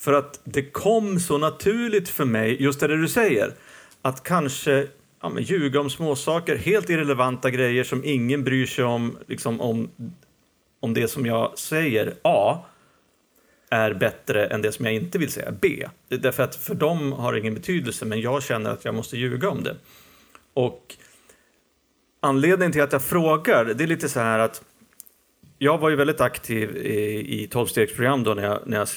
För 0.00 0.12
att 0.12 0.40
det 0.44 0.62
kom 0.62 1.20
så 1.20 1.38
naturligt 1.38 2.08
för 2.08 2.24
mig, 2.24 2.62
just 2.62 2.80
det 2.80 2.96
du 2.96 3.08
säger, 3.08 3.54
att 4.02 4.22
kanske 4.22 4.86
ja, 5.22 5.28
men 5.28 5.42
ljuga 5.42 5.80
om 5.80 5.90
småsaker, 5.90 6.56
helt 6.56 6.90
irrelevanta 6.90 7.50
grejer 7.50 7.84
som 7.84 8.04
ingen 8.04 8.44
bryr 8.44 8.66
sig 8.66 8.84
om, 8.84 9.18
liksom 9.26 9.60
om, 9.60 9.90
om 10.80 10.94
det 10.94 11.08
som 11.08 11.26
jag 11.26 11.58
säger, 11.58 12.14
A, 12.22 12.58
är 13.70 13.94
bättre 13.94 14.46
än 14.46 14.62
det 14.62 14.72
som 14.72 14.84
jag 14.84 14.94
inte 14.94 15.18
vill 15.18 15.32
säga, 15.32 15.52
B. 15.60 15.88
Därför 16.08 16.42
att 16.42 16.56
för 16.56 16.74
dem 16.74 17.12
har 17.12 17.32
det 17.32 17.38
ingen 17.38 17.54
betydelse, 17.54 18.04
men 18.04 18.20
jag 18.20 18.42
känner 18.42 18.70
att 18.70 18.84
jag 18.84 18.94
måste 18.94 19.16
ljuga 19.16 19.50
om 19.50 19.62
det. 19.62 19.76
Och 20.54 20.96
anledningen 22.20 22.72
till 22.72 22.82
att 22.82 22.92
jag 22.92 23.02
frågar, 23.02 23.64
det 23.64 23.84
är 23.84 23.88
lite 23.88 24.08
så 24.08 24.20
här 24.20 24.38
att 24.38 24.62
jag 25.58 25.78
var 25.78 25.90
ju 25.90 25.96
väldigt 25.96 26.20
aktiv 26.20 26.76
i, 26.76 27.42
i 27.42 27.46
12-stegsprogram 27.46 28.24
då 28.24 28.34
när 28.34 28.42
jag, 28.42 28.60
när 28.66 28.78
jag 28.78 28.88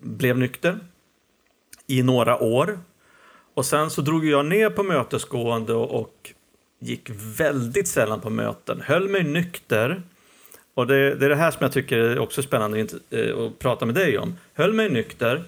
blev 0.00 0.38
nykter 0.38 0.78
i 1.86 2.02
några 2.02 2.38
år. 2.42 2.78
Och 3.54 3.66
sen 3.66 3.90
så 3.90 4.02
drog 4.02 4.26
jag 4.26 4.46
ner 4.46 4.70
på 4.70 4.82
mötesgående 4.82 5.74
och, 5.74 6.00
och 6.00 6.32
gick 6.78 7.10
väldigt 7.38 7.88
sällan 7.88 8.20
på 8.20 8.30
möten, 8.30 8.80
höll 8.80 9.08
mig 9.08 9.24
nykter. 9.24 10.02
Och 10.74 10.86
det, 10.86 11.14
det 11.14 11.24
är 11.24 11.28
det 11.28 11.36
här 11.36 11.50
som 11.50 11.58
jag 11.60 11.72
tycker 11.72 11.98
är 11.98 12.18
också 12.18 12.42
spännande 12.42 12.82
att, 12.82 12.94
eh, 13.10 13.38
att 13.38 13.58
prata 13.58 13.86
med 13.86 13.94
dig 13.94 14.18
om. 14.18 14.36
Höll 14.54 14.72
mig 14.72 14.90
nykter, 14.90 15.44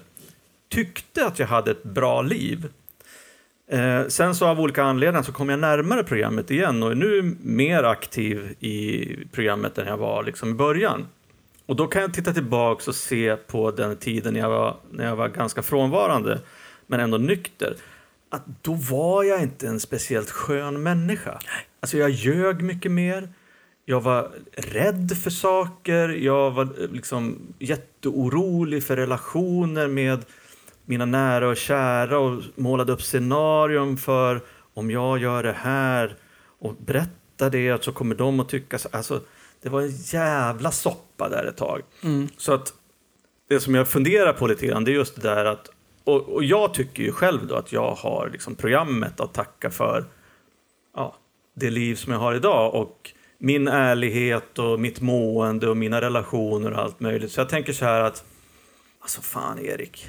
tyckte 0.69 1.25
att 1.25 1.39
jag 1.39 1.47
hade 1.47 1.71
ett 1.71 1.83
bra 1.83 2.21
liv. 2.21 2.67
Eh, 3.67 4.07
sen 4.07 4.35
så 4.35 4.47
av 4.47 4.61
olika 4.61 4.83
anledningar 4.83 5.23
så 5.23 5.31
kom 5.31 5.49
jag 5.49 5.59
närmare 5.59 6.03
programmet 6.03 6.51
igen 6.51 6.83
och 6.83 6.91
är 6.91 6.95
nu 6.95 7.35
mer 7.41 7.83
aktiv 7.83 8.55
i 8.59 9.05
programmet 9.31 9.77
än 9.77 9.87
jag 9.87 9.97
var 9.97 10.23
liksom 10.23 10.49
i 10.49 10.53
början. 10.53 11.07
Och 11.73 11.77
då 11.77 11.87
kan 11.87 12.01
jag 12.01 12.13
titta 12.13 12.33
tillbaka 12.33 12.83
och 12.87 12.95
se 12.95 13.35
på 13.35 13.71
den 13.71 13.97
tiden 13.97 14.35
jag 14.35 14.49
var, 14.49 14.77
när 14.91 15.05
jag 15.05 15.15
var 15.15 15.29
ganska 15.29 15.63
frånvarande, 15.63 16.41
men 16.87 16.99
ändå 16.99 17.17
nykter. 17.17 17.75
Att 18.29 18.43
då 18.61 18.73
var 18.73 19.23
jag 19.23 19.41
inte 19.41 19.67
en 19.67 19.79
speciellt 19.79 20.29
skön 20.29 20.83
människa. 20.83 21.39
Alltså 21.79 21.97
jag 21.97 22.09
ljög 22.09 22.61
mycket 22.61 22.91
mer. 22.91 23.29
Jag 23.85 24.01
var 24.01 24.31
rädd 24.55 25.17
för 25.23 25.29
saker. 25.29 26.09
Jag 26.09 26.51
var 26.51 26.63
eh, 26.63 26.89
liksom 26.91 27.39
jätteorolig 27.59 28.83
för 28.83 28.95
relationer 28.95 29.87
med 29.87 30.25
mina 30.85 31.05
nära 31.05 31.47
och 31.47 31.57
kära 31.57 32.19
och 32.19 32.41
målade 32.55 32.91
upp 32.91 33.01
scenarion 33.01 33.97
för 33.97 34.41
om 34.73 34.91
jag 34.91 35.17
gör 35.19 35.43
det 35.43 35.55
här 35.57 36.15
och 36.59 36.75
berättar 36.75 37.49
det 37.49 37.83
så 37.83 37.91
kommer 37.91 38.15
de 38.15 38.39
att 38.39 38.49
tycka 38.49 38.79
så. 38.79 38.89
Alltså, 38.91 39.21
det 39.63 39.69
var 39.69 39.81
en 39.81 39.95
jävla 39.95 40.71
soppa 40.71 41.12
där 41.29 41.45
ett 41.45 41.57
tag. 41.57 41.81
Så 42.37 42.53
att 42.53 42.73
det 43.49 43.59
som 43.59 43.75
jag 43.75 43.87
funderar 43.87 44.33
på 44.33 44.47
lite 44.47 44.67
grann 44.67 44.83
det 44.83 44.91
är 44.91 44.93
just 44.93 45.15
det 45.15 45.21
där 45.21 45.45
att 45.45 45.69
och, 46.03 46.29
och 46.29 46.43
jag 46.43 46.73
tycker 46.73 47.03
ju 47.03 47.11
själv 47.11 47.47
då 47.47 47.55
att 47.55 47.71
jag 47.71 47.95
har 47.95 48.29
liksom 48.31 48.55
programmet 48.55 49.19
att 49.19 49.33
tacka 49.33 49.71
för 49.71 50.05
ja, 50.95 51.15
det 51.55 51.69
liv 51.69 51.95
som 51.95 52.13
jag 52.13 52.19
har 52.19 52.35
idag 52.35 52.73
och 52.75 53.11
min 53.37 53.67
ärlighet 53.67 54.59
och 54.59 54.79
mitt 54.79 55.01
mående 55.01 55.69
och 55.69 55.77
mina 55.77 56.01
relationer 56.01 56.71
och 56.71 56.79
allt 56.79 56.99
möjligt. 56.99 57.31
Så 57.31 57.39
jag 57.39 57.49
tänker 57.49 57.73
så 57.73 57.85
här 57.85 58.01
att 58.01 58.23
alltså 58.99 59.21
fan 59.21 59.59
Erik. 59.59 60.07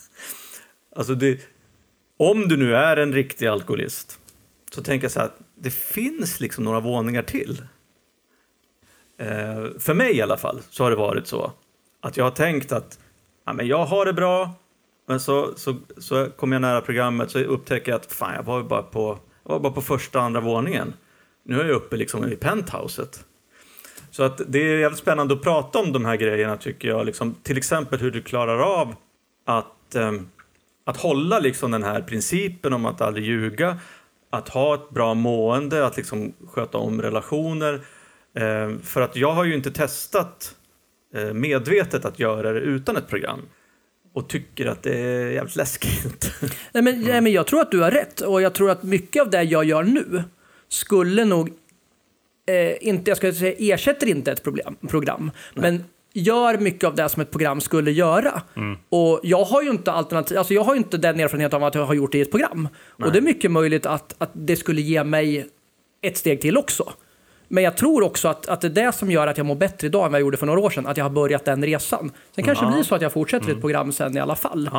alltså 0.96 1.14
det, 1.14 1.40
om 2.16 2.48
du 2.48 2.56
nu 2.56 2.76
är 2.76 2.96
en 2.96 3.12
riktig 3.12 3.46
alkoholist 3.46 4.18
så 4.70 4.82
tänker 4.82 5.04
jag 5.04 5.12
så 5.12 5.20
här 5.20 5.26
att 5.26 5.38
det 5.54 5.70
finns 5.70 6.40
liksom 6.40 6.64
några 6.64 6.80
våningar 6.80 7.22
till. 7.22 7.62
Eh, 9.18 9.66
för 9.78 9.94
mig 9.94 10.16
i 10.16 10.22
alla 10.22 10.36
fall 10.36 10.60
så 10.70 10.82
har 10.84 10.90
det 10.90 10.96
varit 10.96 11.26
så 11.26 11.52
att 12.00 12.16
jag 12.16 12.24
har 12.24 12.30
tänkt 12.30 12.72
att 12.72 12.98
ja, 13.46 13.52
men 13.52 13.66
jag 13.66 13.84
har 13.84 14.04
det 14.04 14.12
bra 14.12 14.54
men 15.08 15.20
så, 15.20 15.52
så, 15.56 15.76
så 15.98 16.30
kommer 16.36 16.54
jag 16.56 16.60
nära 16.60 16.80
programmet 16.80 17.30
så 17.30 17.38
upptäcker 17.38 17.92
jag 17.92 17.98
att 17.98 18.12
fan, 18.12 18.34
jag 18.34 18.42
var 18.42 18.62
bara 18.62 18.82
på, 18.82 19.18
jag 19.44 19.52
var 19.52 19.60
bara 19.60 19.72
på 19.72 19.82
första 19.82 20.20
andra 20.20 20.40
våningen. 20.40 20.92
Nu 21.44 21.60
är 21.60 21.64
jag 21.64 21.74
uppe 21.74 21.96
liksom 21.96 22.32
i 22.32 22.36
penthouset. 22.36 23.24
Så 24.10 24.22
att 24.22 24.40
det 24.46 24.58
är 24.58 24.78
jävligt 24.78 24.98
spännande 24.98 25.34
att 25.34 25.42
prata 25.42 25.78
om 25.78 25.92
de 25.92 26.04
här 26.04 26.16
grejerna 26.16 26.56
tycker 26.56 26.88
jag. 26.88 27.06
Liksom, 27.06 27.34
till 27.42 27.56
exempel 27.58 27.98
hur 27.98 28.10
du 28.10 28.22
klarar 28.22 28.58
av 28.58 28.94
att, 29.44 29.94
ehm, 29.94 30.28
att 30.84 30.96
hålla 30.96 31.38
liksom 31.38 31.70
den 31.70 31.82
här 31.82 32.02
principen 32.02 32.72
om 32.72 32.86
att 32.86 33.00
aldrig 33.00 33.26
ljuga, 33.26 33.78
att 34.30 34.48
ha 34.48 34.74
ett 34.74 34.90
bra 34.90 35.14
mående, 35.14 35.86
att 35.86 35.96
liksom 35.96 36.32
sköta 36.48 36.78
om 36.78 37.02
relationer. 37.02 37.80
Ehm, 38.38 38.82
för 38.82 39.00
att 39.00 39.16
jag 39.16 39.32
har 39.32 39.44
ju 39.44 39.54
inte 39.54 39.70
testat 39.70 40.54
eh, 41.14 41.32
medvetet 41.32 42.04
att 42.04 42.18
göra 42.18 42.52
det 42.52 42.60
utan 42.60 42.96
ett 42.96 43.08
program 43.08 43.40
och 44.14 44.28
tycker 44.28 44.66
att 44.66 44.82
det 44.82 44.98
är 44.98 45.30
jävligt 45.30 45.56
läskigt. 45.56 46.32
Nej, 46.72 46.82
men, 46.82 47.02
nej, 47.02 47.20
men 47.20 47.32
jag 47.32 47.46
tror 47.46 47.60
att 47.60 47.70
du 47.70 47.80
har 47.80 47.90
rätt 47.90 48.20
och 48.20 48.42
jag 48.42 48.54
tror 48.54 48.70
att 48.70 48.82
mycket 48.82 49.22
av 49.22 49.30
det 49.30 49.42
jag 49.42 49.64
gör 49.64 49.82
nu 49.82 50.22
skulle 50.68 51.24
nog 51.24 51.48
eh, 52.46 52.88
inte, 52.88 53.10
jag 53.10 53.16
ska 53.16 53.32
säga 53.32 53.74
ersätter 53.74 54.06
inte 54.06 54.32
ett 54.32 54.42
problem, 54.42 54.76
program, 54.88 55.30
men 55.54 55.84
gör 56.12 56.58
mycket 56.58 56.84
av 56.84 56.94
det 56.94 57.08
som 57.08 57.22
ett 57.22 57.30
program 57.30 57.60
skulle 57.60 57.90
göra. 57.90 58.42
Och 58.88 59.20
jag 59.22 59.44
har 59.44 59.62
ju 59.62 59.70
inte 59.70 59.92
alternativ, 59.92 60.38
alltså 60.38 60.54
jag 60.54 60.64
har 60.64 60.74
inte 60.74 60.96
den 60.96 61.20
erfarenheten 61.20 61.56
av 61.56 61.64
att 61.64 61.74
jag 61.74 61.86
har 61.86 61.94
gjort 61.94 62.12
det 62.12 62.18
i 62.18 62.20
ett 62.20 62.30
program. 62.30 62.68
Och 63.04 63.12
det 63.12 63.18
är 63.18 63.22
mycket 63.22 63.50
möjligt 63.50 63.86
att, 63.86 64.14
att 64.18 64.30
det 64.32 64.56
skulle 64.56 64.80
ge 64.80 65.04
mig 65.04 65.48
ett 66.02 66.16
steg 66.16 66.40
till 66.40 66.56
också. 66.56 66.92
Men 67.50 67.64
jag 67.64 67.76
tror 67.76 68.02
också 68.02 68.28
att, 68.28 68.48
att 68.48 68.60
det 68.60 68.66
är 68.66 68.86
det 68.86 68.92
som 68.92 69.10
gör 69.10 69.26
att 69.26 69.36
jag 69.36 69.46
mår 69.46 69.54
bättre 69.54 69.86
idag 69.86 70.06
än 70.06 70.12
vad 70.12 70.20
jag 70.20 70.24
gjorde 70.24 70.36
för 70.36 70.46
några 70.46 70.60
år 70.60 70.70
sedan. 70.70 70.86
Att 70.86 70.96
jag 70.96 71.04
har 71.04 71.10
börjat 71.10 71.44
den 71.44 71.64
resan. 71.64 72.12
Sen 72.34 72.44
kanske 72.44 72.64
det 72.64 72.68
Ja. 72.70 72.74
blir 72.74 72.84
så 72.84 72.94
att 72.94 73.02
jag 73.02 73.12
fortsätter 73.12 73.52
ett 73.52 73.60
program 73.60 73.92
sen 73.92 74.16
i 74.16 74.20
alla 74.20 74.36
fall. 74.36 74.70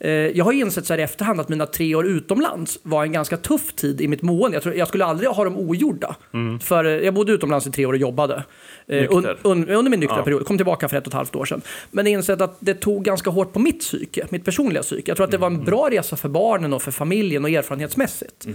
Eh, 0.00 0.10
jag 0.10 0.44
har 0.44 0.52
insett 0.52 0.86
så 0.86 0.92
här 0.92 0.98
i 0.98 1.02
efterhand 1.02 1.40
att 1.40 1.48
mina 1.48 1.66
tre 1.66 1.94
år 1.94 2.06
utomlands 2.06 2.78
var 2.82 3.02
en 3.04 3.12
ganska 3.12 3.36
tuff 3.36 3.72
tid 3.72 4.00
i 4.00 4.08
mitt 4.08 4.22
mående. 4.22 4.56
Jag, 4.56 4.62
tror, 4.62 4.74
jag 4.74 4.88
skulle 4.88 5.04
aldrig 5.04 5.28
ha 5.30 5.44
dem 5.44 5.56
ogjorda. 5.56 6.16
För 6.62 6.84
eh, 6.84 6.90
jag 6.92 7.14
bodde 7.14 7.32
utomlands 7.32 7.66
i 7.66 7.70
tre 7.70 7.86
år 7.86 7.92
och 7.92 7.98
jobbade. 7.98 8.44
Eh, 8.88 9.00
Nykter. 9.00 9.36
un, 9.42 9.68
under 9.68 9.90
min 9.90 10.00
nyktra 10.00 10.16
Ja. 10.18 10.22
period. 10.24 10.46
Kom 10.46 10.56
tillbaka 10.58 10.88
för 10.88 10.96
ett 10.96 11.06
och 11.06 11.10
ett 11.10 11.14
halvt 11.14 11.36
år 11.36 11.44
sedan. 11.44 11.60
Men 11.90 12.06
insett 12.06 12.40
att 12.40 12.56
det 12.60 12.74
tog 12.74 13.04
ganska 13.04 13.30
hårt 13.30 13.52
på 13.52 13.58
mitt 13.58 13.80
psyke, 13.80 14.26
mitt 14.30 14.44
personliga 14.44 14.82
psyke. 14.82 15.10
Jag 15.10 15.16
tror 15.16 15.24
att 15.24 15.30
det 15.30 15.38
var 15.38 15.46
en 15.46 15.64
bra 15.64 15.88
resa 15.90 16.16
för 16.16 16.28
barnen 16.28 16.72
och 16.72 16.82
för 16.82 16.90
familjen 16.90 17.44
och 17.44 17.50
erfarenhetsmässigt. 17.50 18.46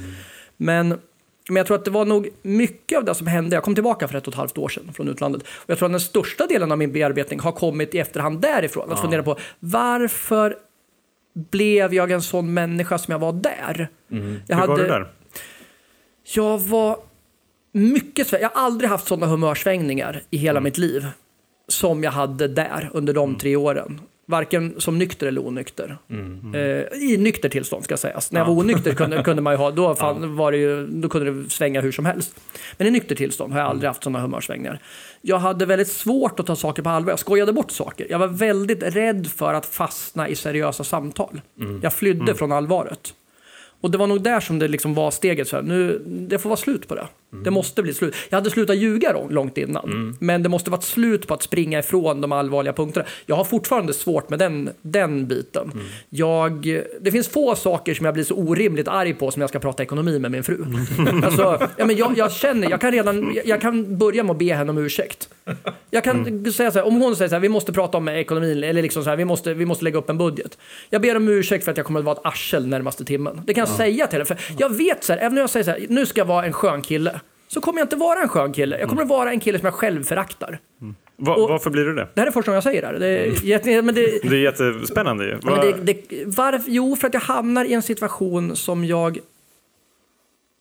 Men 0.57 0.97
men 1.51 1.57
jag 1.57 1.67
tror 1.67 1.77
att 1.77 1.85
det 1.85 1.91
var 1.91 2.05
nog 2.05 2.29
mycket 2.41 2.97
av 2.97 3.05
det 3.05 3.15
som 3.15 3.27
hände. 3.27 3.55
Jag 3.55 3.63
kom 3.63 3.75
tillbaka 3.75 4.07
för 4.07 4.17
ett 4.17 4.27
och 4.27 4.33
ett 4.33 4.37
halvt 4.37 4.57
år 4.57 4.69
sedan 4.69 4.93
från 4.93 5.07
utlandet. 5.07 5.41
Och 5.41 5.69
jag 5.69 5.77
tror 5.77 5.85
att 5.85 5.93
den 5.93 5.99
största 5.99 6.47
delen 6.47 6.71
av 6.71 6.77
min 6.77 6.91
bearbetning 6.91 7.39
har 7.39 7.51
kommit 7.51 7.95
i 7.95 7.99
efterhand 7.99 8.39
därifrån. 8.41 8.91
Att 8.91 9.01
fundera 9.01 9.23
på 9.23 9.37
varför 9.59 10.55
blev 11.33 11.93
jag 11.93 12.11
en 12.11 12.21
sån 12.21 12.53
människa 12.53 12.97
som 12.97 13.11
jag 13.11 13.19
var 13.19 13.33
där? 13.33 13.89
Jag, 14.47 14.57
Hur 14.57 14.67
var 14.67 14.77
det 14.77 14.87
där? 14.87 15.07
jag 16.35 16.57
var 16.59 16.97
mycket. 17.71 18.31
Jag 18.31 18.49
har 18.49 18.61
aldrig 18.65 18.89
haft 18.89 19.07
sådana 19.07 19.25
humörsvängningar 19.25 20.23
i 20.29 20.37
hela 20.37 20.59
mitt 20.59 20.77
liv 20.77 21.07
som 21.67 22.03
jag 22.03 22.11
hade 22.11 22.47
där 22.47 22.89
under 22.93 23.13
de 23.13 23.35
tre 23.35 23.55
åren. 23.55 24.01
Varken 24.25 24.75
som 24.77 24.97
nykter 24.97 25.27
eller 25.27 25.45
onykter. 25.47 25.97
Eh, 26.55 26.59
I 27.01 27.17
nykter 27.19 27.49
tillstånd 27.49 27.83
ska 27.83 27.97
sägas. 27.97 28.31
När 28.31 28.39
jag 28.39 28.45
var 28.45 28.53
onykter 28.53 28.93
kunde, 28.93 29.23
kunde 29.23 29.41
man 29.41 29.53
ju 29.53 29.57
ha, 29.57 29.71
då, 29.71 29.95
fan, 30.01 30.35
var 30.35 30.51
det 30.51 30.57
ju, 30.57 30.87
då 30.87 31.09
kunde 31.09 31.31
det 31.31 31.49
svänga 31.49 31.81
hur 31.81 31.91
som 31.91 32.05
helst. 32.05 32.35
Men 32.77 32.87
i 32.87 32.91
nykter 32.91 33.15
tillstånd 33.15 33.53
har 33.53 33.59
jag 33.59 33.69
aldrig 33.69 33.87
haft 33.87 34.03
sådana 34.03 34.19
humörsvängningar. 34.19 34.79
Jag 35.21 35.39
hade 35.39 35.65
väldigt 35.65 35.87
svårt 35.87 36.39
att 36.39 36.45
ta 36.45 36.55
saker 36.55 36.83
på 36.83 36.89
allvar. 36.89 37.11
Jag 37.11 37.19
skojade 37.19 37.53
bort 37.53 37.71
saker. 37.71 38.07
Jag 38.09 38.19
var 38.19 38.27
väldigt 38.27 38.83
rädd 38.83 39.27
för 39.27 39.53
att 39.53 39.65
fastna 39.65 40.27
i 40.29 40.35
seriösa 40.35 40.83
samtal. 40.83 41.41
Jag 41.81 41.93
flydde 41.93 42.35
från 42.35 42.51
allvaret. 42.51 43.13
Och 43.81 43.91
det 43.91 43.97
var 43.97 44.07
nog 44.07 44.21
där 44.21 44.39
som 44.39 44.59
det 44.59 44.67
liksom 44.67 44.93
var 44.93 45.11
steget. 45.11 45.47
Så 45.47 45.55
här, 45.55 45.63
nu, 45.63 46.01
det 46.05 46.39
får 46.39 46.49
vara 46.49 46.57
slut 46.57 46.87
på 46.87 46.95
det. 46.95 47.07
Det 47.43 47.51
måste 47.51 47.83
bli 47.83 47.93
slut. 47.93 48.15
Jag 48.29 48.37
hade 48.37 48.49
slutat 48.49 48.77
ljuga 48.77 49.13
lång- 49.13 49.31
långt 49.31 49.57
innan. 49.57 50.15
Men 50.19 50.43
det 50.43 50.49
måste 50.49 50.69
vara 50.71 50.79
ett 50.79 50.85
slut 50.85 51.27
på 51.27 51.33
att 51.33 51.43
springa 51.43 51.79
ifrån 51.79 52.21
de 52.21 52.31
allvarliga 52.31 52.73
punkterna. 52.73 53.05
Jag 53.25 53.35
har 53.35 53.43
fortfarande 53.43 53.93
svårt 53.93 54.29
med 54.29 54.39
den, 54.39 54.69
den 54.81 55.27
biten. 55.27 55.71
Jag, 56.09 56.81
det 57.01 57.11
finns 57.11 57.27
få 57.27 57.55
saker 57.55 57.93
som 57.93 58.05
jag 58.05 58.13
blir 58.13 58.23
så 58.23 58.35
orimligt 58.35 58.87
arg 58.87 59.13
på 59.13 59.31
som 59.31 59.41
jag 59.41 59.49
ska 59.49 59.59
prata 59.59 59.83
ekonomi 59.83 60.19
med 60.19 60.31
min 60.31 60.43
fru. 60.43 60.65
alltså, 61.23 61.67
ja, 61.77 61.85
men 61.85 61.95
jag, 61.97 62.17
jag 62.17 62.31
känner, 62.31 62.69
jag 62.69 62.81
kan 62.81 62.91
redan, 62.91 63.31
jag, 63.35 63.45
jag 63.47 63.61
kan 63.61 63.97
börja 63.97 64.23
med 64.23 64.31
att 64.31 64.39
be 64.39 64.53
henne 64.53 64.69
om 64.69 64.77
ursäkt. 64.77 65.29
Jag 65.89 66.03
kan 66.03 66.51
säga 66.53 66.71
så 66.71 66.79
här, 66.79 66.87
om 66.87 67.01
hon 67.01 67.15
säger 67.15 67.29
så 67.29 67.35
här, 67.35 67.39
vi 67.39 67.49
måste 67.49 67.73
prata 67.73 67.97
om 67.97 68.07
ekonomin, 68.07 68.63
eller 68.63 68.81
liksom 68.81 69.03
så 69.03 69.09
här, 69.09 69.17
vi 69.17 69.25
måste, 69.25 69.53
vi 69.53 69.65
måste 69.65 69.83
lägga 69.83 69.97
upp 69.97 70.09
en 70.09 70.17
budget. 70.17 70.57
Jag 70.89 71.01
ber 71.01 71.15
om 71.17 71.27
ursäkt 71.29 71.63
för 71.65 71.71
att 71.71 71.77
jag 71.77 71.85
kommer 71.85 71.99
att 71.99 72.05
vara 72.05 72.15
ett 72.15 72.25
arsel 72.25 72.67
närmaste 72.67 73.05
timmen. 73.05 73.41
Det 73.45 73.53
kan 73.53 73.61
jag 73.61 73.69
säga 73.69 74.07
till 74.07 74.15
henne, 74.15 74.25
för 74.25 74.37
jag 74.57 74.69
vet 74.77 75.03
så 75.03 75.13
här, 75.13 75.19
även 75.19 75.33
när 75.35 75.41
jag 75.41 75.49
säger 75.49 75.63
så 75.63 75.71
här, 75.71 75.85
nu 75.89 76.05
ska 76.05 76.21
jag 76.21 76.25
vara 76.25 76.45
en 76.45 76.53
skön 76.53 76.81
kille, 76.81 77.19
så 77.53 77.61
kommer 77.61 77.79
jag 77.79 77.85
inte 77.85 77.95
vara 77.95 78.19
en 78.21 78.27
skön 78.29 78.53
kille. 78.53 78.79
Jag 78.79 78.89
kommer 78.89 79.01
att 79.01 79.07
vara 79.07 79.31
en 79.31 79.39
kille 79.39 79.59
som 79.59 79.65
jag 79.65 79.73
själv 79.73 80.03
föraktar. 80.03 80.59
Va, 81.17 81.35
Och- 81.35 81.49
varför 81.49 81.69
blir 81.69 81.83
du 81.85 81.93
det? 81.95 82.07
Det 82.13 82.21
här 82.21 82.27
är 82.27 82.31
första 82.31 82.51
gången 82.51 82.55
jag 82.55 82.63
säger 82.63 82.81
det 82.81 82.87
här. 82.87 82.93
Det 82.99 83.07
är, 83.07 83.45
jätte- 83.45 83.81
men 83.81 83.95
det, 83.95 84.01
Det 84.29 84.35
är 84.35 84.39
jättespännande 84.39 85.25
ju. 85.25 85.31
Ja, 85.31 85.37
Va- 85.43 85.63
men 85.65 85.85
det, 85.85 85.93
det, 86.09 86.23
varför? 86.25 86.71
Jo, 86.71 86.95
för 86.95 87.07
att 87.07 87.13
jag 87.13 87.21
hamnar 87.21 87.65
i 87.65 87.73
en 87.73 87.81
situation 87.81 88.55
som 88.55 88.85
jag... 88.85 89.19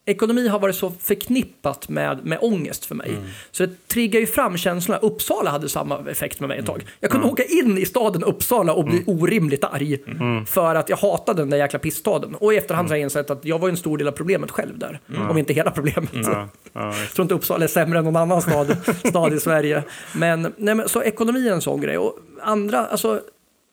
Ekonomi 0.06 0.48
har 0.48 0.58
varit 0.58 0.76
så 0.76 0.90
förknippat 0.90 1.88
med, 1.88 2.26
med 2.26 2.38
ångest 2.42 2.86
för 2.86 2.94
mig. 2.94 3.16
Så 3.50 3.66
det 3.66 3.88
triggar 3.88 4.20
ju 4.20 4.26
fram 4.26 4.56
känslorna. 4.56 4.98
Uppsala 5.00 5.50
hade 5.50 5.68
samma 5.68 6.10
effekt 6.10 6.40
med 6.40 6.48
mig 6.48 6.58
ett 6.58 6.66
tag. 6.66 6.86
Jag 7.00 7.10
kunde 7.10 7.26
åka 7.26 7.44
in 7.44 7.78
i 7.78 7.86
staden 7.86 8.24
Uppsala 8.24 8.72
och 8.72 8.84
bli 8.84 9.04
orimligt 9.06 9.64
arg. 9.64 9.98
För 10.46 10.74
att 10.74 10.88
jag 10.88 10.96
hatade 10.96 11.42
den 11.42 11.50
där 11.50 11.56
jäkla 11.58 11.78
pissstaden. 11.78 12.34
Och 12.34 12.54
i 12.54 12.56
efterhand 12.56 12.88
har 12.88 12.96
jag 12.96 13.02
insett 13.02 13.30
att 13.30 13.44
jag 13.44 13.58
var 13.58 13.68
en 13.68 13.76
stor 13.76 13.98
del 13.98 14.08
av 14.08 14.12
problemet 14.12 14.50
själv 14.50 14.78
där. 14.78 15.00
Om 15.30 15.38
inte 15.38 15.52
hela 15.52 15.70
problemet. 15.70 16.10
Ja, 16.12 16.48
ja, 16.72 16.96
Jag 16.98 17.08
tror 17.10 17.24
inte 17.24 17.34
Uppsala 17.34 17.64
är 17.64 17.68
sämre 17.68 17.98
än 17.98 18.04
någon 18.04 18.16
annan 18.16 18.42
stad, 18.42 18.76
stad 19.08 19.32
i 19.34 19.40
Sverige. 19.40 19.82
Men, 20.14 20.52
nej, 20.56 20.74
men 20.74 20.88
så 20.88 21.02
ekonomi 21.02 21.48
är 21.48 21.52
en 21.52 21.62
sån 21.62 21.80
grej. 21.80 21.98
Och 21.98 22.18
andra, 22.42 22.86
alltså, 22.86 23.20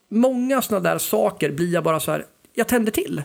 många 0.09 0.61
sådana 0.61 0.89
där 0.89 0.97
saker 0.97 1.51
blir 1.51 1.73
jag 1.73 1.83
bara 1.83 1.99
så 1.99 2.11
här, 2.11 2.25
jag 2.53 2.67
tänder 2.67 2.91
till. 2.91 3.23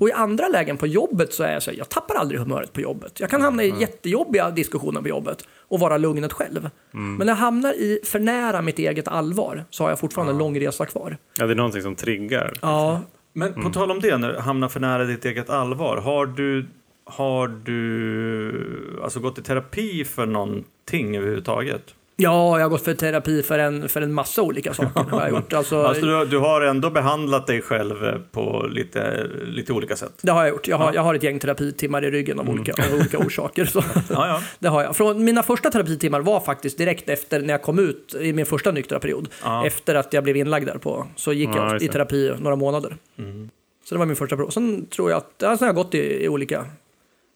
Och 0.00 0.08
i 0.08 0.12
andra 0.12 0.48
lägen 0.48 0.76
på 0.76 0.86
jobbet 0.86 1.32
så 1.32 1.42
är 1.42 1.52
jag 1.52 1.62
så 1.62 1.70
här, 1.70 1.78
jag 1.78 1.88
tappar 1.88 2.14
aldrig 2.14 2.40
humöret 2.40 2.72
på 2.72 2.80
jobbet. 2.80 3.20
Jag 3.20 3.30
kan 3.30 3.42
hamna 3.42 3.64
i 3.64 3.74
jättejobbiga 3.80 4.50
diskussioner 4.50 5.02
på 5.02 5.08
jobbet 5.08 5.48
och 5.68 5.80
vara 5.80 5.98
lugnet 5.98 6.32
själv. 6.32 6.70
Men 6.90 7.18
när 7.18 7.26
jag 7.26 7.34
hamnar 7.34 7.72
i 7.72 8.00
för 8.04 8.18
nära 8.18 8.62
mitt 8.62 8.78
eget 8.78 9.08
allvar 9.08 9.64
så 9.70 9.82
har 9.84 9.90
jag 9.90 9.98
fortfarande 9.98 10.32
en 10.32 10.38
lång 10.38 10.60
resa 10.60 10.86
kvar. 10.86 11.16
ja, 11.38 11.46
det 11.46 11.52
är 11.52 11.56
någonting 11.56 11.82
som 11.82 11.94
triggar. 11.94 12.52
Ja, 12.62 13.00
Men 13.32 13.62
på 13.62 13.70
tal 13.70 13.90
om 13.90 14.00
det, 14.00 14.16
när 14.18 14.32
du 14.32 14.38
hamnar 14.38 14.68
för 14.68 14.80
nära 14.80 15.04
ditt 15.04 15.24
eget 15.24 15.50
allvar. 15.50 15.96
Har 15.96 16.26
du, 16.26 16.66
har 17.04 17.48
du 17.48 19.00
alltså 19.02 19.20
gått 19.20 19.38
i 19.38 19.42
terapi 19.42 20.04
för 20.04 20.26
någonting 20.26 21.16
överhuvudtaget? 21.16 21.94
Ja, 22.18 22.58
jag 22.58 22.64
har 22.64 22.70
gått 22.70 22.84
för 22.84 22.94
terapi 22.94 23.42
för 23.42 23.58
en, 23.58 23.88
för 23.88 24.00
en 24.00 24.12
massa 24.12 24.42
olika 24.42 24.74
saker. 24.74 25.00
Har 25.10 25.20
jag 25.20 25.30
gjort. 25.30 25.52
Alltså, 25.52 25.82
Alltså, 25.82 26.06
du, 26.06 26.24
du 26.26 26.38
har 26.38 26.60
ändå 26.60 26.90
behandlat 26.90 27.46
dig 27.46 27.62
själv 27.62 28.04
eh, 28.04 28.14
på 28.32 28.66
lite, 28.70 29.26
lite 29.44 29.72
olika 29.72 29.96
sätt. 29.96 30.12
Det 30.22 30.30
har 30.32 30.40
jag 30.40 30.48
gjort. 30.48 30.68
Jag 30.68 30.76
har, 30.76 30.94
jag 30.94 31.02
har 31.02 31.14
ett 31.14 31.22
gäng 31.22 31.38
terapitimmar 31.38 32.04
i 32.04 32.10
ryggen 32.10 32.40
av 32.40 32.50
olika, 32.50 32.72
av 32.72 32.94
olika 32.94 33.18
orsaker. 33.18 33.64
Så. 33.64 33.82
Ja, 34.10 34.28
ja. 34.28 34.42
Det 34.58 34.68
har 34.68 34.82
jag. 34.82 34.96
Från 34.96 35.24
mina 35.24 35.42
första 35.42 35.70
terapitimmar 35.70 36.20
var 36.20 36.40
faktiskt 36.40 36.78
direkt 36.78 37.08
efter 37.08 37.40
när 37.40 37.54
jag 37.54 37.62
kom 37.62 37.78
ut 37.78 38.14
i 38.20 38.32
min 38.32 38.46
första 38.46 38.70
nyktra 38.72 38.98
period. 38.98 39.28
Ja. 39.44 39.66
Efter 39.66 39.94
att 39.94 40.12
jag 40.12 40.24
blev 40.24 40.36
inlagd 40.36 40.66
där 40.66 40.78
på, 40.78 41.06
så 41.16 41.32
gick 41.32 41.48
Ja, 41.48 41.72
jag 41.72 41.82
i 41.82 41.88
terapi 41.88 42.32
några 42.38 42.56
månader. 42.56 42.96
Mm. 43.18 43.50
Så 43.84 43.94
det 43.94 43.98
var 43.98 44.06
min 44.06 44.16
första 44.16 44.36
period. 44.36 44.52
Sen 44.52 44.86
tror 44.86 45.10
jag 45.10 45.16
att, 45.18 45.34
ja, 45.38 45.56
sen 45.56 45.58
har 45.58 45.74
jag 45.74 45.84
gått 45.84 45.94
i, 45.94 46.24
i 46.24 46.28
olika 46.28 46.66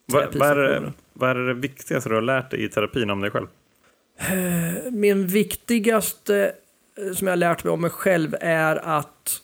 Vad, 0.07 0.37
vad, 0.37 0.51
är 0.51 0.93
vad 1.13 1.31
är 1.31 1.35
det 1.35 1.55
viktigaste 1.55 2.09
du 2.09 2.15
har 2.15 2.23
lärt 2.23 2.51
dig 2.51 2.65
i 2.65 2.69
terapin 2.69 3.11
om 3.11 3.21
dig 3.21 3.31
själv? 3.31 3.47
Min 4.91 5.27
viktigaste 5.27 6.53
eh, 6.97 7.15
som 7.15 7.27
jag 7.27 7.33
har 7.33 7.37
lärt 7.37 7.65
mig 7.65 7.73
om 7.73 7.81
mig 7.81 7.91
själv 7.91 8.37
är 8.41 8.77
att 8.77 9.41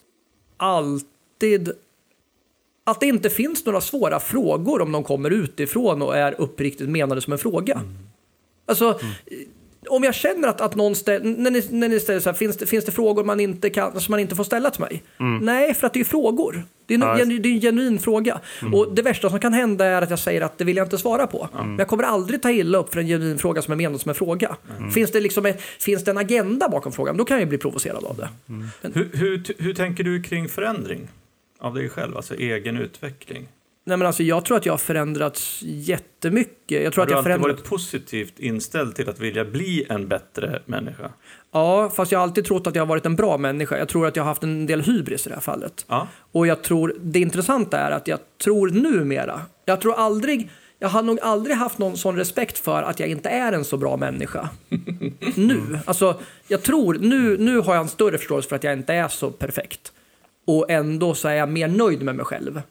alltid 0.56 1.72
att 2.84 3.00
det 3.00 3.06
inte 3.06 3.30
finns 3.30 3.66
några 3.66 3.80
svåra 3.80 4.20
frågor 4.20 4.82
om 4.82 4.92
de 4.92 5.04
kommer 5.04 5.30
utifrån 5.30 6.02
och 6.02 6.16
är 6.16 6.40
uppriktigt 6.40 6.88
menade 6.88 7.20
som 7.20 7.32
en 7.32 7.38
fråga. 7.38 7.82
Alltså, 8.66 9.00
om 9.88 10.04
jag 10.04 10.14
känner 10.14 10.48
att, 10.48 10.60
att 10.60 10.74
någon 10.74 10.94
ställer, 10.94 11.24
när 11.24 11.50
ni, 11.50 11.62
när 11.70 11.88
ni 11.88 12.00
ställer 12.00 12.20
så 12.20 12.28
här, 12.30 12.36
finns 12.36 12.56
det, 12.56 12.66
finns 12.66 12.84
det 12.84 12.92
frågor 12.92 13.24
man 13.24 13.40
inte 13.40 13.70
kan, 13.70 14.00
som 14.00 14.12
man 14.12 14.20
inte 14.20 14.34
får 14.36 14.44
ställa 14.44 14.70
till 14.70 14.80
mig? 14.80 15.02
Nej, 15.42 15.74
för 15.74 15.86
att 15.86 15.92
det 15.92 16.00
är 16.00 16.04
frågor. 16.04 16.64
Det 16.86 16.94
är, 16.94 16.98
en, 16.98 17.02
Ja, 17.02 17.16
genu- 17.18 17.38
det 17.38 17.48
är 17.48 17.52
en 17.52 17.60
genuin 17.60 17.98
fråga. 17.98 18.40
Och 18.74 18.94
det 18.94 19.02
värsta 19.02 19.30
som 19.30 19.40
kan 19.40 19.52
hända 19.52 19.84
är 19.84 20.02
att 20.02 20.10
jag 20.10 20.18
säger 20.18 20.40
att 20.40 20.58
det 20.58 20.64
vill 20.64 20.76
jag 20.76 20.86
inte 20.86 20.98
svara 20.98 21.26
på. 21.26 21.48
Men 21.54 21.78
jag 21.78 21.88
kommer 21.88 22.04
aldrig 22.04 22.42
ta 22.42 22.50
illa 22.50 22.78
upp 22.78 22.92
för 22.92 23.00
en 23.00 23.06
genuin 23.06 23.38
fråga 23.38 23.62
som 23.62 23.72
är 23.72 23.76
menad 23.76 24.00
som 24.00 24.08
en 24.08 24.14
fråga. 24.14 24.56
Finns, 24.94 25.10
det 25.12 25.20
liksom 25.20 25.46
en, 25.46 25.54
finns 25.80 26.04
det 26.04 26.10
en 26.10 26.18
agenda 26.18 26.68
bakom 26.68 26.92
frågan, 26.92 27.16
då 27.16 27.24
kan 27.24 27.34
jag 27.36 27.40
ju 27.42 27.48
bli 27.48 27.58
provocerad 27.58 28.04
av 28.04 28.16
det. 28.16 28.28
Hur, 28.94 29.10
hur, 29.12 29.42
hur 29.58 29.74
tänker 29.74 30.04
du 30.04 30.22
kring 30.22 30.48
förändring 30.48 31.08
av 31.58 31.74
dig 31.74 31.88
själv, 31.88 32.16
alltså 32.16 32.34
egen 32.34 32.76
utveckling? 32.76 33.48
Nej, 33.88 33.96
men 33.96 34.06
alltså, 34.06 34.22
jag 34.22 34.44
tror 34.44 34.56
att 34.56 34.66
jag 34.66 34.72
har 34.72 34.78
förändrats 34.78 35.60
jättemycket. 35.62 36.82
Jag 36.82 36.92
tror 36.92 37.02
Har 37.02 37.04
att 37.04 37.08
du 37.08 37.12
jag 37.12 37.18
alltid 37.18 37.32
förändrats... 37.32 37.60
varit 37.60 37.68
positivt 37.70 38.38
inställd 38.38 38.94
till 38.94 39.08
att 39.08 39.20
vilja 39.20 39.44
bli 39.44 39.86
en 39.88 40.08
bättre 40.08 40.62
människa? 40.66 41.10
Ja, 41.52 41.90
fast 41.96 42.12
jag 42.12 42.18
har 42.18 42.22
alltid 42.22 42.44
trott 42.44 42.66
att 42.66 42.74
jag 42.74 42.82
har 42.82 42.86
varit 42.86 43.06
en 43.06 43.16
bra 43.16 43.38
människa. 43.38 43.78
Jag 43.78 43.88
tror 43.88 44.06
att 44.06 44.16
jag 44.16 44.22
har 44.22 44.28
haft 44.28 44.42
en 44.42 44.66
del 44.66 44.82
hybris 44.82 45.26
i 45.26 45.28
det 45.28 45.34
här 45.34 45.42
fallet. 45.42 45.84
Ja. 45.88 46.08
Och 46.32 46.46
jag 46.46 46.62
tror, 46.62 46.94
det 47.00 47.18
intressanta 47.20 47.78
är 47.78 47.90
att 47.90 48.08
jag 48.08 48.18
tror 48.44 48.70
numera, 48.70 49.40
jag 49.64 49.80
tror 49.80 49.94
aldrig, 49.94 50.50
jag 50.78 50.88
har 50.88 51.02
nog 51.02 51.20
aldrig 51.20 51.56
haft 51.56 51.78
någon 51.78 51.96
sån 51.96 52.16
respekt 52.16 52.58
för 52.58 52.82
att 52.82 53.00
jag 53.00 53.08
inte 53.08 53.28
är 53.28 53.52
en 53.52 53.64
så 53.64 53.76
bra 53.76 53.96
människa. 53.96 54.48
nu. 55.34 55.78
Alltså, 55.84 56.20
jag 56.48 56.62
tror, 56.62 56.94
nu, 57.00 57.38
nu 57.38 57.58
har 57.60 57.74
jag 57.74 57.82
en 57.82 57.88
större 57.88 58.18
förståelse 58.18 58.48
för 58.48 58.56
att 58.56 58.64
jag 58.64 58.72
inte 58.72 58.94
är 58.94 59.08
så 59.08 59.30
perfekt. 59.30 59.92
Och 60.48 60.70
ändå 60.70 61.14
så 61.14 61.28
är 61.28 61.34
jag 61.34 61.48
mer 61.48 61.68
nöjd 61.68 62.02
med 62.02 62.14
mig 62.14 62.24
själv 62.24 62.62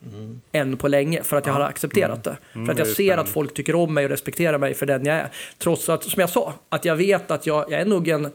än 0.52 0.78
på 0.78 0.88
länge 0.88 1.24
för 1.24 1.38
att 1.38 1.46
jag 1.46 1.54
har 1.54 1.62
accepterat 1.62 2.24
det. 2.24 2.38
För 2.54 2.62
att 2.62 2.70
är 2.70 2.78
jag 2.78 2.88
ser 2.88 2.94
spännande. 2.94 3.22
att 3.22 3.30
folk 3.30 3.54
tycker 3.54 3.76
om 3.76 3.94
mig 3.94 4.04
och 4.04 4.10
respekterar 4.10 4.58
mig 4.58 4.74
för 4.74 4.86
den 4.86 5.06
jag 5.06 5.16
är. 5.16 5.30
Trots 5.58 5.90
att, 5.90 6.04
som 6.04 6.22
jag 6.22 6.30
sa, 6.30 6.54
att 6.70 6.86
jag 6.86 6.96
vet 6.96 7.32
att 7.32 7.46
jag, 7.46 7.72
jag 7.72 7.82
är 7.82 7.86
nog 7.86 8.08
en 8.08 8.32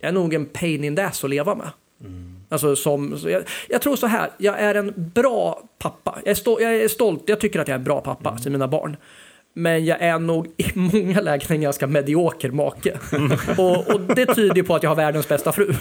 jag 0.00 0.08
är 0.08 0.12
nog 0.12 0.34
en 0.34 0.46
pain 0.46 0.84
in 0.84 0.96
the 0.96 1.02
ass 1.02 1.24
att 1.24 1.30
leva 1.30 1.54
med. 1.54 1.70
Alltså 2.48 2.76
som, 2.76 3.18
jag, 3.24 3.42
jag 3.68 3.82
tror 3.82 3.96
så 3.96 4.06
här, 4.06 4.30
jag 4.38 4.60
är 4.60 4.74
en 4.74 4.92
bra 4.96 5.62
pappa. 5.78 6.18
Jag 6.24 6.30
är, 6.30 6.34
stol, 6.34 6.62
jag 6.62 6.74
är 6.76 6.88
stolt, 6.88 7.22
jag 7.26 7.40
tycker 7.40 7.60
att 7.60 7.68
jag 7.68 7.74
är 7.74 7.78
en 7.78 7.84
bra 7.84 8.00
pappa 8.00 8.38
till 8.38 8.52
mina 8.52 8.68
barn. 8.68 8.96
Men 9.54 9.84
jag 9.84 10.00
är 10.00 10.18
nog 10.18 10.46
i 10.56 10.64
många 10.74 11.20
lägen 11.20 11.52
en 11.52 11.60
ganska 11.60 11.86
medioker 11.86 12.50
make. 12.50 12.98
och, 13.58 13.94
och 13.94 14.00
det 14.00 14.26
tyder 14.34 14.62
på 14.62 14.74
att 14.74 14.82
jag 14.82 14.90
har 14.90 14.96
världens 14.96 15.28
bästa 15.28 15.52
fru. 15.52 15.74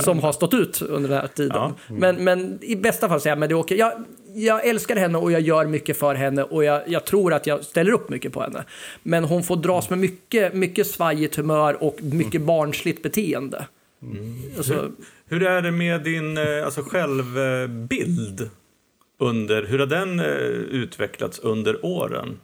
Som 0.00 0.18
har 0.18 0.32
stått 0.32 0.54
ut 0.54 0.82
under 0.82 1.08
den 1.08 1.18
här 1.20 1.28
tiden. 1.28 1.56
Ja. 1.56 1.74
Men, 1.88 2.24
men 2.24 2.58
i 2.62 2.76
bästa 2.76 3.08
fall 3.08 3.20
så 3.20 3.28
är 3.28 3.30
jag 3.30 3.38
medioker. 3.38 3.76
Jag, 3.76 3.92
jag 4.34 4.66
älskar 4.66 4.96
henne 4.96 5.18
och 5.18 5.32
jag 5.32 5.40
gör 5.40 5.66
mycket 5.66 5.96
för 5.96 6.14
henne 6.14 6.42
och 6.42 6.64
jag, 6.64 6.82
jag 6.86 7.04
tror 7.04 7.32
att 7.32 7.46
jag 7.46 7.64
ställer 7.64 7.92
upp 7.92 8.08
mycket 8.08 8.32
på 8.32 8.42
henne. 8.42 8.64
Men 9.02 9.24
hon 9.24 9.42
får 9.42 9.56
dras 9.56 9.90
med 9.90 9.98
mycket, 9.98 10.54
mycket 10.54 10.86
svajigt 10.86 11.36
humör 11.36 11.82
och 11.82 12.02
mycket 12.02 12.42
barnsligt 12.42 13.02
beteende. 13.02 13.66
Alltså, 14.56 14.90
Hur 15.28 15.42
är 15.42 15.62
det 15.62 15.70
med 15.70 16.02
din 16.02 16.38
eh, 16.38 16.64
alltså 16.64 16.82
självbild? 16.82 18.50
Under, 19.18 19.62
hur 19.62 19.78
har 19.78 19.86
den 19.86 20.20
eh, 20.20 20.26
utvecklats 20.26 21.38
under 21.38 21.86
åren? 21.86 22.38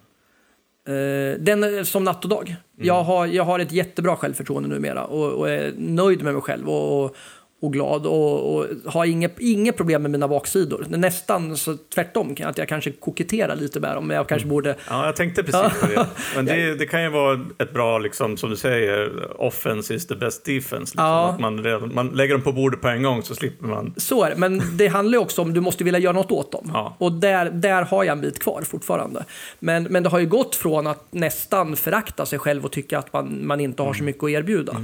Eh, 0.88 1.38
den 1.38 1.64
är 1.64 1.84
som 1.84 2.04
natt 2.04 2.24
och 2.24 2.30
dag. 2.30 2.56
Jag, 2.76 3.02
har, 3.02 3.26
jag 3.26 3.44
har 3.44 3.58
ett 3.58 3.72
jättebra 3.72 4.16
självförtroende 4.16 4.68
numera 4.68 5.04
och, 5.04 5.32
och 5.32 5.50
är 5.50 5.72
nöjd 5.76 6.22
med 6.22 6.32
mig 6.32 6.42
själv 6.42 6.68
och, 6.68 7.04
och, 7.04 7.16
och 7.62 7.72
glad 7.72 8.06
och, 8.06 8.54
och 8.54 8.66
har 8.86 9.04
inget, 9.04 9.40
inget 9.40 9.76
problem 9.76 10.02
med 10.02 10.10
mina 10.10 10.28
baksidor. 10.28 10.86
Nästan 10.88 11.56
så 11.56 11.76
tvärtom, 11.94 12.36
att 12.44 12.58
jag 12.58 12.68
kanske 12.68 12.90
koketterar 12.90 13.56
lite 13.56 13.80
med 13.80 13.96
dem, 13.96 14.06
men 14.06 14.16
jag 14.16 14.28
kanske 14.28 14.48
borde... 14.48 14.76
Ja, 14.88 15.06
jag 15.06 15.16
tänkte 15.16 15.42
precis 15.42 15.80
på 15.80 15.86
det. 15.86 16.06
Men 16.36 16.44
det, 16.44 16.74
det 16.74 16.86
kan 16.86 17.02
ju 17.02 17.08
vara 17.08 17.40
ett 17.58 17.72
bra, 17.72 17.98
liksom, 17.98 18.36
som 18.36 18.50
du 18.50 18.56
säger, 18.56 19.12
offense 19.42 19.94
is 19.94 20.06
the 20.06 20.14
best 20.14 20.44
defense. 20.44 20.80
Liksom. 20.80 21.04
Ja. 21.04 21.28
Att 21.28 21.40
man, 21.40 21.64
redan- 21.64 21.94
man 21.94 22.08
lägger 22.08 22.34
dem 22.34 22.42
på 22.42 22.52
bordet 22.52 22.80
på 22.80 22.88
en 22.88 23.02
gång 23.02 23.22
så 23.22 23.34
slipper 23.34 23.66
man... 23.66 23.94
Så 23.96 24.24
är 24.24 24.30
det, 24.30 24.36
men 24.36 24.62
det 24.76 24.88
handlar 24.88 25.18
ju 25.18 25.22
också 25.22 25.42
om 25.42 25.48
att 25.48 25.54
du 25.54 25.60
måste 25.60 25.84
vilja 25.84 25.98
göra 25.98 26.12
något 26.12 26.32
åt 26.32 26.52
dem. 26.52 26.70
Ja. 26.74 26.96
Och 26.98 27.12
där, 27.12 27.50
där 27.50 27.82
har 27.82 28.04
jag 28.04 28.12
en 28.12 28.20
bit 28.20 28.38
kvar 28.38 28.62
fortfarande. 28.62 29.24
Men, 29.58 29.82
men 29.84 30.02
det 30.02 30.08
har 30.08 30.18
ju 30.18 30.26
gått 30.26 30.54
från 30.54 30.86
att 30.86 31.06
nästan 31.10 31.76
förakta 31.76 32.26
sig 32.26 32.38
själv 32.38 32.64
och 32.64 32.72
tycka 32.72 32.98
att 32.98 33.12
man, 33.12 33.46
man 33.46 33.60
inte 33.60 33.82
har 33.82 33.94
så 33.94 34.04
mycket 34.04 34.24
att 34.24 34.30
erbjuda. 34.30 34.76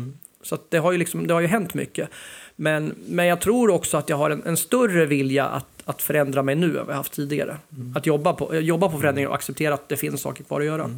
Så 0.48 0.54
att 0.54 0.70
det, 0.70 0.78
har 0.78 0.92
ju 0.92 0.98
liksom, 0.98 1.26
det 1.26 1.34
har 1.34 1.40
ju 1.40 1.46
hänt 1.46 1.74
mycket. 1.74 2.08
Men, 2.56 2.94
men 3.08 3.26
jag 3.26 3.40
tror 3.40 3.70
också 3.70 3.96
att 3.96 4.08
jag 4.08 4.16
har 4.16 4.30
en, 4.30 4.42
en 4.46 4.56
större 4.56 5.06
vilja 5.06 5.46
att, 5.46 5.66
att 5.84 6.02
förändra 6.02 6.42
mig 6.42 6.54
nu 6.54 6.66
än 6.66 6.86
vad 6.86 6.88
jag 6.88 6.94
haft 6.96 7.12
tidigare. 7.12 7.56
Att 7.94 8.06
jobba 8.06 8.32
på, 8.32 8.56
jobba 8.56 8.88
på 8.88 8.98
förändringar 8.98 9.28
och 9.28 9.34
acceptera 9.34 9.74
att 9.74 9.88
det 9.88 9.96
finns 9.96 10.20
saker 10.20 10.44
kvar 10.44 10.60
att 10.60 10.66
göra. 10.66 10.90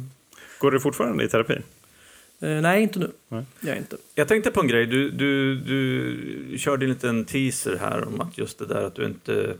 Går 0.59 0.71
du 0.71 0.79
fortfarande 0.79 1.23
i 1.23 1.27
terapi? 1.27 1.53
Eh, 2.39 2.49
nej, 2.49 2.83
inte 2.83 2.99
nu. 2.99 3.11
Nej. 3.27 3.43
Jag 3.59 3.77
inte. 3.77 3.97
Jag 4.15 4.27
tänkte 4.27 4.51
på 4.51 4.61
en 4.61 4.67
grej. 4.67 4.85
Du, 4.85 5.09
du, 5.09 5.55
du 5.55 6.57
körde 6.57 6.85
en 6.85 6.89
liten 6.89 7.25
teaser 7.25 7.77
här 7.77 8.07
om 8.07 8.21
att 8.21 8.37
just 8.37 8.59
det 8.59 8.65
där 8.65 8.83
att 8.83 8.95
du 8.95 9.05
inte... 9.05 9.53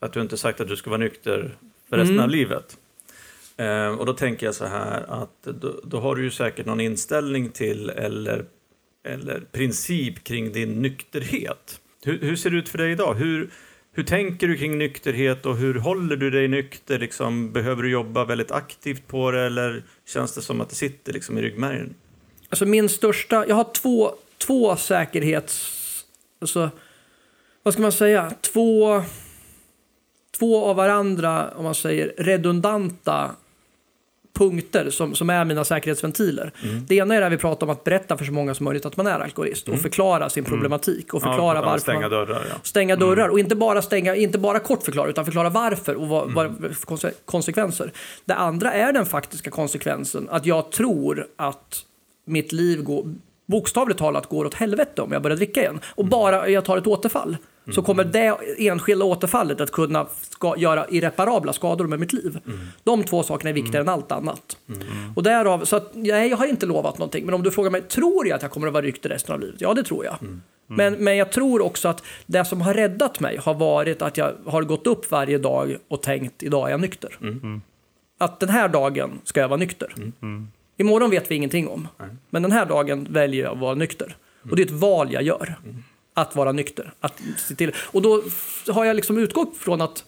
Att 0.00 0.12
du 0.12 0.20
inte 0.20 0.36
sagt 0.36 0.60
att 0.60 0.68
du 0.68 0.76
ska 0.76 0.90
vara 0.90 1.00
nykter 1.00 1.54
för 1.88 1.96
resten 1.96 2.14
Mm. 2.14 2.24
av 2.24 2.30
livet. 2.30 2.76
Eh, 3.56 3.88
och 3.88 4.06
då 4.06 4.12
tänker 4.12 4.46
jag 4.46 4.54
så 4.54 4.64
här 4.66 5.04
att 5.08 5.42
då, 5.60 5.80
då 5.84 6.00
har 6.00 6.16
du 6.16 6.22
ju 6.22 6.30
säkert 6.30 6.66
någon 6.66 6.80
inställning 6.80 7.48
till 7.48 7.90
eller, 7.90 8.44
eller 9.04 9.40
princip 9.40 10.24
kring 10.24 10.52
din 10.52 10.82
nykterhet. 10.82 11.80
Hur, 12.04 12.18
hur 12.18 12.36
ser 12.36 12.50
det 12.50 12.56
ut 12.56 12.68
för 12.68 12.78
dig 12.78 12.92
idag? 12.92 13.14
Hur, 13.14 13.50
hur 13.92 14.02
tänker 14.02 14.48
du 14.48 14.56
kring 14.56 14.78
nykterhet 14.78 15.46
och 15.46 15.56
hur 15.56 15.74
håller 15.74 16.16
du 16.16 16.30
dig 16.30 16.48
nykter? 16.48 16.98
Liksom, 16.98 17.52
behöver 17.52 17.82
du 17.82 17.90
jobba 17.90 18.24
väldigt 18.24 18.50
aktivt 18.50 19.06
på 19.06 19.30
det 19.30 19.40
eller 19.40 19.82
känns 20.06 20.34
det 20.34 20.42
som 20.42 20.60
att 20.60 20.68
det 20.68 20.74
sitter 20.74 21.12
liksom 21.12 21.38
i 21.38 21.42
ryggmärgen? 21.42 21.94
Alltså 22.48 22.66
min 22.66 22.88
största, 22.88 23.46
jag 23.48 23.56
har 23.56 23.72
två, 23.72 24.14
två 24.38 24.76
säkerhets... 24.76 25.76
Alltså, 26.40 26.70
vad 27.62 27.74
ska 27.74 27.82
man 27.82 27.92
säga? 27.92 28.32
Två, 28.40 29.02
två 30.38 30.64
av 30.64 30.76
varandra, 30.76 31.50
om 31.56 31.64
man 31.64 31.74
säger 31.74 32.14
redundanta 32.18 33.36
punkter 34.38 34.90
som, 34.90 35.14
som 35.14 35.30
är 35.30 35.44
mina 35.44 35.64
säkerhetsventiler. 35.64 36.52
Mm. 36.62 36.86
Det 36.86 36.94
ena 36.94 37.14
är 37.14 37.20
det 37.20 37.28
vi 37.28 37.36
pratar 37.36 37.66
om 37.66 37.70
att 37.72 37.84
berätta 37.84 38.16
för 38.18 38.24
så 38.24 38.32
många 38.32 38.54
som 38.54 38.64
möjligt 38.64 38.86
att 38.86 38.96
man 38.96 39.06
är 39.06 39.20
alkoholist 39.20 39.68
och 39.68 39.80
förklara 39.80 40.30
sin 40.30 40.44
problematik 40.44 41.14
och 41.14 41.22
förklara 41.22 41.50
Mm. 41.58 41.64
Ja, 41.64 41.70
varför 41.70 41.80
Stänga 41.82 42.00
man, 42.00 42.10
dörrar, 42.10 42.46
ja. 42.50 42.54
stänga 42.62 42.96
dörrar 42.96 43.28
och 43.28 43.38
inte 43.38 43.56
bara 43.56 43.82
stänga, 43.82 44.14
inte 44.14 44.38
bara 44.38 44.58
kort 44.58 44.82
förklara 44.82 45.08
utan 45.10 45.24
förklara 45.24 45.50
varför 45.50 45.94
och 45.94 46.08
vad, 46.08 46.32
vad 46.32 46.50
konse- 46.86 47.12
konsekvenser. 47.24 47.92
Det 48.24 48.34
andra 48.34 48.72
är 48.72 48.92
den 48.92 49.06
faktiska 49.06 49.50
konsekvensen 49.50 50.28
att 50.30 50.46
jag 50.46 50.72
tror 50.72 51.26
att 51.36 51.76
mitt 52.26 52.52
liv 52.52 52.82
går, 52.82 53.14
bokstavligt 53.46 53.98
talat 53.98 54.26
går 54.26 54.44
åt 54.44 54.54
helvete 54.54 55.02
om 55.02 55.12
jag 55.12 55.22
börjar 55.22 55.36
dricka 55.36 55.60
igen 55.60 55.80
och 55.86 56.04
bara 56.06 56.48
jag 56.48 56.64
tar 56.64 56.78
ett 56.78 56.86
återfall 56.86 57.36
så 57.72 57.82
kommer 57.82 58.04
det 58.04 58.36
enskilda 58.58 59.04
återfallet 59.04 59.60
att 59.60 59.70
kunna 59.70 60.06
ska, 60.30 60.54
göra 60.56 60.86
irreparabla 60.88 61.52
skador 61.52 61.86
med 61.86 62.00
mitt 62.00 62.12
liv. 62.12 62.38
De 62.84 63.04
två 63.04 63.22
sakerna 63.22 63.50
är 63.50 63.54
viktigare 63.54 63.82
än 63.82 63.88
allt 63.88 64.12
annat. 64.12 64.56
Och 65.16 65.22
därav, 65.22 65.64
så 65.64 65.76
att, 65.76 65.90
nej, 65.94 66.30
jag 66.30 66.36
har 66.36 66.46
inte 66.46 66.66
lovat 66.66 66.98
någonting, 66.98 67.24
men 67.24 67.34
om 67.34 67.42
du 67.42 67.50
frågar 67.50 67.70
mig, 67.70 67.82
tror 67.82 68.26
jag 68.26 68.36
att 68.36 68.42
jag 68.42 68.50
kommer 68.50 68.66
att 68.66 68.72
vara 68.72 68.84
nykter 68.84 69.08
resten 69.08 69.34
av 69.34 69.40
livet? 69.40 69.60
Ja, 69.60 69.74
det 69.74 69.82
tror 69.82 70.04
jag. 70.04 70.16
Men, 70.66 70.94
men 70.94 71.16
jag 71.16 71.32
tror 71.32 71.60
också 71.62 71.88
att 71.88 72.02
det 72.26 72.44
som 72.44 72.60
har 72.60 72.74
räddat 72.74 73.20
mig 73.20 73.36
har 73.42 73.54
varit 73.54 74.02
att 74.02 74.16
jag 74.16 74.32
har 74.46 74.62
gått 74.62 74.86
upp 74.86 75.10
varje 75.10 75.38
dag 75.38 75.76
och 75.88 76.02
tänkt, 76.02 76.42
idag 76.42 76.66
är 76.66 76.70
jag 76.70 76.80
nykter. 76.80 77.18
Att 78.18 78.40
den 78.40 78.48
här 78.48 78.68
dagen 78.68 79.20
ska 79.24 79.40
jag 79.40 79.48
vara 79.48 79.58
nykter. 79.58 79.94
Imorgon 80.76 81.10
vet 81.10 81.30
vi 81.30 81.34
ingenting 81.34 81.68
om. 81.68 81.88
Men 82.30 82.42
den 82.42 82.52
här 82.52 82.66
dagen 82.66 83.06
väljer 83.10 83.44
jag 83.44 83.52
att 83.52 83.58
vara 83.58 83.74
nykter. 83.74 84.16
Och 84.50 84.56
det 84.56 84.62
är 84.62 84.66
ett 84.66 84.72
val 84.72 85.12
jag 85.12 85.22
gör. 85.22 85.54
Att 86.14 86.36
vara 86.36 86.52
nykter. 86.52 86.92
Att 87.00 87.20
se 87.48 87.54
till. 87.54 87.72
Och 87.78 88.02
då 88.02 88.22
har 88.68 88.84
jag 88.84 88.96
liksom 88.96 89.18
utgått 89.18 89.56
från 89.56 89.80
att 89.80 90.04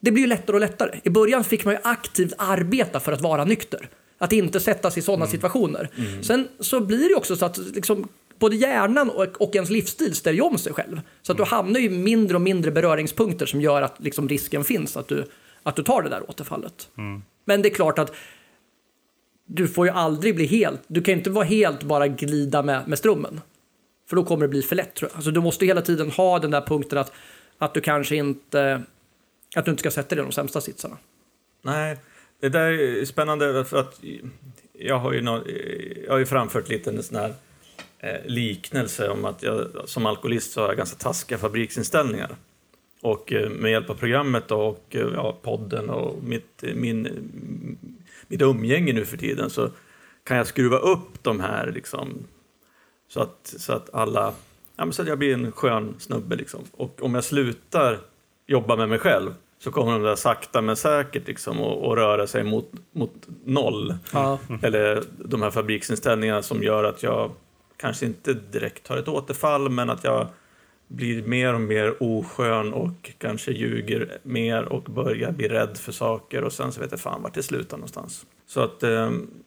det 0.00 0.10
blir 0.10 0.26
lättare 0.26 0.54
och 0.54 0.60
lättare. 0.60 1.00
I 1.04 1.10
början 1.10 1.44
fick 1.44 1.64
man 1.64 1.74
ju 1.74 1.80
aktivt 1.84 2.32
arbeta 2.38 3.00
för 3.00 3.12
att 3.12 3.20
vara 3.20 3.44
nykter. 3.44 3.88
Att 4.18 4.32
inte 4.32 4.60
sätta 4.60 4.90
sig 4.90 5.00
i 5.00 5.02
sådana 5.02 5.26
situationer. 5.26 5.90
Sen 6.22 6.48
så 6.60 6.80
blir 6.80 7.08
det 7.08 7.14
också 7.14 7.36
så 7.36 7.44
att 7.44 7.58
liksom, 7.58 8.08
både 8.38 8.56
hjärnan 8.56 9.10
och, 9.10 9.42
och 9.42 9.54
ens 9.54 9.70
livsstil 9.70 10.14
ställer 10.14 10.36
ju 10.36 10.42
om 10.42 10.58
sig 10.58 10.72
själv. 10.72 11.00
Så 11.22 11.32
att 11.32 11.38
du 11.38 11.44
hamnar 11.44 11.80
ju 11.80 11.86
i 11.86 11.90
mindre 11.90 12.36
och 12.36 12.40
mindre 12.40 12.70
beröringspunkter 12.70 13.46
som 13.46 13.60
gör 13.60 13.82
att 13.82 13.94
liksom, 13.98 14.28
risken 14.28 14.64
finns 14.64 14.96
att 14.96 15.08
du, 15.08 15.24
att 15.62 15.76
du 15.76 15.82
tar 15.82 16.02
det 16.02 16.08
där 16.08 16.30
återfallet. 16.30 16.88
Men 17.44 17.62
det 17.62 17.68
är 17.68 17.74
klart 17.74 17.98
att 17.98 18.14
du 19.46 19.68
får 19.68 19.86
ju 19.86 19.92
aldrig 19.92 20.36
bli 20.36 20.46
helt, 20.46 20.80
du 20.86 21.02
kan 21.02 21.14
inte 21.14 21.30
vara 21.30 21.44
helt 21.44 21.82
bara 21.82 22.08
glida 22.08 22.62
med, 22.62 22.88
med 22.88 22.98
strömmen. 22.98 23.40
För 24.08 24.16
då 24.16 24.24
kommer 24.24 24.42
det 24.42 24.48
bli 24.48 24.62
för 24.62 24.76
lätt 24.76 24.94
tror 24.94 25.10
jag. 25.10 25.16
Alltså, 25.16 25.30
du 25.30 25.40
måste 25.40 25.66
hela 25.66 25.82
tiden 25.82 26.10
ha 26.10 26.38
den 26.38 26.50
där 26.50 26.60
punkten 26.60 26.98
att, 26.98 27.12
att 27.58 27.74
du 27.74 27.80
kanske 27.80 28.16
inte, 28.16 28.82
att 29.56 29.64
du 29.64 29.70
inte 29.70 29.80
ska 29.80 29.90
sätta 29.90 30.14
dig 30.14 30.22
i 30.22 30.26
de 30.26 30.32
sämsta 30.32 30.60
sitsarna. 30.60 30.98
Nej, 31.62 31.98
det 32.40 32.48
där 32.48 32.70
är 32.72 33.04
spännande 33.04 33.64
för 33.64 33.80
att 33.80 34.00
jag 34.72 34.98
har 34.98 35.12
ju, 35.12 35.20
nå- 35.20 35.42
jag 36.04 36.12
har 36.12 36.18
ju 36.18 36.26
framfört 36.26 36.68
lite 36.68 36.90
en 36.90 37.02
sån 37.02 37.16
här 37.16 37.34
eh, 37.98 38.26
liknelse 38.26 39.08
om 39.08 39.24
att 39.24 39.42
jag 39.42 39.66
som 39.84 40.06
alkoholist 40.06 40.52
så 40.52 40.60
har 40.60 40.68
jag 40.68 40.76
ganska 40.76 40.96
taskiga 40.96 41.38
fabriksinställningar. 41.38 42.36
Och 43.00 43.32
eh, 43.32 43.50
med 43.50 43.70
hjälp 43.70 43.90
av 43.90 43.94
programmet 43.94 44.50
och 44.50 44.84
eh, 44.90 45.06
ja, 45.14 45.38
podden 45.42 45.90
och 45.90 46.22
mitt, 46.24 46.62
eh, 46.62 46.74
min, 46.74 47.08
mitt 48.28 48.42
umgänge 48.42 48.92
nu 48.92 49.04
för 49.04 49.16
tiden 49.16 49.50
så 49.50 49.70
kan 50.24 50.36
jag 50.36 50.46
skruva 50.46 50.78
upp 50.78 51.22
de 51.22 51.40
här 51.40 51.72
liksom, 51.74 52.26
så, 53.12 53.20
att, 53.20 53.54
så 53.56 53.72
att 53.72 53.94
alla, 53.94 54.32
ja, 54.76 54.84
men 54.84 54.92
så 54.92 55.02
att 55.02 55.08
jag 55.08 55.18
blir 55.18 55.34
en 55.34 55.52
skön 55.52 55.94
snubbe 55.98 56.36
liksom. 56.36 56.60
Och 56.72 57.02
om 57.02 57.14
jag 57.14 57.24
slutar 57.24 57.98
jobba 58.46 58.76
med 58.76 58.88
mig 58.88 58.98
själv 58.98 59.34
så 59.58 59.70
kommer 59.70 59.92
de 59.92 60.02
där 60.02 60.14
sakta 60.14 60.60
men 60.60 60.76
säkert 60.76 61.26
liksom 61.26 61.60
att, 61.60 61.82
att 61.82 61.98
röra 61.98 62.26
sig 62.26 62.44
mot, 62.44 62.72
mot 62.92 63.28
noll. 63.44 63.94
Ja. 64.12 64.38
Eller 64.62 65.02
de 65.18 65.42
här 65.42 65.50
fabriksinställningarna 65.50 66.42
som 66.42 66.62
gör 66.62 66.84
att 66.84 67.02
jag 67.02 67.30
kanske 67.76 68.06
inte 68.06 68.32
direkt 68.32 68.88
har 68.88 68.96
ett 68.96 69.08
återfall 69.08 69.68
men 69.70 69.90
att 69.90 70.04
jag 70.04 70.26
blir 70.88 71.22
mer 71.22 71.54
och 71.54 71.60
mer 71.60 72.02
oskön 72.02 72.72
och 72.72 73.10
kanske 73.18 73.52
ljuger 73.52 74.18
mer 74.22 74.64
och 74.64 74.82
börjar 74.82 75.32
bli 75.32 75.48
rädd 75.48 75.76
för 75.76 75.92
saker 75.92 76.44
och 76.44 76.52
sen 76.52 76.72
så 76.72 76.80
vet 76.80 76.90
jag 76.90 77.00
fan 77.00 77.22
vart 77.22 77.34
det 77.34 77.42
slutar 77.42 77.76
någonstans. 77.76 78.26
Så 78.46 78.60
att 78.60 78.82
eh, 78.82 79.10
men 79.10 79.41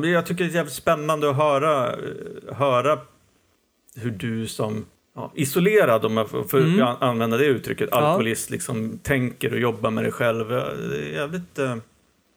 jag 0.00 0.26
tycker 0.26 0.44
det 0.44 0.50
är 0.50 0.54
jävligt 0.54 0.74
spännande 0.74 1.30
att 1.30 1.36
höra, 1.36 1.92
eh, 1.92 2.54
höra 2.56 2.98
hur 3.96 4.10
du 4.10 4.46
som 4.46 4.84
ja, 5.14 5.32
isolerad, 5.34 6.04
om 6.04 6.16
jag 6.16 6.30
får 6.30 6.54
Mm. 6.60 6.82
an- 6.82 6.96
använda 7.00 7.36
det 7.36 7.44
uttrycket, 7.44 7.92
alkoholist 7.92 8.50
liksom 8.50 8.98
tänker 9.02 9.52
och 9.52 9.58
jobbar 9.58 9.90
med 9.90 10.04
dig 10.04 10.12
själv. 10.12 10.52
Ja, 10.52 10.64
Det 10.90 10.96
är 10.96 11.12
jävligt, 11.12 11.58
eh, 11.58 11.76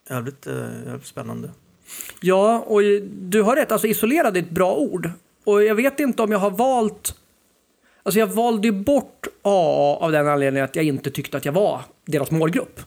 jävligt, 0.10 0.48
eh, 0.48 0.54
jävligt 0.86 1.06
spännande. 1.08 1.50
Ja, 2.22 2.64
och 2.68 2.82
du 3.12 3.42
har 3.42 3.56
rätt. 3.56 3.72
Alltså 3.72 3.88
isolerad 3.88 4.38
är 4.38 4.42
ett 4.42 4.50
bra 4.50 4.76
ord. 4.76 5.10
Och 5.44 5.64
jag 5.64 5.76
vet 5.76 6.00
inte 6.00 6.24
om 6.24 6.32
jag 6.32 6.40
har 6.40 6.52
valt... 6.52 7.16
Alltså 8.04 8.20
jag 8.20 8.28
valde 8.28 8.68
ju 8.68 8.72
bort 8.72 9.28
AA 9.42 9.96
av 10.02 10.12
den 10.12 10.28
anledningen 10.28 10.66
att 10.66 10.76
jag 10.76 10.86
inte 10.86 11.12
tyckte 11.12 11.38
att 11.38 11.46
jag 11.46 11.54
var 11.54 11.82
deras 12.06 12.32
målgrupp. 12.32 12.80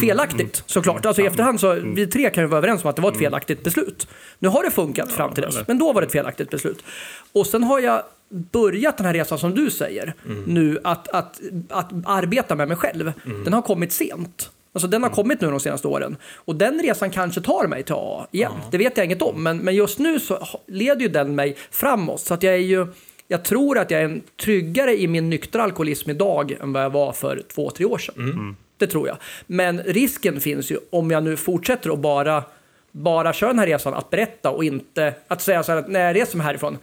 Felaktigt 0.00 0.62
såklart. 0.66 1.06
Alltså 1.06 1.22
i 1.22 1.26
efterhand 1.26 1.60
så, 1.60 1.72
vi 1.72 2.06
tre 2.06 2.30
kan 2.30 2.44
ju 2.44 2.48
vara 2.48 2.58
överens 2.58 2.84
om 2.84 2.90
att 2.90 2.96
det 2.96 3.02
var 3.02 3.12
ett 3.12 3.18
felaktigt 3.18 3.64
beslut. 3.64 4.08
Nu 4.38 4.48
har 4.48 4.62
det 4.62 4.70
funkat 4.70 5.12
fram 5.12 5.34
till 5.34 5.42
dess, 5.42 5.58
men 5.68 5.78
då 5.78 5.92
var 5.92 6.00
det 6.00 6.06
ett 6.06 6.12
felaktigt 6.12 6.50
beslut. 6.50 6.84
Och 7.32 7.46
sen 7.46 7.64
har 7.64 7.80
jag 7.80 8.02
börjat 8.28 8.96
den 8.96 9.06
här 9.06 9.14
resan 9.14 9.38
som 9.38 9.54
du 9.54 9.70
säger 9.70 10.14
nu, 10.46 10.78
att, 10.84 11.08
att, 11.08 11.40
att 11.68 11.90
arbeta 12.04 12.54
med 12.54 12.68
mig 12.68 12.76
själv. 12.76 13.12
Den 13.44 13.52
har 13.52 13.62
kommit 13.62 13.92
sent. 13.92 14.50
Alltså 14.72 14.88
den 14.88 15.02
har 15.02 15.10
kommit 15.10 15.40
nu 15.40 15.50
de 15.50 15.60
senaste 15.60 15.88
åren. 15.88 16.16
Och 16.34 16.56
den 16.56 16.82
resan 16.82 17.10
kanske 17.10 17.40
tar 17.40 17.66
mig 17.66 17.82
till 17.82 17.94
AA 17.94 18.26
igen. 18.30 18.52
Det 18.70 18.78
vet 18.78 18.96
jag 18.96 19.06
inget 19.06 19.22
om. 19.22 19.42
Men, 19.42 19.58
men 19.58 19.74
just 19.74 19.98
nu 19.98 20.20
så 20.20 20.46
leder 20.66 21.00
ju 21.00 21.08
den 21.08 21.34
mig 21.34 21.56
framåt. 21.70 22.20
Så 22.20 22.34
att 22.34 22.42
jag 22.42 22.54
är 22.54 22.58
ju... 22.58 22.86
Jag 23.30 23.44
tror 23.44 23.78
att 23.78 23.90
jag 23.90 24.00
är 24.00 24.04
en 24.04 24.22
tryggare 24.40 25.00
i 25.00 25.08
min 25.08 25.30
nyktra 25.30 25.62
alkoholism 25.62 26.10
idag 26.10 26.56
än 26.60 26.72
vad 26.72 26.82
jag 26.82 26.90
var 26.90 27.12
för 27.12 27.42
två, 27.54 27.70
tre 27.70 27.84
år 27.84 27.98
sedan. 27.98 28.56
Det 28.78 28.86
tror 28.86 29.08
jag. 29.08 29.16
Men 29.46 29.82
risken 29.82 30.40
finns 30.40 30.70
ju 30.70 30.78
om 30.90 31.10
jag 31.10 31.22
nu 31.22 31.36
fortsätter 31.36 31.90
att 31.90 31.98
bara, 31.98 32.44
bara 32.92 33.32
köra 33.32 33.50
den 33.50 33.58
här 33.58 33.66
resan, 33.66 33.94
att 33.94 34.10
berätta 34.10 34.50
och 34.50 34.64
inte 34.64 35.14
att 35.28 35.42
säga 35.42 35.62
så 35.62 35.72
här 35.72 35.78
att 35.78 35.88
när 35.88 36.00
jag 36.00 36.16
reser 36.16 36.36
mig 36.36 36.46
härifrån, 36.46 36.78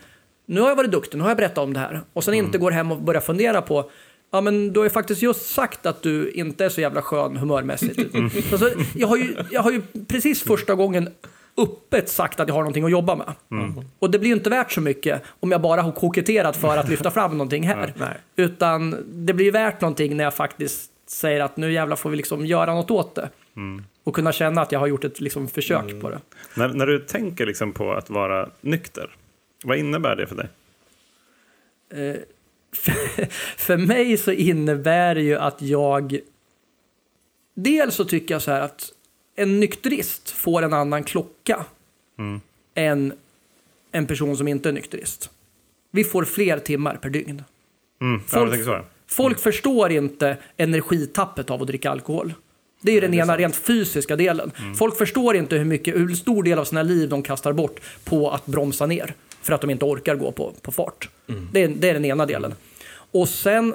nu 0.45 0.61
har 0.61 0.67
jag 0.67 0.75
varit 0.75 0.91
duktig, 0.91 1.17
nu 1.17 1.23
har 1.23 1.29
jag 1.29 1.37
berättat 1.37 1.57
om 1.57 1.73
det 1.73 1.79
här. 1.79 2.01
Och 2.13 2.23
sen 2.23 2.33
inte 2.33 2.57
går 2.57 2.71
hem 2.71 2.91
och 2.91 3.01
börjar 3.01 3.21
fundera 3.21 3.61
på 3.61 3.89
Ja, 4.31 4.41
men 4.41 4.73
du 4.73 4.79
har 4.79 4.85
ju 4.85 4.89
faktiskt 4.89 5.21
just 5.21 5.49
sagt 5.49 5.85
att 5.85 6.01
du 6.01 6.31
inte 6.31 6.65
är 6.65 6.69
så 6.69 6.81
jävla 6.81 7.01
skön 7.01 7.37
humörmässigt. 7.37 7.99
Alltså, 8.51 8.69
jag, 8.95 9.07
har 9.07 9.17
ju, 9.17 9.35
jag 9.51 9.61
har 9.61 9.71
ju 9.71 9.81
precis 10.07 10.43
första 10.43 10.75
gången 10.75 11.09
öppet 11.57 12.09
sagt 12.09 12.39
att 12.39 12.47
jag 12.47 12.55
har 12.55 12.61
någonting 12.61 12.83
att 12.83 12.91
jobba 12.91 13.15
med. 13.15 13.33
Och 13.99 14.11
det 14.11 14.19
blir 14.19 14.29
ju 14.29 14.35
inte 14.35 14.49
värt 14.49 14.71
så 14.71 14.81
mycket 14.81 15.21
om 15.39 15.51
jag 15.51 15.61
bara 15.61 15.81
har 15.81 15.91
koketterat 15.91 16.57
för 16.57 16.77
att 16.77 16.89
lyfta 16.89 17.11
fram 17.11 17.31
någonting 17.31 17.67
här. 17.67 17.93
Nej. 17.97 18.17
Utan 18.35 18.95
det 19.07 19.33
blir 19.33 19.51
värt 19.51 19.81
någonting 19.81 20.17
när 20.17 20.23
jag 20.23 20.33
faktiskt 20.33 20.91
säger 21.15 21.39
att 21.39 21.57
nu 21.57 21.73
jävlar 21.73 21.95
får 21.95 22.09
vi 22.09 22.17
liksom 22.17 22.45
göra 22.45 22.73
något 22.73 22.91
åt 22.91 23.15
det. 23.15 23.29
Och 24.03 24.15
kunna 24.15 24.31
känna 24.31 24.61
att 24.61 24.71
jag 24.71 24.79
har 24.79 24.87
gjort 24.87 25.03
ett 25.03 25.21
liksom 25.21 25.47
försök 25.47 26.01
på 26.01 26.09
det. 26.09 26.19
När, 26.55 26.67
när 26.67 26.87
du 26.87 26.99
tänker 26.99 27.45
liksom 27.45 27.71
på 27.73 27.93
att 27.93 28.09
vara 28.09 28.49
nykter, 28.61 29.15
vad 29.63 29.77
innebär 29.77 30.15
det 30.15 30.27
för 30.27 30.35
dig? 30.35 30.47
Eh, 31.89 32.15
för 33.57 33.77
mig 33.77 34.17
så 34.17 34.31
innebär 34.31 35.15
det 35.15 35.21
ju 35.21 35.35
att 35.35 35.61
jag... 35.61 36.19
Dels 37.53 37.95
så 37.95 38.05
tycker 38.05 38.35
jag 38.35 38.41
så 38.41 38.51
här 38.51 38.61
att 38.61 38.91
en 39.35 39.59
nykterist 39.59 40.29
får 40.29 40.61
en 40.61 40.73
annan 40.73 41.03
klocka 41.03 41.65
än 42.75 43.13
en 43.91 44.07
person 44.07 44.37
som 44.37 44.47
inte 44.47 44.69
är 44.69 44.73
nykterist. 44.73 45.29
Vi 45.91 46.03
får 46.03 46.25
fler 46.25 46.59
timmar 46.59 46.95
per 46.95 47.09
dygn. 47.09 47.43
Mm, 48.01 48.13
ja, 48.13 48.19
Folk- 48.27 48.43
jag 48.43 48.51
tänker 48.51 48.65
så. 48.65 48.94
Folk 49.15 49.39
förstår 49.39 49.91
inte 49.91 50.37
energitappet 50.57 51.49
av 51.49 51.61
att 51.61 51.67
dricka 51.67 51.89
alkohol. 51.89 52.33
Det 52.81 52.91
är 52.91 52.95
ju 52.95 53.01
den 53.01 53.13
ena 53.13 53.37
rent 53.37 53.55
fysiska 53.55 54.15
delen. 54.15 54.51
Folk 54.77 54.97
förstår 54.97 55.35
inte 55.35 55.55
hur, 55.55 55.65
mycket, 55.65 55.95
hur 55.95 56.15
stor 56.15 56.43
del 56.43 56.59
av 56.59 56.65
sina 56.65 56.83
liv 56.83 57.09
de 57.09 57.23
kastar 57.23 57.53
bort 57.53 57.79
på 58.03 58.29
att 58.29 58.45
bromsa 58.45 58.85
ner 58.85 59.13
för 59.41 59.53
att 59.53 59.61
de 59.61 59.69
inte 59.69 59.85
orkar 59.85 60.15
gå 60.15 60.31
på, 60.31 60.53
på 60.61 60.71
fart. 60.71 61.09
Det, 61.51 61.63
är, 61.63 61.67
det 61.67 61.89
är 61.89 61.93
den 61.93 62.05
ena 62.05 62.25
delen. 62.25 62.53
Och 63.11 63.29
sen 63.29 63.73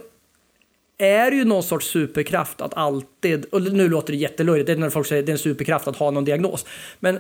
är 0.99 1.31
det 1.31 1.37
ju 1.37 1.45
någon 1.45 1.63
sorts 1.63 1.87
superkraft 1.87 2.61
att 2.61 2.75
alltid, 2.75 3.45
och 3.45 3.63
nu 3.63 3.89
låter 3.89 4.13
det 4.13 4.19
jättelöjligt, 4.19 4.67
det 4.67 4.73
är 4.73 4.77
när 4.77 4.91
folk 4.91 5.07
säger 5.07 5.23
att 5.23 5.27
det 5.27 5.31
är 5.33 5.35
en 5.35 5.39
superkraft 5.39 5.89
att 5.89 5.97
ha 5.97 6.11
någon 6.11 6.25
diagnos. 6.25 6.67
Men 6.99 7.19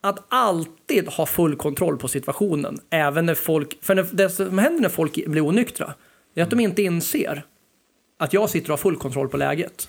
att 0.00 0.24
alltid 0.28 1.08
ha 1.08 1.26
full 1.26 1.56
kontroll 1.56 1.96
på 1.96 2.08
situationen, 2.08 2.80
även 2.90 3.26
när 3.26 3.34
folk, 3.34 3.78
för 3.82 3.94
när, 3.94 4.06
det 4.12 4.30
som 4.30 4.58
händer 4.58 4.82
när 4.82 4.88
folk 4.88 5.26
blir 5.26 5.42
onyktra, 5.42 5.94
är 6.34 6.42
att 6.42 6.50
de 6.50 6.60
inte 6.60 6.82
inser 6.82 7.44
att 8.18 8.32
jag 8.32 8.50
sitter 8.50 8.66
och 8.66 8.72
har 8.72 8.82
full 8.82 8.96
kontroll 8.96 9.28
på 9.28 9.36
läget. 9.36 9.88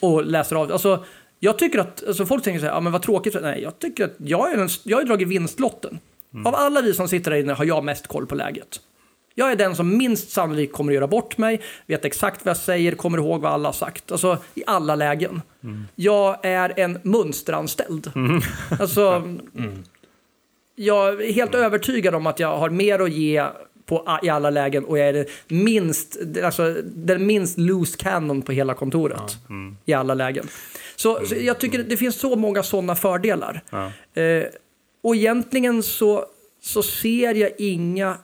Och 0.00 0.24
läser 0.24 0.56
av, 0.56 0.72
alltså 0.72 1.04
jag 1.38 1.58
tycker 1.58 1.78
att, 1.78 2.04
alltså 2.06 2.26
folk 2.26 2.44
tänker 2.44 2.60
så 2.60 2.66
här, 2.66 2.72
ja 2.72 2.80
men 2.80 2.92
vad 2.92 3.02
tråkigt, 3.02 3.36
nej 3.42 3.62
jag 3.62 3.78
tycker 3.78 4.04
att 4.04 4.14
jag, 4.18 4.52
är 4.52 4.70
jag 4.84 4.98
har 4.98 5.04
dragit 5.04 5.28
vinstlotten. 5.28 5.98
Av 6.44 6.54
alla 6.54 6.80
vi 6.80 6.94
som 6.94 7.08
sitter 7.08 7.30
där 7.30 7.38
inne 7.38 7.52
har 7.52 7.64
jag 7.64 7.84
mest 7.84 8.06
koll 8.06 8.26
på 8.26 8.34
läget. 8.34 8.80
Jag 9.34 9.52
är 9.52 9.56
den 9.56 9.76
som 9.76 9.96
minst 9.96 10.30
sannolikt 10.30 10.72
kommer 10.72 10.92
att 10.92 10.94
göra 10.94 11.06
bort 11.06 11.38
mig, 11.38 11.60
vet 11.86 12.04
exakt 12.04 12.44
vad 12.44 12.50
jag 12.50 12.56
säger, 12.56 12.92
kommer 12.92 13.18
ihåg 13.18 13.40
vad 13.40 13.52
alla 13.52 13.68
har 13.68 13.72
sagt. 13.72 14.12
Alltså 14.12 14.38
i 14.54 14.62
alla 14.66 14.96
lägen. 14.96 15.42
Jag 15.94 16.44
är 16.44 16.80
en 16.80 16.98
mönsteranställd. 17.02 18.12
Alltså, 18.80 19.22
jag 20.74 21.22
är 21.22 21.32
helt 21.32 21.54
övertygad 21.54 22.14
om 22.14 22.26
att 22.26 22.38
jag 22.38 22.58
har 22.58 22.70
mer 22.70 22.98
att 22.98 23.12
ge 23.12 23.46
på, 23.92 24.18
i 24.22 24.28
alla 24.28 24.50
lägen 24.50 24.84
och 24.84 24.98
jag 24.98 25.08
är 25.08 25.12
den 25.12 25.26
minst, 25.48 26.18
alltså, 26.44 26.74
den 26.84 27.26
minst 27.26 27.58
loose 27.58 27.98
cannon 27.98 28.42
på 28.42 28.52
hela 28.52 28.74
kontoret. 28.74 29.38
I 29.84 29.92
alla 29.92 30.14
lägen. 30.14 30.48
Så, 30.96 31.26
så 31.26 31.34
jag 31.34 31.58
tycker 31.58 31.78
det 31.82 31.96
finns 31.96 32.16
så 32.16 32.36
många 32.36 32.62
sådana 32.62 32.94
fördelar. 32.94 33.62
Ja. 33.70 33.92
Eh, 34.22 34.44
och 35.02 35.16
egentligen 35.16 35.82
så, 35.82 36.24
så 36.60 36.82
ser 36.82 37.34
jag 37.34 37.50
inga, 37.58 38.16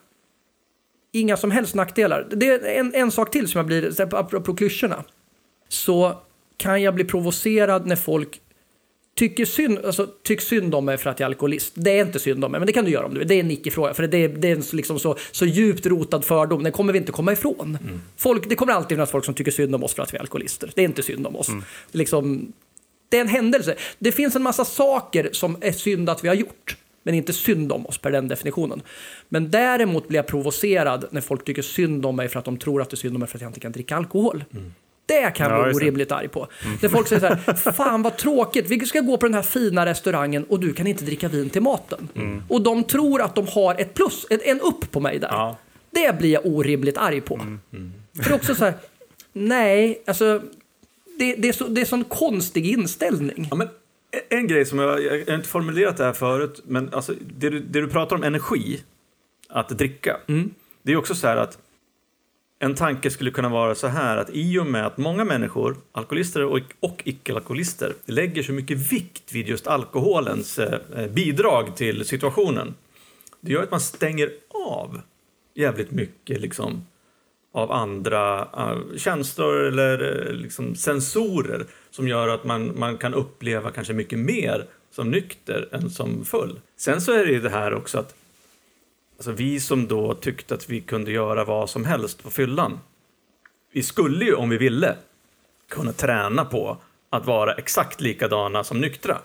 inga 1.13 1.37
som 1.37 1.51
helst 1.51 1.75
nackdelar. 1.75 2.27
Det 2.31 2.47
är 2.47 2.81
en, 2.81 2.95
en 2.95 3.11
sak 3.11 3.31
till 3.31 3.49
som 3.49 3.59
jag 3.59 3.67
blir, 3.67 4.15
apropå 4.15 4.55
klyschorna. 4.55 5.05
Så 5.69 6.23
kan 6.57 6.83
jag 6.83 6.95
bli 6.95 7.05
provocerad 7.05 7.87
när 7.87 7.97
folk 7.97 8.41
tycker 9.19 9.45
synd, 9.45 9.79
alltså, 9.85 10.07
tycker 10.23 10.45
synd 10.45 10.75
om 10.75 10.85
mig 10.85 10.99
för 10.99 11.11
att 11.11 11.21
jag 11.21 11.27
är 11.27 11.31
alkoholist. 11.31 11.73
Det 11.77 11.99
är 11.99 12.05
inte 12.07 12.19
synd 12.19 12.45
om 12.45 12.51
mig, 12.53 12.61
men 12.61 12.67
det 12.67 12.73
kan 12.73 12.85
du 12.85 12.91
göra 12.91 13.07
om 13.07 13.15
du 13.15 13.19
vill. 13.19 13.29
Det 13.29 13.35
är 13.35 13.41
en 13.41 13.51
icke-fråga, 13.51 13.95
för 13.95 14.07
det 14.07 14.19
är, 14.19 14.29
det 14.29 14.51
är 14.51 14.77
liksom 14.77 14.99
så, 14.99 15.17
så 15.31 15.47
djupt 15.47 15.87
rotad 15.87 16.25
fördom. 16.25 16.63
Den 16.63 16.73
kommer 16.73 16.93
vi 16.93 16.99
inte 16.99 17.13
komma 17.13 17.33
ifrån. 17.33 17.79
Folk, 18.17 18.49
det 18.49 18.55
kommer 18.55 18.73
alltid 18.73 18.97
finnas 18.97 19.11
folk 19.11 19.25
som 19.25 19.35
tycker 19.35 19.51
synd 19.51 19.75
om 19.75 19.85
oss 19.85 19.95
för 19.95 20.03
att 20.03 20.15
vi 20.15 20.17
är 20.17 20.21
alkoholister. 20.21 20.71
Det 20.75 20.81
är 20.81 20.85
inte 20.85 21.03
synd 21.03 21.27
om 21.27 21.37
oss. 21.37 21.49
Liksom, 21.93 22.53
det 23.09 23.17
är 23.17 23.21
en 23.21 23.29
händelse. 23.29 23.75
Det 23.99 24.13
finns 24.13 24.37
en 24.37 24.43
massa 24.43 24.65
saker 24.65 25.29
som 25.33 25.57
är 25.61 25.73
synd 25.73 26.11
att 26.11 26.25
vi 26.25 26.29
har 26.29 26.35
gjort, 26.35 26.77
men 27.03 27.15
inte 27.15 27.33
synd 27.33 27.73
om 27.73 27.87
oss 27.87 27.99
per 27.99 28.11
den 28.11 28.29
definitionen. 28.29 28.83
Men 29.29 29.51
däremot 29.51 30.09
blir 30.09 30.19
jag 30.19 30.27
provocerad 30.27 31.05
när 31.11 31.21
folk 31.21 31.45
tycker 31.45 31.63
synd 31.63 32.07
om 32.07 32.17
mig 32.17 32.29
för 32.29 32.39
att 32.39 32.45
de 32.45 32.57
tror 32.59 32.83
att 32.83 32.91
det 32.91 32.95
är 32.95 32.97
synd 32.97 33.15
om 33.15 33.21
mig 33.21 33.29
för 33.29 33.39
att 33.39 33.43
jag 33.43 33.49
inte 33.49 33.61
kan 33.61 33.73
dricka 33.73 33.97
alkohol. 33.97 34.45
Det 35.09 35.31
kan 35.35 35.51
jag 35.51 35.61
Ja, 35.61 35.65
bli 35.65 35.75
orimligt 35.75 36.13
arg 36.13 36.29
på. 36.29 36.49
När 36.83 36.89
folk 36.89 37.09
säger 37.09 37.21
så 37.21 37.27
här, 37.27 37.73
fan 37.73 38.03
vad 38.03 38.17
tråkigt, 38.17 38.71
vi 38.71 38.87
ska 38.87 39.01
gå 39.01 39.17
på 39.17 39.27
den 39.27 39.35
här 39.35 39.43
fina 39.43 39.87
restaurangen 39.87 40.45
och 40.45 40.61
du 40.61 40.73
kan 40.73 40.87
inte 40.87 41.05
dricka 41.05 41.29
vin 41.29 41.51
till 41.51 41.63
maten. 41.63 42.09
Och 42.49 42.63
de 42.63 42.85
tror 42.85 43.23
att 43.23 43.35
de 43.35 43.47
har 43.47 43.75
ett 43.81 43.95
plus, 43.95 44.27
ett, 44.31 44.43
en 44.43 44.61
upp 44.61 44.91
på 44.91 45.01
mig 45.01 45.19
där. 45.19 45.29
Ja. 45.29 45.59
Det 45.91 46.19
blir 46.19 46.33
jag 46.33 46.47
orimligt 46.47 46.99
arg 46.99 47.21
på. 47.21 47.37
För 48.17 48.25
det 48.25 48.31
är 48.31 48.35
också 48.35 48.55
så 48.55 48.65
här, 48.65 48.75
nej, 49.33 50.03
alltså 50.07 50.43
det, 51.19 51.35
det, 51.35 51.49
är 51.49 51.53
så, 51.53 51.67
det 51.67 51.81
är 51.81 51.85
sån 51.85 52.05
konstig 52.05 52.67
inställning. 52.67 53.49
Ja, 53.51 53.57
men 53.57 53.69
en 54.29 54.47
grej 54.47 54.65
som 54.65 54.79
jag, 54.79 55.05
jag 55.05 55.27
har 55.27 55.35
inte 55.35 55.49
formulerat 55.49 55.97
det 55.97 56.05
här 56.05 56.13
förut, 56.13 56.63
men 56.67 56.95
alltså, 56.95 57.15
det, 57.39 57.51
du, 57.51 57.61
det 57.61 57.81
du 57.81 57.89
pratar 57.89 58.17
om 58.17 58.23
energi, 58.23 58.81
att 59.49 59.69
dricka, 59.69 60.17
det 60.83 60.93
är 60.93 60.97
också 60.97 61.15
så 61.15 61.27
här 61.27 61.37
att 61.37 61.59
en 62.59 62.75
tanke 62.75 63.11
skulle 63.11 63.31
kunna 63.31 63.49
vara 63.49 63.75
så 63.75 63.87
här 63.87 64.17
att 64.17 64.31
i 64.33 64.59
och 64.59 64.67
med 64.67 64.87
att 64.87 64.99
många 64.99 65.25
människor, 65.25 65.77
alkoholister 65.93 66.45
och, 66.45 66.61
och 66.81 67.03
icke-alkoholister, 67.05 67.93
lägger 68.05 68.43
så 68.43 68.53
mycket 68.53 68.93
vikt 68.93 69.33
vid 69.33 69.49
just 69.49 69.67
alkoholens 69.67 70.59
eh, 70.59 70.81
eh, 70.97 71.11
bidrag 71.11 71.77
till 71.77 72.05
situationen, 72.05 72.75
det 73.41 73.53
gör 73.53 73.63
att 73.63 73.71
man 73.71 73.81
stänger 73.81 74.31
av 74.69 75.01
jävligt 75.55 75.91
mycket 75.91 76.41
liksom, 76.41 76.87
av 77.53 77.73
andra 77.73 78.45
uh, 78.45 78.97
känslor 78.97 79.65
eller 79.65 80.27
eh, 80.27 80.33
liksom, 80.33 80.75
sensorer 80.75 81.67
som 81.91 82.09
gör 82.09 82.29
att 82.29 82.45
man, 82.45 82.79
man 82.79 82.99
kan 82.99 83.15
uppleva 83.15 83.71
kanske 83.71 83.93
mycket 83.93 84.19
mer 84.19 84.67
som 84.91 85.11
nykter 85.11 85.69
än 85.73 85.91
som 85.91 86.25
full. 86.25 86.61
Sen 86.77 87.01
så 87.01 87.13
är 87.13 87.27
det 87.27 87.33
ju 87.33 87.41
det 87.41 87.51
här 87.51 87.75
också 87.75 87.99
att 87.99 88.15
alltså, 89.19 89.33
vi 89.33 89.61
som 89.61 89.89
då 89.89 90.15
tyckte 90.15 90.55
att 90.55 90.71
vi 90.71 90.81
kunde 90.81 91.13
göra 91.13 91.45
vad 91.45 91.71
som 91.71 91.85
helst 91.85 92.23
på 92.23 92.31
fyllan, 92.31 92.81
vi 93.73 93.83
skulle 93.83 94.25
ju 94.25 94.35
om 94.35 94.49
vi 94.49 94.59
ville 94.59 94.97
kunna 95.69 95.93
träna 95.93 96.45
på 96.45 96.77
att 97.11 97.27
vara 97.27 97.55
exakt 97.55 98.01
likadana 98.01 98.65
som 98.65 98.81
nyktra. 98.81 99.19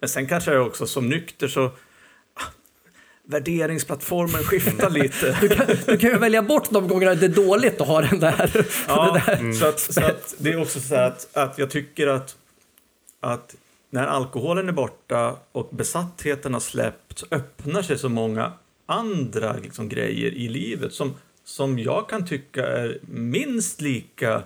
Men 0.00 0.08
sen 0.08 0.28
kanske 0.28 0.52
jag 0.52 0.66
också 0.66 0.86
som 0.86 1.08
nykter 1.08 1.48
så 1.48 1.64
ah, 2.34 2.42
värderingsplattformen 3.24 4.42
skiftar 4.42 4.90
lite. 5.00 5.38
Du 5.40 5.48
kan, 5.48 5.66
du 5.86 5.98
kan 5.98 6.10
ju 6.10 6.18
välja 6.18 6.42
bort 6.42 6.70
de 6.70 6.88
gångerna 6.88 7.14
det 7.14 7.26
är 7.26 7.46
dåligt 7.46 7.80
att 7.80 7.86
ha 7.86 8.00
den 8.00 8.20
där. 8.20 8.66
Ja, 8.88 9.20
så, 9.60 9.66
att, 9.66 9.80
så 9.80 10.04
att 10.04 10.34
det 10.38 10.52
är 10.52 10.60
också 10.60 10.80
så 10.80 10.94
att, 10.94 11.36
att 11.36 11.58
jag 11.58 11.70
tycker 11.70 12.06
att, 12.06 12.36
att 13.20 13.54
när 13.90 14.06
alkoholen 14.06 14.68
är 14.68 14.72
borta 14.72 15.36
och 15.52 15.68
besattheten 15.72 16.52
har 16.52 16.60
släppt 16.60 17.18
så 17.18 17.26
öppnar 17.30 17.82
sig 17.82 17.98
så 17.98 18.08
många 18.08 18.52
andra 18.86 19.56
liksom, 19.56 19.88
grejer 19.88 20.30
i 20.34 20.48
livet 20.48 20.92
som, 20.92 21.14
som 21.44 21.78
jag 21.78 22.08
kan 22.08 22.26
tycka 22.26 22.66
är 22.66 22.98
minst 23.08 23.80
lika 23.80 24.42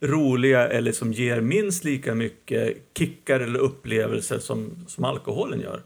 roliga 0.00 0.68
eller 0.68 0.92
som 0.92 1.12
ger 1.12 1.40
minst 1.40 1.84
lika 1.84 2.14
mycket 2.14 2.76
kickar 2.98 3.40
eller 3.40 3.58
upplevelser 3.58 4.38
som, 4.38 4.84
som 4.86 5.04
alkoholen 5.04 5.60
gör. 5.60 5.82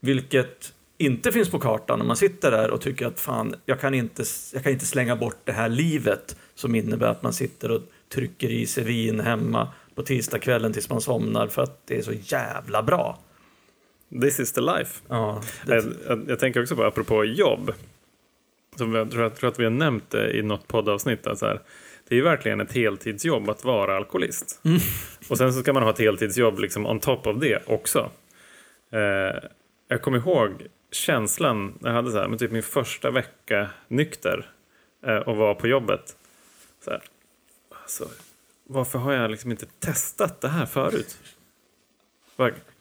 Vilket 0.00 0.72
inte 0.98 1.32
finns 1.32 1.50
på 1.50 1.58
kartan 1.58 1.98
när 1.98 2.06
man 2.06 2.16
sitter 2.16 2.50
där 2.50 2.70
och 2.70 2.80
tycker 2.80 3.06
att 3.06 3.20
fan, 3.20 3.54
jag 3.66 3.80
kan, 3.80 3.94
inte, 3.94 4.24
jag 4.52 4.62
kan 4.62 4.72
inte 4.72 4.86
slänga 4.86 5.16
bort 5.16 5.38
det 5.44 5.52
här 5.52 5.68
livet 5.68 6.36
som 6.54 6.74
innebär 6.74 7.06
att 7.06 7.22
man 7.22 7.32
sitter 7.32 7.70
och 7.70 7.82
trycker 8.14 8.50
i 8.50 8.66
sig 8.66 8.84
vin 8.84 9.20
hemma 9.20 9.68
på 9.94 10.02
tisdagskvällen 10.02 10.72
tills 10.72 10.90
man 10.90 11.00
somnar 11.00 11.46
för 11.46 11.62
att 11.62 11.86
det 11.86 11.98
är 11.98 12.02
så 12.02 12.12
jävla 12.12 12.82
bra. 12.82 13.18
This 14.20 14.40
is 14.40 14.52
the 14.52 14.60
life. 14.60 15.02
Ja, 15.08 15.42
Jag, 15.66 15.84
jag, 16.08 16.24
jag 16.28 16.38
tänker 16.38 16.62
också 16.62 16.76
på, 16.76 16.84
apropå 16.84 17.24
jobb, 17.24 17.72
som 18.76 18.94
jag 18.94 19.10
tror, 19.10 19.22
jag 19.22 19.36
tror 19.36 19.50
att 19.50 19.58
vi 19.58 19.64
har 19.64 19.70
nämnt 19.70 20.10
det 20.10 20.30
i 20.38 20.42
något 20.42 20.68
poddavsnitt, 20.68 21.26
att 21.26 21.38
så 21.38 21.46
här, 21.46 21.60
det 22.08 22.14
är 22.14 22.16
ju 22.16 22.22
verkligen 22.24 22.60
ett 22.60 22.72
heltidsjobb 22.72 23.50
att 23.50 23.64
vara 23.64 23.96
alkoholist. 23.96 24.60
Och 25.30 25.38
sen 25.38 25.52
så 25.52 25.60
ska 25.60 25.72
man 25.72 25.82
ha 25.82 25.90
ett 25.90 25.98
heltidsjobb 25.98 26.58
liksom 26.58 26.86
on 26.86 27.00
top 27.00 27.26
of 27.26 27.36
det 27.40 27.62
också. 27.66 28.10
Eh, 28.90 29.48
jag 29.88 30.02
kommer 30.02 30.18
ihåg 30.18 30.66
känslan, 30.92 31.78
jag 31.82 31.90
hade 31.92 32.10
så 32.10 32.18
här, 32.18 32.28
men 32.28 32.38
typ 32.38 32.50
min 32.50 32.62
första 32.62 33.10
vecka 33.10 33.70
nykter 33.88 34.50
eh, 35.06 35.16
och 35.16 35.36
var 35.36 35.54
på 35.54 35.66
jobbet. 35.66 36.16
Så 36.84 36.90
här, 36.90 37.02
alltså, 37.82 38.08
varför 38.66 38.98
har 38.98 39.12
jag 39.12 39.30
liksom 39.30 39.50
inte 39.50 39.66
testat 39.78 40.40
det 40.40 40.48
här 40.48 40.66
förut? 40.66 41.18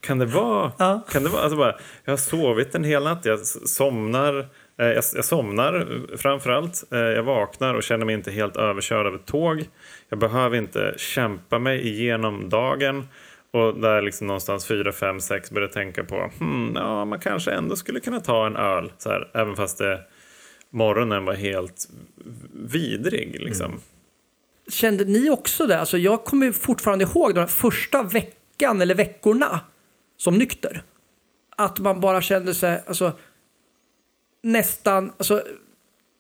Kan 0.06 0.18
det 0.18 0.26
vara... 0.26 0.72
Ja. 0.78 1.02
Kan 1.10 1.24
det 1.24 1.30
vara 1.30 1.42
alltså 1.42 1.58
bara, 1.58 1.76
jag 2.06 2.12
har 2.12 2.18
sovit 2.18 2.76
en 2.76 2.84
hel 2.84 3.04
natt, 3.04 3.26
jag 3.26 3.40
somnar, 3.40 4.40
eh, 4.78 4.86
jag, 4.86 5.04
jag 5.16 5.26
somnar 5.26 6.02
framför 6.18 6.50
allt. 6.50 6.84
Eh, 6.92 7.00
jag 7.00 7.24
vaknar 7.24 7.74
och 7.74 7.84
känner 7.84 8.06
mig 8.06 8.16
inte 8.16 8.32
helt 8.32 8.58
överkörd 8.58 9.08
av 9.08 9.16
ett 9.16 9.26
tåg. 9.26 9.64
Jag 10.10 10.20
behöver 10.20 10.58
inte 10.58 10.94
kämpa 10.98 11.60
mig 11.60 11.88
igenom 11.88 12.50
dagen. 12.50 13.08
Och 13.52 13.80
där 13.80 14.02
liksom 14.02 14.28
någonstans 14.28 14.68
4, 14.68 14.92
5, 14.92 15.22
6 15.22 15.52
börjar 15.52 15.68
tänka 15.68 16.04
på 16.04 16.32
hmm, 16.40 16.72
ja, 16.76 17.06
man 17.06 17.20
kanske 17.20 17.52
ändå 17.52 17.76
skulle 17.76 18.00
kunna 18.00 18.20
ta 18.20 18.48
en 18.48 18.56
öl. 18.56 18.92
Så 18.98 19.10
här, 19.10 19.32
även 19.34 19.56
fast 19.56 19.78
det, 19.78 20.00
morgonen 20.70 21.26
var 21.26 21.34
helt 21.34 21.90
vidrig. 22.54 23.42
Liksom. 23.42 23.80
Kände 24.68 25.06
ni 25.06 25.30
också 25.30 25.68
det? 25.68 25.80
Alltså 25.80 25.98
jag 25.98 26.24
kommer 26.24 26.52
fortfarande 26.52 27.06
ihåg 27.06 27.34
den 27.34 27.40
här 27.40 27.48
första 27.48 28.04
veckan 28.04 28.82
eller 28.82 28.96
veckorna 28.96 29.60
som 30.18 30.38
nykter. 30.38 30.84
Att 31.58 31.80
man 31.80 32.00
bara 32.00 32.22
kände 32.22 32.54
sig, 32.54 32.84
alltså 32.88 33.12
nästan, 34.44 35.12
alltså 35.18 35.44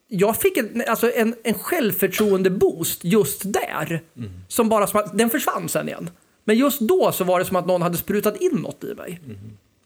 jag 0.08 0.38
fick 0.38 0.58
en, 0.58 0.84
alltså 0.88 1.12
en, 1.12 1.36
en 1.44 1.54
självförtroende-boost 1.54 3.00
just 3.04 3.54
där. 3.54 4.02
Som 4.48 4.70
bara 4.70 4.88
som 4.88 5.00
att, 5.00 5.18
den 5.18 5.30
försvann 5.30 5.70
sen 5.70 5.88
igen. 5.88 6.10
Men 6.44 6.56
just 6.58 6.80
då 6.82 7.12
så 7.12 7.24
var 7.24 7.40
det 7.40 7.46
som 7.46 7.56
att 7.56 7.66
någon 7.68 7.82
hade 7.82 7.98
sprutat 7.98 8.38
in 8.42 8.52
något 8.56 8.84
i 8.84 8.94
mig. 8.96 9.22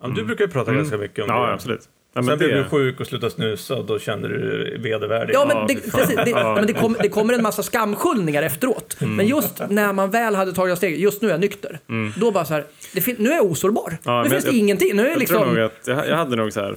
ja, 0.01 0.07
du 0.07 0.25
brukar 0.25 0.45
ju 0.45 0.51
prata 0.51 0.73
ganska 0.73 0.97
mycket 0.97 1.23
om 1.23 1.29
Ja, 1.29 1.47
det. 1.47 1.53
absolut. 1.53 1.89
Ja, 2.13 2.21
Sen 2.21 2.25
men 2.25 2.37
blev 2.37 2.49
det- 2.49 2.57
du 2.57 2.63
sjuk 2.63 2.99
och 2.99 3.07
slutade 3.07 3.31
snusa 3.31 3.75
och 3.75 3.85
då 3.85 3.99
kände 3.99 4.27
du 4.27 4.63
dig 4.63 4.77
vedervärdig. 4.79 5.33
Ja, 5.33 5.45
men, 5.47 5.67
det, 5.67 5.75
fan. 5.91 5.99
precis, 5.99 6.15
det, 6.15 6.29
Ja. 6.29 6.55
men 6.55 6.67
det, 6.67 6.73
kom, 6.73 6.95
det 7.01 7.09
kommer 7.09 7.33
en 7.33 7.43
massa 7.43 7.63
skamskyllningar 7.63 8.43
efteråt. 8.43 8.97
Men 8.99 9.27
just 9.27 9.61
när 9.69 9.93
man 9.93 10.11
väl 10.11 10.35
hade 10.35 10.53
tagit 10.53 10.77
steget, 10.77 10.99
just 10.99 11.21
nu 11.21 11.27
är 11.27 11.31
jag 11.31 11.41
nykter. 11.41 11.79
Då 12.19 12.31
bara 12.31 12.45
så 12.45 12.53
här, 12.53 12.63
det 12.93 13.01
fin- 13.01 13.15
nu 13.19 13.29
är 13.31 13.35
jag 13.35 13.45
osårbar. 13.45 13.97
Ja, 14.03 14.11
nu 14.17 14.21
men 14.21 14.31
finns 14.31 14.43
det 14.43 14.49
jag- 14.49 14.57
ingenting. 14.57 14.95
Nu 14.95 15.01
är 15.01 15.05
det 15.05 15.11
Jag 15.11 15.19
liksom... 15.19 15.37
tror 15.43 15.53
nog 15.53 15.59
att 15.63 15.81
jag, 15.87 16.07
jag 16.07 16.15
hade 16.15 16.35
nog 16.35 16.53
så 16.53 16.59
här 16.59 16.75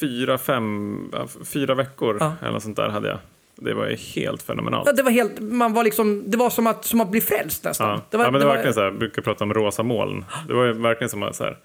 fyra, 0.00 0.38
fem, 0.38 0.98
fyra 1.44 1.74
veckor 1.74 2.16
Ja. 2.20 2.32
eller 2.42 2.52
något 2.52 2.62
sånt 2.62 2.76
där 2.76 2.88
hade 2.88 3.08
jag. 3.08 3.18
Det 3.56 3.74
var 3.74 3.86
ju 3.88 3.96
helt 3.96 4.42
fenomenalt. 4.42 4.86
Ja, 4.86 4.92
det 4.92 5.02
var 5.02 5.10
helt, 5.10 5.40
man 5.40 5.72
var 5.72 5.84
liksom, 5.84 6.22
det 6.26 6.36
var 6.36 6.50
som 6.50 6.66
att, 6.66 6.84
som 6.84 7.00
att 7.00 7.10
bli 7.10 7.20
frälst 7.20 7.64
nästan. 7.64 7.88
Ja. 7.88 8.00
Det 8.10 8.16
var, 8.16 8.24
ja, 8.24 8.30
men 8.30 8.32
det, 8.40 8.44
det 8.44 8.44
var 8.44 8.50
var- 8.50 8.56
verkligen 8.56 8.74
så 8.74 8.80
här, 8.80 8.86
jag 8.86 8.98
brukar 8.98 9.22
prata 9.22 9.44
om 9.44 9.54
rosa 9.54 9.82
moln. 9.82 10.24
Det 10.48 10.54
var 10.54 10.64
ju 10.64 10.72
verkligen 10.72 11.08
som 11.08 11.22
att 11.22 11.36
så 11.36 11.44
här, 11.44 11.56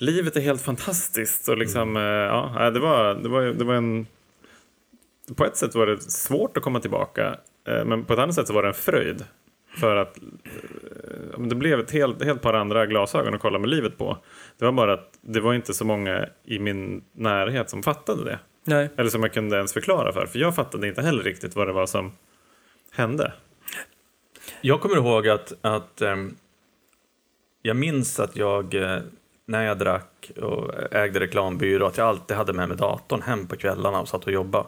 livet 0.00 0.36
är 0.36 0.40
helt 0.40 0.62
fantastiskt 0.62 1.48
och 1.48 1.58
liksom, 1.58 1.96
Mm. 1.96 2.02
eh, 2.02 2.54
ja, 2.62 2.70
det 2.70 2.80
var, 2.80 3.14
det 3.14 3.28
var, 3.28 3.42
det 3.42 3.64
var 3.64 3.74
en, 3.74 4.06
på 5.36 5.44
ett 5.44 5.56
sätt 5.56 5.74
var 5.74 5.86
det 5.86 6.02
svårt 6.02 6.56
att 6.56 6.62
komma 6.62 6.80
tillbaka, 6.80 7.36
eh, 7.68 7.84
men 7.84 8.04
på 8.04 8.12
ett 8.12 8.18
annat 8.18 8.34
sätt 8.34 8.46
så 8.46 8.52
var 8.54 8.62
det 8.62 8.68
en 8.68 8.74
fröjd. 8.74 9.24
För 9.80 9.96
att 9.96 10.18
eh, 11.34 11.40
det 11.40 11.54
blev 11.54 11.80
ett 11.80 11.90
helt, 11.90 12.24
helt 12.24 12.42
par 12.42 12.54
andra 12.54 12.86
glasögon 12.86 13.34
att 13.34 13.40
kolla 13.40 13.58
med 13.58 13.70
livet 13.70 13.98
på. 13.98 14.18
Det 14.58 14.64
var 14.64 14.72
bara 14.72 14.92
att 14.92 15.18
det 15.20 15.40
var 15.40 15.54
inte 15.54 15.74
så 15.74 15.84
många 15.84 16.26
i 16.44 16.58
min 16.58 17.04
närhet 17.12 17.70
som 17.70 17.82
fattade 17.82 18.24
det. 18.24 18.38
Nej. 18.64 18.88
Eller 18.96 19.10
som 19.10 19.22
jag 19.22 19.32
kunde 19.32 19.56
ens 19.56 19.72
förklara 19.72 20.12
för. 20.12 20.26
För 20.26 20.38
jag 20.38 20.54
fattade 20.54 20.88
inte 20.88 21.02
heller 21.02 21.22
riktigt 21.22 21.56
vad 21.56 21.66
det 21.68 21.72
var 21.72 21.86
som 21.86 22.12
hände. 22.92 23.32
Jag 24.60 24.80
kommer 24.80 24.96
ihåg 24.96 25.28
att, 25.28 25.52
att 25.60 26.02
ehm, 26.02 26.34
jag 27.62 27.76
minns 27.76 28.20
att 28.20 28.36
jag, 28.36 28.74
när 29.50 29.64
jag 29.64 29.78
drack 29.78 30.30
och 30.42 30.94
ägde 30.94 31.20
reklambyrå, 31.20 31.86
att 31.86 31.96
jag 31.96 32.08
alltid 32.08 32.36
hade 32.36 32.52
med 32.52 32.68
mig 32.68 32.76
datorn 32.76 33.22
hem 33.22 33.46
på 33.46 33.56
kvällarna 33.56 34.00
och 34.00 34.08
satt 34.08 34.24
och 34.24 34.32
jobbade. 34.32 34.66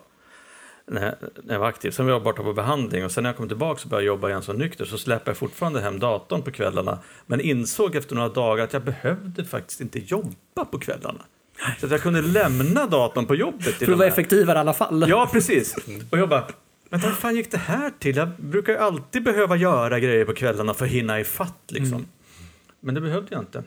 När, 0.86 1.14
jag 1.48 1.58
var 1.58 1.66
aktiv. 1.66 1.90
Sen 1.90 2.06
var 2.06 2.12
jag 2.12 2.22
borta 2.22 2.42
på 2.42 2.52
behandling 2.52 3.04
och 3.04 3.12
sen 3.12 3.22
när 3.22 3.30
jag 3.30 3.36
kom 3.36 3.48
tillbaka 3.48 3.80
och 3.84 3.90
började 3.90 4.06
jobba 4.06 4.28
igen 4.28 4.42
som 4.42 4.56
nykter 4.56 4.84
så 4.84 4.98
släppte 4.98 5.30
jag 5.30 5.36
fortfarande 5.36 5.80
hem 5.80 5.98
datorn 5.98 6.42
på 6.42 6.50
kvällarna. 6.50 6.98
Men 7.26 7.40
insåg 7.40 7.96
efter 7.96 8.14
några 8.14 8.28
dagar 8.28 8.64
att 8.64 8.72
jag 8.72 8.82
behövde 8.82 9.44
faktiskt 9.44 9.80
inte 9.80 9.98
jobba 9.98 10.64
på 10.70 10.78
kvällarna. 10.78 11.20
Så 11.80 11.86
att 11.86 11.92
jag 11.92 12.00
kunde 12.00 12.22
lämna 12.22 12.86
datorn 12.86 13.26
på 13.26 13.34
jobbet. 13.34 13.74
För 13.74 13.92
att 13.92 13.98
vara 13.98 14.08
effektivare 14.08 14.58
i 14.58 14.60
alla 14.60 14.74
fall. 14.74 15.04
Ja, 15.08 15.28
precis. 15.32 15.76
Och 16.10 16.18
jag 16.18 16.28
bara, 16.28 16.46
vänta, 16.90 17.08
vad 17.08 17.18
fan 17.18 17.36
gick 17.36 17.50
det 17.50 17.58
här 17.58 17.92
till? 17.98 18.16
Jag 18.16 18.28
brukar 18.28 18.72
ju 18.72 18.78
alltid 18.78 19.22
behöva 19.22 19.56
göra 19.56 20.00
grejer 20.00 20.24
på 20.24 20.34
kvällarna 20.34 20.74
för 20.74 20.84
att 20.84 20.90
hinna 20.90 21.20
ifatt 21.20 21.62
liksom. 21.68 22.06
Men 22.80 22.94
det 22.94 23.00
behövde 23.00 23.28
jag 23.30 23.42
inte. 23.42 23.62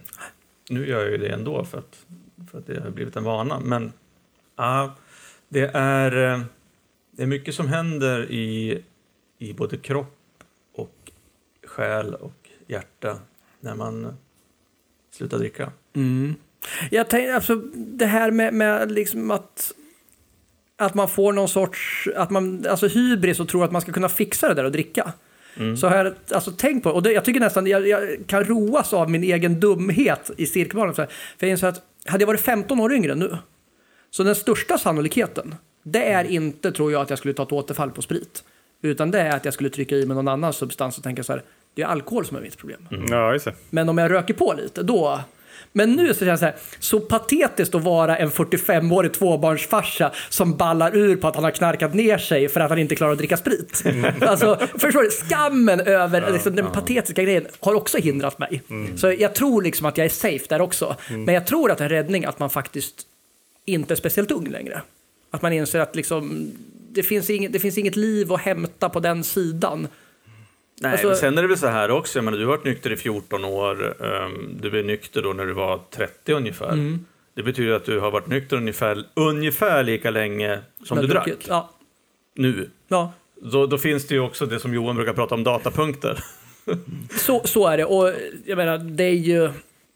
Nu 0.70 0.88
gör 0.88 1.02
jag 1.02 1.12
ju 1.12 1.18
det 1.18 1.30
ändå 1.30 1.64
för 1.64 1.78
att, 1.78 2.06
för 2.52 2.58
att 2.58 2.68
det 2.68 2.84
har 2.84 2.90
blivit 2.90 3.16
en 3.16 3.24
vana. 3.24 3.60
Men 3.60 3.94
ja, 4.56 4.96
det, 5.50 5.72
är, 5.74 6.34
eh, 6.34 6.42
det 7.12 7.24
är 7.24 7.28
mycket 7.28 7.56
som 7.56 7.68
händer 7.68 8.32
i, 8.32 8.82
i 9.38 9.54
både 9.54 9.78
kropp 9.78 10.44
och 10.74 11.12
själ 11.68 12.14
och 12.14 12.50
hjärta 12.68 13.20
när 13.60 13.76
man 13.76 14.18
slutar 15.12 15.38
dricka. 15.38 15.72
Mm. 15.94 16.36
Jag 16.92 17.10
tänkte, 17.10 17.36
alltså, 17.36 17.56
det 17.76 18.06
här 18.06 18.32
med, 18.32 18.54
med 18.54 18.92
liksom 18.92 19.32
att, 19.32 19.72
att 20.78 20.94
man 20.94 21.10
får 21.10 21.34
någon 21.34 21.50
sorts, 21.50 22.10
att 22.16 22.30
man, 22.30 22.66
alltså 22.70 22.88
hybris 22.88 23.40
och 23.40 23.48
tror 23.48 23.64
att 23.64 23.72
man 23.72 23.82
ska 23.82 23.92
kunna 23.92 24.10
fixa 24.10 24.48
det 24.48 24.54
där 24.54 24.64
och 24.64 24.72
dricka 24.72 25.14
så 25.78 25.88
har 25.88 25.98
jag 25.98 26.14
alltså, 26.32 26.52
tänkt 26.52 26.84
på, 26.84 26.90
och 26.90 27.04
det, 27.04 27.12
jag 27.12 27.26
tycker 27.26 27.40
nästan, 27.40 27.68
jag, 27.68 27.88
jag 27.88 28.20
kan 28.28 28.44
roas 28.44 28.94
av 28.94 29.10
min 29.10 29.24
egen 29.24 29.60
dumhet 29.60 30.32
i 30.38 30.46
cirkelbanan. 30.46 30.96
För 30.96 31.08
jag 31.40 31.50
inser 31.50 31.68
att 31.68 31.82
hade 32.06 32.22
jag 32.22 32.28
varit 32.28 32.42
15 32.42 32.80
år 32.80 32.94
yngre 32.94 33.16
nu, 33.16 33.38
så 34.12 34.24
den 34.24 34.36
största 34.36 34.78
sannolikheten, 34.78 35.56
det 35.84 36.12
är 36.12 36.24
inte, 36.24 36.72
tror 36.72 36.92
jag, 36.92 37.02
att 37.02 37.10
jag 37.10 37.20
skulle 37.20 37.34
ta 37.34 37.44
ett 37.44 37.52
återfall 37.52 37.92
på 37.92 38.02
sprit. 38.02 38.44
Utan 38.82 39.12
det 39.12 39.20
är 39.20 39.36
att 39.36 39.46
jag 39.46 39.54
skulle 39.54 39.70
trycka 39.70 39.96
i 39.96 40.06
mig 40.06 40.16
någon 40.16 40.28
annan 40.28 40.54
substans 40.54 40.98
och 40.98 41.04
tänka 41.04 41.24
så 41.24 41.34
här, 41.34 41.44
det 41.74 41.82
är 41.82 41.86
alkohol 41.86 42.26
som 42.26 42.38
är 42.38 42.42
mitt 42.42 42.58
problem. 42.58 42.88
Ja, 43.10 43.34
just 43.34 43.46
det. 43.46 43.54
Men 43.70 43.90
om 43.90 43.98
jag 43.98 44.12
röker 44.12 44.34
på 44.34 44.54
lite, 44.58 44.84
då... 44.84 45.20
Men 45.72 45.92
nu 45.92 46.14
så 46.14 46.26
känns 46.26 46.40
det 46.42 46.46
så, 46.46 46.46
här, 46.46 46.56
så 46.80 47.00
patetiskt 47.00 47.76
att 47.76 47.84
vara 47.84 48.18
en 48.18 48.30
45-årig 48.30 49.14
tvåbarnsfarsa 49.14 50.12
som 50.30 50.58
ballar 50.58 50.96
ur 50.96 51.16
på 51.16 51.28
att 51.28 51.36
han 51.36 51.44
har 51.44 51.52
knarkat 51.52 51.94
ner 51.94 52.18
sig 52.18 52.50
för 52.50 52.60
att 52.60 52.70
han 52.70 52.80
inte 52.80 52.96
klarar 52.96 53.12
att 53.12 53.18
dricka 53.18 53.38
sprit. 53.38 53.84
Alltså, 54.22 54.60
förstår 54.78 55.04
du? 55.04 55.10
Skammen 55.10 55.80
över 55.80 56.32
liksom, 56.32 56.56
den 56.56 56.72
patetiska 56.72 57.24
grejen 57.24 57.48
har 57.60 57.74
också 57.74 57.98
hindrat 57.98 58.40
mig. 58.40 58.62
Så 58.98 59.12
jag 59.12 59.36
tror 59.36 59.62
liksom 59.62 59.86
att 59.86 59.98
jag 59.98 60.06
är 60.06 60.10
safe 60.10 60.46
där 60.50 60.62
också. 60.62 60.96
Men 61.10 61.36
jag 61.36 61.48
tror 61.48 61.72
att 61.72 61.82
en 61.82 61.90
räddning 61.90 62.26
att 62.26 62.40
man 62.40 62.50
faktiskt 62.50 62.96
inte 63.66 63.94
är 63.94 63.96
speciellt 63.96 64.32
ung 64.32 64.48
längre. 64.48 64.82
Att 65.32 65.42
man 65.42 65.54
inser 65.54 65.80
att 65.80 65.96
liksom, 65.96 66.52
det, 66.92 67.04
finns 67.04 67.30
inget, 67.30 67.54
det 67.54 67.60
finns 67.60 67.78
inget 67.78 67.96
liv 67.96 68.34
att 68.34 68.42
hämta 68.42 68.90
på 68.90 69.00
den 69.00 69.24
sidan. 69.24 69.88
Nej, 70.82 70.92
Alltså- 70.92 71.08
men 71.08 71.16
sen 71.16 71.38
är 71.38 71.42
det 71.42 71.48
väl 71.48 71.58
så 71.58 71.68
här 71.68 71.92
också. 71.92 72.18
Jag 72.18 72.24
menar, 72.26 72.38
du 72.38 72.46
har 72.46 72.52
varit 72.52 72.66
nykter 72.66 72.92
i 72.92 72.98
14 72.98 73.46
år. 73.46 74.04
ehm, 74.06 74.58
du 74.62 74.70
blev 74.70 74.86
nykter 74.86 75.22
då 75.22 75.34
när 75.34 75.46
du 75.46 75.54
var 75.54 75.80
30 75.92 76.34
ungefär. 76.34 76.72
Mm. 76.74 77.06
Det 77.36 77.44
betyder 77.44 77.74
att 77.74 77.86
du 77.86 78.00
har 78.00 78.12
varit 78.12 78.28
nykter 78.28 78.58
ungefär, 78.58 79.04
ungefär 79.14 79.84
lika 79.84 80.10
länge 80.12 80.60
som 80.84 80.98
du 81.02 81.08
drack. 81.08 81.30
Ja. 81.48 81.70
nu. 82.36 82.70
ja. 82.88 83.14
Då, 83.42 83.66
då 83.68 83.78
finns 83.78 84.08
det 84.08 84.16
ju 84.16 84.22
också 84.22 84.46
det 84.46 84.60
som 84.60 84.74
Johan 84.74 84.96
brukar 84.96 85.14
prata 85.14 85.36
om, 85.36 85.44
datapunkter. 85.44 86.24
Så, 87.18 87.42
så 87.46 87.68
är 87.68 87.78
det. 87.78 87.86
Och 87.86 88.14
jag 88.46 88.58
menar, 88.58 88.78
det 88.78 89.04
är 89.04 89.10
ju... 89.14 89.50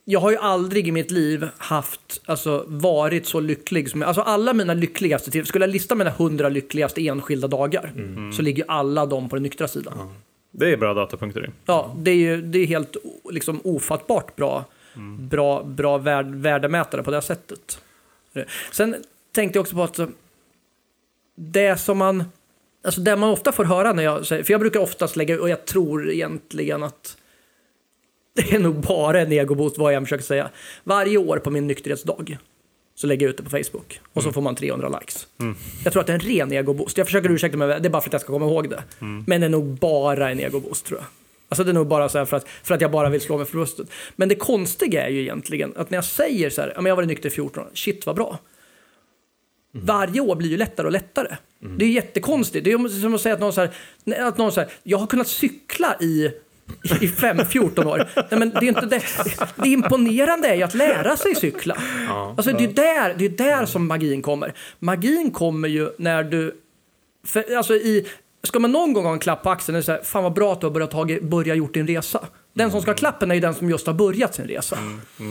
Jag 0.05 0.19
har 0.19 0.31
ju 0.31 0.37
aldrig 0.37 0.87
i 0.87 0.91
mitt 0.91 1.11
liv 1.11 1.47
haft, 1.57 2.21
alltså 2.25 2.63
varit 2.67 3.25
så 3.27 3.39
lycklig 3.39 3.89
som 3.89 4.03
Alltså 4.03 4.21
alla 4.21 4.53
mina 4.53 4.73
lyckligaste, 4.73 5.45
skulle 5.45 5.65
jag 5.65 5.71
lista 5.71 5.95
mina 5.95 6.09
hundra 6.09 6.49
lyckligaste 6.49 7.07
enskilda 7.07 7.47
dagar, 7.47 7.93
så 8.35 8.41
ligger 8.41 8.65
alla 8.67 9.05
de 9.05 9.29
på 9.29 9.35
den 9.35 9.43
nyktra 9.43 9.67
sidan. 9.67 9.93
Ja, 9.97 10.11
det 10.51 10.71
är 10.71 10.77
bra 10.77 10.93
datapunkter. 10.93 11.51
Ja, 11.65 11.95
det 11.97 12.11
är 12.11 12.15
ju 12.15 12.41
det 12.41 12.59
är 12.59 12.65
helt 12.65 12.97
liksom, 13.29 13.61
ofattbart 13.63 14.35
bra, 14.35 14.65
bra, 15.19 15.63
bra 15.63 15.97
värd, 15.97 16.25
värdemätare 16.25 17.03
på 17.03 17.11
det 17.11 17.21
sättet. 17.21 17.81
Sen 18.71 18.95
tänkte 19.31 19.57
jag 19.57 19.61
också 19.61 19.75
på 19.75 19.83
att 19.83 19.99
det 21.35 21.77
som 21.77 21.97
man, 21.97 22.23
alltså 22.83 23.01
det 23.01 23.15
man 23.15 23.29
ofta 23.29 23.51
får 23.51 23.65
höra 23.65 23.93
när 23.93 24.03
jag 24.03 24.25
säger, 24.25 24.43
för 24.43 24.53
jag 24.53 24.61
brukar 24.61 24.79
oftast 24.79 25.15
lägga, 25.15 25.41
och 25.41 25.49
jag 25.49 25.65
tror 25.65 26.11
egentligen 26.11 26.83
att 26.83 27.17
det 28.33 28.55
är 28.55 28.59
nog 28.59 28.75
bara 28.75 29.21
en 29.21 29.31
egoboost 29.31 29.77
vad 29.77 29.93
jag 29.93 30.03
försöker 30.03 30.23
säga. 30.23 30.49
Varje 30.83 31.17
år 31.17 31.37
på 31.37 31.51
min 31.51 31.67
nykterhetsdag 31.67 32.37
så 33.01 33.07
lägger 33.07 33.25
jag 33.25 33.29
ut 33.29 33.37
det 33.37 33.43
på 33.43 33.49
Facebook 33.49 33.99
och 34.13 34.23
så 34.23 34.31
får 34.31 34.41
man 34.41 34.55
300 34.55 34.99
likes. 34.99 35.27
Jag 35.83 35.93
tror 35.93 36.01
att 36.01 36.07
det 36.07 36.13
är 36.13 36.19
en 36.19 36.35
ren 36.35 36.53
egoboost. 36.53 36.97
Jag 36.97 37.07
försöker 37.07 37.31
ursäkta 37.31 37.57
mig, 37.57 37.67
det 37.67 37.87
är 37.87 37.89
bara 37.89 38.01
för 38.01 38.09
att 38.09 38.13
jag 38.13 38.21
ska 38.21 38.33
komma 38.33 38.45
ihåg 38.45 38.69
det. 38.69 38.83
Men 39.27 39.41
det 39.41 39.47
är 39.47 39.49
nog 39.49 39.65
bara 39.65 40.31
en 40.31 40.39
egoboost 40.39 40.85
tror 40.85 40.99
jag. 40.99 41.07
Alltså 41.49 41.63
det 41.63 41.71
är 41.71 41.73
nog 41.73 41.87
bara 41.87 42.09
så 42.09 42.17
här 42.17 42.25
för 42.25 42.37
att, 42.37 42.49
för 42.63 42.75
att 42.75 42.81
jag 42.81 42.91
bara 42.91 43.09
vill 43.09 43.21
slå 43.21 43.37
mig 43.37 43.45
för 43.45 43.57
bröstet. 43.57 43.87
Men 44.15 44.29
det 44.29 44.35
konstiga 44.35 45.07
är 45.07 45.09
ju 45.09 45.21
egentligen 45.21 45.73
att 45.75 45.89
när 45.89 45.97
jag 45.97 46.05
säger 46.05 46.49
så 46.49 46.61
här, 46.61 46.73
jag 46.75 46.83
har 46.83 46.95
varit 46.95 47.07
nykter 47.07 47.29
i 47.29 47.31
14 47.31 47.63
år, 47.63 47.69
shit 47.73 48.05
vad 48.05 48.15
bra. 48.15 48.39
Varje 49.71 50.21
år 50.21 50.35
blir 50.35 50.49
ju 50.49 50.57
lättare 50.57 50.87
och 50.87 50.93
lättare. 50.93 51.35
Det 51.77 51.85
är 51.85 51.89
jättekonstigt. 51.89 52.65
Det 52.65 52.71
är 52.71 53.01
som 53.01 53.13
att 53.13 53.21
säga 53.21 53.35
att 53.35 53.41
någon, 53.41 53.53
så 53.53 53.61
här, 53.61 53.71
att 54.19 54.37
någon 54.37 54.51
så 54.51 54.59
här, 54.59 54.69
jag 54.83 54.97
har 54.97 55.07
kunnat 55.07 55.27
cykla 55.27 55.97
i 56.01 56.31
i 57.01 57.07
fem, 57.07 57.45
14 57.45 57.87
år. 57.87 58.09
Nej, 58.15 58.39
men 58.39 58.49
det, 58.49 58.57
är 58.57 58.63
inte 58.63 58.85
det. 58.85 59.03
det 59.55 59.69
imponerande 59.69 60.47
är 60.47 60.55
ju 60.55 60.63
att 60.63 60.73
lära 60.73 61.17
sig 61.17 61.35
cykla. 61.35 61.77
Alltså, 62.09 62.51
det 62.51 62.63
är 62.63 62.73
där, 62.73 63.15
det 63.17 63.25
är 63.25 63.29
där 63.29 63.65
som 63.65 63.87
magin 63.87 64.21
kommer. 64.21 64.53
Magin 64.79 65.31
kommer 65.31 65.67
ju 65.67 65.89
när 65.97 66.23
du... 66.23 66.55
För, 67.27 67.55
alltså, 67.55 67.73
i, 67.73 68.07
ska 68.43 68.59
man 68.59 68.71
någon 68.71 68.93
gång 68.93 69.05
ha 69.05 69.13
en 69.13 69.19
klapp 69.19 69.43
på 69.43 69.49
axeln 69.49 69.83
så 69.83 69.91
här, 69.91 70.01
fan 70.03 70.23
vad 70.23 70.33
bra 70.33 70.53
att 70.53 70.61
du 70.61 70.67
har 70.67 70.71
börjat 70.71 70.91
tagit, 70.91 71.23
börja 71.23 71.55
gjort 71.55 71.73
din 71.73 71.87
resa. 71.87 72.27
Den 72.53 72.71
som 72.71 72.81
ska 72.81 72.91
ha 72.91 72.95
klappen 72.95 73.31
är 73.31 73.35
ju 73.35 73.41
den 73.41 73.53
som 73.53 73.69
just 73.69 73.87
har 73.87 73.93
börjat 73.93 74.35
sin 74.35 74.47
resa. 74.47 74.77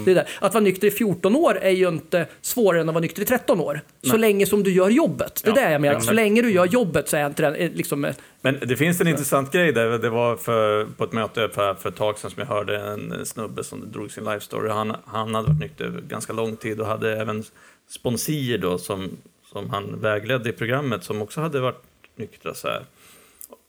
Det 0.04 0.10
är 0.10 0.14
där. 0.14 0.28
Att 0.40 0.54
vara 0.54 0.64
nykter 0.64 0.86
i 0.86 0.90
14 0.90 1.36
år 1.36 1.58
är 1.58 1.70
ju 1.70 1.88
inte 1.88 2.26
svårare 2.40 2.80
än 2.80 2.88
att 2.88 2.94
vara 2.94 3.02
nykter 3.02 3.22
i 3.22 3.24
13 3.24 3.60
år. 3.60 3.80
Så 4.02 4.16
länge 4.16 4.46
som 4.46 4.62
du 4.62 4.72
gör 4.72 4.90
jobbet. 4.90 5.40
Det 5.44 5.50
är 5.50 5.56
Ja, 5.56 5.62
det 5.64 5.72
jag 5.72 5.80
menar. 5.80 5.94
Så 5.94 5.98
exakt. 5.98 6.14
länge 6.14 6.42
du 6.42 6.50
gör 6.50 6.66
jobbet 6.66 7.08
så 7.08 7.16
är 7.16 7.26
inte 7.26 7.42
den 7.42 7.54
eh, 7.54 7.70
liksom... 7.72 8.04
eh, 8.04 8.14
Men 8.40 8.58
det 8.62 8.76
finns 8.76 9.00
en 9.00 9.08
intressant 9.08 9.52
grej 9.52 9.72
där. 9.72 9.98
Det 9.98 10.10
var 10.10 10.36
för, 10.36 10.84
på 10.96 11.04
ett 11.04 11.12
möte 11.12 11.48
för, 11.54 11.74
för 11.74 11.88
ett 11.88 11.96
tag 11.96 12.18
sedan 12.18 12.30
som 12.30 12.40
jag 12.40 12.46
hörde 12.46 12.78
en 12.80 13.26
snubbe 13.26 13.64
som 13.64 13.92
drog 13.92 14.10
sin 14.10 14.24
life 14.24 14.40
story. 14.44 14.70
Han, 14.70 14.96
han 15.06 15.34
hade 15.34 15.48
varit 15.48 15.60
nykter 15.60 16.00
ganska 16.08 16.32
lång 16.32 16.56
tid 16.56 16.80
och 16.80 16.86
hade 16.86 17.16
även 17.20 17.44
sponsier 17.90 18.58
då 18.58 18.78
som, 18.78 19.10
som 19.52 19.70
han 19.70 20.00
vägledde 20.00 20.48
i 20.48 20.52
programmet 20.52 21.04
som 21.04 21.22
också 21.22 21.40
hade 21.40 21.60
varit 21.60 21.82
nyktra. 22.16 22.54
Så 22.54 22.68
här. 22.68 22.82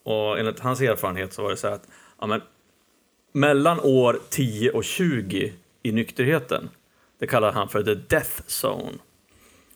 Och 0.04 0.40
enligt 0.40 0.60
hans 0.60 0.82
erfarenhet 0.82 1.34
så 1.34 1.44
var 1.44 1.50
det 1.50 1.58
så 1.58 1.68
här 1.68 1.76
att 1.76 1.88
ja, 2.22 2.28
men, 2.28 2.42
mellan 3.32 3.80
år 3.80 4.20
10 4.30 4.72
och 4.72 4.84
20 4.84 5.54
i 5.84 5.92
nykterheten, 5.92 6.70
det 7.20 7.28
kallar 7.28 7.52
han 7.52 7.70
för 7.70 7.84
the 7.84 7.96
death 7.96 8.42
zone. 8.48 8.98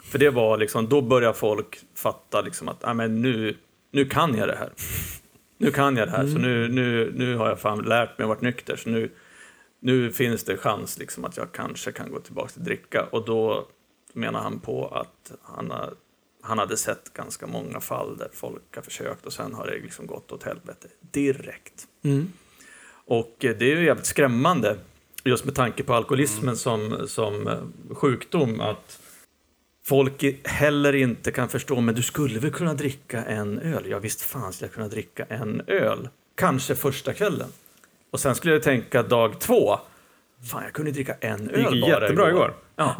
För 0.04 0.20
det 0.20 0.30
var 0.30 0.58
liksom, 0.58 0.90
då 0.90 1.02
börjar 1.02 1.34
folk 1.34 1.80
fatta 1.96 2.42
liksom 2.42 2.68
att 2.68 2.78
ja, 2.82 2.94
men 2.94 3.22
nu, 3.22 3.58
nu 3.92 4.06
kan 4.06 4.38
jag 4.38 4.48
det 4.48 4.56
här. 4.56 4.72
Nu 5.58 5.72
kan 5.72 5.98
jag 5.98 6.08
det 6.08 6.12
här, 6.12 6.28
så 6.28 6.38
nu, 6.38 6.68
nu, 6.68 7.14
nu 7.16 7.36
har 7.36 7.50
jag 7.50 7.60
fan 7.60 7.84
lärt 7.84 8.18
mig 8.18 8.24
att 8.24 8.30
vara 8.30 8.40
nykter. 8.42 8.76
Så 8.76 8.90
nu, 8.90 9.12
nu 9.80 10.12
finns 10.12 10.44
det 10.44 10.58
chans 10.58 11.00
liksom 11.00 11.26
att 11.26 11.38
jag 11.38 11.52
kanske 11.52 11.92
kan 11.92 12.12
gå 12.12 12.20
tillbaka 12.20 12.50
till 12.50 12.64
dricka. 12.64 13.06
Och 13.12 13.26
då 13.26 13.68
menar 14.14 14.40
han 14.40 14.60
på 14.60 14.88
att 14.88 15.32
han, 15.42 15.72
har, 15.72 15.94
han 16.42 16.60
hade 16.60 16.78
sett 16.78 17.14
ganska 17.14 17.48
många 17.48 17.80
fall 17.80 18.18
där 18.18 18.30
folk 18.34 18.76
har 18.76 18.82
försökt 18.82 19.26
och 19.26 19.34
sen 19.34 19.54
har 19.54 19.68
det 19.68 19.80
liksom 19.80 20.08
gått 20.08 20.32
åt 20.32 20.44
helvete 20.44 20.88
direkt. 21.12 21.88
Och 23.08 23.46
eh, 23.46 23.56
det 23.56 23.72
är 23.72 23.76
ju 23.76 23.86
jävligt 23.86 24.06
skrämmande, 24.06 24.78
just 25.24 25.46
med 25.46 25.56
tanke 25.56 25.84
på 25.84 25.94
alkoholismen 25.94 26.58
som, 26.58 27.08
som 27.08 27.48
eh, 27.48 27.96
sjukdom, 27.96 28.60
att 28.60 29.00
folk 29.86 30.24
heller 30.44 30.96
inte 30.96 31.32
kan 31.32 31.50
förstå, 31.50 31.82
men 31.82 31.96
du 31.96 32.02
skulle 32.02 32.40
väl 32.40 32.52
kunna 32.52 32.74
dricka 32.74 33.24
en 33.24 33.60
öl? 33.60 33.84
Ja, 33.90 34.00
visst 34.00 34.22
fan 34.22 34.54
skulle 34.54 34.68
jag 34.68 34.74
kunna 34.74 34.88
dricka 34.88 35.26
en 35.30 35.62
öl. 35.68 36.10
Kanske 36.36 36.76
första 36.76 37.14
kvällen. 37.14 37.50
Och 38.12 38.20
sen 38.20 38.36
skulle 38.36 38.54
jag 38.54 38.64
tänka 38.64 39.04
dag 39.04 39.40
två, 39.40 39.80
fan 40.52 40.64
jag 40.64 40.74
kunde 40.74 40.92
dricka 40.92 41.16
en 41.20 41.48
Det 41.48 41.58
gick 41.58 41.68
öl 41.68 41.76
ju 41.76 41.82
bara 41.82 42.02
jättebra 42.02 42.30
igår. 42.30 42.54
Ja. 42.76 42.98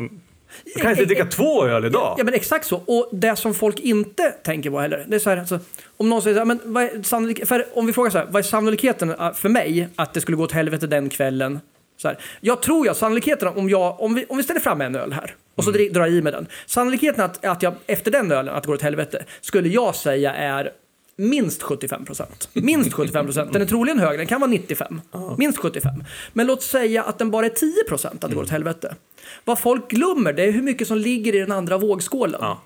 Jag 0.66 0.82
kan 0.82 0.92
inte 0.92 1.06
dricka 1.06 1.26
två 1.26 1.66
öl 1.66 1.86
idag. 1.86 2.16
Ja, 2.18 2.24
men 2.24 2.34
exakt 2.34 2.66
så. 2.68 2.76
Och 2.86 3.10
det 3.12 3.36
som 3.36 3.54
folk 3.54 3.80
inte 3.80 4.32
tänker 4.32 4.70
på 4.70 4.80
heller, 4.80 5.06
det 5.08 5.16
är 5.16 5.20
så 5.20 5.30
här, 5.30 5.38
alltså, 5.38 5.60
om 5.98 6.10
någon 6.10 6.22
säger 6.22 6.36
så 6.36 6.40
här, 6.40 6.46
men 6.46 6.60
vad 6.64 6.84
är 6.84 7.46
för 7.46 7.66
om 7.74 7.86
vi 7.86 7.94
frågar 7.94 8.12
så 8.12 8.18
här, 8.18 8.26
vad 8.32 8.40
är 8.40 8.44
sannolikheten 8.44 9.10
äh, 9.10 9.34
för 9.34 9.50
mig 9.50 9.90
att 9.96 10.14
det 10.14 10.22
skulle 10.22 10.38
gå 10.38 10.44
åt 10.44 10.52
helvete 10.52 10.88
den 10.88 11.10
kvällen? 11.10 11.60
Så 11.98 12.08
här, 12.08 12.18
jag 12.42 12.62
tror 12.62 12.86
jag, 12.86 12.96
sannolikheten 12.96 13.48
om, 13.48 13.70
jag, 13.70 14.02
om, 14.02 14.16
vi, 14.16 14.26
om 14.30 14.38
vi 14.38 14.44
ställer 14.44 14.60
fram 14.60 14.82
en 14.82 14.96
öl 14.96 15.14
här 15.14 15.36
och 15.56 15.64
så 15.64 15.72
dri- 15.72 15.90
drar 15.94 16.02
jag 16.02 16.12
i 16.12 16.22
med 16.22 16.34
den. 16.34 16.48
Sannolikheten 16.66 17.26
att, 17.26 17.46
att 17.46 17.64
jag 17.64 17.74
efter 17.88 18.12
den 18.12 18.32
ölen, 18.32 18.56
att 18.56 18.64
det 18.64 18.68
går 18.68 18.74
åt 18.74 18.82
helvete, 18.82 19.24
skulle 19.42 19.70
jag 19.70 19.96
säga 19.96 20.34
är 20.34 20.72
minst 21.16 21.64
75 21.64 22.06
procent. 22.06 22.50
Minst 22.54 22.94
75 22.94 23.26
procent. 23.26 23.54
Den 23.54 23.62
är 23.62 23.66
troligen 23.66 24.00
högre, 24.00 24.18
den 24.18 24.28
kan 24.28 24.42
vara 24.42 24.52
95. 24.52 25.02
Minst 25.38 25.58
75. 25.58 25.92
Men 26.34 26.48
låt 26.48 26.64
säga 26.64 27.04
att 27.04 27.18
den 27.20 27.32
bara 27.32 27.46
är 27.46 27.50
10 27.50 27.74
procent 27.88 28.24
att 28.24 28.30
det 28.30 28.36
går 28.36 28.44
åt 28.44 28.50
helvete. 28.50 28.96
Vad 29.46 29.60
folk 29.60 29.90
glömmer 29.90 30.34
det 30.34 30.44
är 30.44 30.52
hur 30.52 30.62
mycket 30.62 30.88
som 30.88 30.98
ligger 30.98 31.36
i 31.36 31.40
den 31.40 31.52
andra 31.52 31.78
vågskålen. 31.78 32.40
Ja. 32.42 32.62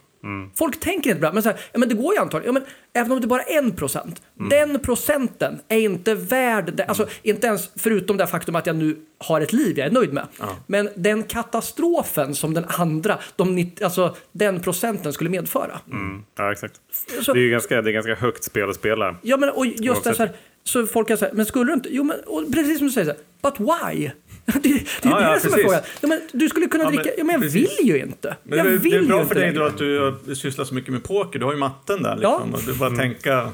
Folk 0.56 0.80
tänker 0.80 1.10
inte 1.10 1.20
bra, 1.22 1.32
men, 1.34 1.44
så 1.44 1.50
här, 1.50 1.60
ja, 1.74 1.80
men 1.80 1.90
det 1.90 1.96
går 1.96 2.14
ju 2.14 2.20
antagligen. 2.20 2.56
Ja, 2.56 2.62
men 2.62 2.70
även 3.04 3.12
om 3.12 3.22
det 3.22 3.28
bara 3.28 3.42
är 3.42 3.58
en 3.58 3.72
procent. 3.72 4.22
Den 4.50 4.80
procenten 4.80 5.60
är 5.68 5.78
inte 5.80 6.16
värd 6.16 6.74
det. 6.76 6.84
Alltså, 6.86 7.08
inte 7.24 7.48
ens 7.48 7.70
förutom 7.76 8.18
det 8.18 8.28
faktum 8.28 8.56
att 8.56 8.66
jag 8.68 8.76
nu 8.76 8.98
har 9.18 9.42
ett 9.42 9.54
liv 9.54 9.78
jag 9.80 9.88
är 9.88 9.92
nöjd 9.92 10.14
med. 10.14 10.28
Men 10.68 10.90
den 10.96 11.24
katastrofen 11.24 12.36
som 12.36 12.54
den 12.54 12.66
andra, 12.68 13.20
de, 13.36 13.56
90 13.56 13.84
alltså, 13.84 14.16
den 14.32 14.60
procenten 14.60 15.14
skulle 15.14 15.30
medföra. 15.30 15.80
Mm. 15.92 16.24
Ja, 16.38 16.52
exakt. 16.52 16.74
Så- 17.22 17.34
Det 17.34 17.40
är 17.40 17.50
ganska, 17.50 17.82
det 17.82 17.90
är 17.90 17.94
ganska 17.94 18.16
högt 18.16 18.44
spel 18.44 18.70
att 18.70 18.76
spela. 18.76 19.16
Ja, 19.22 19.38
men 19.38 19.50
och 19.50 19.66
just 19.66 20.04
det 20.04 20.14
så 20.14 20.24
här, 20.24 20.32
så 20.64 20.88
folk 20.88 21.08
kan 21.08 21.18
säga, 21.18 21.32
men 21.34 21.46
skulle 21.46 21.66
du 21.72 21.74
inte? 21.74 21.90
Jo, 21.92 22.04
men 22.04 22.52
precis 22.54 22.78
som 22.78 22.88
du 22.88 22.94
säger, 22.94 23.06
så 23.06 23.12
här, 23.12 23.52
but 23.52 23.60
why? 23.60 24.12
Det, 24.54 24.60
det, 24.60 24.70
det 24.70 24.86
Ja, 25.04 25.20
är 25.20 25.24
ja, 25.24 25.34
det 25.34 25.40
som 25.40 25.50
är 25.50 25.54
precis. 25.54 25.62
frågan. 25.66 25.82
Ja, 26.02 26.08
men 26.08 26.22
du 26.32 26.50
skulle 26.50 26.68
kunna 26.68 26.84
Ja, 26.84 26.90
men 26.90 26.96
dricka, 26.96 27.12
ja 27.18 27.24
men 27.24 27.34
jag 27.34 27.42
precis. 27.42 27.80
vill 27.80 27.88
ju 27.88 28.00
inte. 28.00 28.36
Men 28.44 28.58
jag 28.58 28.68
det, 28.68 28.78
vill 28.78 28.92
det 28.92 28.98
är 28.98 29.04
bra 29.04 29.26
för 29.26 29.36
dig 29.36 29.52
då 29.54 29.64
att 29.64 29.78
du 29.78 30.00
har 30.00 30.34
sysslat 30.36 30.68
så 30.68 30.74
mycket 30.74 30.94
med 30.94 31.04
poker. 31.04 31.40
Du 31.40 31.46
har 31.46 31.52
ju 31.54 31.60
matten 31.60 32.04
där. 32.04 32.16
Liksom, 32.16 32.50
Ja. 32.52 32.58
och 32.58 32.62
du 32.66 32.74
bara 32.74 32.90
tänka 32.96 33.50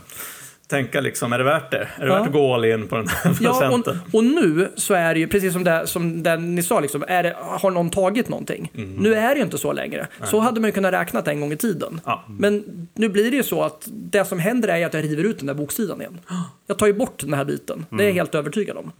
tänka 0.67 1.01
liksom, 1.01 1.33
är 1.33 1.37
det 1.37 1.43
värt 1.43 1.71
det? 1.71 1.77
Är 1.97 2.01
det 2.05 2.07
Ja. 2.07 2.17
värt 2.19 2.27
att 2.27 2.33
gå 2.33 2.53
all 2.53 2.65
in 2.65 2.87
på 2.87 2.95
den 2.95 3.07
här 3.07 3.35
Ja, 3.41 3.51
procenten? 3.59 3.99
och, 4.11 4.15
och 4.15 4.23
nu 4.23 4.71
så 4.75 4.93
är 4.93 5.13
det 5.13 5.19
ju 5.19 5.27
precis 5.27 5.53
som 5.53 5.63
det, 5.63 5.87
som 5.87 6.23
det 6.23 6.37
ni 6.37 6.63
sa, 6.63 6.79
liksom, 6.79 7.03
är 7.07 7.23
det, 7.23 7.35
har 7.39 7.71
någon 7.71 7.89
tagit 7.89 8.29
någonting? 8.29 8.71
Nu 8.97 9.13
är 9.15 9.29
det 9.29 9.35
ju 9.35 9.43
inte 9.45 9.57
så 9.57 9.73
längre. 9.73 10.07
Så 10.23 10.39
hade 10.39 10.59
man 10.61 10.67
ju 10.67 10.71
kunnat 10.71 10.93
räkna 10.93 11.21
en 11.21 11.39
gång 11.41 11.51
i 11.51 11.57
tiden. 11.57 12.01
Ja. 12.05 12.23
Men 12.27 12.63
nu 12.93 13.09
blir 13.09 13.31
det 13.31 13.37
ju 13.37 13.43
så 13.43 13.61
att 13.63 13.87
det 13.91 14.25
som 14.25 14.39
händer 14.39 14.67
är 14.69 14.85
att 14.85 14.93
jag 14.93 15.03
river 15.03 15.23
ut 15.23 15.37
den 15.37 15.47
där 15.47 15.53
boksidan 15.53 16.01
igen. 16.01 16.19
Jag 16.67 16.77
tar 16.77 16.87
ju 16.87 16.93
bort 16.93 17.19
den 17.19 17.33
här 17.33 17.45
biten. 17.45 17.85
Det 17.89 18.03
är 18.03 18.07
jag 18.07 18.13
helt 18.13 18.35
övertygad 18.35 18.77
om. 18.77 18.91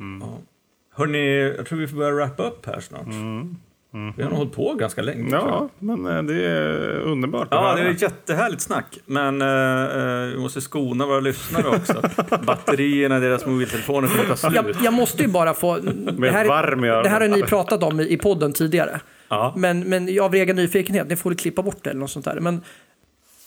Hörni, 0.95 1.53
jag 1.57 1.65
tror 1.65 1.79
vi 1.79 1.87
får 1.87 1.97
börja 1.97 2.11
wrappa 2.11 2.43
upp 2.43 2.65
här 2.65 2.79
snart. 2.79 3.07
Vi 4.15 4.23
har 4.23 4.29
nog 4.29 4.37
hållit 4.37 4.53
på 4.55 4.73
ganska 4.73 5.01
länge. 5.01 5.29
Ja, 5.31 5.69
men 5.79 6.05
eh, 6.05 6.23
det 6.23 6.45
är 6.45 6.99
underbart. 6.99 7.47
Ja, 7.51 7.75
det 7.75 7.81
är 7.81 7.89
ett 7.89 8.01
jättehärligt 8.01 8.61
snack. 8.61 8.97
Men 9.05 9.41
eh, 9.41 9.47
eh, 9.47 10.25
vi 10.27 10.37
måste 10.39 10.61
skona 10.61 11.05
våra 11.05 11.19
lyssnare 11.19 11.67
också. 11.67 12.01
Batterierna 12.45 13.17
i 13.17 13.19
deras 13.19 13.45
mobiltelefoner 13.45 14.07
kommer 14.07 14.25
ta 14.25 14.35
slut. 14.35 14.53
Jag, 14.55 14.65
jag 14.83 14.93
måste 14.93 15.21
ju 15.23 15.27
bara 15.29 15.53
få... 15.53 15.77
Det 15.77 16.29
här, 16.31 16.47
varm 16.47 16.81
det 16.81 17.09
här 17.09 17.21
har 17.21 17.27
ni 17.27 17.43
pratat 17.43 17.83
om 17.83 17.99
i, 17.99 18.13
i 18.13 18.17
podden 18.17 18.53
tidigare. 18.53 19.01
Ja. 19.29 19.53
Men, 19.57 19.79
men 19.89 20.19
av 20.21 20.35
egen 20.35 20.55
nyfikenhet, 20.55 21.07
ni 21.09 21.15
får 21.15 21.29
väl 21.29 21.37
klippa 21.37 21.61
bort 21.61 21.83
det 21.83 21.89
eller 21.89 21.99
något 21.99 22.11
sånt 22.11 22.25
där. 22.25 22.39
Men 22.39 22.61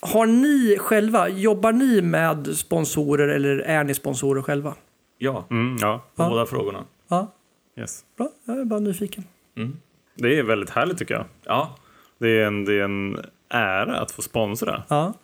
har 0.01 0.27
ni 0.27 0.77
själva, 0.81 1.29
jobbar 1.29 1.73
ni 1.73 2.03
med 2.03 2.47
sponsorer 2.57 3.29
eller 3.29 3.59
är 3.59 3.85
ni 3.85 3.95
sponsorer 3.95 4.43
själva? 4.43 4.75
ja, 5.19 5.47
Mm, 5.51 5.77
ja, 5.81 6.05
på 6.17 6.23
Ja. 6.23 6.29
båda 6.29 6.47
frågorna. 6.47 6.85
Ja, 7.09 7.33
yes. 7.77 8.05
bra. 8.17 8.29
Jag 8.45 8.59
är 8.61 8.65
bara 8.65 8.81
nyfiken. 8.81 9.25
Det 10.15 10.39
är 10.39 10.43
väldigt 10.43 10.71
härligt 10.71 10.99
tycker 10.99 11.15
jag. 11.15 11.25
Ja, 11.45 11.77
Det 12.19 12.29
är 12.29 12.47
en, 12.47 12.65
det 12.65 12.75
är 12.75 12.83
en 12.85 13.19
ära 13.49 13.97
att 13.99 14.11
få 14.11 14.23
sponsra. 14.23 14.83
Ja. 14.89 15.15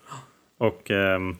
Och 0.58 0.90
ehm, 0.90 1.36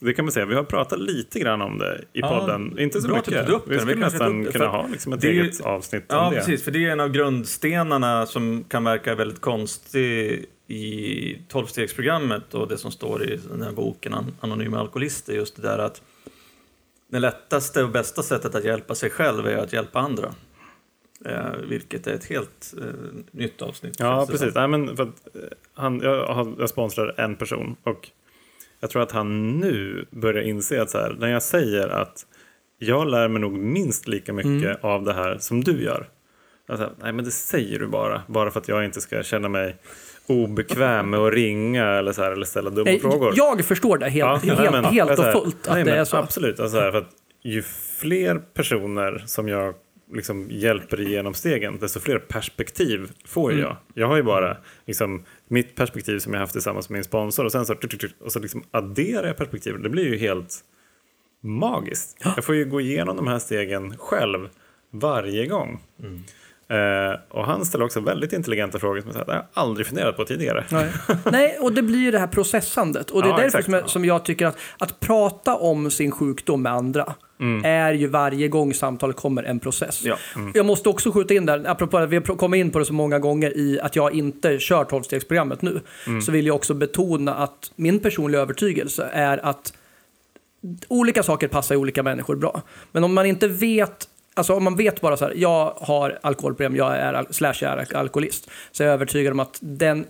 det 0.00 0.12
kan 0.14 0.24
man 0.24 0.32
säga, 0.32 0.46
vi 0.46 0.54
har 0.54 0.64
pratat 0.64 0.98
lite 1.00 1.38
grann 1.40 1.62
om 1.62 1.78
det 1.78 1.98
i 2.12 2.20
Ja, 2.20 2.28
podden. 2.40 2.78
Inte 2.78 3.00
så 3.00 3.08
bra 3.08 3.16
att 3.18 3.24
du 3.24 3.30
mycket. 3.30 3.48
Vi 3.48 3.74
Vi 3.74 3.78
skulle 3.78 3.94
kanske 4.00 4.18
nästan 4.18 4.44
kunna 4.44 4.52
för 4.52 4.66
ha 4.66 4.86
liksom 4.92 5.12
ett 5.12 5.20
det 5.20 5.28
eget 5.28 5.60
avsnitt 5.60 6.04
ja 6.08 6.26
om 6.26 6.32
det. 6.34 6.38
precis. 6.38 6.64
För 6.64 6.70
det 6.70 6.86
är 6.86 6.90
en 6.90 7.00
av 7.00 7.08
grundstenarna 7.08 8.26
som 8.26 8.64
kan 8.68 8.84
verka 8.84 9.14
väldigt 9.14 9.40
konstig 9.40 10.44
i 10.68 11.38
tolvstegsprogrammet 11.48 12.54
och 12.54 12.68
det 12.68 12.78
som 12.78 12.90
står 12.90 13.22
i 13.24 13.40
den 13.50 13.62
här 13.62 13.72
boken 13.72 14.14
An- 14.14 14.34
Anonyma 14.40 14.78
Alkoholister. 14.80 15.32
Just 15.32 15.56
det 15.56 15.62
där 15.62 15.78
att 15.78 16.02
det 17.08 17.18
lättaste 17.18 17.82
och 17.82 17.90
bästa 17.90 18.22
sättet 18.22 18.54
att 18.54 18.64
hjälpa 18.64 18.94
sig 18.94 19.10
själv 19.10 19.46
är 19.46 19.56
att 19.56 19.72
hjälpa 19.72 19.98
andra. 19.98 20.34
Eh, 21.24 21.52
vilket 21.68 22.06
är 22.06 22.14
ett 22.14 22.24
helt 22.24 22.74
eh, 22.80 22.84
nytt 23.30 23.62
avsnitt. 23.62 23.96
Ja, 23.98 24.26
precis. 24.30 24.54
Nej, 24.54 24.68
men 24.68 24.96
för 24.96 25.02
att, 25.02 25.36
eh, 25.36 25.40
han, 25.74 26.00
jag, 26.00 26.26
har, 26.26 26.54
jag 26.58 26.68
sponsrar 26.68 27.14
en 27.16 27.36
person 27.36 27.76
och 27.82 28.10
jag 28.80 28.90
tror 28.90 29.02
att 29.02 29.12
han 29.12 29.60
nu 29.60 30.06
börjar 30.10 30.42
inse 30.42 30.82
att 30.82 30.90
så 30.90 30.98
här, 30.98 31.16
när 31.18 31.28
jag 31.28 31.42
säger 31.42 31.88
att 31.88 32.26
jag 32.78 33.08
lär 33.10 33.28
mig 33.28 33.40
nog 33.40 33.52
minst 33.52 34.08
lika 34.08 34.32
mycket 34.32 34.50
Mm. 34.52 34.76
av 34.80 35.04
det 35.04 35.12
här 35.12 35.38
som 35.38 35.64
du 35.64 35.82
gör. 35.82 36.08
Alltså, 36.68 36.92
nej, 37.02 37.12
men 37.12 37.24
det 37.24 37.30
säger 37.30 37.78
du 37.78 37.86
bara, 37.86 38.22
bara 38.26 38.50
för 38.50 38.60
att 38.60 38.68
jag 38.68 38.84
inte 38.84 39.00
ska 39.00 39.22
känna 39.22 39.48
mig 39.48 39.76
obekväm 40.28 41.10
med 41.10 41.20
att 41.20 41.32
ringa 41.32 41.86
eller, 41.86 42.12
så 42.12 42.22
här, 42.22 42.32
eller 42.32 42.44
ställa 42.46 42.70
dumma 42.70 42.90
Nej, 42.90 43.00
frågor. 43.00 43.32
jag 43.36 43.64
förstår 43.64 43.98
det 43.98 44.08
helt, 44.08 44.44
Ja, 44.44 44.54
helt, 44.54 44.72
men, 44.72 44.84
helt 44.84 45.10
alltså, 45.10 45.26
och 45.26 45.32
fullt. 45.42 45.66
Att 45.68 45.74
nej, 45.74 45.84
det 45.84 45.90
men 45.90 46.00
är 46.00 46.04
så. 46.04 46.16
Absolut, 46.16 46.60
alltså, 46.60 46.78
här, 46.78 46.90
för 46.90 46.98
att 46.98 47.10
ju 47.44 47.62
fler 47.98 48.38
personer 48.38 49.22
som 49.26 49.48
jag 49.48 49.74
liksom 50.12 50.46
hjälper 50.50 51.00
igenom 51.00 51.34
stegen, 51.34 51.78
desto 51.78 52.00
fler 52.00 52.18
perspektiv 52.18 53.10
får 53.24 53.50
Mm. 53.52 53.62
jag. 53.62 53.76
Jag 53.94 54.06
har 54.06 54.16
ju 54.16 54.22
bara 54.22 54.56
liksom, 54.86 55.24
mitt 55.48 55.74
perspektiv 55.74 56.18
som 56.18 56.32
jag 56.32 56.40
haft 56.40 56.52
tillsammans 56.52 56.88
med 56.88 56.96
min 56.96 57.04
sponsor 57.04 57.44
och 57.44 57.52
sen 57.52 57.66
så, 57.66 57.74
och 58.20 58.32
så 58.32 58.38
liksom 58.38 58.62
adderar 58.70 59.26
jag 59.26 59.36
perspektiven. 59.36 59.82
Det 59.82 59.88
blir 59.88 60.04
ju 60.04 60.16
helt 60.18 60.54
magiskt. 61.42 62.16
Jag 62.36 62.44
får 62.44 62.54
ju 62.54 62.64
gå 62.64 62.80
igenom 62.80 63.16
de 63.16 63.26
här 63.26 63.38
stegen 63.38 63.96
själv 63.98 64.48
varje 64.92 65.46
gång. 65.46 65.80
Mm. 66.02 66.22
Eh, 66.68 67.20
och 67.30 67.46
han 67.46 67.64
ställer 67.64 67.84
också 67.84 68.00
väldigt 68.00 68.32
intelligenta 68.32 68.78
frågor 68.78 69.00
som 69.00 69.10
jag, 69.14 69.34
har 69.34 69.44
aldrig 69.54 69.86
funderat 69.86 70.16
på 70.16 70.24
tidigare. 70.24 70.64
Nej. 70.70 70.92
Nej, 71.32 71.58
och 71.60 71.72
det 71.72 71.82
blir 71.82 71.98
ju 71.98 72.10
det 72.10 72.18
här 72.18 72.26
processandet. 72.26 73.10
Och 73.10 73.22
det 73.22 73.28
är 73.28 73.30
Ja, 73.30 73.36
därför 73.36 73.46
exakt. 73.46 73.64
som 73.64 73.74
jag, 73.74 73.90
som 73.90 74.04
jag 74.04 74.24
tycker 74.24 74.46
att, 74.46 74.56
att 74.78 75.00
prata 75.00 75.56
om 75.56 75.90
sin 75.90 76.10
sjukdom 76.10 76.62
med 76.62 76.72
andra 76.72 77.14
Mm. 77.40 77.64
är 77.64 77.92
ju 77.92 78.06
varje 78.06 78.48
gång 78.48 78.74
samtalet 78.74 79.16
kommer 79.16 79.42
en 79.42 79.58
process. 79.60 80.04
Ja. 80.04 80.16
Jag 80.54 80.66
måste 80.66 80.88
också 80.88 81.12
skjuta 81.12 81.34
in 81.34 81.46
där, 81.46 81.64
apropå 81.66 81.98
att 81.98 82.08
vi 82.10 82.16
har 82.16 82.22
kommit 82.22 82.58
in 82.58 82.70
på 82.70 82.78
det 82.78 82.84
så 82.84 82.92
många 82.92 83.18
gånger 83.18 83.56
i 83.56 83.80
att 83.80 83.96
jag 83.96 84.14
inte 84.14 84.58
kör 84.58 84.84
12-stegsprogrammet 84.84 85.58
nu, 85.62 85.80
Mm. 86.06 86.22
så 86.22 86.32
vill 86.32 86.46
jag 86.46 86.56
också 86.56 86.74
betona 86.74 87.34
att 87.34 87.72
min 87.76 87.98
personliga 88.00 88.40
övertygelse 88.40 89.08
är 89.12 89.46
att 89.46 89.72
olika 90.88 91.22
saker 91.22 91.48
passar 91.48 91.76
olika 91.76 92.02
människor 92.02 92.36
bra. 92.36 92.62
Men 92.92 93.04
om 93.04 93.14
man 93.14 93.26
inte 93.26 93.48
vet 93.48 94.08
Alltså 94.36 94.54
om 94.54 94.64
man 94.64 94.76
vet 94.76 95.00
bara 95.00 95.16
så 95.16 95.24
här, 95.24 95.32
jag 95.36 95.74
har 95.80 96.18
alkoholproblem, 96.22 96.76
jag 96.76 96.96
är, 96.96 97.26
slash 97.30 97.54
jag 97.60 97.72
är 97.72 97.96
alkoholist, 97.96 98.50
så 98.72 98.82
är 98.82 98.86
jag 98.86 98.94
övertygad 98.94 99.32
om 99.32 99.40
att 99.40 99.58
den 99.62 100.06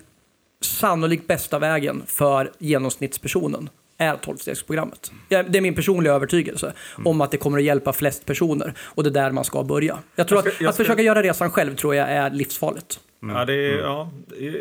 sannolikt 0.60 1.26
bästa 1.26 1.58
vägen 1.58 2.02
för 2.06 2.52
genomsnittspersonen 2.58 3.68
är 3.98 4.14
12-stegsprogrammet. 4.14 5.12
Ja, 5.28 5.42
Det 5.42 5.58
är 5.58 5.62
min 5.62 5.74
personliga 5.74 6.12
övertygelse 6.12 6.72
om 7.04 7.20
att 7.20 7.30
det 7.30 7.36
kommer 7.36 7.58
att 7.58 7.64
hjälpa 7.64 7.92
flest 7.92 8.26
personer 8.26 8.74
och 8.80 9.02
det 9.04 9.08
är 9.08 9.12
där 9.12 9.30
man 9.30 9.44
ska 9.44 9.62
börja. 9.62 9.98
Jag 10.16 10.28
tror 10.28 10.36
Jag 10.38 10.44
ska- 10.44 10.50
att, 10.54 10.60
jag 10.60 10.68
att 10.68 10.74
ska- 10.74 10.84
försöka 10.84 11.02
göra 11.02 11.22
resan 11.22 11.50
själv 11.50 11.74
tror 11.76 11.94
jag 11.94 12.08
är 12.10 12.30
livsfarligt. 12.30 13.00
Ja, 13.20 13.44
det 13.44 13.54
är, 13.54 13.78
ja, 13.78 14.10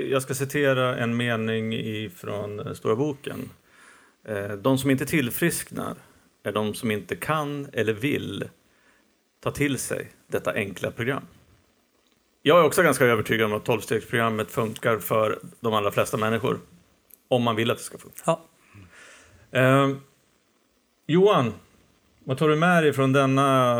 jag 0.09 0.21
ska 0.21 0.33
citera 0.33 0.97
en 0.97 1.17
mening 1.17 2.09
från 2.09 2.75
Stora 2.75 2.95
boken. 2.95 3.49
Eh, 4.27 4.47
De 4.57 4.77
som 4.77 4.91
inte 4.91 5.05
tillfrisknar 5.05 5.95
är 6.43 6.51
de 6.51 6.73
som 6.73 6.91
inte 6.91 7.15
kan 7.15 7.67
eller 7.73 7.93
vill 7.93 8.43
ta 9.45 9.51
till 9.51 9.77
sig 9.77 10.11
detta 10.27 10.53
enkla 10.53 10.91
program. 10.91 11.23
Jag 12.41 12.59
är 12.59 12.63
också 12.63 12.83
ganska 12.83 13.05
övertygad 13.05 13.45
om 13.51 13.57
att 13.57 13.67
12-stegsprogrammet 13.67 14.45
funkar 14.45 14.97
för 14.97 15.39
de 15.59 15.73
allra 15.73 15.91
flesta 15.91 16.17
människor. 16.17 16.59
Om 17.27 17.43
man 17.43 17.55
vill 17.55 17.71
att 17.71 17.77
det 17.77 17.83
ska 17.83 17.97
funka. 17.97 18.21
Ja. 18.25 18.41
Eh, 19.51 19.89
Johan, 21.07 21.53
vad 22.23 22.37
tar 22.37 22.49
du 22.49 22.55
med 22.55 22.83
dig 22.83 22.93
från 22.93 23.13
denna 23.13 23.75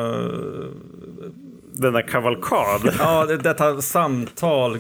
Denna 1.74 2.02
kavalkad. 2.02 2.96
Ja, 3.00 3.26
det, 3.26 3.38
detta 3.38 3.82
samtal 3.82 4.78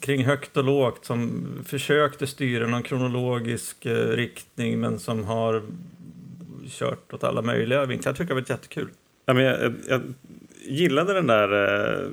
kring 0.00 0.24
högt 0.24 0.56
och 0.56 0.64
lågt 0.64 1.04
som 1.04 1.46
försökte 1.66 2.26
styra 2.26 2.66
någon 2.66 2.82
kronologisk 2.82 3.86
eh, 3.86 4.08
riktning 4.08 4.80
men 4.80 4.98
som 4.98 5.24
har 5.24 5.62
kört 6.68 7.12
åt 7.12 7.24
alla 7.24 7.42
möjliga 7.42 7.86
vinklar. 7.86 8.10
Jag 8.10 8.16
tycker 8.16 8.34
det 8.34 8.40
var 8.40 8.50
jättekul. 8.50 8.88
Ja, 9.26 9.34
men 9.34 9.44
jag, 9.44 9.60
jag, 9.60 9.72
jag 9.88 10.02
gillade 10.64 11.14
den 11.14 11.26
där 11.26 11.52
eh, 11.52 12.10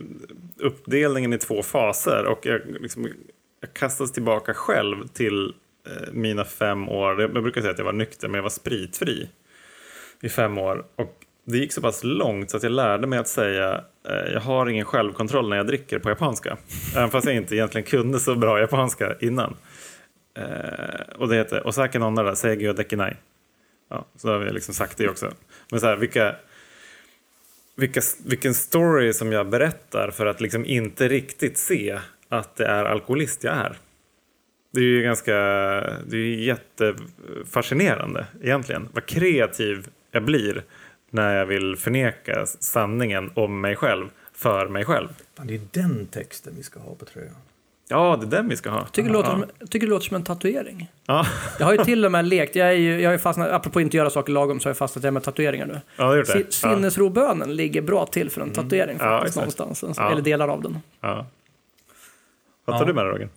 uppdelningen 0.58 1.34
i 1.34 1.38
två 1.38 1.64
faser 1.64 2.26
och 2.26 2.46
jag, 2.46 2.62
liksom, 2.82 3.08
jag 3.62 3.74
kastades 3.74 4.12
tillbaka 4.12 4.54
själv 4.54 5.08
till 5.08 5.54
eh, 5.88 6.14
mina 6.14 6.46
fem 6.46 6.90
år. 6.90 7.22
Jag, 7.22 7.34
brukar 7.34 7.62
säga 7.62 7.72
att 7.72 7.78
jag 7.78 7.86
var 7.86 7.94
nykter 7.94 8.28
men 8.28 8.36
jag 8.36 8.44
var 8.44 8.50
spritfri 8.50 9.30
i 10.22 10.30
fem 10.30 10.58
år. 10.58 10.86
Och 10.96 11.16
det 11.46 11.58
gick 11.58 11.74
så 11.74 11.82
pass 11.82 12.04
långt 12.04 12.52
så 12.52 12.58
att 12.58 12.64
jag 12.64 12.72
lärde 12.72 13.08
mig 13.08 13.20
att 13.20 13.28
säga 13.28 13.84
eh, 14.10 14.34
jag 14.34 14.42
har 14.42 14.70
ingen 14.70 14.86
självkontroll 14.86 15.50
när 15.50 15.58
jag 15.58 15.68
dricker 15.68 16.00
på 16.00 16.10
japanska. 16.10 16.58
Även 16.96 17.10
fast 17.10 17.28
jag 17.28 17.36
inte 17.36 17.56
egentligen 17.56 17.86
kunde 17.86 18.20
så 18.20 18.36
bra 18.36 18.60
japanska 18.60 19.16
innan. 19.20 19.56
Eh, 20.38 21.16
och 21.18 21.28
det 21.28 21.36
heter 21.36 21.68
Osaka 21.68 22.00
Säger 22.00 22.36
seigyo 22.36 22.74
dekinai. 22.74 23.14
Ja, 23.90 24.06
så 24.16 24.32
har 24.32 24.40
vi 24.40 24.52
liksom 24.52 24.74
sagt 24.74 24.98
det 24.98 25.10
också. 25.10 25.32
Men 25.72 25.80
så 25.80 25.88
här, 25.88 25.96
vilka, 25.98 26.36
vilka, 27.82 28.02
vilken 28.26 28.54
story 28.54 29.14
som 29.14 29.32
jag 29.32 29.50
berättar 29.50 30.12
för 30.12 30.26
att 30.26 30.42
liksom 30.42 30.66
inte 30.66 31.08
riktigt 31.08 31.58
se 31.58 32.00
att 32.30 32.56
det 32.56 32.66
är 32.66 32.86
alkoholist 32.86 33.44
jag 33.44 33.56
är. 33.58 33.78
Det 34.74 34.80
är 34.80 34.84
ju 34.84 35.02
ganska, 35.02 35.34
det 36.08 36.18
är 36.18 36.36
jättefascinerande 36.36 38.26
egentligen. 38.42 38.90
Vad 38.94 39.06
kreativ 39.06 39.88
jag 40.12 40.24
blir 40.24 40.64
när 41.10 41.38
jag 41.38 41.46
vill 41.46 41.76
förneka 41.76 42.46
sanningen 42.46 43.32
om 43.34 43.62
mig 43.62 43.76
själv 43.76 44.10
för 44.34 44.68
mig 44.68 44.86
själv. 44.86 45.08
Fan, 45.38 45.48
det 45.48 45.56
är 45.56 45.62
den 45.72 46.06
texten 46.06 46.54
vi 46.58 46.64
ska 46.64 46.80
ha 46.80 46.96
på 46.96 47.06
tröjan. 47.06 47.36
Ja, 47.92 48.18
det 48.22 48.26
är 48.26 48.30
den 48.30 48.50
vi 48.50 48.56
ska 48.58 48.70
ha. 48.70 48.86
Tycker 48.86 49.10
det, 49.10 49.14
låter 49.14 49.30
ja. 49.30 49.44
som, 49.60 49.68
tycker 49.68 49.88
det 49.88 49.92
låter 49.92 50.06
som 50.06 50.16
en 50.16 50.24
tatuering. 50.24 50.92
Ja, 51.06 51.26
Jag 51.60 51.66
har 51.66 51.74
ju 51.74 51.84
till 51.84 52.06
och 52.06 52.12
med 52.12 52.26
lekt, 52.30 52.56
jag, 52.56 52.68
är 52.68 52.72
ju, 52.74 53.02
jag 53.02 53.10
har 53.10 53.14
ju 53.14 53.20
fastnat, 53.20 53.52
apropå 53.52 53.82
inte 53.82 53.98
göra 53.98 54.10
saker 54.10 54.34
lagom, 54.34 54.60
så 54.60 54.66
har 54.66 54.70
jag 54.70 54.78
fastnat 54.78 55.02
där 55.04 55.12
med 55.12 55.24
tatueringar 55.24 55.66
nu. 55.66 55.82
ja 55.96 56.12
det 56.12 56.18
gjort 56.18 56.28
det. 56.28 56.32
Si- 56.34 56.68
Ja, 56.68 56.76
Sinnesrobönen 56.76 57.56
ligger 57.56 57.82
bra 57.82 58.06
till 58.06 58.30
för 58.30 58.42
en 58.42 58.52
tatuering 58.52 58.98
Ja, 59.00 59.18
faktiskt 59.20 59.38
exakt. 59.38 59.60
någonstans. 59.60 59.98
Ja. 59.98 60.12
Eller 60.12 60.22
delar 60.22 60.48
av 60.48 60.62
den. 60.62 60.78
ja. 61.02 61.26
Vad 62.66 62.76
tar 62.76 62.84
Ja. 62.84 62.88
du 62.88 62.94
med 62.94 63.06
dig 63.06 63.12
Roger? 63.14 63.30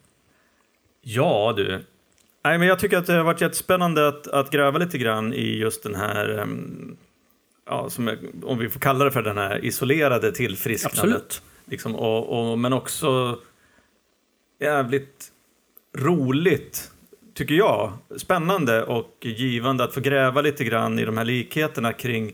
Ja, 1.03 1.55
du. 1.57 1.85
Nej, 2.45 2.59
men 2.59 2.69
jag 2.69 2.79
tycker 2.79 2.99
att 2.99 3.07
det 3.07 3.13
har 3.13 3.25
varit 3.25 3.41
jättespännande 3.41 4.09
att, 4.09 4.27
att 4.27 4.51
gräva 4.51 4.79
lite 4.79 4.99
grann 4.99 5.33
i 5.33 5.57
just 5.59 5.83
den 5.83 5.95
här, 5.95 6.39
ehm, 6.39 6.97
ja, 7.67 7.91
som, 7.91 8.07
jag- 8.09 8.19
om 8.45 8.59
vi 8.59 8.69
får 8.69 8.81
kalla 8.81 9.05
det 9.05 9.11
för 9.11 9.23
den 9.23 9.39
här 9.39 9.65
isolerade 9.65 10.33
tillfrisknandet. 10.33 10.99
Absolut. 11.05 11.43
Liksom, 11.67 11.97
och, 11.97 12.51
och, 12.53 12.59
men 12.59 12.73
också 12.73 13.39
jävligt 14.59 15.33
roligt 15.97 16.91
tycker 17.35 17.55
jag, 17.55 17.93
spännande 18.17 18.85
och 18.85 19.17
givande 19.21 19.85
att 19.85 19.95
få 19.95 20.01
gräva 20.01 20.41
lite 20.41 20.65
grann 20.65 20.99
i 20.99 21.05
de 21.05 21.17
här 21.17 21.25
likheterna 21.25 21.93
kring 21.93 22.33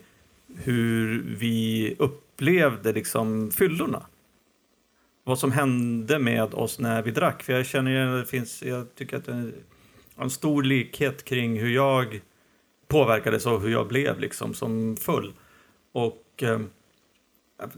hur 0.57 1.25
vi 1.39 1.95
upplevde 1.99 2.93
liksom 2.93 3.51
fyllorna. 3.51 4.07
Vad 5.25 5.39
som 5.39 5.53
hände 5.53 6.19
med 6.19 6.55
oss 6.55 6.79
när 6.79 7.03
vi 7.03 7.11
drack. 7.11 7.43
För 7.43 7.53
jag 7.53 7.67
känner 7.67 7.91
ju, 7.91 8.19
det 8.19 8.27
finns, 8.27 8.63
jag 8.63 8.95
tycker 8.95 9.17
att 9.17 9.25
det 9.25 9.33
är 9.33 9.53
en 10.17 10.31
stor 10.31 10.63
likhet 10.63 11.25
kring 11.25 11.61
hur 11.61 11.71
jag 11.71 12.21
påverkades 12.89 13.47
och 13.47 13.61
hur 13.61 13.71
jag 13.71 13.89
blev 13.89 14.21
liksom 14.21 14.55
som 14.55 14.97
full. 14.97 15.33
Och 15.93 16.43
eh, 16.43 16.61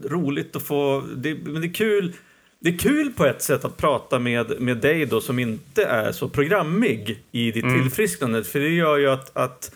roligt 0.03 0.55
att 0.55 0.63
få, 0.63 1.03
det, 1.15 1.35
men 1.35 1.61
det 1.61 1.67
är 1.67 1.73
kul 1.73 2.13
det 2.63 2.69
är 2.69 2.77
kul 2.77 3.13
på 3.13 3.25
ett 3.25 3.41
sätt 3.41 3.65
att 3.65 3.77
prata 3.77 4.19
med, 4.19 4.61
med 4.61 4.77
dig 4.77 5.05
då 5.05 5.21
som 5.21 5.39
inte 5.39 5.83
är 5.85 6.11
så 6.11 6.29
programmig 6.29 7.23
i 7.31 7.51
ditt 7.51 7.63
Mm. 7.63 7.81
tillfrisknande. 7.81 8.43
För 8.43 8.59
det 8.59 8.69
gör 8.69 8.97
ju 8.97 9.09
att, 9.09 9.37
att, 9.37 9.71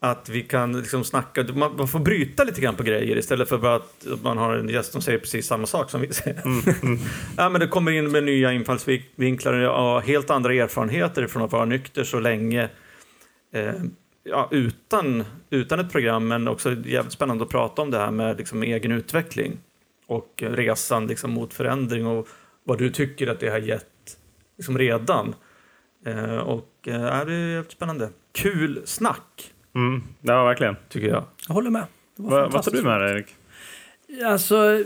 att 0.00 0.28
vi 0.28 0.42
kan 0.42 0.80
liksom 0.80 1.04
snacka, 1.04 1.44
man, 1.54 1.76
man 1.76 1.88
får 1.88 1.98
bryta 1.98 2.44
lite 2.44 2.60
grann 2.60 2.76
på 2.76 2.82
grejer 2.82 3.16
istället 3.18 3.48
för 3.48 3.58
bara 3.58 3.74
att 3.74 4.06
man 4.22 4.38
har 4.38 4.54
en 4.54 4.68
gäst 4.68 4.92
som 4.92 5.02
säger 5.02 5.18
precis 5.18 5.46
samma 5.46 5.66
sak 5.66 5.90
som 5.90 6.00
vi 6.00 6.12
säger. 6.12 6.42
Mm, 6.44 6.98
ja, 7.36 7.48
men 7.48 7.60
det 7.60 7.66
kommer 7.66 7.92
in 7.92 8.10
med 8.12 8.24
nya 8.24 8.52
infallsvinklar 8.52 9.52
och 9.52 10.02
helt 10.02 10.30
andra 10.30 10.54
erfarenheter 10.54 11.26
från 11.26 11.42
att 11.42 11.52
vara 11.52 11.64
nykter 11.64 12.04
så 12.04 12.20
länge. 12.20 12.68
Eh, 13.54 13.72
ja, 14.24 14.48
utan, 14.50 15.24
utan 15.50 15.80
ett 15.80 15.92
program, 15.92 16.28
men 16.28 16.48
också 16.48 16.70
jävligt 16.84 17.12
spännande 17.12 17.44
att 17.44 17.50
prata 17.50 17.82
om 17.82 17.90
det 17.90 17.98
här 17.98 18.10
med 18.10 18.38
liksom, 18.38 18.62
egen 18.62 18.92
utveckling 18.92 19.58
och 20.12 20.42
resan 20.46 21.06
liksom, 21.06 21.30
mot 21.30 21.54
förändring 21.54 22.06
och 22.06 22.28
vad 22.64 22.78
du 22.78 22.90
tycker 22.90 23.26
att 23.26 23.40
det 23.40 23.48
har 23.48 23.58
gett 23.58 24.16
liksom, 24.56 24.78
redan. 24.78 25.34
Eh, 26.06 26.36
och 26.38 26.68
eh, 26.86 27.24
det 27.26 27.34
är 27.34 27.70
spännande. 27.72 28.10
Kul 28.32 28.82
snack, 28.84 29.52
Mm. 29.74 30.02
Ja, 30.20 30.44
verkligen. 30.44 30.76
tycker 30.88 31.08
jag. 31.08 31.24
Jag 31.48 31.54
håller 31.54 31.70
med. 31.70 31.84
Va, 32.16 32.48
vad 32.48 32.62
tar 32.64 32.72
du 32.72 32.82
med 32.82 33.00
dig, 33.00 33.10
Erik? 33.10 33.26
Alltså, 34.24 34.84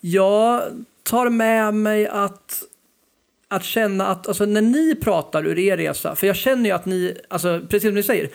jag 0.00 0.62
tar 1.02 1.30
med 1.30 1.74
mig 1.74 2.06
att, 2.06 2.62
att 3.48 3.64
känna 3.64 4.06
att 4.06 4.28
alltså, 4.28 4.44
när 4.46 4.62
ni 4.62 4.94
pratar 4.94 5.46
ur 5.46 5.58
er 5.58 5.76
resa, 5.76 6.14
för 6.14 6.26
jag 6.26 6.36
känner 6.36 6.64
ju 6.64 6.70
att 6.70 6.86
ni, 6.86 7.16
alltså, 7.28 7.60
precis 7.60 7.82
som 7.88 7.94
ni 7.94 8.02
säger, 8.02 8.28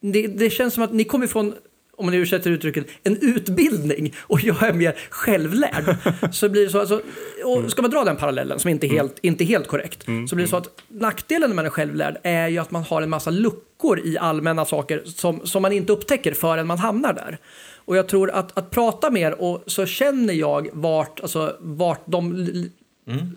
det, 0.00 0.26
det 0.26 0.50
känns 0.50 0.74
som 0.74 0.82
att 0.82 0.92
ni 0.92 1.04
kommer 1.04 1.24
ifrån 1.24 1.54
om 2.02 2.06
man 2.06 2.14
ursäktar 2.14 2.50
uttrycket, 2.50 2.86
en 3.04 3.16
utbildning 3.20 4.14
och 4.18 4.40
jag 4.40 4.62
är 4.62 4.72
mer 4.72 4.94
självlärd. 5.10 5.96
så 6.32 6.48
blir 6.48 6.64
det 6.64 6.70
så, 6.70 6.80
alltså, 6.80 7.02
och 7.44 7.70
ska 7.70 7.82
man 7.82 7.90
dra 7.90 8.04
den 8.04 8.16
parallellen, 8.16 8.58
som 8.58 8.70
inte 8.70 8.86
är 8.86 8.88
helt, 8.88 9.16
inte 9.20 9.44
helt 9.44 9.66
korrekt, 9.66 10.02
så 10.28 10.34
blir 10.36 10.44
det 10.44 10.50
så 10.50 10.56
att 10.56 10.68
nackdelen 10.88 11.50
när 11.50 11.56
man 11.56 11.66
är 11.66 11.70
självlärd 11.70 12.16
är 12.22 12.48
ju 12.48 12.58
att 12.58 12.70
man 12.70 12.82
har 12.82 13.02
en 13.02 13.10
massa 13.10 13.30
luckor 13.30 14.00
i 14.04 14.18
allmänna 14.18 14.64
saker 14.64 15.02
som, 15.04 15.40
som 15.46 15.62
man 15.62 15.72
inte 15.72 15.92
upptäcker 15.92 16.34
förrän 16.34 16.66
man 16.66 16.78
hamnar 16.78 17.12
där. 17.12 17.38
Och 17.84 17.96
jag 17.96 18.08
tror 18.08 18.30
att, 18.30 18.58
att 18.58 18.70
prata 18.70 19.10
mer 19.10 19.42
och 19.42 19.62
så 19.66 19.86
känner 19.86 20.34
jag 20.34 20.68
vart, 20.72 21.20
alltså, 21.20 21.56
vart 21.60 22.02
de 22.06 22.32
l- 22.34 22.70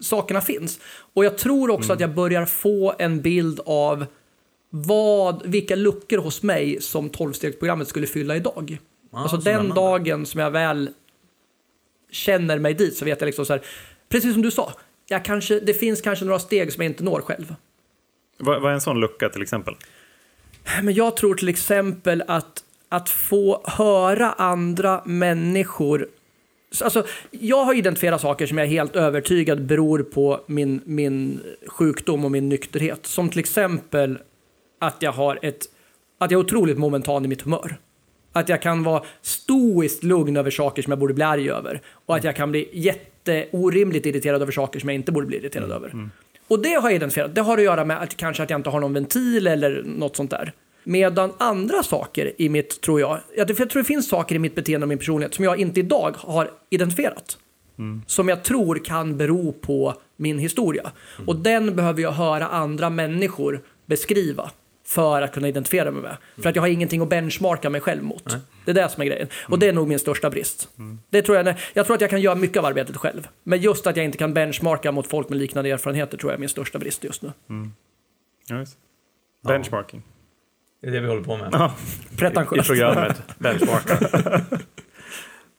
sakerna 0.01 0.41
finns. 0.41 0.79
Och 1.13 1.25
jag 1.25 1.37
tror 1.37 1.69
också 1.69 1.93
att 1.93 1.99
jag 1.99 2.13
börjar 2.15 2.45
få 2.45 2.93
en 2.99 3.21
bild 3.21 3.59
av 3.65 4.05
vad, 4.83 5.45
vilka 5.45 5.75
luckor 5.75 6.17
hos 6.17 6.43
mig 6.43 6.81
som 6.81 7.09
12-stegsprogrammet 7.09 7.85
skulle 7.85 8.07
fylla 8.07 8.35
idag. 8.35 8.77
alltså 9.11 9.37
den 9.37 9.69
dagen 9.69 10.25
som 10.25 10.39
jag 10.39 10.51
väl 10.51 10.89
känner 12.11 12.59
mig 12.59 12.73
dit 12.73 12.97
så 12.97 13.05
vet 13.05 13.21
jag 13.21 13.25
liksom 13.25 13.45
så 13.45 13.53
här, 13.53 13.61
precis 14.09 14.33
som 14.33 14.41
du 14.41 14.51
sa, 14.51 14.71
jag 15.07 15.25
kanske, 15.25 15.59
det 15.59 15.73
finns 15.73 16.01
kanske 16.01 16.25
några 16.25 16.39
steg 16.39 16.73
som 16.73 16.83
jag 16.83 16.89
inte 16.89 17.03
når 17.03 17.21
själv. 17.21 17.55
Vad, 18.37 18.61
vad 18.61 18.71
är 18.71 18.73
en 18.73 18.81
sån 18.81 18.99
lucka 18.99 19.29
till 19.29 19.41
exempel? 19.41 19.75
Men 20.83 20.93
jag 20.93 21.17
tror 21.17 21.35
till 21.35 21.49
exempel 21.49 22.23
att, 22.27 22.63
att 22.89 23.09
få 23.09 23.61
höra 23.65 24.31
andra 24.31 25.01
människor 25.05 26.07
Alltså, 26.83 27.05
jag 27.31 27.65
har 27.65 27.73
identifierat 27.73 28.21
saker 28.21 28.47
som 28.47 28.57
jag 28.57 28.67
är 28.67 28.71
helt 28.71 28.95
övertygad 28.95 29.65
beror 29.65 30.03
på 30.03 30.41
min, 30.47 30.81
min 30.85 31.39
sjukdom 31.67 32.25
och 32.25 32.31
min 32.31 32.49
nykterhet. 32.49 33.05
Som 33.05 33.29
till 33.29 33.39
exempel 33.39 34.17
att 34.79 34.97
jag 34.99 35.11
har 35.11 35.39
ett 35.41 35.65
att 36.17 36.31
jag 36.31 36.39
är 36.39 36.43
otroligt 36.43 36.77
momentan 36.77 37.25
i 37.25 37.27
mitt 37.27 37.41
humör. 37.41 37.77
Att 38.33 38.49
jag 38.49 38.61
kan 38.61 38.83
vara 38.83 39.03
stoiskt 39.21 40.03
lugn 40.03 40.37
över 40.37 40.51
saker 40.51 40.81
som 40.81 40.91
jag 40.91 40.99
borde 40.99 41.13
bli 41.13 41.23
arg 41.23 41.49
över. 41.49 41.81
Och 42.05 42.15
att 42.15 42.23
jag 42.23 42.35
kan 42.35 42.51
bli 42.51 42.69
jätteorimligt 42.73 44.05
irriterad 44.05 44.41
över 44.41 44.51
saker 44.51 44.79
som 44.79 44.89
jag 44.89 44.95
inte 44.95 45.11
borde 45.11 45.27
bli 45.27 45.37
irriterad 45.37 45.71
över. 45.71 46.09
Och 46.47 46.61
det 46.61 46.73
har 46.73 46.89
jag 46.89 46.95
identifierat. 46.95 47.35
Det 47.35 47.41
har 47.41 47.57
att 47.57 47.63
göra 47.63 47.85
med 47.85 48.01
att 48.01 48.17
kanske 48.17 48.43
att 48.43 48.49
jag 48.49 48.59
inte 48.59 48.69
har 48.69 48.79
någon 48.79 48.93
ventil 48.93 49.47
eller 49.47 49.83
något 49.83 50.15
sånt 50.15 50.31
där. 50.31 50.53
Medan 50.83 51.33
andra 51.37 51.83
saker 51.83 52.33
i 52.37 52.49
mitt, 52.49 52.81
tror 52.81 52.99
jag, 52.99 53.19
jag 53.37 53.47
tror 53.47 53.81
det 53.81 53.83
finns 53.83 54.09
saker 54.09 54.35
i 54.35 54.39
mitt 54.39 54.55
beteende 54.55 54.83
och 54.83 54.89
min 54.89 54.97
personlighet 54.97 55.33
som 55.33 55.45
jag 55.45 55.59
inte 55.59 55.79
idag 55.79 56.15
har 56.17 56.51
identifierat. 56.69 57.37
Som 58.07 58.29
jag 58.29 58.43
tror 58.43 58.85
kan 58.85 59.17
bero 59.17 59.51
på 59.51 59.93
min 60.17 60.39
historia. 60.39 60.91
Och 61.25 61.35
den 61.35 61.75
behöver 61.75 62.01
jag 62.01 62.11
höra 62.11 62.47
andra 62.47 62.89
människor 62.89 63.61
beskriva 63.85 64.51
för 64.87 65.21
att 65.21 65.33
kunna 65.33 65.47
identifiera 65.47 65.91
mig 65.91 66.01
med. 66.01 66.17
För 66.41 66.49
att 66.49 66.55
jag 66.55 66.63
har 66.63 66.67
ingenting 66.67 67.01
att 67.01 67.09
benchmarka 67.09 67.69
mig 67.69 67.81
själv 67.81 68.03
mot. 68.03 68.37
Det 68.65 68.71
är 68.71 68.75
det 68.75 68.89
som 68.89 69.01
är 69.01 69.05
grejen. 69.05 69.27
Och 69.47 69.59
det 69.59 69.67
är 69.67 69.73
nog 69.73 69.87
min 69.87 69.99
största 69.99 70.29
brist. 70.29 70.69
Det 71.09 71.21
tror 71.21 71.37
jag, 71.37 71.55
jag 71.73 71.85
tror 71.85 71.95
att 71.95 72.01
jag 72.01 72.09
kan 72.09 72.21
göra 72.21 72.35
mycket 72.35 72.57
av 72.57 72.65
arbetet 72.65 72.97
själv. 72.97 73.27
Men 73.43 73.61
just 73.61 73.87
att 73.87 73.97
jag 73.97 74.05
inte 74.05 74.17
kan 74.17 74.33
benchmarka 74.33 74.91
mot 74.91 75.07
folk 75.07 75.29
med 75.29 75.37
liknande 75.37 75.69
erfarenheter 75.69 76.17
tror 76.17 76.31
jag 76.31 76.37
är 76.37 76.39
min 76.39 76.49
största 76.49 76.79
brist 76.79 77.03
just 77.03 77.21
nu. 77.21 77.31
Ja, 78.47 78.57
just. 78.59 78.77
Benchmarking. 79.47 80.03
Det 80.81 80.87
är 80.87 80.91
det 80.91 80.99
vi 80.99 81.07
håller 81.07 81.23
på 81.23 81.37
med. 81.37 81.49
Ja. 81.51 81.73
I 82.13 82.17
Pretentiöst. 82.17 82.67
programmet. 82.67 83.21
Benchmarka. 83.37 83.99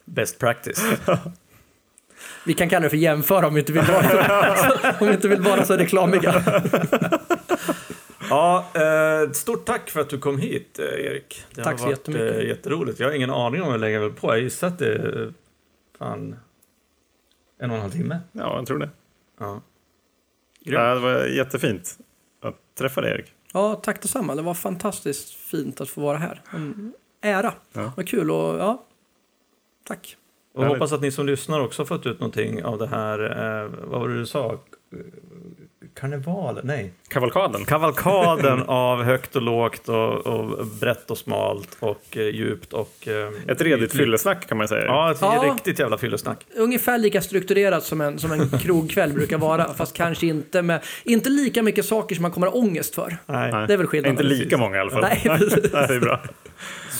Best 0.04 0.38
practice. 0.38 0.84
Vi 2.46 2.54
kan 2.54 2.68
kalla 2.68 2.82
det 2.84 2.90
för 2.90 2.96
jämföra 2.96 3.46
om 3.46 3.54
vi 3.54 3.60
inte 3.60 3.72
vill 3.72 3.82
vara 3.82 4.02
så, 4.56 4.74
om 5.00 5.06
vi 5.06 5.14
inte 5.14 5.28
vill 5.28 5.40
vara 5.40 5.64
så 5.64 5.76
reklamiga. 5.76 6.42
Ja, 8.30 8.66
eh, 8.74 9.30
stort 9.32 9.64
tack 9.64 9.90
för 9.90 10.00
att 10.00 10.10
du 10.10 10.18
kom 10.18 10.38
hit, 10.38 10.78
eh, 10.78 10.84
Erik. 10.84 11.44
Det 11.54 11.64
Tack 11.64 11.78
så 11.78 11.84
har 11.84 11.90
varit 11.90 12.08
eh, 12.08 12.48
jätteroligt. 12.48 13.00
Jag 13.00 13.08
har 13.08 13.14
ingen 13.14 13.30
aning 13.30 13.62
om 13.62 13.72
hur 13.72 13.78
länge 13.78 13.94
jag 13.94 14.00
höll 14.00 14.12
på. 14.12 14.28
Jag 14.28 14.40
gissar 14.40 14.66
att 14.66 14.78
det 14.78 14.94
är 14.94 15.32
fan 15.98 16.36
en 17.58 17.70
och 17.70 17.76
en 17.76 17.82
halv 17.82 17.92
timme. 17.92 18.20
ja, 18.32 18.56
jag 18.56 18.66
tror 18.66 18.78
det. 18.78 18.90
Ja. 19.38 19.60
Ja, 20.60 20.94
det 20.94 21.00
var 21.00 21.24
jättefint 21.24 21.98
att 22.42 22.56
träffa 22.78 23.00
dig, 23.00 23.12
Erik. 23.12 23.32
Ja, 23.52 23.74
tack 23.74 24.02
detsamma. 24.02 24.34
Det 24.34 24.42
var 24.42 24.54
fantastiskt 24.54 25.34
fint 25.34 25.80
att 25.80 25.88
få 25.88 26.00
vara 26.00 26.18
här. 26.18 26.42
En 26.50 26.92
ära. 27.20 27.54
Ja. 27.72 27.92
Vad 27.96 28.08
kul 28.08 28.30
och 28.30 28.58
ja, 28.58 28.84
tack. 29.84 30.16
Och 30.54 30.66
hoppas 30.66 30.92
att 30.92 31.00
ni 31.00 31.10
som 31.10 31.26
lyssnar 31.26 31.60
också 31.60 31.82
har 31.82 31.86
fått 31.86 32.06
ut 32.06 32.20
någonting 32.20 32.64
av 32.64 32.78
det 32.78 32.86
här, 32.86 33.18
eh, 33.20 33.70
vad 33.88 34.00
var 34.00 34.08
det 34.08 34.18
du 34.18 34.26
sa? 34.26 34.58
Karneval? 36.00 36.60
Nej. 36.64 36.92
Kavalkaden. 37.08 37.64
Kavalkaden 37.64 38.62
av 38.66 39.02
högt 39.02 39.36
och 39.36 39.42
lågt 39.42 39.88
och, 39.88 40.26
och 40.26 40.66
brett 40.66 41.10
och 41.10 41.18
smalt 41.18 41.76
och 41.80 42.02
eh, 42.16 42.22
djupt 42.22 42.72
och... 42.72 43.08
Eh, 43.08 43.50
Ett 43.52 43.60
redigt 43.60 43.92
fyllesnack 43.92 44.48
kan 44.48 44.58
man 44.58 44.68
säga. 44.68 44.84
Ja, 44.84 45.10
ett 45.12 45.18
Ja. 45.20 45.44
riktigt 45.54 45.78
jävla 45.78 45.98
fyllesnack. 45.98 46.46
Ungefär 46.56 46.98
lika 46.98 47.20
strukturerat 47.22 47.84
som 47.84 48.00
en, 48.00 48.18
som 48.18 48.32
en 48.32 48.48
krogkväll 48.58 49.12
brukar 49.12 49.38
vara, 49.38 49.74
fast 49.74 49.96
kanske 49.96 50.26
inte 50.26 50.62
med 50.62 50.80
inte 51.04 51.30
lika 51.30 51.62
mycket 51.62 51.84
saker 51.86 52.14
som 52.14 52.22
man 52.22 52.30
kommer 52.30 52.46
ha 52.46 52.54
ångest 52.54 52.94
för. 52.94 53.16
Nej. 53.26 53.52
Det 53.66 53.72
är 53.72 53.76
väl 53.76 53.86
skillnaden. 53.86 54.12
Inte 54.12 54.22
lika 54.42 54.56
många 54.56 54.76
i 54.76 54.80
alla 54.80 54.90
fall. 54.90 55.00
Nej, 55.02 55.20
precis. 55.24 55.52
Nej, 55.72 55.86
det 55.88 55.94
är 55.94 56.00
bra. 56.00 56.20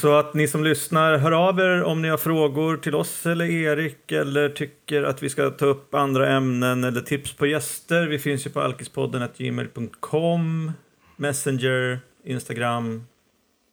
Så 0.06 0.14
att 0.14 0.34
ni 0.34 0.48
som 0.48 0.64
lyssnar, 0.64 1.18
hör 1.18 1.32
av 1.32 1.60
er 1.60 1.82
om 1.82 2.02
ni 2.02 2.08
har 2.08 2.16
frågor 2.16 2.76
till 2.76 2.94
oss 2.94 3.26
eller 3.26 3.44
Erik 3.44 4.12
eller 4.12 4.48
tycker 4.48 5.02
att 5.02 5.22
vi 5.22 5.28
ska 5.28 5.50
ta 5.50 5.66
upp 5.66 5.94
andra 5.94 6.28
ämnen 6.28 6.84
eller 6.84 7.00
tips 7.00 7.32
på 7.32 7.46
gäster. 7.46 8.06
Vi 8.06 8.18
finns 8.18 8.46
ju 8.46 8.50
på 8.50 8.60
alkispodden 8.60 9.28
gmail.com, 9.36 10.72
Messenger, 11.16 12.00
Instagram 12.24 13.06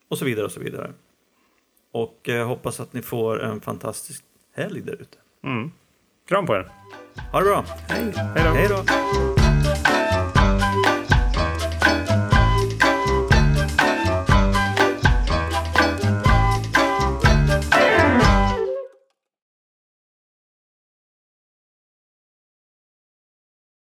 och 0.10 0.18
så 0.18 0.26
vidare 0.26 0.46
och 0.46 0.52
så 0.52 0.60
vidare. 0.60 0.92
Och 1.92 2.30
eh, 2.30 2.48
hoppas 2.48 2.80
att 2.80 2.94
ni 2.94 3.02
får 3.02 3.44
en 3.44 3.62
fantastisk 3.62 4.24
helg 4.56 4.82
där 4.82 4.94
ute. 4.94 5.18
Mm. 5.44 5.72
Kram 6.30 6.46
på 6.46 6.56
er. 6.56 6.72
Ha 7.32 7.40
det 7.40 7.46
bra! 7.46 7.66
Hej. 7.88 8.14
Hej 8.16 8.44
då. 8.44 8.50
Hej 8.50 8.68
då! 8.70 9.43